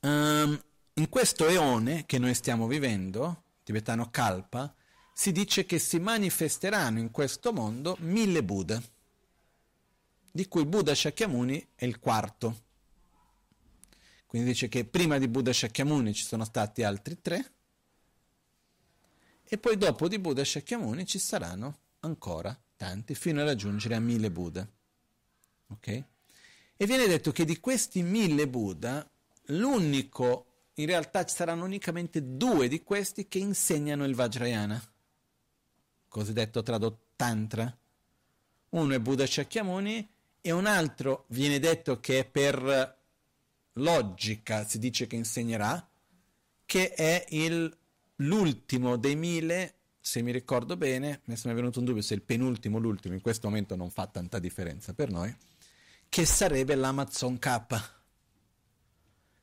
Um, 0.00 0.60
in 0.94 1.08
questo 1.08 1.46
eone 1.46 2.06
che 2.06 2.18
noi 2.18 2.34
stiamo 2.34 2.66
vivendo, 2.66 3.44
tibetano 3.62 4.10
Kalpa, 4.10 4.74
si 5.12 5.30
dice 5.30 5.64
che 5.64 5.78
si 5.78 6.00
manifesteranno 6.00 6.98
in 6.98 7.12
questo 7.12 7.52
mondo 7.52 7.96
mille 8.00 8.42
Buddha, 8.42 8.82
di 10.32 10.48
cui 10.48 10.66
Buddha 10.66 10.92
Shakyamuni 10.92 11.68
è 11.76 11.84
il 11.84 12.00
quarto. 12.00 12.64
Quindi 14.36 14.52
dice 14.52 14.68
che 14.68 14.84
prima 14.84 15.16
di 15.16 15.28
Buddha 15.28 15.50
Shakyamuni 15.50 16.12
ci 16.12 16.22
sono 16.22 16.44
stati 16.44 16.82
altri 16.82 17.22
tre 17.22 17.52
e 19.42 19.56
poi 19.56 19.78
dopo 19.78 20.08
di 20.08 20.18
Buddha 20.18 20.44
Shakyamuni 20.44 21.06
ci 21.06 21.18
saranno 21.18 21.78
ancora 22.00 22.54
tanti 22.76 23.14
fino 23.14 23.40
a 23.40 23.44
raggiungere 23.44 23.94
a 23.94 23.98
mille 23.98 24.30
Buddha. 24.30 24.68
Ok? 25.68 25.86
E 25.88 26.84
viene 26.84 27.06
detto 27.06 27.32
che 27.32 27.46
di 27.46 27.58
questi 27.60 28.02
mille 28.02 28.46
Buddha 28.46 29.10
l'unico, 29.44 30.64
in 30.74 30.84
realtà 30.84 31.24
ci 31.24 31.34
saranno 31.34 31.64
unicamente 31.64 32.36
due 32.36 32.68
di 32.68 32.82
questi 32.82 33.28
che 33.28 33.38
insegnano 33.38 34.04
il 34.04 34.14
Vajrayana, 34.14 34.78
cosiddetto 36.08 36.62
tradotto 36.62 37.04
Tantra. 37.16 37.74
Uno 38.68 38.92
è 38.92 39.00
Buddha 39.00 39.24
Shakyamuni 39.26 40.06
e 40.42 40.50
un 40.50 40.66
altro 40.66 41.24
viene 41.28 41.58
detto 41.58 42.00
che 42.00 42.18
è 42.18 42.24
per 42.26 43.04
logica 43.76 44.66
si 44.66 44.78
dice 44.78 45.06
che 45.06 45.16
insegnerà, 45.16 45.88
che 46.64 46.92
è 46.92 47.24
il, 47.30 47.74
l'ultimo 48.16 48.96
dei 48.96 49.16
mille, 49.16 49.74
se 50.00 50.22
mi 50.22 50.32
ricordo 50.32 50.76
bene, 50.76 51.20
mi 51.24 51.34
è 51.34 51.54
venuto 51.54 51.78
un 51.78 51.84
dubbio 51.84 52.02
se 52.02 52.14
il 52.14 52.22
penultimo 52.22 52.76
o 52.76 52.80
l'ultimo, 52.80 53.14
in 53.14 53.20
questo 53.20 53.48
momento 53.48 53.74
non 53.76 53.90
fa 53.90 54.06
tanta 54.06 54.38
differenza 54.38 54.94
per 54.94 55.10
noi, 55.10 55.34
che 56.08 56.24
sarebbe 56.24 56.74
l'Amazon 56.74 57.38
K. 57.38 57.94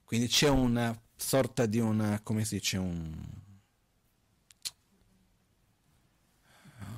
Quindi 0.03 0.27
c'è 0.27 0.49
una 0.49 0.97
sorta 1.15 1.65
di 1.65 1.79
una, 1.79 2.19
come 2.21 2.45
si 2.45 2.55
dice, 2.55 2.77
un... 2.77 3.41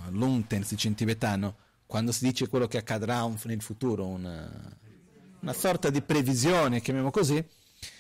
Lunten 0.10 0.64
si 0.64 0.76
dice 0.76 0.88
in 0.88 0.96
tibetano, 0.96 1.56
quando 1.88 2.12
si 2.12 2.24
dice 2.26 2.48
quello 2.48 2.68
che 2.68 2.78
accadrà 2.78 3.28
nel 3.46 3.62
futuro, 3.62 4.06
una, 4.06 4.78
una 5.46 5.54
sorta 5.54 5.92
di 5.92 6.02
previsione, 6.02 6.82
chiamiamo 6.82 7.12
così, 7.12 7.44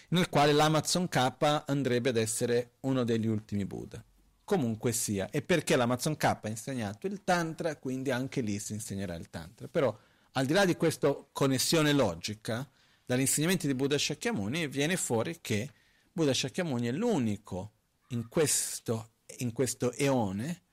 nel 0.09 0.29
quale 0.29 0.51
l'Amazon 0.51 1.07
K 1.07 1.63
andrebbe 1.67 2.09
ad 2.09 2.17
essere 2.17 2.71
uno 2.81 3.03
degli 3.03 3.27
ultimi 3.27 3.65
Buddha. 3.65 4.03
Comunque 4.43 4.91
sia, 4.91 5.29
e 5.29 5.43
perché 5.43 5.75
l'Amazon 5.75 6.17
K 6.17 6.23
ha 6.23 6.39
insegnato 6.45 7.05
il 7.05 7.23
Tantra, 7.23 7.75
quindi 7.75 8.09
anche 8.09 8.41
lì 8.41 8.57
si 8.57 8.73
insegnerà 8.73 9.13
il 9.13 9.29
Tantra. 9.29 9.67
Però, 9.67 9.95
al 10.31 10.45
di 10.47 10.53
là 10.53 10.65
di 10.65 10.75
questa 10.75 11.15
connessione 11.31 11.93
logica, 11.93 12.67
dagli 13.05 13.21
insegnamenti 13.21 13.67
di 13.67 13.75
Buddha 13.75 13.97
Shakyamuni 13.99 14.67
viene 14.67 14.97
fuori 14.97 15.37
che 15.39 15.69
Buddha 16.11 16.33
Shakyamuni 16.33 16.87
è 16.87 16.91
l'unico 16.91 17.73
in 18.07 18.27
questo, 18.27 19.11
in 19.37 19.53
questo 19.53 19.91
eone 19.91 20.63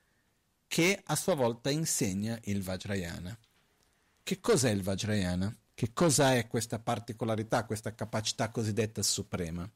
che 0.66 1.02
a 1.04 1.16
sua 1.16 1.34
volta 1.34 1.68
insegna 1.68 2.38
il 2.44 2.62
Vajrayana. 2.62 3.38
Che 4.22 4.40
cos'è 4.40 4.70
il 4.70 4.82
Vajrayana? 4.82 5.54
Che 5.74 5.92
cosa 5.92 6.34
è 6.34 6.46
questa 6.46 6.78
particolarità, 6.78 7.64
questa 7.64 7.94
capacità 7.94 8.50
cosiddetta 8.50 9.02
suprema? 9.02 9.68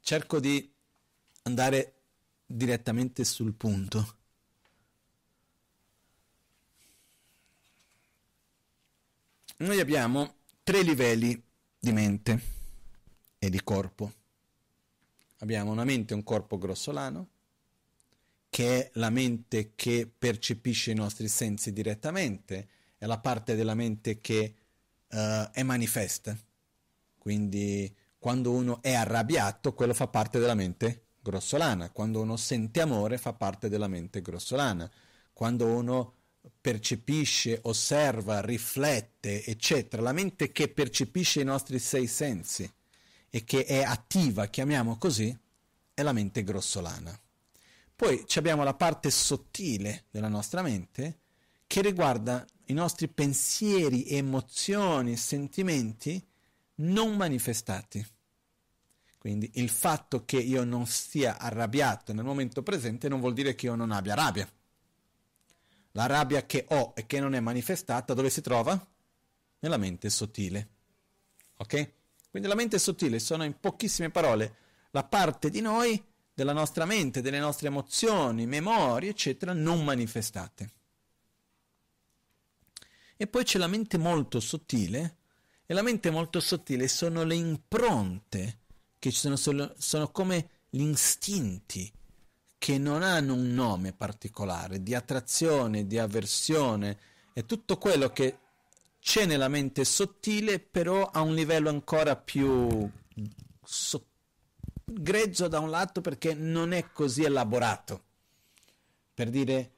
Cerco 0.00 0.40
di 0.40 0.72
andare 1.42 1.94
direttamente 2.46 3.24
sul 3.24 3.54
punto. 3.54 4.16
Noi 9.58 9.78
abbiamo 9.78 10.36
tre 10.62 10.82
livelli 10.82 11.40
di 11.78 11.92
mente 11.92 12.40
e 13.38 13.50
di 13.50 13.62
corpo. 13.62 14.12
Abbiamo 15.38 15.70
una 15.70 15.84
mente 15.84 16.12
e 16.12 16.16
un 16.16 16.22
corpo 16.22 16.56
grossolano, 16.56 17.28
che 18.50 18.78
è 18.78 18.90
la 18.94 19.10
mente 19.10 19.72
che 19.76 20.10
percepisce 20.18 20.90
i 20.90 20.94
nostri 20.94 21.28
sensi 21.28 21.72
direttamente, 21.72 22.68
è 22.98 23.06
la 23.06 23.18
parte 23.18 23.54
della 23.54 23.74
mente 23.74 24.20
che 24.20 24.54
uh, 25.08 25.16
è 25.52 25.62
manifesta. 25.62 26.36
Quindi 27.16 27.94
quando 28.18 28.50
uno 28.50 28.82
è 28.82 28.92
arrabbiato, 28.92 29.72
quello 29.72 29.94
fa 29.94 30.08
parte 30.08 30.38
della 30.40 30.54
mente 30.54 31.04
grossolana, 31.22 31.90
quando 31.90 32.20
uno 32.20 32.36
sente 32.36 32.80
amore 32.80 33.18
fa 33.18 33.32
parte 33.32 33.68
della 33.68 33.88
mente 33.88 34.20
grossolana, 34.20 34.90
quando 35.32 35.66
uno 35.66 36.14
percepisce, 36.60 37.60
osserva, 37.62 38.40
riflette, 38.40 39.44
eccetera, 39.44 40.02
la 40.02 40.12
mente 40.12 40.50
che 40.52 40.68
percepisce 40.68 41.40
i 41.40 41.44
nostri 41.44 41.78
sei 41.78 42.06
sensi 42.06 42.70
e 43.30 43.44
che 43.44 43.64
è 43.64 43.82
attiva, 43.82 44.46
chiamiamo 44.46 44.96
così, 44.98 45.34
è 45.94 46.02
la 46.02 46.12
mente 46.12 46.42
grossolana. 46.42 47.18
Poi 48.00 48.24
abbiamo 48.36 48.64
la 48.64 48.72
parte 48.72 49.10
sottile 49.10 50.06
della 50.10 50.28
nostra 50.28 50.62
mente 50.62 51.18
che 51.66 51.82
riguarda 51.82 52.46
i 52.68 52.72
nostri 52.72 53.08
pensieri, 53.08 54.08
emozioni, 54.08 55.18
sentimenti 55.18 56.26
non 56.76 57.14
manifestati. 57.14 58.02
Quindi 59.18 59.50
il 59.56 59.68
fatto 59.68 60.24
che 60.24 60.38
io 60.38 60.64
non 60.64 60.86
sia 60.86 61.38
arrabbiato 61.38 62.14
nel 62.14 62.24
momento 62.24 62.62
presente 62.62 63.06
non 63.06 63.20
vuol 63.20 63.34
dire 63.34 63.54
che 63.54 63.66
io 63.66 63.74
non 63.74 63.90
abbia 63.90 64.14
rabbia. 64.14 64.50
La 65.90 66.06
rabbia 66.06 66.46
che 66.46 66.64
ho 66.70 66.94
e 66.96 67.04
che 67.04 67.20
non 67.20 67.34
è 67.34 67.40
manifestata 67.40 68.14
dove 68.14 68.30
si 68.30 68.40
trova? 68.40 68.82
Nella 69.58 69.76
mente 69.76 70.08
sottile. 70.08 70.68
Ok? 71.58 71.92
Quindi 72.30 72.48
la 72.48 72.54
mente 72.54 72.78
sottile 72.78 73.18
sono 73.18 73.44
in 73.44 73.60
pochissime 73.60 74.08
parole 74.08 74.56
la 74.92 75.04
parte 75.04 75.50
di 75.50 75.60
noi 75.60 76.02
della 76.40 76.52
nostra 76.54 76.86
mente, 76.86 77.20
delle 77.20 77.38
nostre 77.38 77.66
emozioni, 77.66 78.46
memorie, 78.46 79.10
eccetera, 79.10 79.52
non 79.52 79.84
manifestate. 79.84 80.70
E 83.14 83.26
poi 83.26 83.44
c'è 83.44 83.58
la 83.58 83.66
mente 83.66 83.98
molto 83.98 84.40
sottile, 84.40 85.16
e 85.66 85.74
la 85.74 85.82
mente 85.82 86.08
molto 86.08 86.40
sottile 86.40 86.88
sono 86.88 87.24
le 87.24 87.34
impronte, 87.34 88.60
che 88.98 89.10
sono, 89.10 89.36
sono, 89.36 89.74
sono 89.76 90.08
come 90.08 90.48
gli 90.70 90.80
istinti, 90.80 91.92
che 92.56 92.78
non 92.78 93.02
hanno 93.02 93.34
un 93.34 93.52
nome 93.52 93.92
particolare, 93.92 94.82
di 94.82 94.94
attrazione, 94.94 95.86
di 95.86 95.98
avversione, 95.98 96.98
è 97.34 97.44
tutto 97.44 97.76
quello 97.76 98.08
che 98.14 98.38
c'è 98.98 99.26
nella 99.26 99.48
mente 99.48 99.84
sottile, 99.84 100.58
però 100.58 101.04
a 101.04 101.20
un 101.20 101.34
livello 101.34 101.68
ancora 101.68 102.16
più 102.16 102.90
sottile 103.62 104.08
grezzo 104.92 105.48
da 105.48 105.58
un 105.58 105.70
lato 105.70 106.00
perché 106.00 106.34
non 106.34 106.72
è 106.72 106.90
così 106.92 107.24
elaborato. 107.24 108.04
Per 109.14 109.30
dire, 109.30 109.72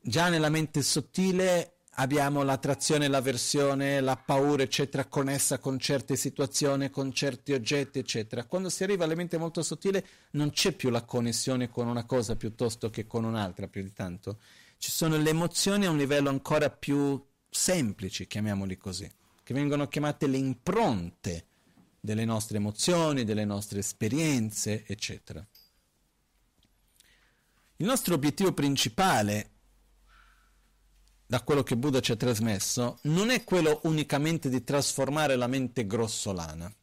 già 0.00 0.28
nella 0.28 0.48
mente 0.48 0.82
sottile 0.82 1.74
abbiamo 1.94 2.42
l'attrazione, 2.42 3.08
l'avversione, 3.08 4.00
la 4.00 4.16
paura, 4.16 4.62
eccetera, 4.62 5.04
connessa 5.04 5.58
con 5.58 5.78
certe 5.78 6.16
situazioni, 6.16 6.90
con 6.90 7.12
certi 7.12 7.52
oggetti, 7.52 7.98
eccetera. 7.98 8.44
Quando 8.44 8.68
si 8.68 8.82
arriva 8.82 9.04
alla 9.04 9.14
mente 9.14 9.38
molto 9.38 9.62
sottile 9.62 10.04
non 10.32 10.50
c'è 10.50 10.72
più 10.72 10.90
la 10.90 11.04
connessione 11.04 11.68
con 11.68 11.86
una 11.88 12.04
cosa 12.04 12.36
piuttosto 12.36 12.90
che 12.90 13.06
con 13.06 13.24
un'altra, 13.24 13.68
più 13.68 13.82
di 13.82 13.92
tanto. 13.92 14.38
Ci 14.78 14.90
sono 14.90 15.16
le 15.16 15.30
emozioni 15.30 15.86
a 15.86 15.90
un 15.90 15.98
livello 15.98 16.30
ancora 16.30 16.70
più 16.70 17.22
semplice, 17.50 18.26
chiamiamoli 18.26 18.76
così, 18.78 19.10
che 19.42 19.52
vengono 19.52 19.88
chiamate 19.88 20.26
le 20.26 20.38
impronte 20.38 21.46
delle 22.00 22.24
nostre 22.24 22.56
emozioni, 22.56 23.24
delle 23.24 23.44
nostre 23.44 23.80
esperienze, 23.80 24.84
eccetera. 24.86 25.46
Il 27.76 27.86
nostro 27.86 28.14
obiettivo 28.14 28.52
principale, 28.52 29.50
da 31.26 31.42
quello 31.42 31.62
che 31.62 31.76
Buddha 31.76 32.00
ci 32.00 32.12
ha 32.12 32.16
trasmesso, 32.16 32.98
non 33.02 33.30
è 33.30 33.44
quello 33.44 33.80
unicamente 33.84 34.48
di 34.48 34.64
trasformare 34.64 35.36
la 35.36 35.46
mente 35.46 35.86
grossolana 35.86 36.74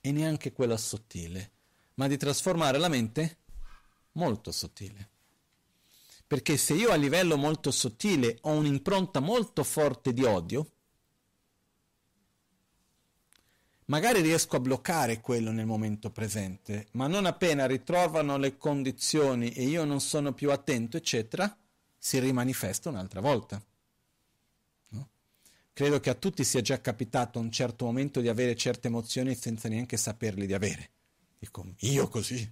e 0.00 0.12
neanche 0.12 0.52
quella 0.52 0.76
sottile, 0.76 1.52
ma 1.94 2.08
di 2.08 2.16
trasformare 2.16 2.78
la 2.78 2.88
mente 2.88 3.38
molto 4.12 4.52
sottile. 4.52 5.10
Perché 6.26 6.56
se 6.56 6.74
io 6.74 6.90
a 6.90 6.96
livello 6.96 7.36
molto 7.36 7.70
sottile 7.70 8.38
ho 8.42 8.50
un'impronta 8.50 9.20
molto 9.20 9.64
forte 9.64 10.12
di 10.12 10.24
odio, 10.24 10.70
magari 13.86 14.20
riesco 14.20 14.56
a 14.56 14.60
bloccare 14.60 15.20
quello 15.20 15.50
nel 15.50 15.66
momento 15.66 16.10
presente, 16.10 16.86
ma 16.92 17.06
non 17.06 17.26
appena 17.26 17.66
ritrovano 17.66 18.36
le 18.36 18.56
condizioni 18.56 19.50
e 19.50 19.64
io 19.64 19.84
non 19.84 20.00
sono 20.00 20.32
più 20.32 20.50
attento, 20.50 20.96
eccetera, 20.96 21.56
si 21.98 22.18
rimanifesta 22.18 22.88
un'altra 22.88 23.20
volta. 23.20 23.62
No? 24.88 25.08
Credo 25.72 26.00
che 26.00 26.10
a 26.10 26.14
tutti 26.14 26.44
sia 26.44 26.60
già 26.60 26.80
capitato 26.80 27.38
a 27.38 27.42
un 27.42 27.50
certo 27.50 27.84
momento 27.84 28.20
di 28.20 28.28
avere 28.28 28.56
certe 28.56 28.88
emozioni 28.88 29.34
senza 29.34 29.68
neanche 29.68 29.96
saperli 29.96 30.46
di 30.46 30.54
avere. 30.54 30.90
Dico, 31.38 31.66
io 31.80 32.08
così? 32.08 32.50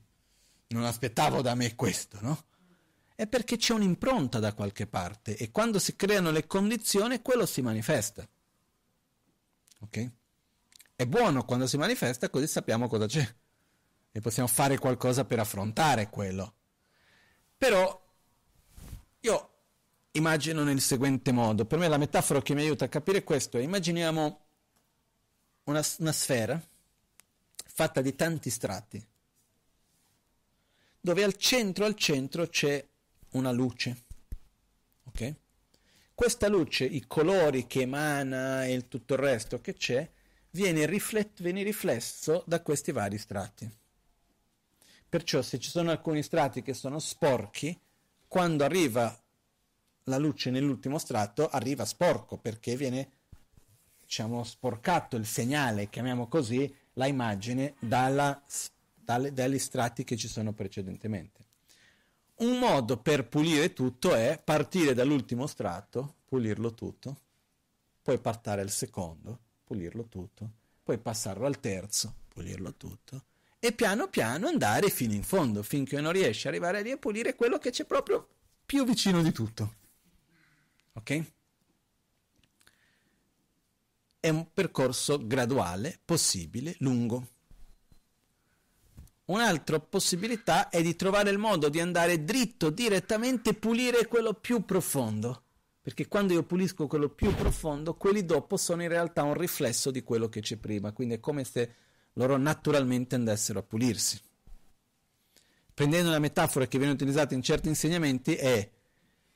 Non 0.69 0.85
aspettavo 0.85 1.43
da 1.43 1.55
me 1.55 1.75
questo, 1.75 2.19
no? 2.21 2.45
È 3.15 3.27
perché 3.27 3.57
c'è 3.57 3.75
un'impronta 3.75 4.39
da 4.39 4.55
qualche 4.55 4.87
parte 4.87 5.37
e 5.37 5.51
quando 5.51 5.79
si 5.79 5.97
creano 5.97 6.31
le 6.31 6.47
condizioni 6.47 7.21
quello 7.21 7.47
si 7.47 7.61
manifesta. 7.61 8.27
Ok? 9.81 10.11
È 11.03 11.07
buono 11.07 11.45
quando 11.45 11.67
si 11.67 11.77
manifesta 11.77 12.31
così 12.31 12.47
sappiamo 12.47 12.87
cosa 12.87 13.07
c'è 13.07 13.29
e 14.13 14.21
possiamo 14.21 14.49
fare 14.49 14.79
qualcosa 14.79 15.25
per 15.25 15.41
affrontare 15.41 16.09
quello. 16.09 16.55
Però 17.59 18.01
io 19.19 19.51
immagino 20.13 20.63
nel 20.63 20.81
seguente 20.81 21.33
modo, 21.33 21.65
per 21.65 21.81
me 21.81 21.89
la 21.89 21.97
metafora 21.97 22.41
che 22.41 22.55
mi 22.55 22.61
aiuta 22.61 22.85
a 22.85 22.89
capire 22.89 23.25
questo 23.25 23.59
è 23.59 23.63
immaginiamo 23.63 24.45
una, 25.65 25.83
una 25.99 26.13
sfera 26.13 26.63
fatta 27.67 28.01
di 28.01 28.15
tanti 28.15 28.49
strati, 28.49 29.05
dove 31.01 31.25
al 31.25 31.35
centro, 31.35 31.85
al 31.85 31.97
centro 31.97 32.47
c'è 32.47 32.87
una 33.31 33.51
luce. 33.51 34.05
Ok? 35.07 35.35
Questa 36.15 36.47
luce, 36.47 36.85
i 36.85 37.05
colori 37.09 37.67
che 37.67 37.81
emana 37.81 38.67
e 38.67 38.87
tutto 38.87 39.15
il 39.15 39.19
resto 39.19 39.61
che 39.61 39.75
c'è, 39.75 40.09
viene, 40.53 40.87
riflet- 40.87 41.43
viene 41.43 41.63
riflesso 41.63 42.45
da 42.47 42.61
questi 42.63 42.93
vari 42.93 43.19
strati. 43.19 43.71
Perciò 45.09 45.43
se 45.43 45.59
ci 45.59 45.69
sono 45.69 45.91
alcuni 45.91 46.23
strati 46.23 46.63
che 46.63 46.73
sono 46.73 46.99
sporchi, 46.99 47.79
quando 48.29 48.65
arriva 48.65 49.15
la 50.05 50.19
luce 50.19 50.51
nell'ultimo 50.51 50.99
strato 50.99 51.49
arriva 51.49 51.85
sporco 51.85 52.37
perché 52.39 52.77
viene 52.77 53.11
diciamo 54.03 54.43
sporcato 54.43 55.17
il 55.17 55.27
segnale, 55.27 55.89
chiamiamo 55.89 56.29
così, 56.29 56.73
la 56.95 57.07
immagine 57.07 57.75
dalla, 57.79 58.43
dalle, 58.95 59.33
dagli 59.33 59.59
strati 59.59 60.05
che 60.05 60.17
ci 60.17 60.29
sono 60.29 60.53
precedentemente. 60.53 61.41
Un 62.37 62.59
modo 62.59 62.97
per 62.99 63.29
pulire 63.29 63.73
tutto 63.73 64.15
è 64.15 64.41
partire 64.43 64.95
dall'ultimo 64.95 65.47
strato, 65.47 66.17
pulirlo 66.27 66.75
tutto, 66.75 67.17
poi 68.03 68.19
partare 68.19 68.63
al 68.63 68.71
secondo, 68.71 69.39
pulirlo 69.73 70.05
tutto, 70.05 70.51
poi 70.83 70.99
passarlo 70.99 71.47
al 71.47 71.59
terzo, 71.59 72.15
pulirlo 72.29 72.75
tutto, 72.75 73.25
e 73.59 73.73
piano 73.73 74.09
piano 74.09 74.47
andare 74.47 74.91
fino 74.91 75.15
in 75.15 75.23
fondo, 75.23 75.63
finché 75.63 75.99
non 75.99 76.13
riesci 76.13 76.47
ad 76.47 76.53
arrivare 76.53 76.83
lì 76.83 76.91
a 76.91 76.99
pulire 76.99 77.35
quello 77.35 77.57
che 77.57 77.71
c'è 77.71 77.87
proprio 77.87 78.29
più 78.67 78.85
vicino 78.85 79.23
di 79.23 79.33
tutto. 79.33 79.75
Ok? 80.93 81.25
È 84.21 84.29
un 84.29 84.53
percorso 84.53 85.27
graduale, 85.27 85.99
possibile, 86.05 86.77
lungo. 86.81 87.29
Un'altra 89.27 89.81
possibilità 89.81 90.69
è 90.69 90.83
di 90.83 90.95
trovare 90.97 91.31
il 91.31 91.39
modo 91.39 91.71
di 91.71 91.81
andare 91.81 92.25
dritto, 92.25 92.69
direttamente 92.69 93.55
pulire 93.55 94.07
quello 94.07 94.35
più 94.35 94.67
profondo 94.67 95.45
perché 95.83 96.07
quando 96.07 96.33
io 96.33 96.45
pulisco 96.45 96.87
quello 96.87 97.09
più 97.09 97.35
profondo, 97.35 97.95
quelli 97.95 98.25
dopo 98.25 98.57
sono 98.57 98.83
in 98.83 98.89
realtà 98.89 99.25
un 99.25 99.35
riflesso 99.35 99.91
di 99.91 100.05
quello 100.05 100.29
che 100.29 100.41
c'è 100.41 100.57
prima, 100.57 100.93
quindi 100.93 101.15
è 101.15 101.21
come 101.21 101.43
se 101.43 101.75
loro 102.15 102.37
naturalmente 102.37 103.17
andassero 103.17 103.59
a 103.59 103.63
pulirsi. 103.65 104.21
Prendendo 105.75 106.11
una 106.11 106.21
metafora 106.21 106.69
che 106.69 106.79
viene 106.79 106.93
utilizzata 106.93 107.35
in 107.35 107.43
certi 107.43 107.67
insegnamenti 107.67 108.37
è 108.37 108.71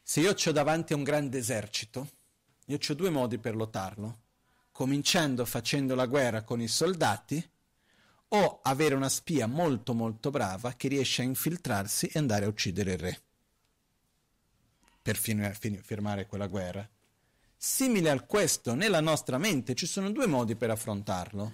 se 0.00 0.20
io 0.20 0.36
ho 0.40 0.52
davanti 0.52 0.92
a 0.92 0.96
un 0.96 1.02
grande 1.02 1.38
esercito, 1.38 2.08
io 2.66 2.78
ho 2.88 2.94
due 2.94 3.10
modi 3.10 3.38
per 3.38 3.56
lottarlo, 3.56 4.20
cominciando 4.70 5.44
facendo 5.44 5.96
la 5.96 6.06
guerra 6.06 6.44
con 6.44 6.60
i 6.60 6.68
soldati 6.68 7.44
o 8.28 8.60
avere 8.62 8.94
una 8.94 9.08
spia 9.08 9.48
molto 9.48 9.94
molto 9.94 10.30
brava 10.30 10.74
che 10.74 10.86
riesce 10.86 11.22
a 11.22 11.24
infiltrarsi 11.24 12.06
e 12.06 12.20
andare 12.20 12.44
a 12.44 12.48
uccidere 12.48 12.92
il 12.92 12.98
re 12.98 13.25
per 15.06 15.82
firmare 15.82 16.26
quella 16.26 16.48
guerra. 16.48 16.88
Simile 17.56 18.10
a 18.10 18.20
questo, 18.22 18.74
nella 18.74 19.00
nostra 19.00 19.38
mente 19.38 19.76
ci 19.76 19.86
sono 19.86 20.10
due 20.10 20.26
modi 20.26 20.56
per 20.56 20.70
affrontarlo. 20.70 21.52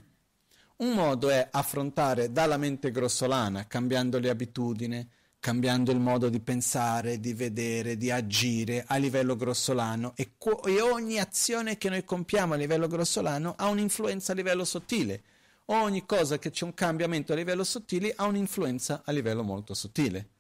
Un 0.77 0.95
modo 0.95 1.29
è 1.29 1.49
affrontare 1.51 2.33
dalla 2.33 2.57
mente 2.57 2.91
grossolana, 2.91 3.67
cambiando 3.67 4.19
le 4.19 4.31
abitudini, 4.31 5.07
cambiando 5.39 5.93
il 5.93 6.01
modo 6.01 6.31
di 6.31 6.41
pensare, 6.41 7.21
di 7.21 7.35
vedere, 7.35 7.99
di 7.99 8.11
agire 8.11 8.85
a 8.87 8.97
livello 8.97 9.37
grossolano 9.37 10.15
e, 10.17 10.33
co- 10.39 10.63
e 10.65 10.81
ogni 10.81 11.19
azione 11.19 11.77
che 11.77 11.91
noi 11.91 12.05
compiamo 12.05 12.55
a 12.55 12.57
livello 12.57 12.87
grossolano 12.87 13.53
ha 13.59 13.69
un'influenza 13.69 14.33
a 14.33 14.35
livello 14.35 14.65
sottile. 14.65 15.23
Ogni 15.67 16.07
cosa 16.07 16.39
che 16.39 16.51
c'è 16.51 16.65
un 16.65 16.73
cambiamento 16.73 17.35
a 17.35 17.37
livello 17.37 17.65
sottile 17.65 18.15
ha 18.17 18.25
un'influenza 18.25 19.03
a 19.05 19.13
livello 19.13 19.43
molto 19.43 19.75
sottile. 19.75 20.32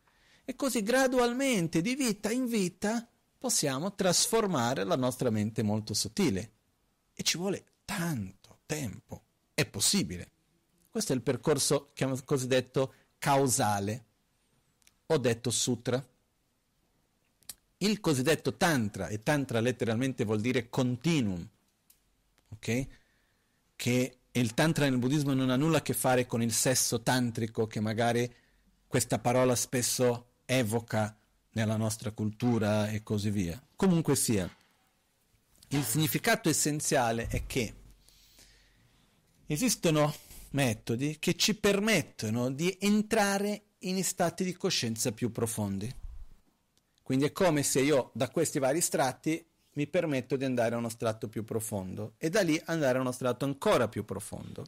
E 0.44 0.56
così 0.56 0.82
gradualmente, 0.82 1.81
di 1.81 1.94
vita 1.94 2.31
in 2.31 2.47
vita, 2.47 3.09
possiamo 3.39 3.94
trasformare 3.94 4.85
la 4.85 4.97
nostra 4.97 5.31
mente 5.31 5.62
molto 5.62 5.94
sottile. 5.94 6.51
E 7.14 7.23
ci 7.23 7.39
vuole 7.39 7.64
tanto 7.85 8.60
tempo. 8.66 9.23
È 9.55 9.64
possibile. 9.66 10.31
Questo 10.90 11.12
è 11.12 11.16
il 11.16 11.23
percorso 11.23 11.93
cosiddetto 12.24 12.94
causale, 13.19 14.05
o 15.06 15.19
detto 15.19 15.51
sutra. 15.51 16.05
Il 17.78 18.01
cosiddetto 18.01 18.56
tantra, 18.56 19.09
e 19.09 19.23
tantra 19.23 19.60
letteralmente 19.60 20.24
vuol 20.24 20.40
dire 20.40 20.69
continuum, 20.69 21.48
ok? 22.51 22.86
Che 23.74 24.19
il 24.31 24.55
tantra 24.55 24.89
nel 24.89 24.98
buddismo 24.98 25.35
non 25.35 25.51
ha 25.51 25.56
nulla 25.56 25.78
a 25.78 25.82
che 25.82 25.94
fare 25.94 26.27
con 26.27 26.43
il 26.43 26.52
sesso 26.52 27.02
tantrico, 27.02 27.66
che 27.66 27.81
magari 27.81 28.32
questa 28.86 29.19
parola 29.19 29.56
spesso 29.56 30.31
evoca 30.44 31.16
nella 31.52 31.77
nostra 31.77 32.10
cultura 32.12 32.89
e 32.89 33.02
così 33.02 33.31
via. 33.31 33.60
Comunque 33.77 34.16
sia, 34.16 34.48
il 35.69 35.85
significato 35.85 36.48
essenziale 36.48 37.27
è 37.28 37.47
che 37.47 37.74
esistono 39.47 40.14
metodi 40.51 41.19
che 41.19 41.35
ci 41.36 41.55
permettono 41.55 42.51
di 42.51 42.77
entrare 42.81 43.62
in 43.81 44.02
stati 44.05 44.44
di 44.44 44.52
coscienza 44.52 45.12
più 45.12 45.31
profondi. 45.32 45.93
Quindi 47.02 47.24
è 47.27 47.32
come 47.32 47.62
se 47.62 47.81
io 47.81 48.10
da 48.14 48.31
questi 48.31 48.59
vari 48.59 48.81
strati 48.81 49.44
mi 49.74 49.86
permetto 49.86 50.36
di 50.36 50.44
andare 50.44 50.74
a 50.74 50.78
uno 50.78 50.89
strato 50.89 51.28
più 51.28 51.44
profondo 51.44 52.14
e 52.19 52.28
da 52.28 52.43
lì 52.43 52.60
andare 52.66 52.98
a 52.98 53.01
uno 53.01 53.12
strato 53.12 53.44
ancora 53.44 53.89
più 53.89 54.05
profondo. 54.05 54.66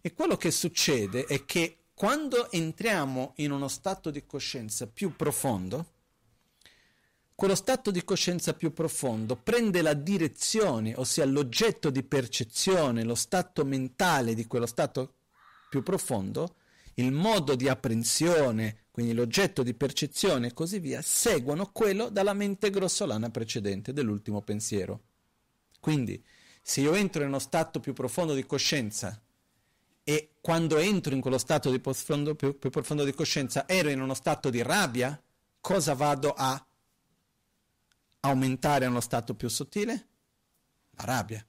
E 0.00 0.12
quello 0.12 0.36
che 0.36 0.50
succede 0.50 1.24
è 1.24 1.44
che 1.44 1.78
quando 1.98 2.48
entriamo 2.52 3.32
in 3.38 3.50
uno 3.50 3.66
stato 3.66 4.12
di 4.12 4.24
coscienza 4.24 4.86
più 4.86 5.16
profondo, 5.16 5.86
quello 7.34 7.56
stato 7.56 7.90
di 7.90 8.04
coscienza 8.04 8.54
più 8.54 8.72
profondo 8.72 9.34
prende 9.34 9.82
la 9.82 9.94
direzione, 9.94 10.94
ossia 10.94 11.24
l'oggetto 11.24 11.90
di 11.90 12.04
percezione, 12.04 13.02
lo 13.02 13.16
stato 13.16 13.64
mentale 13.64 14.34
di 14.34 14.46
quello 14.46 14.66
stato 14.66 15.14
più 15.68 15.82
profondo, 15.82 16.58
il 16.94 17.10
modo 17.10 17.56
di 17.56 17.68
apprensione, 17.68 18.84
quindi 18.92 19.12
l'oggetto 19.12 19.64
di 19.64 19.74
percezione 19.74 20.46
e 20.46 20.54
così 20.54 20.78
via, 20.78 21.02
seguono 21.02 21.72
quello 21.72 22.10
dalla 22.10 22.32
mente 22.32 22.70
grossolana 22.70 23.28
precedente, 23.30 23.92
dell'ultimo 23.92 24.40
pensiero. 24.40 25.00
Quindi, 25.80 26.24
se 26.62 26.80
io 26.80 26.94
entro 26.94 27.22
in 27.22 27.28
uno 27.28 27.40
stato 27.40 27.80
più 27.80 27.92
profondo 27.92 28.34
di 28.34 28.46
coscienza 28.46 29.20
e 30.08 30.36
quando 30.40 30.78
entro 30.78 31.12
in 31.12 31.20
quello 31.20 31.36
stato 31.36 31.70
di 31.70 31.80
profondo, 31.80 32.34
più, 32.34 32.58
più 32.58 32.70
profondo 32.70 33.04
di 33.04 33.12
coscienza 33.12 33.68
ero 33.68 33.90
in 33.90 34.00
uno 34.00 34.14
stato 34.14 34.48
di 34.48 34.62
rabbia, 34.62 35.22
cosa 35.60 35.92
vado 35.92 36.32
a 36.32 36.66
aumentare 38.20 38.86
a 38.86 38.88
uno 38.88 39.00
stato 39.00 39.34
più 39.34 39.50
sottile? 39.50 40.06
La 40.92 41.04
rabbia. 41.04 41.46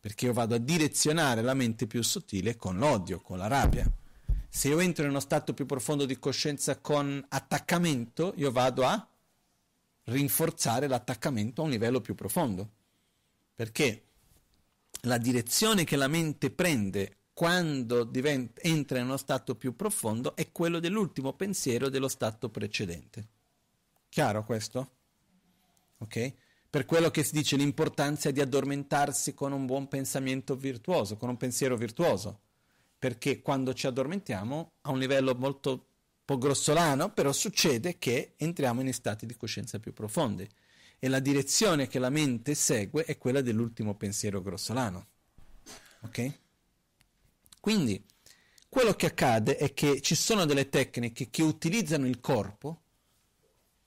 perché 0.00 0.26
io 0.26 0.32
vado 0.32 0.56
a 0.56 0.58
direzionare 0.58 1.42
la 1.42 1.54
mente 1.54 1.86
più 1.86 2.02
sottile 2.02 2.56
con 2.56 2.76
l'odio, 2.76 3.20
con 3.20 3.38
la 3.38 3.46
rabbia. 3.46 3.88
Se 4.48 4.66
io 4.66 4.80
entro 4.80 5.04
in 5.04 5.10
uno 5.10 5.20
stato 5.20 5.54
più 5.54 5.64
profondo 5.64 6.06
di 6.06 6.18
coscienza 6.18 6.80
con 6.80 7.24
attaccamento, 7.28 8.32
io 8.34 8.50
vado 8.50 8.84
a 8.84 9.08
rinforzare 10.06 10.88
l'attaccamento 10.88 11.60
a 11.60 11.66
un 11.66 11.70
livello 11.70 12.00
più 12.00 12.16
profondo. 12.16 12.68
Perché 13.54 14.06
la 15.02 15.18
direzione 15.18 15.84
che 15.84 15.94
la 15.94 16.08
mente 16.08 16.50
prende 16.50 17.18
quando 17.34 18.04
diventa, 18.04 18.60
entra 18.62 18.98
in 18.98 19.06
uno 19.06 19.16
stato 19.16 19.56
più 19.56 19.74
profondo 19.74 20.36
è 20.36 20.52
quello 20.52 20.78
dell'ultimo 20.78 21.32
pensiero 21.32 21.88
dello 21.88 22.06
stato 22.06 22.48
precedente. 22.48 23.26
Chiaro 24.08 24.44
questo? 24.44 24.90
Ok? 25.98 26.32
Per 26.70 26.86
quello 26.86 27.10
che 27.10 27.24
si 27.24 27.34
dice 27.34 27.56
l'importanza 27.56 28.30
di 28.30 28.40
addormentarsi 28.40 29.34
con 29.34 29.50
un 29.50 29.66
buon 29.66 29.88
pensamento 29.88 30.54
virtuoso, 30.54 31.16
con 31.16 31.28
un 31.28 31.36
pensiero 31.36 31.76
virtuoso, 31.76 32.40
perché 32.96 33.42
quando 33.42 33.74
ci 33.74 33.88
addormentiamo 33.88 34.70
a 34.82 34.90
un 34.90 34.98
livello 35.00 35.34
molto 35.34 35.70
un 35.70 35.80
po' 36.24 36.38
grossolano, 36.38 37.12
però 37.12 37.32
succede 37.32 37.98
che 37.98 38.34
entriamo 38.36 38.80
in 38.80 38.92
stati 38.92 39.26
di 39.26 39.36
coscienza 39.36 39.80
più 39.80 39.92
profondi 39.92 40.48
e 41.00 41.08
la 41.08 41.18
direzione 41.18 41.88
che 41.88 41.98
la 41.98 42.10
mente 42.10 42.54
segue 42.54 43.04
è 43.04 43.18
quella 43.18 43.40
dell'ultimo 43.40 43.94
pensiero 43.96 44.40
grossolano. 44.40 45.06
Ok? 46.02 46.42
Quindi 47.64 48.04
quello 48.68 48.92
che 48.92 49.06
accade 49.06 49.56
è 49.56 49.72
che 49.72 50.02
ci 50.02 50.14
sono 50.14 50.44
delle 50.44 50.68
tecniche 50.68 51.30
che 51.30 51.42
utilizzano 51.42 52.06
il 52.06 52.20
corpo 52.20 52.82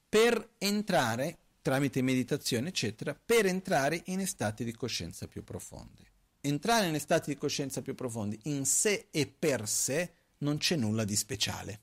per 0.10 0.54
entrare, 0.58 1.38
tramite 1.62 2.02
meditazione, 2.02 2.70
eccetera, 2.70 3.14
per 3.14 3.46
entrare 3.46 4.02
in 4.06 4.26
stati 4.26 4.64
di 4.64 4.74
coscienza 4.74 5.28
più 5.28 5.44
profondi. 5.44 6.04
Entrare 6.42 6.88
in 6.88 7.00
stati 7.00 7.30
di 7.30 7.38
coscienza 7.38 7.84
più 7.84 7.94
profondi 7.94 8.40
in 8.46 8.66
sé 8.66 9.10
e 9.12 9.28
per 9.28 9.68
sé 9.70 10.12
non 10.40 10.58
c'è 10.58 10.76
nulla 10.76 11.04
di 11.04 11.16
speciale. 11.16 11.82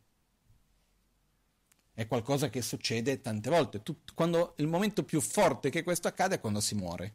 È 1.92 2.08
qualcosa 2.08 2.50
che 2.50 2.60
succede 2.60 3.20
tante 3.20 3.50
volte. 3.50 3.84
Tut- 3.84 4.14
quando 4.14 4.54
il 4.56 4.66
momento 4.66 5.04
più 5.04 5.20
forte 5.20 5.70
che 5.70 5.84
questo 5.84 6.08
accade 6.08 6.34
è 6.34 6.40
quando 6.40 6.60
si 6.60 6.74
muore. 6.74 7.14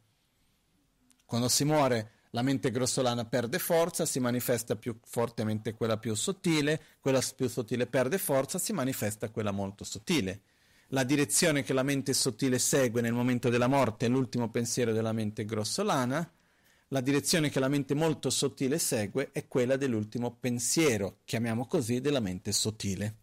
Quando 1.26 1.49
si 1.49 1.65
muore 1.65 2.19
la 2.31 2.41
mente 2.41 2.69
grossolana 2.69 3.26
perde 3.26 3.57
forza, 3.57 4.06
si 4.06 4.19
manifesta 4.19 4.76
più 4.76 4.99
fortemente 5.03 5.73
quella 5.73 5.97
più 5.97 6.14
sottile, 6.14 6.81
quella 6.99 7.22
più 7.35 7.47
sottile 7.47 7.88
perde 7.88 8.18
forza, 8.18 8.60
si 8.60 8.72
manifesta 8.72 9.30
quella 9.30 9.51
molto 9.51 9.84
sottile. 9.84 10.41
La 10.89 11.03
direzione 11.03 11.64
che 11.64 11.73
la 11.73 11.84
mente 11.84 12.14
sottile 12.14 12.60
segue 12.60 13.01
nel 13.01 13.14
momento 13.14 13.49
della 13.49 13.68
morte 13.68 14.06
è 14.06 14.10
l'ultimo 14.10 14.49
pensiero 14.49 14.91
della 14.91 15.11
mente 15.11 15.45
grossolana, 15.45 16.31
la 16.91 17.01
direzione 17.01 17.49
che 17.49 17.60
la 17.60 17.68
mente 17.68 17.93
molto 17.93 18.31
sottile 18.31 18.80
segue 18.80 19.30
è 19.31 19.47
quella 19.47 19.76
dell'ultimo 19.76 20.35
pensiero, 20.35 21.19
chiamiamo 21.23 21.68
così, 21.68 22.01
della 22.01 22.19
mente 22.19 22.51
sottile. 22.51 23.15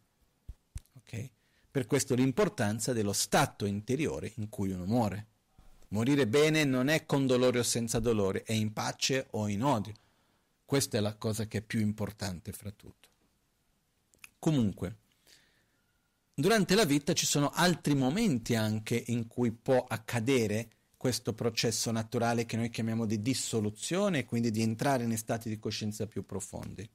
Okay? 0.98 1.30
Per 1.70 1.86
questo 1.86 2.14
l'importanza 2.14 2.92
dello 2.92 3.12
stato 3.12 3.66
interiore 3.66 4.32
in 4.36 4.48
cui 4.48 4.70
uno 4.70 4.84
muore. 4.84 5.26
Morire 5.88 6.26
bene 6.26 6.64
non 6.64 6.88
è 6.88 7.06
con 7.06 7.26
dolore 7.26 7.60
o 7.60 7.62
senza 7.62 8.00
dolore, 8.00 8.42
è 8.42 8.52
in 8.52 8.72
pace 8.72 9.28
o 9.30 9.48
in 9.48 9.62
odio. 9.62 9.94
Questa 10.64 10.98
è 10.98 11.00
la 11.00 11.14
cosa 11.14 11.46
che 11.46 11.58
è 11.58 11.62
più 11.62 11.80
importante 11.80 12.50
fra 12.50 12.70
tutto. 12.70 13.08
Comunque, 14.38 14.96
durante 16.34 16.74
la 16.74 16.84
vita 16.84 17.12
ci 17.12 17.24
sono 17.24 17.50
altri 17.50 17.94
momenti 17.94 18.56
anche 18.56 19.00
in 19.06 19.28
cui 19.28 19.52
può 19.52 19.84
accadere 19.88 20.70
questo 20.96 21.34
processo 21.34 21.92
naturale 21.92 22.46
che 22.46 22.56
noi 22.56 22.68
chiamiamo 22.68 23.06
di 23.06 23.22
dissoluzione 23.22 24.18
e 24.18 24.24
quindi 24.24 24.50
di 24.50 24.62
entrare 24.62 25.04
in 25.04 25.16
stati 25.16 25.48
di 25.48 25.58
coscienza 25.58 26.06
più 26.06 26.26
profondi. 26.26 26.88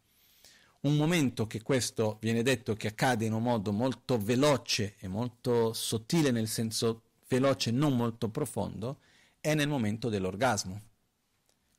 Un 0.82 0.98
momento 0.98 1.48
che 1.48 1.62
questo 1.62 2.18
viene 2.20 2.44
detto 2.44 2.74
che 2.76 2.88
accade 2.88 3.24
in 3.24 3.34
un 3.34 3.44
modo 3.44 3.72
molto 3.72 4.18
veloce 4.18 4.96
e 5.00 5.08
molto 5.08 5.72
sottile 5.74 6.32
nel 6.32 6.48
senso 6.48 7.04
veloce, 7.36 7.72
non 7.72 7.96
molto 7.96 8.30
profondo, 8.30 9.00
è 9.40 9.54
nel 9.54 9.68
momento 9.68 10.10
dell'orgasmo. 10.10 10.82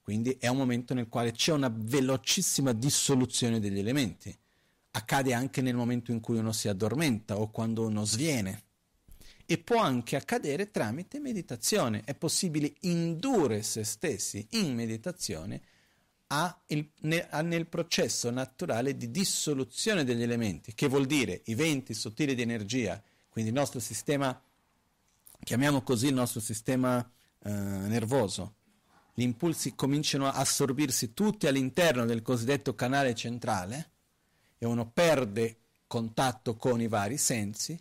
Quindi 0.01 0.37
è 0.39 0.49
un 0.49 0.57
momento 0.57 0.95
nel 0.95 1.09
quale 1.09 1.33
c'è 1.33 1.53
una 1.53 1.73
velocissima 1.73 2.73
dissoluzione 2.73 3.61
degli 3.61 3.79
elementi. 3.79 4.37
Accade 4.93 5.33
anche 5.33 5.63
nel 5.63 5.77
momento 5.77 6.11
in 6.11 6.21
cui 6.21 6.39
uno 6.39 6.53
si 6.53 6.69
addormenta 6.69 7.39
o 7.39 7.51
quando 7.51 7.87
uno 7.87 8.05
sviene. 8.05 8.65
E 9.47 9.59
può 9.59 9.81
anche 9.81 10.17
accadere 10.17 10.71
tramite 10.71 11.21
meditazione. 11.21 12.03
È 12.05 12.15
possibile 12.15 12.75
indurre 12.81 13.63
se 13.63 13.85
stessi 13.85 14.47
in 14.51 14.75
meditazione 14.75 15.61
il, 16.69 16.89
ne, 17.01 17.29
nel 17.43 17.67
processo 17.67 18.31
naturale 18.31 18.97
di 18.97 19.11
dissoluzione 19.11 20.03
degli 20.03 20.23
elementi, 20.23 20.75
che 20.75 20.89
vuol 20.89 21.05
dire 21.05 21.43
i 21.45 21.55
venti 21.55 21.93
sottili 21.93 22.35
di 22.35 22.43
energia, 22.43 23.01
quindi 23.29 23.51
il 23.51 23.57
nostro 23.57 23.81
sistema 23.81 24.41
chiamiamo 25.43 25.83
così 25.83 26.07
il 26.07 26.15
nostro 26.15 26.41
sistema 26.41 26.99
eh, 27.45 27.51
nervoso, 27.51 28.55
gli 29.15 29.23
impulsi 29.23 29.75
cominciano 29.75 30.27
a 30.27 30.33
assorbirsi 30.33 31.13
tutti 31.13 31.47
all'interno 31.47 32.05
del 32.07 32.23
cosiddetto 32.23 32.75
canale 32.75 33.15
centrale 33.15 33.91
e 34.57 34.67
uno 34.67 34.91
perde 34.91 35.59
contatto 35.87 36.57
con 36.57 36.81
i 36.81 36.89
vari 36.89 37.19
sensi, 37.19 37.79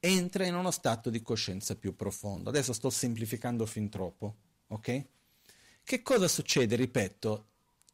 entra 0.00 0.46
in 0.46 0.54
uno 0.54 0.70
stato 0.70 1.10
di 1.10 1.20
coscienza 1.20 1.76
più 1.76 1.94
profondo. 1.94 2.48
Adesso 2.48 2.72
sto 2.72 2.88
semplificando 2.88 3.66
fin 3.66 3.90
troppo, 3.90 4.36
ok? 4.68 5.04
Che 5.84 6.02
cosa 6.02 6.28
succede, 6.28 6.76
ripeto, 6.76 7.46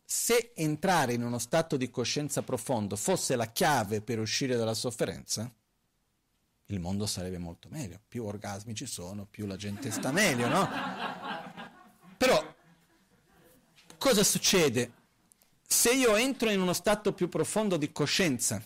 se 0.05 0.53
entrare 0.55 1.15
in 1.15 1.25
uno 1.25 1.39
stato 1.39 1.77
di 1.77 1.91
coscienza 1.91 2.43
profondo 2.43 2.97
fosse 2.97 3.35
la 3.35 3.51
chiave 3.51 4.01
per 4.01 4.21
uscire 4.21 4.57
dalla 4.57 4.75
sofferenza, 4.75 5.53
il 6.71 6.81
mondo 6.81 7.07
sarebbe 7.07 7.39
molto 7.39 7.69
meglio. 7.71 8.01
Più 8.07 8.25
orgasmi 8.25 8.75
ci 8.75 8.87
sono, 8.87 9.27
più 9.27 9.47
la 9.47 9.57
gente 9.57 9.91
sta 9.91 10.13
meglio, 10.13 10.49
no? 10.49 10.69
Però 12.17 12.55
cosa 13.97 14.23
succede? 14.23 14.93
Se 15.67 15.93
io 15.93 16.17
entro 16.17 16.51
in 16.51 16.61
uno 16.61 16.73
stato 16.73 17.13
più 17.13 17.29
profondo 17.29 17.77
di 17.77 17.91
coscienza, 17.91 18.63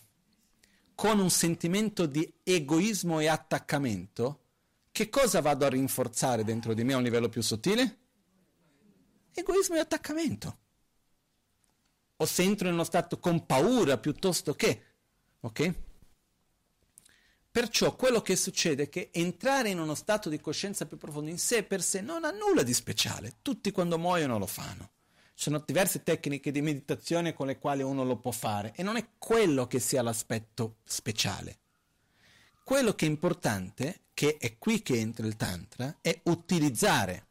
con 0.94 1.18
un 1.18 1.30
sentimento 1.30 2.06
di 2.06 2.32
egoismo 2.42 3.20
e 3.20 3.28
attaccamento, 3.28 4.40
che 4.90 5.08
cosa 5.08 5.40
vado 5.40 5.64
a 5.64 5.68
rinforzare 5.68 6.44
dentro 6.44 6.74
di 6.74 6.84
me 6.84 6.94
a 6.94 6.96
un 6.96 7.02
livello 7.02 7.28
più 7.28 7.40
sottile? 7.40 7.98
Egoismo 9.32 9.76
e 9.76 9.80
attaccamento. 9.80 10.58
O 12.16 12.26
se 12.26 12.42
entro 12.42 12.66
in 12.66 12.74
uno 12.74 12.84
stato 12.84 13.18
con 13.18 13.46
paura 13.46 13.96
piuttosto 13.98 14.54
che, 14.54 14.84
ok? 15.40 15.74
Perciò 17.52 17.94
quello 17.96 18.22
che 18.22 18.34
succede 18.34 18.84
è 18.84 18.88
che 18.88 19.10
entrare 19.12 19.68
in 19.68 19.78
uno 19.78 19.94
stato 19.94 20.30
di 20.30 20.40
coscienza 20.40 20.86
più 20.86 20.96
profondo 20.96 21.28
in 21.28 21.36
sé 21.36 21.64
per 21.64 21.82
sé 21.82 22.00
non 22.00 22.24
ha 22.24 22.30
nulla 22.30 22.62
di 22.62 22.72
speciale. 22.72 23.34
Tutti 23.42 23.70
quando 23.70 23.98
muoiono 23.98 24.38
lo 24.38 24.46
fanno. 24.46 24.88
Ci 25.34 25.50
sono 25.50 25.62
diverse 25.66 26.02
tecniche 26.02 26.50
di 26.50 26.62
meditazione 26.62 27.34
con 27.34 27.48
le 27.48 27.58
quali 27.58 27.82
uno 27.82 28.04
lo 28.04 28.16
può 28.16 28.30
fare 28.30 28.72
e 28.74 28.82
non 28.82 28.96
è 28.96 29.06
quello 29.18 29.66
che 29.66 29.80
sia 29.80 30.00
l'aspetto 30.00 30.76
speciale. 30.84 31.58
Quello 32.64 32.94
che 32.94 33.04
è 33.04 33.10
importante, 33.10 34.04
che 34.14 34.38
è 34.38 34.56
qui 34.56 34.80
che 34.80 34.98
entra 34.98 35.26
il 35.26 35.36
Tantra, 35.36 35.98
è 36.00 36.20
utilizzare 36.24 37.26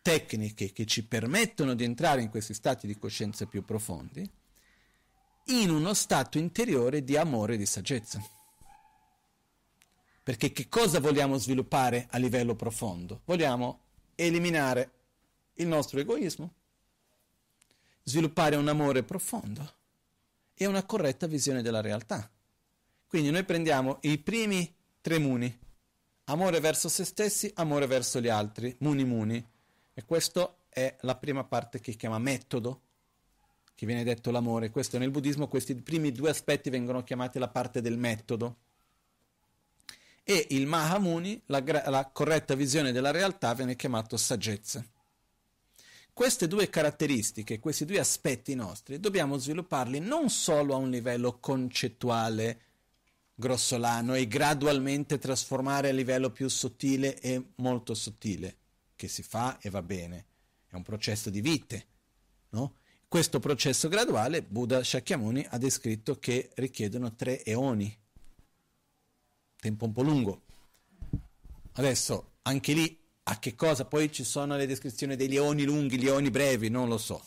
tecniche 0.00 0.72
che 0.72 0.86
ci 0.86 1.04
permettono 1.04 1.74
di 1.74 1.84
entrare 1.84 2.22
in 2.22 2.30
questi 2.30 2.54
stati 2.54 2.86
di 2.86 2.96
coscienza 2.96 3.44
più 3.44 3.66
profondi 3.66 4.26
in 5.48 5.70
uno 5.70 5.92
stato 5.92 6.38
interiore 6.38 7.04
di 7.04 7.18
amore 7.18 7.54
e 7.54 7.58
di 7.58 7.66
saggezza. 7.66 8.35
Perché 10.26 10.50
che 10.50 10.68
cosa 10.68 10.98
vogliamo 10.98 11.38
sviluppare 11.38 12.08
a 12.10 12.18
livello 12.18 12.56
profondo? 12.56 13.20
Vogliamo 13.26 13.82
eliminare 14.16 14.90
il 15.54 15.68
nostro 15.68 16.00
egoismo, 16.00 16.52
sviluppare 18.02 18.56
un 18.56 18.66
amore 18.66 19.04
profondo 19.04 19.74
e 20.52 20.66
una 20.66 20.84
corretta 20.84 21.28
visione 21.28 21.62
della 21.62 21.80
realtà. 21.80 22.28
Quindi 23.06 23.30
noi 23.30 23.44
prendiamo 23.44 23.98
i 24.00 24.18
primi 24.18 24.74
tre 25.00 25.20
muni, 25.20 25.56
amore 26.24 26.58
verso 26.58 26.88
se 26.88 27.04
stessi, 27.04 27.48
amore 27.54 27.86
verso 27.86 28.20
gli 28.20 28.28
altri, 28.28 28.74
muni 28.80 29.04
muni. 29.04 29.48
E 29.94 30.04
questa 30.04 30.52
è 30.68 30.96
la 31.02 31.14
prima 31.14 31.44
parte 31.44 31.78
che 31.78 31.92
chiama 31.92 32.18
metodo, 32.18 32.80
che 33.76 33.86
viene 33.86 34.02
detto 34.02 34.32
l'amore. 34.32 34.70
Questo 34.70 34.98
nel 34.98 35.12
buddismo, 35.12 35.46
questi 35.46 35.76
primi 35.76 36.10
due 36.10 36.30
aspetti 36.30 36.68
vengono 36.68 37.04
chiamati 37.04 37.38
la 37.38 37.48
parte 37.48 37.80
del 37.80 37.96
metodo 37.96 38.64
e 40.28 40.48
il 40.50 40.66
Mahamuni, 40.66 41.40
la, 41.46 41.62
la 41.86 42.10
corretta 42.12 42.56
visione 42.56 42.90
della 42.90 43.12
realtà, 43.12 43.54
viene 43.54 43.76
chiamato 43.76 44.16
saggezza. 44.16 44.84
Queste 46.12 46.48
due 46.48 46.68
caratteristiche, 46.68 47.60
questi 47.60 47.84
due 47.84 48.00
aspetti 48.00 48.56
nostri, 48.56 48.98
dobbiamo 48.98 49.38
svilupparli 49.38 50.00
non 50.00 50.28
solo 50.28 50.74
a 50.74 50.78
un 50.78 50.90
livello 50.90 51.38
concettuale 51.38 52.60
grossolano 53.34 54.14
e 54.14 54.26
gradualmente 54.26 55.18
trasformare 55.18 55.90
a 55.90 55.92
livello 55.92 56.30
più 56.30 56.48
sottile 56.48 57.20
e 57.20 57.50
molto 57.56 57.94
sottile, 57.94 58.56
che 58.96 59.06
si 59.06 59.22
fa 59.22 59.58
e 59.60 59.70
va 59.70 59.82
bene. 59.82 60.24
È 60.66 60.74
un 60.74 60.82
processo 60.82 61.30
di 61.30 61.40
vite, 61.40 61.86
No? 62.50 62.74
Questo 63.08 63.38
processo 63.38 63.88
graduale 63.88 64.42
Buddha 64.42 64.82
Shakyamuni 64.82 65.46
ha 65.50 65.58
descritto 65.58 66.18
che 66.18 66.50
richiedono 66.54 67.14
tre 67.14 67.44
eoni, 67.44 67.96
tempo 69.58 69.84
un 69.84 69.92
po' 69.92 70.02
lungo. 70.02 70.42
Adesso, 71.72 72.32
anche 72.42 72.72
lì, 72.72 72.98
a 73.24 73.38
che 73.38 73.54
cosa? 73.54 73.84
Poi 73.84 74.10
ci 74.12 74.24
sono 74.24 74.56
le 74.56 74.66
descrizioni 74.66 75.16
dei 75.16 75.28
leoni 75.28 75.64
lunghi, 75.64 75.98
leoni 75.98 76.30
brevi, 76.30 76.68
non 76.68 76.88
lo 76.88 76.98
so. 76.98 77.24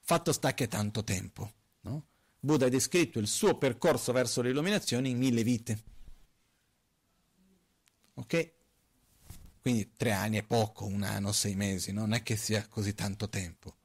Fatto 0.00 0.32
sta 0.32 0.54
che 0.54 0.64
è 0.64 0.68
tanto 0.68 1.04
tempo. 1.04 1.52
No? 1.82 2.06
Buddha 2.40 2.66
ha 2.66 2.70
descritto 2.70 3.18
il 3.18 3.28
suo 3.28 3.56
percorso 3.56 4.12
verso 4.12 4.40
l'illuminazione 4.40 5.08
in 5.08 5.18
mille 5.18 5.42
vite. 5.42 5.82
Ok? 8.14 8.52
Quindi 9.60 9.92
tre 9.96 10.12
anni 10.12 10.38
è 10.38 10.42
poco, 10.42 10.86
un 10.86 11.02
anno, 11.02 11.30
sei 11.32 11.54
mesi, 11.54 11.92
non 11.92 12.12
è 12.12 12.22
che 12.22 12.36
sia 12.36 12.66
così 12.66 12.94
tanto 12.94 13.28
tempo. 13.28 13.76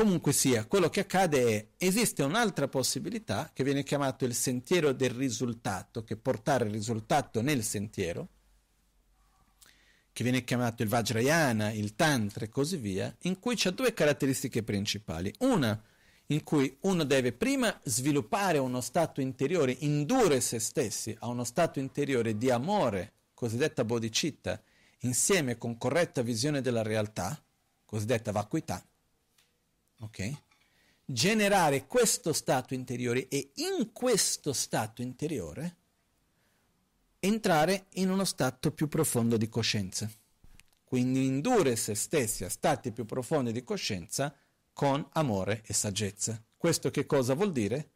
Comunque 0.00 0.32
sia, 0.32 0.64
quello 0.64 0.88
che 0.88 1.00
accade 1.00 1.46
è, 1.46 1.66
esiste 1.76 2.22
un'altra 2.22 2.68
possibilità 2.68 3.50
che 3.52 3.62
viene 3.62 3.82
chiamato 3.82 4.24
il 4.24 4.32
sentiero 4.32 4.92
del 4.92 5.10
risultato, 5.10 6.04
che 6.04 6.16
portare 6.16 6.64
il 6.64 6.70
risultato 6.70 7.42
nel 7.42 7.62
sentiero, 7.62 8.28
che 10.10 10.22
viene 10.22 10.42
chiamato 10.42 10.82
il 10.82 10.88
Vajrayana, 10.88 11.70
il 11.72 11.96
Tantra 11.96 12.46
e 12.46 12.48
così 12.48 12.78
via, 12.78 13.14
in 13.24 13.38
cui 13.38 13.56
c'è 13.56 13.72
due 13.72 13.92
caratteristiche 13.92 14.62
principali. 14.62 15.30
Una 15.40 15.78
in 16.28 16.44
cui 16.44 16.74
uno 16.80 17.04
deve 17.04 17.32
prima 17.32 17.78
sviluppare 17.84 18.56
uno 18.56 18.80
stato 18.80 19.20
interiore, 19.20 19.76
indurre 19.80 20.40
se 20.40 20.60
stessi 20.60 21.14
a 21.18 21.28
uno 21.28 21.44
stato 21.44 21.78
interiore 21.78 22.38
di 22.38 22.50
amore, 22.50 23.12
cosiddetta 23.34 23.84
bodhicitta, 23.84 24.62
insieme 25.00 25.58
con 25.58 25.76
corretta 25.76 26.22
visione 26.22 26.62
della 26.62 26.80
realtà, 26.80 27.38
cosiddetta 27.84 28.32
vacuità, 28.32 28.82
ok? 30.00 30.32
Generare 31.04 31.86
questo 31.86 32.32
stato 32.32 32.74
interiore 32.74 33.28
e 33.28 33.52
in 33.56 33.92
questo 33.92 34.52
stato 34.52 35.02
interiore 35.02 35.76
entrare 37.20 37.86
in 37.94 38.10
uno 38.10 38.24
stato 38.24 38.72
più 38.72 38.88
profondo 38.88 39.36
di 39.36 39.48
coscienza. 39.48 40.10
Quindi 40.84 41.26
indurre 41.26 41.76
se 41.76 41.94
stessi 41.94 42.44
a 42.44 42.48
stati 42.48 42.90
più 42.92 43.04
profondi 43.04 43.52
di 43.52 43.62
coscienza 43.62 44.34
con 44.72 45.06
amore 45.12 45.62
e 45.66 45.72
saggezza. 45.72 46.42
Questo 46.56 46.90
che 46.90 47.06
cosa 47.06 47.34
vuol 47.34 47.52
dire? 47.52 47.90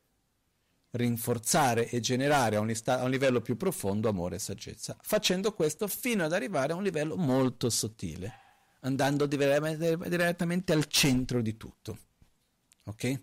Rinforzare 0.91 1.89
e 1.89 1.99
generare 1.99 2.57
a 2.57 2.61
un, 2.61 2.71
ista- 2.71 3.01
a 3.01 3.05
un 3.05 3.11
livello 3.11 3.41
più 3.41 3.57
profondo 3.57 4.09
amore 4.09 4.37
e 4.37 4.39
saggezza, 4.39 4.97
facendo 5.01 5.53
questo 5.53 5.89
fino 5.89 6.25
ad 6.25 6.33
arrivare 6.33 6.73
a 6.73 6.77
un 6.77 6.85
livello 6.85 7.17
molto 7.17 7.69
sottile, 7.69 8.44
andando 8.85 9.27
direttamente 9.27 10.73
al 10.73 10.87
centro 10.87 11.41
di 11.43 11.57
tutto. 11.57 11.99
Ok? 12.85 13.21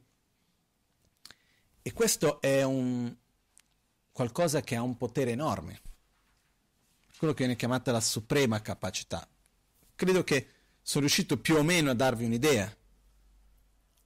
E 1.83 1.93
questo 1.93 2.41
è 2.41 2.63
un 2.63 3.15
qualcosa 4.11 4.61
che 4.61 4.75
ha 4.75 4.81
un 4.81 4.97
potere 4.97 5.31
enorme, 5.31 5.81
quello 7.17 7.33
che 7.33 7.43
viene 7.43 7.55
chiamata 7.55 7.91
la 7.91 8.01
suprema 8.01 8.61
capacità. 8.61 9.27
Credo 9.95 10.23
che 10.23 10.47
sono 10.81 11.05
riuscito 11.05 11.39
più 11.39 11.55
o 11.55 11.63
meno 11.63 11.91
a 11.91 11.95
darvi 11.95 12.25
un'idea. 12.25 12.75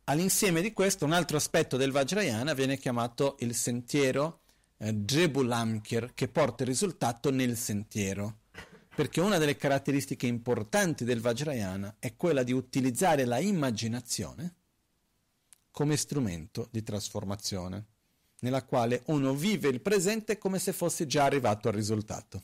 All'insieme 0.06 0.62
di 0.62 0.72
questo, 0.72 1.06
un 1.06 1.14
altro 1.14 1.38
aspetto 1.38 1.78
del 1.78 1.92
Vajrayana 1.92 2.54
viene 2.54 2.78
chiamato 2.78 3.38
il 3.40 3.56
sentiero 3.56 4.42
eh, 4.78 4.94
Jebulamkir, 4.94 6.14
che 6.14 6.28
porta 6.28 6.64
il 6.64 6.70
risultato 6.70 7.32
nel 7.32 7.58
sentiero. 7.58 8.40
Perché 8.96 9.20
una 9.20 9.38
delle 9.38 9.58
caratteristiche 9.58 10.26
importanti 10.26 11.04
del 11.04 11.20
Vajrayana 11.20 11.98
è 12.00 12.16
quella 12.16 12.44
di 12.44 12.54
utilizzare 12.54 13.26
la 13.26 13.40
immaginazione 13.40 14.56
come 15.70 15.98
strumento 15.98 16.70
di 16.72 16.82
trasformazione, 16.82 17.86
nella 18.40 18.64
quale 18.64 19.04
uno 19.08 19.34
vive 19.34 19.68
il 19.68 19.82
presente 19.82 20.38
come 20.38 20.60
se 20.60 20.72
fosse 20.72 21.06
già 21.06 21.26
arrivato 21.26 21.68
al 21.68 21.74
risultato. 21.74 22.44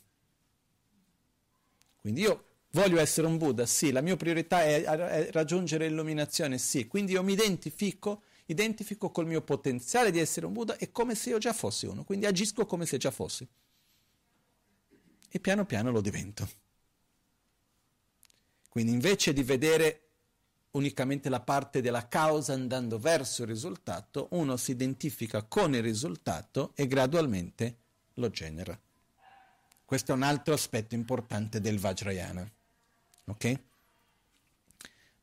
Quindi 2.02 2.20
io 2.20 2.44
voglio 2.72 3.00
essere 3.00 3.26
un 3.26 3.38
Buddha, 3.38 3.64
sì, 3.64 3.90
la 3.90 4.02
mia 4.02 4.16
priorità 4.16 4.62
è, 4.62 5.30
raggiungere 5.30 5.88
l'illuminazione, 5.88 6.58
sì, 6.58 6.86
quindi 6.86 7.12
io 7.12 7.22
mi 7.22 7.32
identifico, 7.32 8.24
identifico 8.44 9.10
col 9.10 9.26
mio 9.26 9.40
potenziale 9.40 10.10
di 10.10 10.18
essere 10.18 10.44
un 10.44 10.52
Buddha 10.52 10.76
e 10.76 10.90
come 10.90 11.14
se 11.14 11.30
io 11.30 11.38
già 11.38 11.54
fossi 11.54 11.86
uno, 11.86 12.04
quindi 12.04 12.26
agisco 12.26 12.66
come 12.66 12.84
se 12.84 12.98
già 12.98 13.10
fossi. 13.10 13.48
E 15.34 15.40
piano 15.40 15.64
piano 15.64 15.90
lo 15.90 16.02
divento. 16.02 16.46
Quindi 18.68 18.92
invece 18.92 19.32
di 19.32 19.42
vedere 19.42 20.08
unicamente 20.72 21.30
la 21.30 21.40
parte 21.40 21.80
della 21.80 22.06
causa 22.06 22.52
andando 22.52 22.98
verso 22.98 23.40
il 23.42 23.48
risultato, 23.48 24.28
uno 24.32 24.58
si 24.58 24.72
identifica 24.72 25.42
con 25.42 25.74
il 25.74 25.82
risultato 25.82 26.72
e 26.74 26.86
gradualmente 26.86 27.76
lo 28.14 28.28
genera. 28.28 28.78
Questo 29.86 30.12
è 30.12 30.14
un 30.14 30.22
altro 30.22 30.52
aspetto 30.52 30.94
importante 30.94 31.62
del 31.62 31.78
Vajrayana. 31.78 32.46
Ok? 33.24 33.60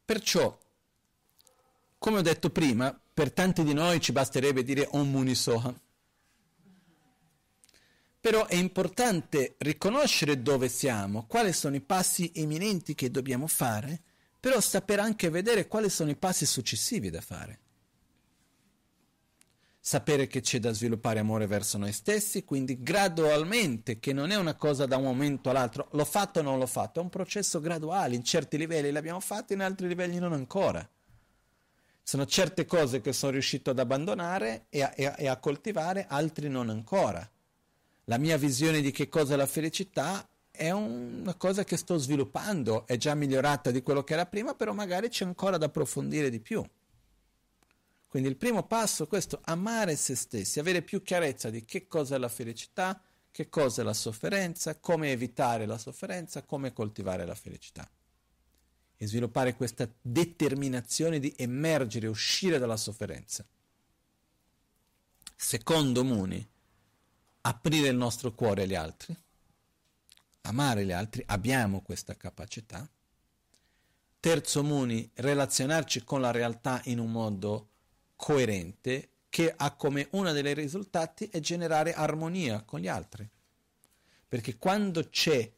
Perciò, 0.06 0.57
come 1.99 2.18
ho 2.18 2.22
detto 2.23 2.49
prima, 2.49 2.99
per 3.14 3.31
tanti 3.31 3.64
di 3.64 3.73
noi 3.73 4.02
ci 4.02 4.11
basterebbe 4.11 4.64
dire 4.64 4.88
Om 4.90 5.07
Muni 5.07 5.36
Soha. 5.36 5.72
Però 8.19 8.45
è 8.47 8.55
importante 8.55 9.55
riconoscere 9.59 10.41
dove 10.41 10.67
siamo, 10.69 11.25
quali 11.25 11.53
sono 11.53 11.75
i 11.75 11.81
passi 11.81 12.31
eminenti 12.35 12.95
che 12.95 13.11
dobbiamo 13.11 13.47
fare 13.47 14.03
però 14.39 14.59
saper 14.61 14.99
anche 14.99 15.29
vedere 15.29 15.67
quali 15.67 15.89
sono 15.89 16.09
i 16.09 16.15
passi 16.15 16.45
successivi 16.45 17.09
da 17.09 17.19
fare. 17.19 17.59
Sapere 19.81 20.27
che 20.27 20.41
c'è 20.41 20.59
da 20.59 20.71
sviluppare 20.71 21.19
amore 21.19 21.47
verso 21.47 21.77
noi 21.77 21.91
stessi, 21.91 22.45
quindi 22.45 22.81
gradualmente, 22.81 23.99
che 23.99 24.13
non 24.13 24.29
è 24.29 24.35
una 24.35 24.55
cosa 24.55 24.85
da 24.85 24.97
un 24.97 25.03
momento 25.03 25.49
all'altro, 25.49 25.87
l'ho 25.91 26.05
fatto 26.05 26.39
o 26.39 26.41
non 26.43 26.57
l'ho 26.57 26.67
fatto, 26.67 26.99
è 26.99 27.03
un 27.03 27.09
processo 27.09 27.59
graduale, 27.59 28.15
in 28.15 28.23
certi 28.23 28.57
livelli 28.57 28.91
l'abbiamo 28.91 29.19
fatto, 29.19 29.53
in 29.53 29.61
altri 29.61 29.87
livelli 29.87 30.19
non 30.19 30.33
ancora. 30.33 30.87
Sono 32.01 32.25
certe 32.25 32.65
cose 32.65 33.01
che 33.01 33.13
sono 33.13 33.33
riuscito 33.33 33.71
ad 33.71 33.79
abbandonare 33.79 34.65
e 34.69 34.83
a, 34.83 34.93
e 34.95 35.27
a 35.27 35.37
coltivare, 35.37 36.05
altri 36.07 36.49
non 36.49 36.69
ancora. 36.69 37.29
La 38.10 38.18
mia 38.18 38.38
visione 38.38 38.81
di 38.81 38.90
che 38.90 39.07
cosa 39.07 39.36
è 39.36 39.38
la 39.38 39.45
felicità 39.45 40.27
è 40.49 40.72
una 40.72 41.36
cosa 41.36 41.64
che 41.64 41.77
sto 41.77 41.98
sviluppando, 41.98 42.88
è 42.88 42.98
già 42.98 43.14
migliorata 43.14 43.69
di 43.69 43.84
quello 43.84 44.03
che 44.03 44.14
era 44.14 44.26
prima, 44.26 44.56
però 44.56 44.73
magari 44.73 45.10
c'è 45.10 45.26
ancora 45.26 45.57
da 45.57 45.68
approfondire 45.68 46.31
di 46.31 46.40
più. 46.40 46.68
Quindi 48.07 48.27
il 48.27 48.36
primo 48.36 48.65
passo 48.65 49.03
è 49.03 49.07
questo, 49.07 49.40
amare 49.44 49.95
se 49.95 50.15
stessi, 50.15 50.60
avere 50.60 50.81
più 50.81 51.03
chiarezza 51.03 51.52
di 51.52 51.64
che 51.65 51.86
cosa 51.86 52.15
è 52.15 52.18
la 52.18 52.30
felicità, 52.30 52.99
che 53.30 53.48
cosa 53.48 53.84
è 53.84 53.86
la 53.86 53.94
sofferenza, 53.94 54.80
come 54.80 55.11
evitare 55.11 55.68
la 55.68 55.77
sofferenza, 55.77 56.41
come 56.41 56.73
coltivare 56.73 57.27
la 57.27 57.36
felicità. 57.36 57.88
E 58.98 59.06
sviluppare 59.06 59.53
questa 59.53 59.88
determinazione 60.02 61.19
di 61.19 61.31
emergere, 61.38 62.07
uscire 62.07 62.57
dalla 62.57 62.76
sofferenza. 62.76 63.45
Secondo 65.36 66.03
Muni, 66.03 66.49
aprire 67.41 67.87
il 67.87 67.95
nostro 67.95 68.33
cuore 68.33 68.63
agli 68.63 68.75
altri 68.75 69.15
amare 70.49 70.85
gli 70.85 70.91
altri, 70.91 71.23
abbiamo 71.27 71.81
questa 71.81 72.15
capacità. 72.15 72.87
Terzo 74.19 74.63
Muni, 74.63 75.09
relazionarci 75.15 76.03
con 76.03 76.21
la 76.21 76.31
realtà 76.31 76.81
in 76.85 76.99
un 76.99 77.11
modo 77.11 77.69
coerente 78.15 79.09
che 79.29 79.53
ha 79.55 79.75
come 79.75 80.07
uno 80.11 80.31
dei 80.33 80.53
risultati 80.53 81.29
è 81.31 81.39
generare 81.39 81.93
armonia 81.93 82.63
con 82.63 82.79
gli 82.79 82.87
altri. 82.87 83.27
Perché 84.27 84.57
quando 84.57 85.07
c'è 85.09 85.49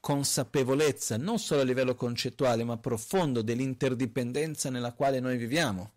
consapevolezza, 0.00 1.16
non 1.16 1.38
solo 1.38 1.60
a 1.60 1.64
livello 1.64 1.94
concettuale, 1.94 2.64
ma 2.64 2.76
profondo 2.76 3.42
dell'interdipendenza 3.42 4.68
nella 4.68 4.92
quale 4.92 5.20
noi 5.20 5.36
viviamo, 5.36 5.92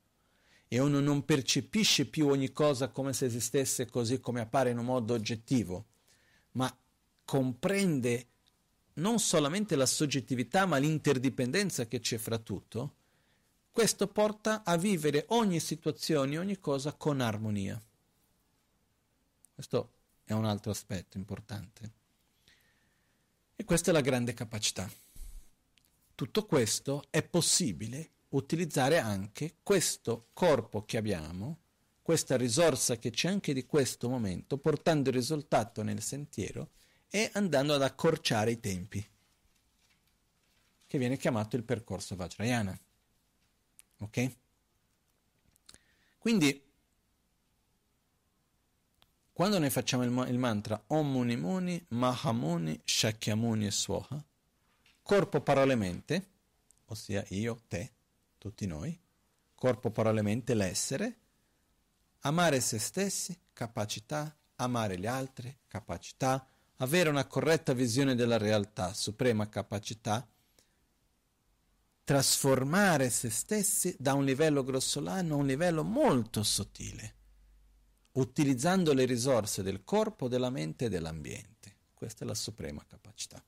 e 0.73 0.79
uno 0.79 0.99
non 0.99 1.23
percepisce 1.23 2.07
più 2.07 2.29
ogni 2.29 2.51
cosa 2.51 2.87
come 2.87 3.13
se 3.13 3.25
esistesse 3.25 3.85
così 3.85 4.19
come 4.19 4.41
appare 4.41 4.71
in 4.71 4.79
un 4.79 4.85
modo 4.85 5.13
oggettivo, 5.13 5.85
ma 6.53 6.75
comprende 7.23 8.25
non 8.93 9.19
solamente 9.19 9.75
la 9.75 9.85
soggettività 9.85 10.65
ma 10.65 10.77
l'interdipendenza 10.77 11.85
che 11.85 11.99
c'è 11.99 12.17
fra 12.17 12.39
tutto, 12.39 12.95
questo 13.69 14.07
porta 14.07 14.63
a 14.63 14.75
vivere 14.75 15.25
ogni 15.27 15.59
situazione, 15.59 16.39
ogni 16.39 16.59
cosa 16.59 16.91
con 16.93 17.21
armonia. 17.21 17.79
Questo 19.53 19.91
è 20.23 20.33
un 20.33 20.45
altro 20.45 20.71
aspetto 20.71 21.19
importante. 21.19 21.91
E 23.55 23.63
questa 23.63 23.91
è 23.91 23.93
la 23.93 24.01
grande 24.01 24.33
capacità. 24.33 24.91
Tutto 26.15 26.45
questo 26.47 27.03
è 27.11 27.21
possibile 27.21 28.12
utilizzare 28.33 28.99
anche 28.99 29.57
questo 29.63 30.29
corpo 30.33 30.85
che 30.85 30.97
abbiamo, 30.97 31.59
questa 32.01 32.35
risorsa 32.35 32.97
che 32.97 33.11
c'è 33.11 33.29
anche 33.29 33.53
di 33.53 33.65
questo 33.65 34.09
momento, 34.09 34.57
portando 34.57 35.09
il 35.09 35.15
risultato 35.15 35.81
nel 35.83 36.01
sentiero 36.01 36.71
e 37.09 37.29
andando 37.33 37.73
ad 37.73 37.81
accorciare 37.81 38.51
i 38.51 38.59
tempi, 38.59 39.07
che 40.85 40.97
viene 40.97 41.17
chiamato 41.17 41.55
il 41.55 41.63
percorso 41.63 42.15
Vajrayana. 42.15 42.77
Ok? 43.99 44.35
Quindi, 46.17 46.61
quando 49.31 49.59
noi 49.59 49.69
facciamo 49.69 50.03
il, 50.03 50.29
il 50.29 50.37
mantra 50.37 50.81
Om 50.87 51.11
Muni 51.11 51.35
Muni, 51.37 51.85
Mahamuni, 51.89 52.81
Shakyamuni 52.83 53.67
e 53.67 53.71
Swaha, 53.71 54.23
corpo, 55.01 55.41
parole, 55.41 55.75
mente, 55.75 56.27
ossia 56.85 57.23
io, 57.29 57.61
te, 57.67 57.91
tutti 58.43 58.65
noi, 58.65 58.99
corpo, 59.55 59.89
parole, 59.89 60.21
mente, 60.21 60.53
l'essere, 60.53 61.17
amare 62.23 62.59
se 62.59 62.77
stessi, 62.77 63.39
capacità, 63.53 64.37
amare 64.55 64.99
gli 64.99 65.05
altri, 65.05 65.59
capacità, 65.65 66.45
avere 66.77 67.07
una 67.07 67.25
corretta 67.25 67.71
visione 67.71 68.15
della 68.15 68.37
realtà, 68.37 68.93
suprema 68.93 69.47
capacità, 69.47 70.27
trasformare 72.03 73.09
se 73.09 73.29
stessi 73.29 73.95
da 73.97 74.13
un 74.13 74.25
livello 74.25 74.65
grossolano 74.65 75.35
a 75.35 75.37
un 75.37 75.45
livello 75.45 75.85
molto 75.85 76.43
sottile, 76.43 77.15
utilizzando 78.11 78.91
le 78.91 79.05
risorse 79.05 79.63
del 79.63 79.85
corpo, 79.85 80.27
della 80.27 80.49
mente 80.49 80.83
e 80.83 80.89
dell'ambiente. 80.89 81.77
Questa 81.93 82.25
è 82.25 82.27
la 82.27 82.35
suprema 82.35 82.83
capacità. 82.85 83.41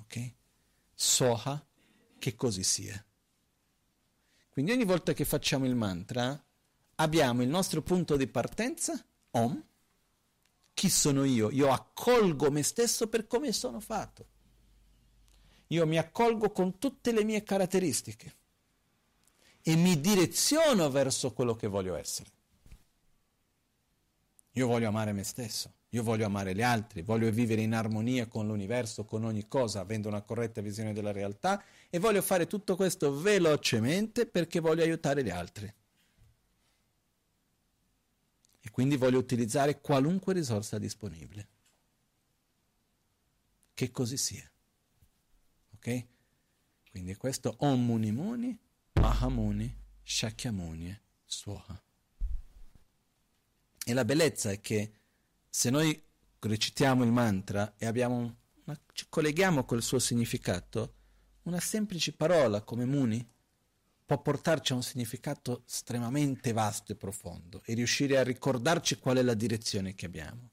Ok? 0.00 0.32
Soha 0.92 1.64
che 2.18 2.34
così 2.34 2.62
sia. 2.62 3.04
Quindi 4.48 4.72
ogni 4.72 4.84
volta 4.84 5.12
che 5.12 5.24
facciamo 5.24 5.66
il 5.66 5.74
mantra 5.74 6.42
abbiamo 6.96 7.42
il 7.42 7.48
nostro 7.48 7.82
punto 7.82 8.16
di 8.16 8.26
partenza, 8.26 9.04
Om. 9.30 9.64
Chi 10.72 10.88
sono 10.88 11.24
io? 11.24 11.50
Io 11.50 11.70
accolgo 11.70 12.50
me 12.50 12.62
stesso 12.62 13.08
per 13.08 13.26
come 13.26 13.52
sono 13.52 13.80
fatto. 13.80 14.26
Io 15.68 15.86
mi 15.86 15.98
accolgo 15.98 16.50
con 16.50 16.78
tutte 16.78 17.12
le 17.12 17.24
mie 17.24 17.42
caratteristiche 17.42 18.36
e 19.62 19.74
mi 19.74 20.00
direziono 20.00 20.88
verso 20.90 21.32
quello 21.32 21.56
che 21.56 21.66
voglio 21.66 21.96
essere. 21.96 22.30
Io 24.52 24.66
voglio 24.66 24.88
amare 24.88 25.12
me 25.12 25.24
stesso, 25.24 25.72
io 25.96 26.02
voglio 26.02 26.26
amare 26.26 26.54
gli 26.54 26.60
altri, 26.60 27.00
voglio 27.00 27.30
vivere 27.30 27.62
in 27.62 27.72
armonia 27.72 28.26
con 28.26 28.46
l'universo, 28.46 29.06
con 29.06 29.24
ogni 29.24 29.48
cosa, 29.48 29.80
avendo 29.80 30.08
una 30.08 30.20
corretta 30.20 30.60
visione 30.60 30.92
della 30.92 31.10
realtà 31.10 31.64
e 31.88 31.98
voglio 31.98 32.20
fare 32.20 32.46
tutto 32.46 32.76
questo 32.76 33.18
velocemente 33.18 34.26
perché 34.26 34.60
voglio 34.60 34.82
aiutare 34.82 35.24
gli 35.24 35.30
altri. 35.30 35.72
E 38.60 38.70
quindi 38.70 38.96
voglio 38.98 39.16
utilizzare 39.16 39.80
qualunque 39.80 40.34
risorsa 40.34 40.78
disponibile. 40.78 41.48
Che 43.72 43.90
così 43.90 44.18
sia. 44.18 44.50
Ok? 45.76 46.06
Quindi 46.90 47.16
questo 47.16 47.54
Om 47.60 47.86
Muni 47.86 48.12
Muni, 48.12 48.58
Mahamuni, 48.92 49.74
Shakyamuni, 50.02 51.00
Swaha. 51.24 51.82
E 53.82 53.92
la 53.94 54.04
bellezza 54.04 54.50
è 54.50 54.60
che 54.60 54.92
se 55.56 55.70
noi 55.70 55.98
recitiamo 56.38 57.02
il 57.02 57.10
mantra 57.10 57.76
e 57.78 57.86
abbiamo 57.86 58.40
una, 58.64 58.78
ci 58.92 59.06
colleghiamo 59.08 59.64
col 59.64 59.82
suo 59.82 59.98
significato, 59.98 60.96
una 61.44 61.60
semplice 61.60 62.12
parola 62.12 62.60
come 62.60 62.84
Muni 62.84 63.26
può 64.04 64.20
portarci 64.20 64.72
a 64.72 64.74
un 64.74 64.82
significato 64.82 65.62
estremamente 65.66 66.52
vasto 66.52 66.92
e 66.92 66.96
profondo 66.96 67.62
e 67.64 67.72
riuscire 67.72 68.18
a 68.18 68.22
ricordarci 68.22 68.98
qual 68.98 69.16
è 69.16 69.22
la 69.22 69.32
direzione 69.32 69.94
che 69.94 70.04
abbiamo. 70.04 70.50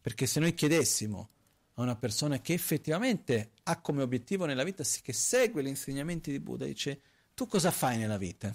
Perché 0.00 0.26
se 0.26 0.40
noi 0.40 0.52
chiedessimo 0.52 1.30
a 1.74 1.82
una 1.82 1.94
persona 1.94 2.40
che 2.40 2.52
effettivamente 2.52 3.52
ha 3.62 3.80
come 3.80 4.02
obiettivo 4.02 4.46
nella 4.46 4.64
vita, 4.64 4.82
che 5.00 5.12
segue 5.12 5.62
gli 5.62 5.68
insegnamenti 5.68 6.32
di 6.32 6.40
Buddha, 6.40 6.64
dice 6.64 7.02
tu 7.34 7.46
cosa 7.46 7.70
fai 7.70 7.98
nella 7.98 8.18
vita? 8.18 8.52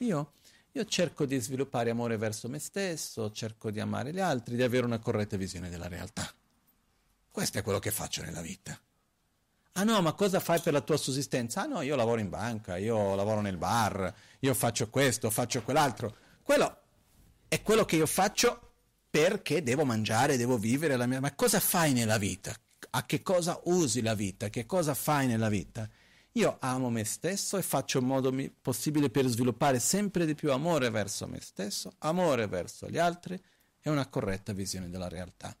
Io, 0.00 0.34
io 0.72 0.84
cerco 0.84 1.26
di 1.26 1.38
sviluppare 1.40 1.90
amore 1.90 2.16
verso 2.16 2.48
me 2.48 2.58
stesso, 2.58 3.30
cerco 3.32 3.70
di 3.70 3.80
amare 3.80 4.12
gli 4.12 4.20
altri, 4.20 4.56
di 4.56 4.62
avere 4.62 4.86
una 4.86 4.98
corretta 4.98 5.36
visione 5.36 5.68
della 5.68 5.88
realtà. 5.88 6.32
Questo 7.30 7.58
è 7.58 7.62
quello 7.62 7.78
che 7.78 7.90
faccio 7.90 8.22
nella 8.22 8.40
vita. 8.40 8.78
Ah 9.74 9.84
no, 9.84 10.00
ma 10.02 10.12
cosa 10.12 10.40
fai 10.40 10.60
per 10.60 10.72
la 10.72 10.80
tua 10.80 10.96
sussistenza? 10.96 11.62
Ah 11.62 11.66
no, 11.66 11.80
io 11.82 11.96
lavoro 11.96 12.20
in 12.20 12.28
banca, 12.28 12.76
io 12.76 13.14
lavoro 13.14 13.40
nel 13.40 13.56
bar, 13.56 14.12
io 14.40 14.54
faccio 14.54 14.88
questo, 14.90 15.30
faccio 15.30 15.62
quell'altro. 15.62 16.14
Quello 16.42 16.78
è 17.48 17.62
quello 17.62 17.84
che 17.84 17.96
io 17.96 18.06
faccio 18.06 18.68
perché 19.10 19.62
devo 19.62 19.84
mangiare, 19.84 20.36
devo 20.36 20.56
vivere 20.56 20.96
la 20.96 21.06
mia... 21.06 21.20
Ma 21.20 21.34
cosa 21.34 21.58
fai 21.58 21.92
nella 21.92 22.18
vita? 22.18 22.54
A 22.90 23.06
che 23.06 23.22
cosa 23.22 23.60
usi 23.64 24.02
la 24.02 24.14
vita? 24.14 24.48
Che 24.48 24.66
cosa 24.66 24.94
fai 24.94 25.26
nella 25.26 25.48
vita? 25.48 25.88
Io 26.34 26.58
amo 26.60 26.90
me 26.90 27.04
stesso 27.04 27.56
e 27.56 27.62
faccio 27.62 27.98
in 27.98 28.06
modo 28.06 28.32
possibile 28.62 29.10
per 29.10 29.26
sviluppare 29.26 29.80
sempre 29.80 30.26
di 30.26 30.36
più 30.36 30.52
amore 30.52 30.88
verso 30.88 31.26
me 31.26 31.40
stesso, 31.40 31.94
amore 31.98 32.46
verso 32.46 32.88
gli 32.88 32.98
altri 32.98 33.40
e 33.80 33.90
una 33.90 34.06
corretta 34.06 34.52
visione 34.52 34.88
della 34.90 35.08
realtà. 35.08 35.56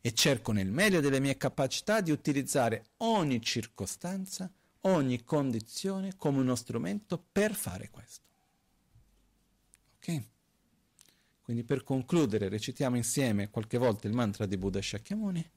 E 0.00 0.14
cerco 0.14 0.52
nel 0.52 0.70
meglio 0.70 1.00
delle 1.00 1.20
mie 1.20 1.36
capacità 1.36 2.00
di 2.00 2.10
utilizzare 2.10 2.92
ogni 2.98 3.42
circostanza, 3.42 4.50
ogni 4.82 5.24
condizione 5.24 6.16
come 6.16 6.38
uno 6.38 6.54
strumento 6.54 7.22
per 7.30 7.52
fare 7.54 7.90
questo. 7.90 8.26
Ok? 9.96 10.22
Quindi 11.42 11.64
per 11.64 11.82
concludere 11.82 12.48
recitiamo 12.48 12.96
insieme 12.96 13.50
qualche 13.50 13.76
volta 13.76 14.06
il 14.06 14.14
mantra 14.14 14.46
di 14.46 14.56
Buddha 14.56 14.80
Shakyamuni 14.80 15.50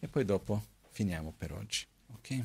e 0.00 0.08
poi 0.08 0.24
dopo 0.26 0.62
finiamo 0.90 1.32
per 1.34 1.52
oggi. 1.52 1.86
Ok? 2.12 2.44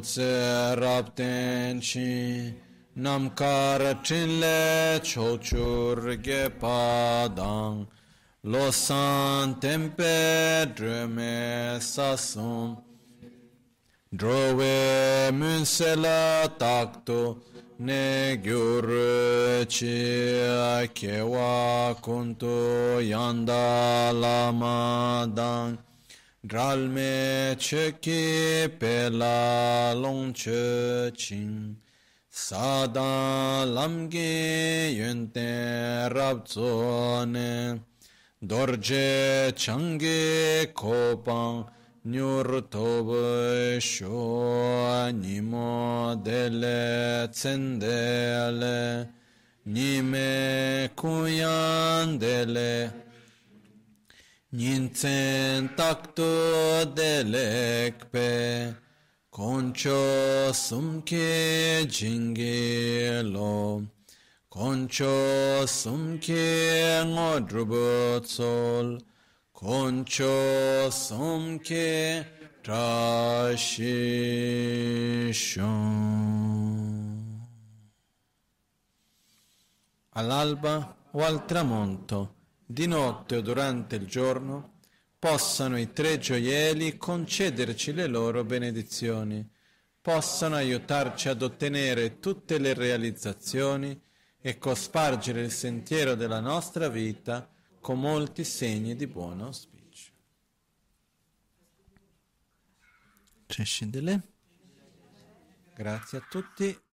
Lame 0.00 0.06
kutse 0.06 0.80
rapten 0.80 1.80
chi 1.80 2.54
namkar 2.96 4.02
chinle 4.02 5.00
chochur 5.02 6.16
ge 6.22 6.50
padang 6.58 7.86
lo 8.44 8.70
san 8.70 9.60
tempe 9.60 10.66
drume 10.74 11.78
sasum 11.80 12.76
Dral 26.50 26.88
me 26.88 27.54
che 27.58 27.94
ki 28.00 28.68
pe 28.76 29.08
la 29.08 29.92
long 29.94 30.32
che 30.32 31.12
ching. 31.14 31.76
Sa 32.28 32.88
da 32.88 33.62
lam 33.62 34.08
gi 34.10 34.90
yun 34.98 35.30
ten 35.30 36.08
rab 36.12 36.42
tso 36.42 37.24
ne. 37.24 37.80
Dor 38.42 38.70
je 38.86 39.52
chang 39.62 39.96
gi 40.02 40.72
ko 40.74 41.18
pang 41.26 41.70
nyur 42.02 42.48
to 42.72 42.88
bu 43.06 43.24
sho 43.78 45.12
Nimo 45.22 46.16
de 46.24 46.42
le 46.62 47.28
tsen 47.30 47.78
de 47.78 48.50
le. 48.60 48.80
Nintzen 55.02 55.76
takto 55.76 56.84
delekpe 56.84 58.74
koncho 59.30 60.52
sumke 60.52 61.86
jingelo 61.88 63.86
koncho 64.50 65.66
sumke 65.66 67.00
ngodrubotsol 67.06 69.00
koncho 69.54 70.90
sumke 70.90 72.26
trashishon 72.62 73.80
all'alba 80.12 80.74
o 81.12 81.24
al 81.24 81.46
tramonto 81.46 82.34
di 82.66 82.86
notte 82.86 83.36
o 83.36 83.40
durante 83.40 83.96
il 83.96 84.06
giorno, 84.06 84.69
possano 85.20 85.78
i 85.78 85.92
tre 85.92 86.18
gioielli 86.18 86.96
concederci 86.96 87.92
le 87.92 88.06
loro 88.06 88.42
benedizioni, 88.42 89.46
possano 90.00 90.54
aiutarci 90.54 91.28
ad 91.28 91.42
ottenere 91.42 92.20
tutte 92.20 92.58
le 92.58 92.72
realizzazioni 92.72 94.00
e 94.40 94.56
cospargere 94.56 95.42
il 95.42 95.50
sentiero 95.50 96.14
della 96.14 96.40
nostra 96.40 96.88
vita 96.88 97.46
con 97.80 98.00
molti 98.00 98.44
segni 98.44 98.96
di 98.96 99.06
buon 99.06 99.42
auspicio. 99.42 100.10
Grazie 105.74 106.18
a 106.18 106.26
tutti. 106.30 106.80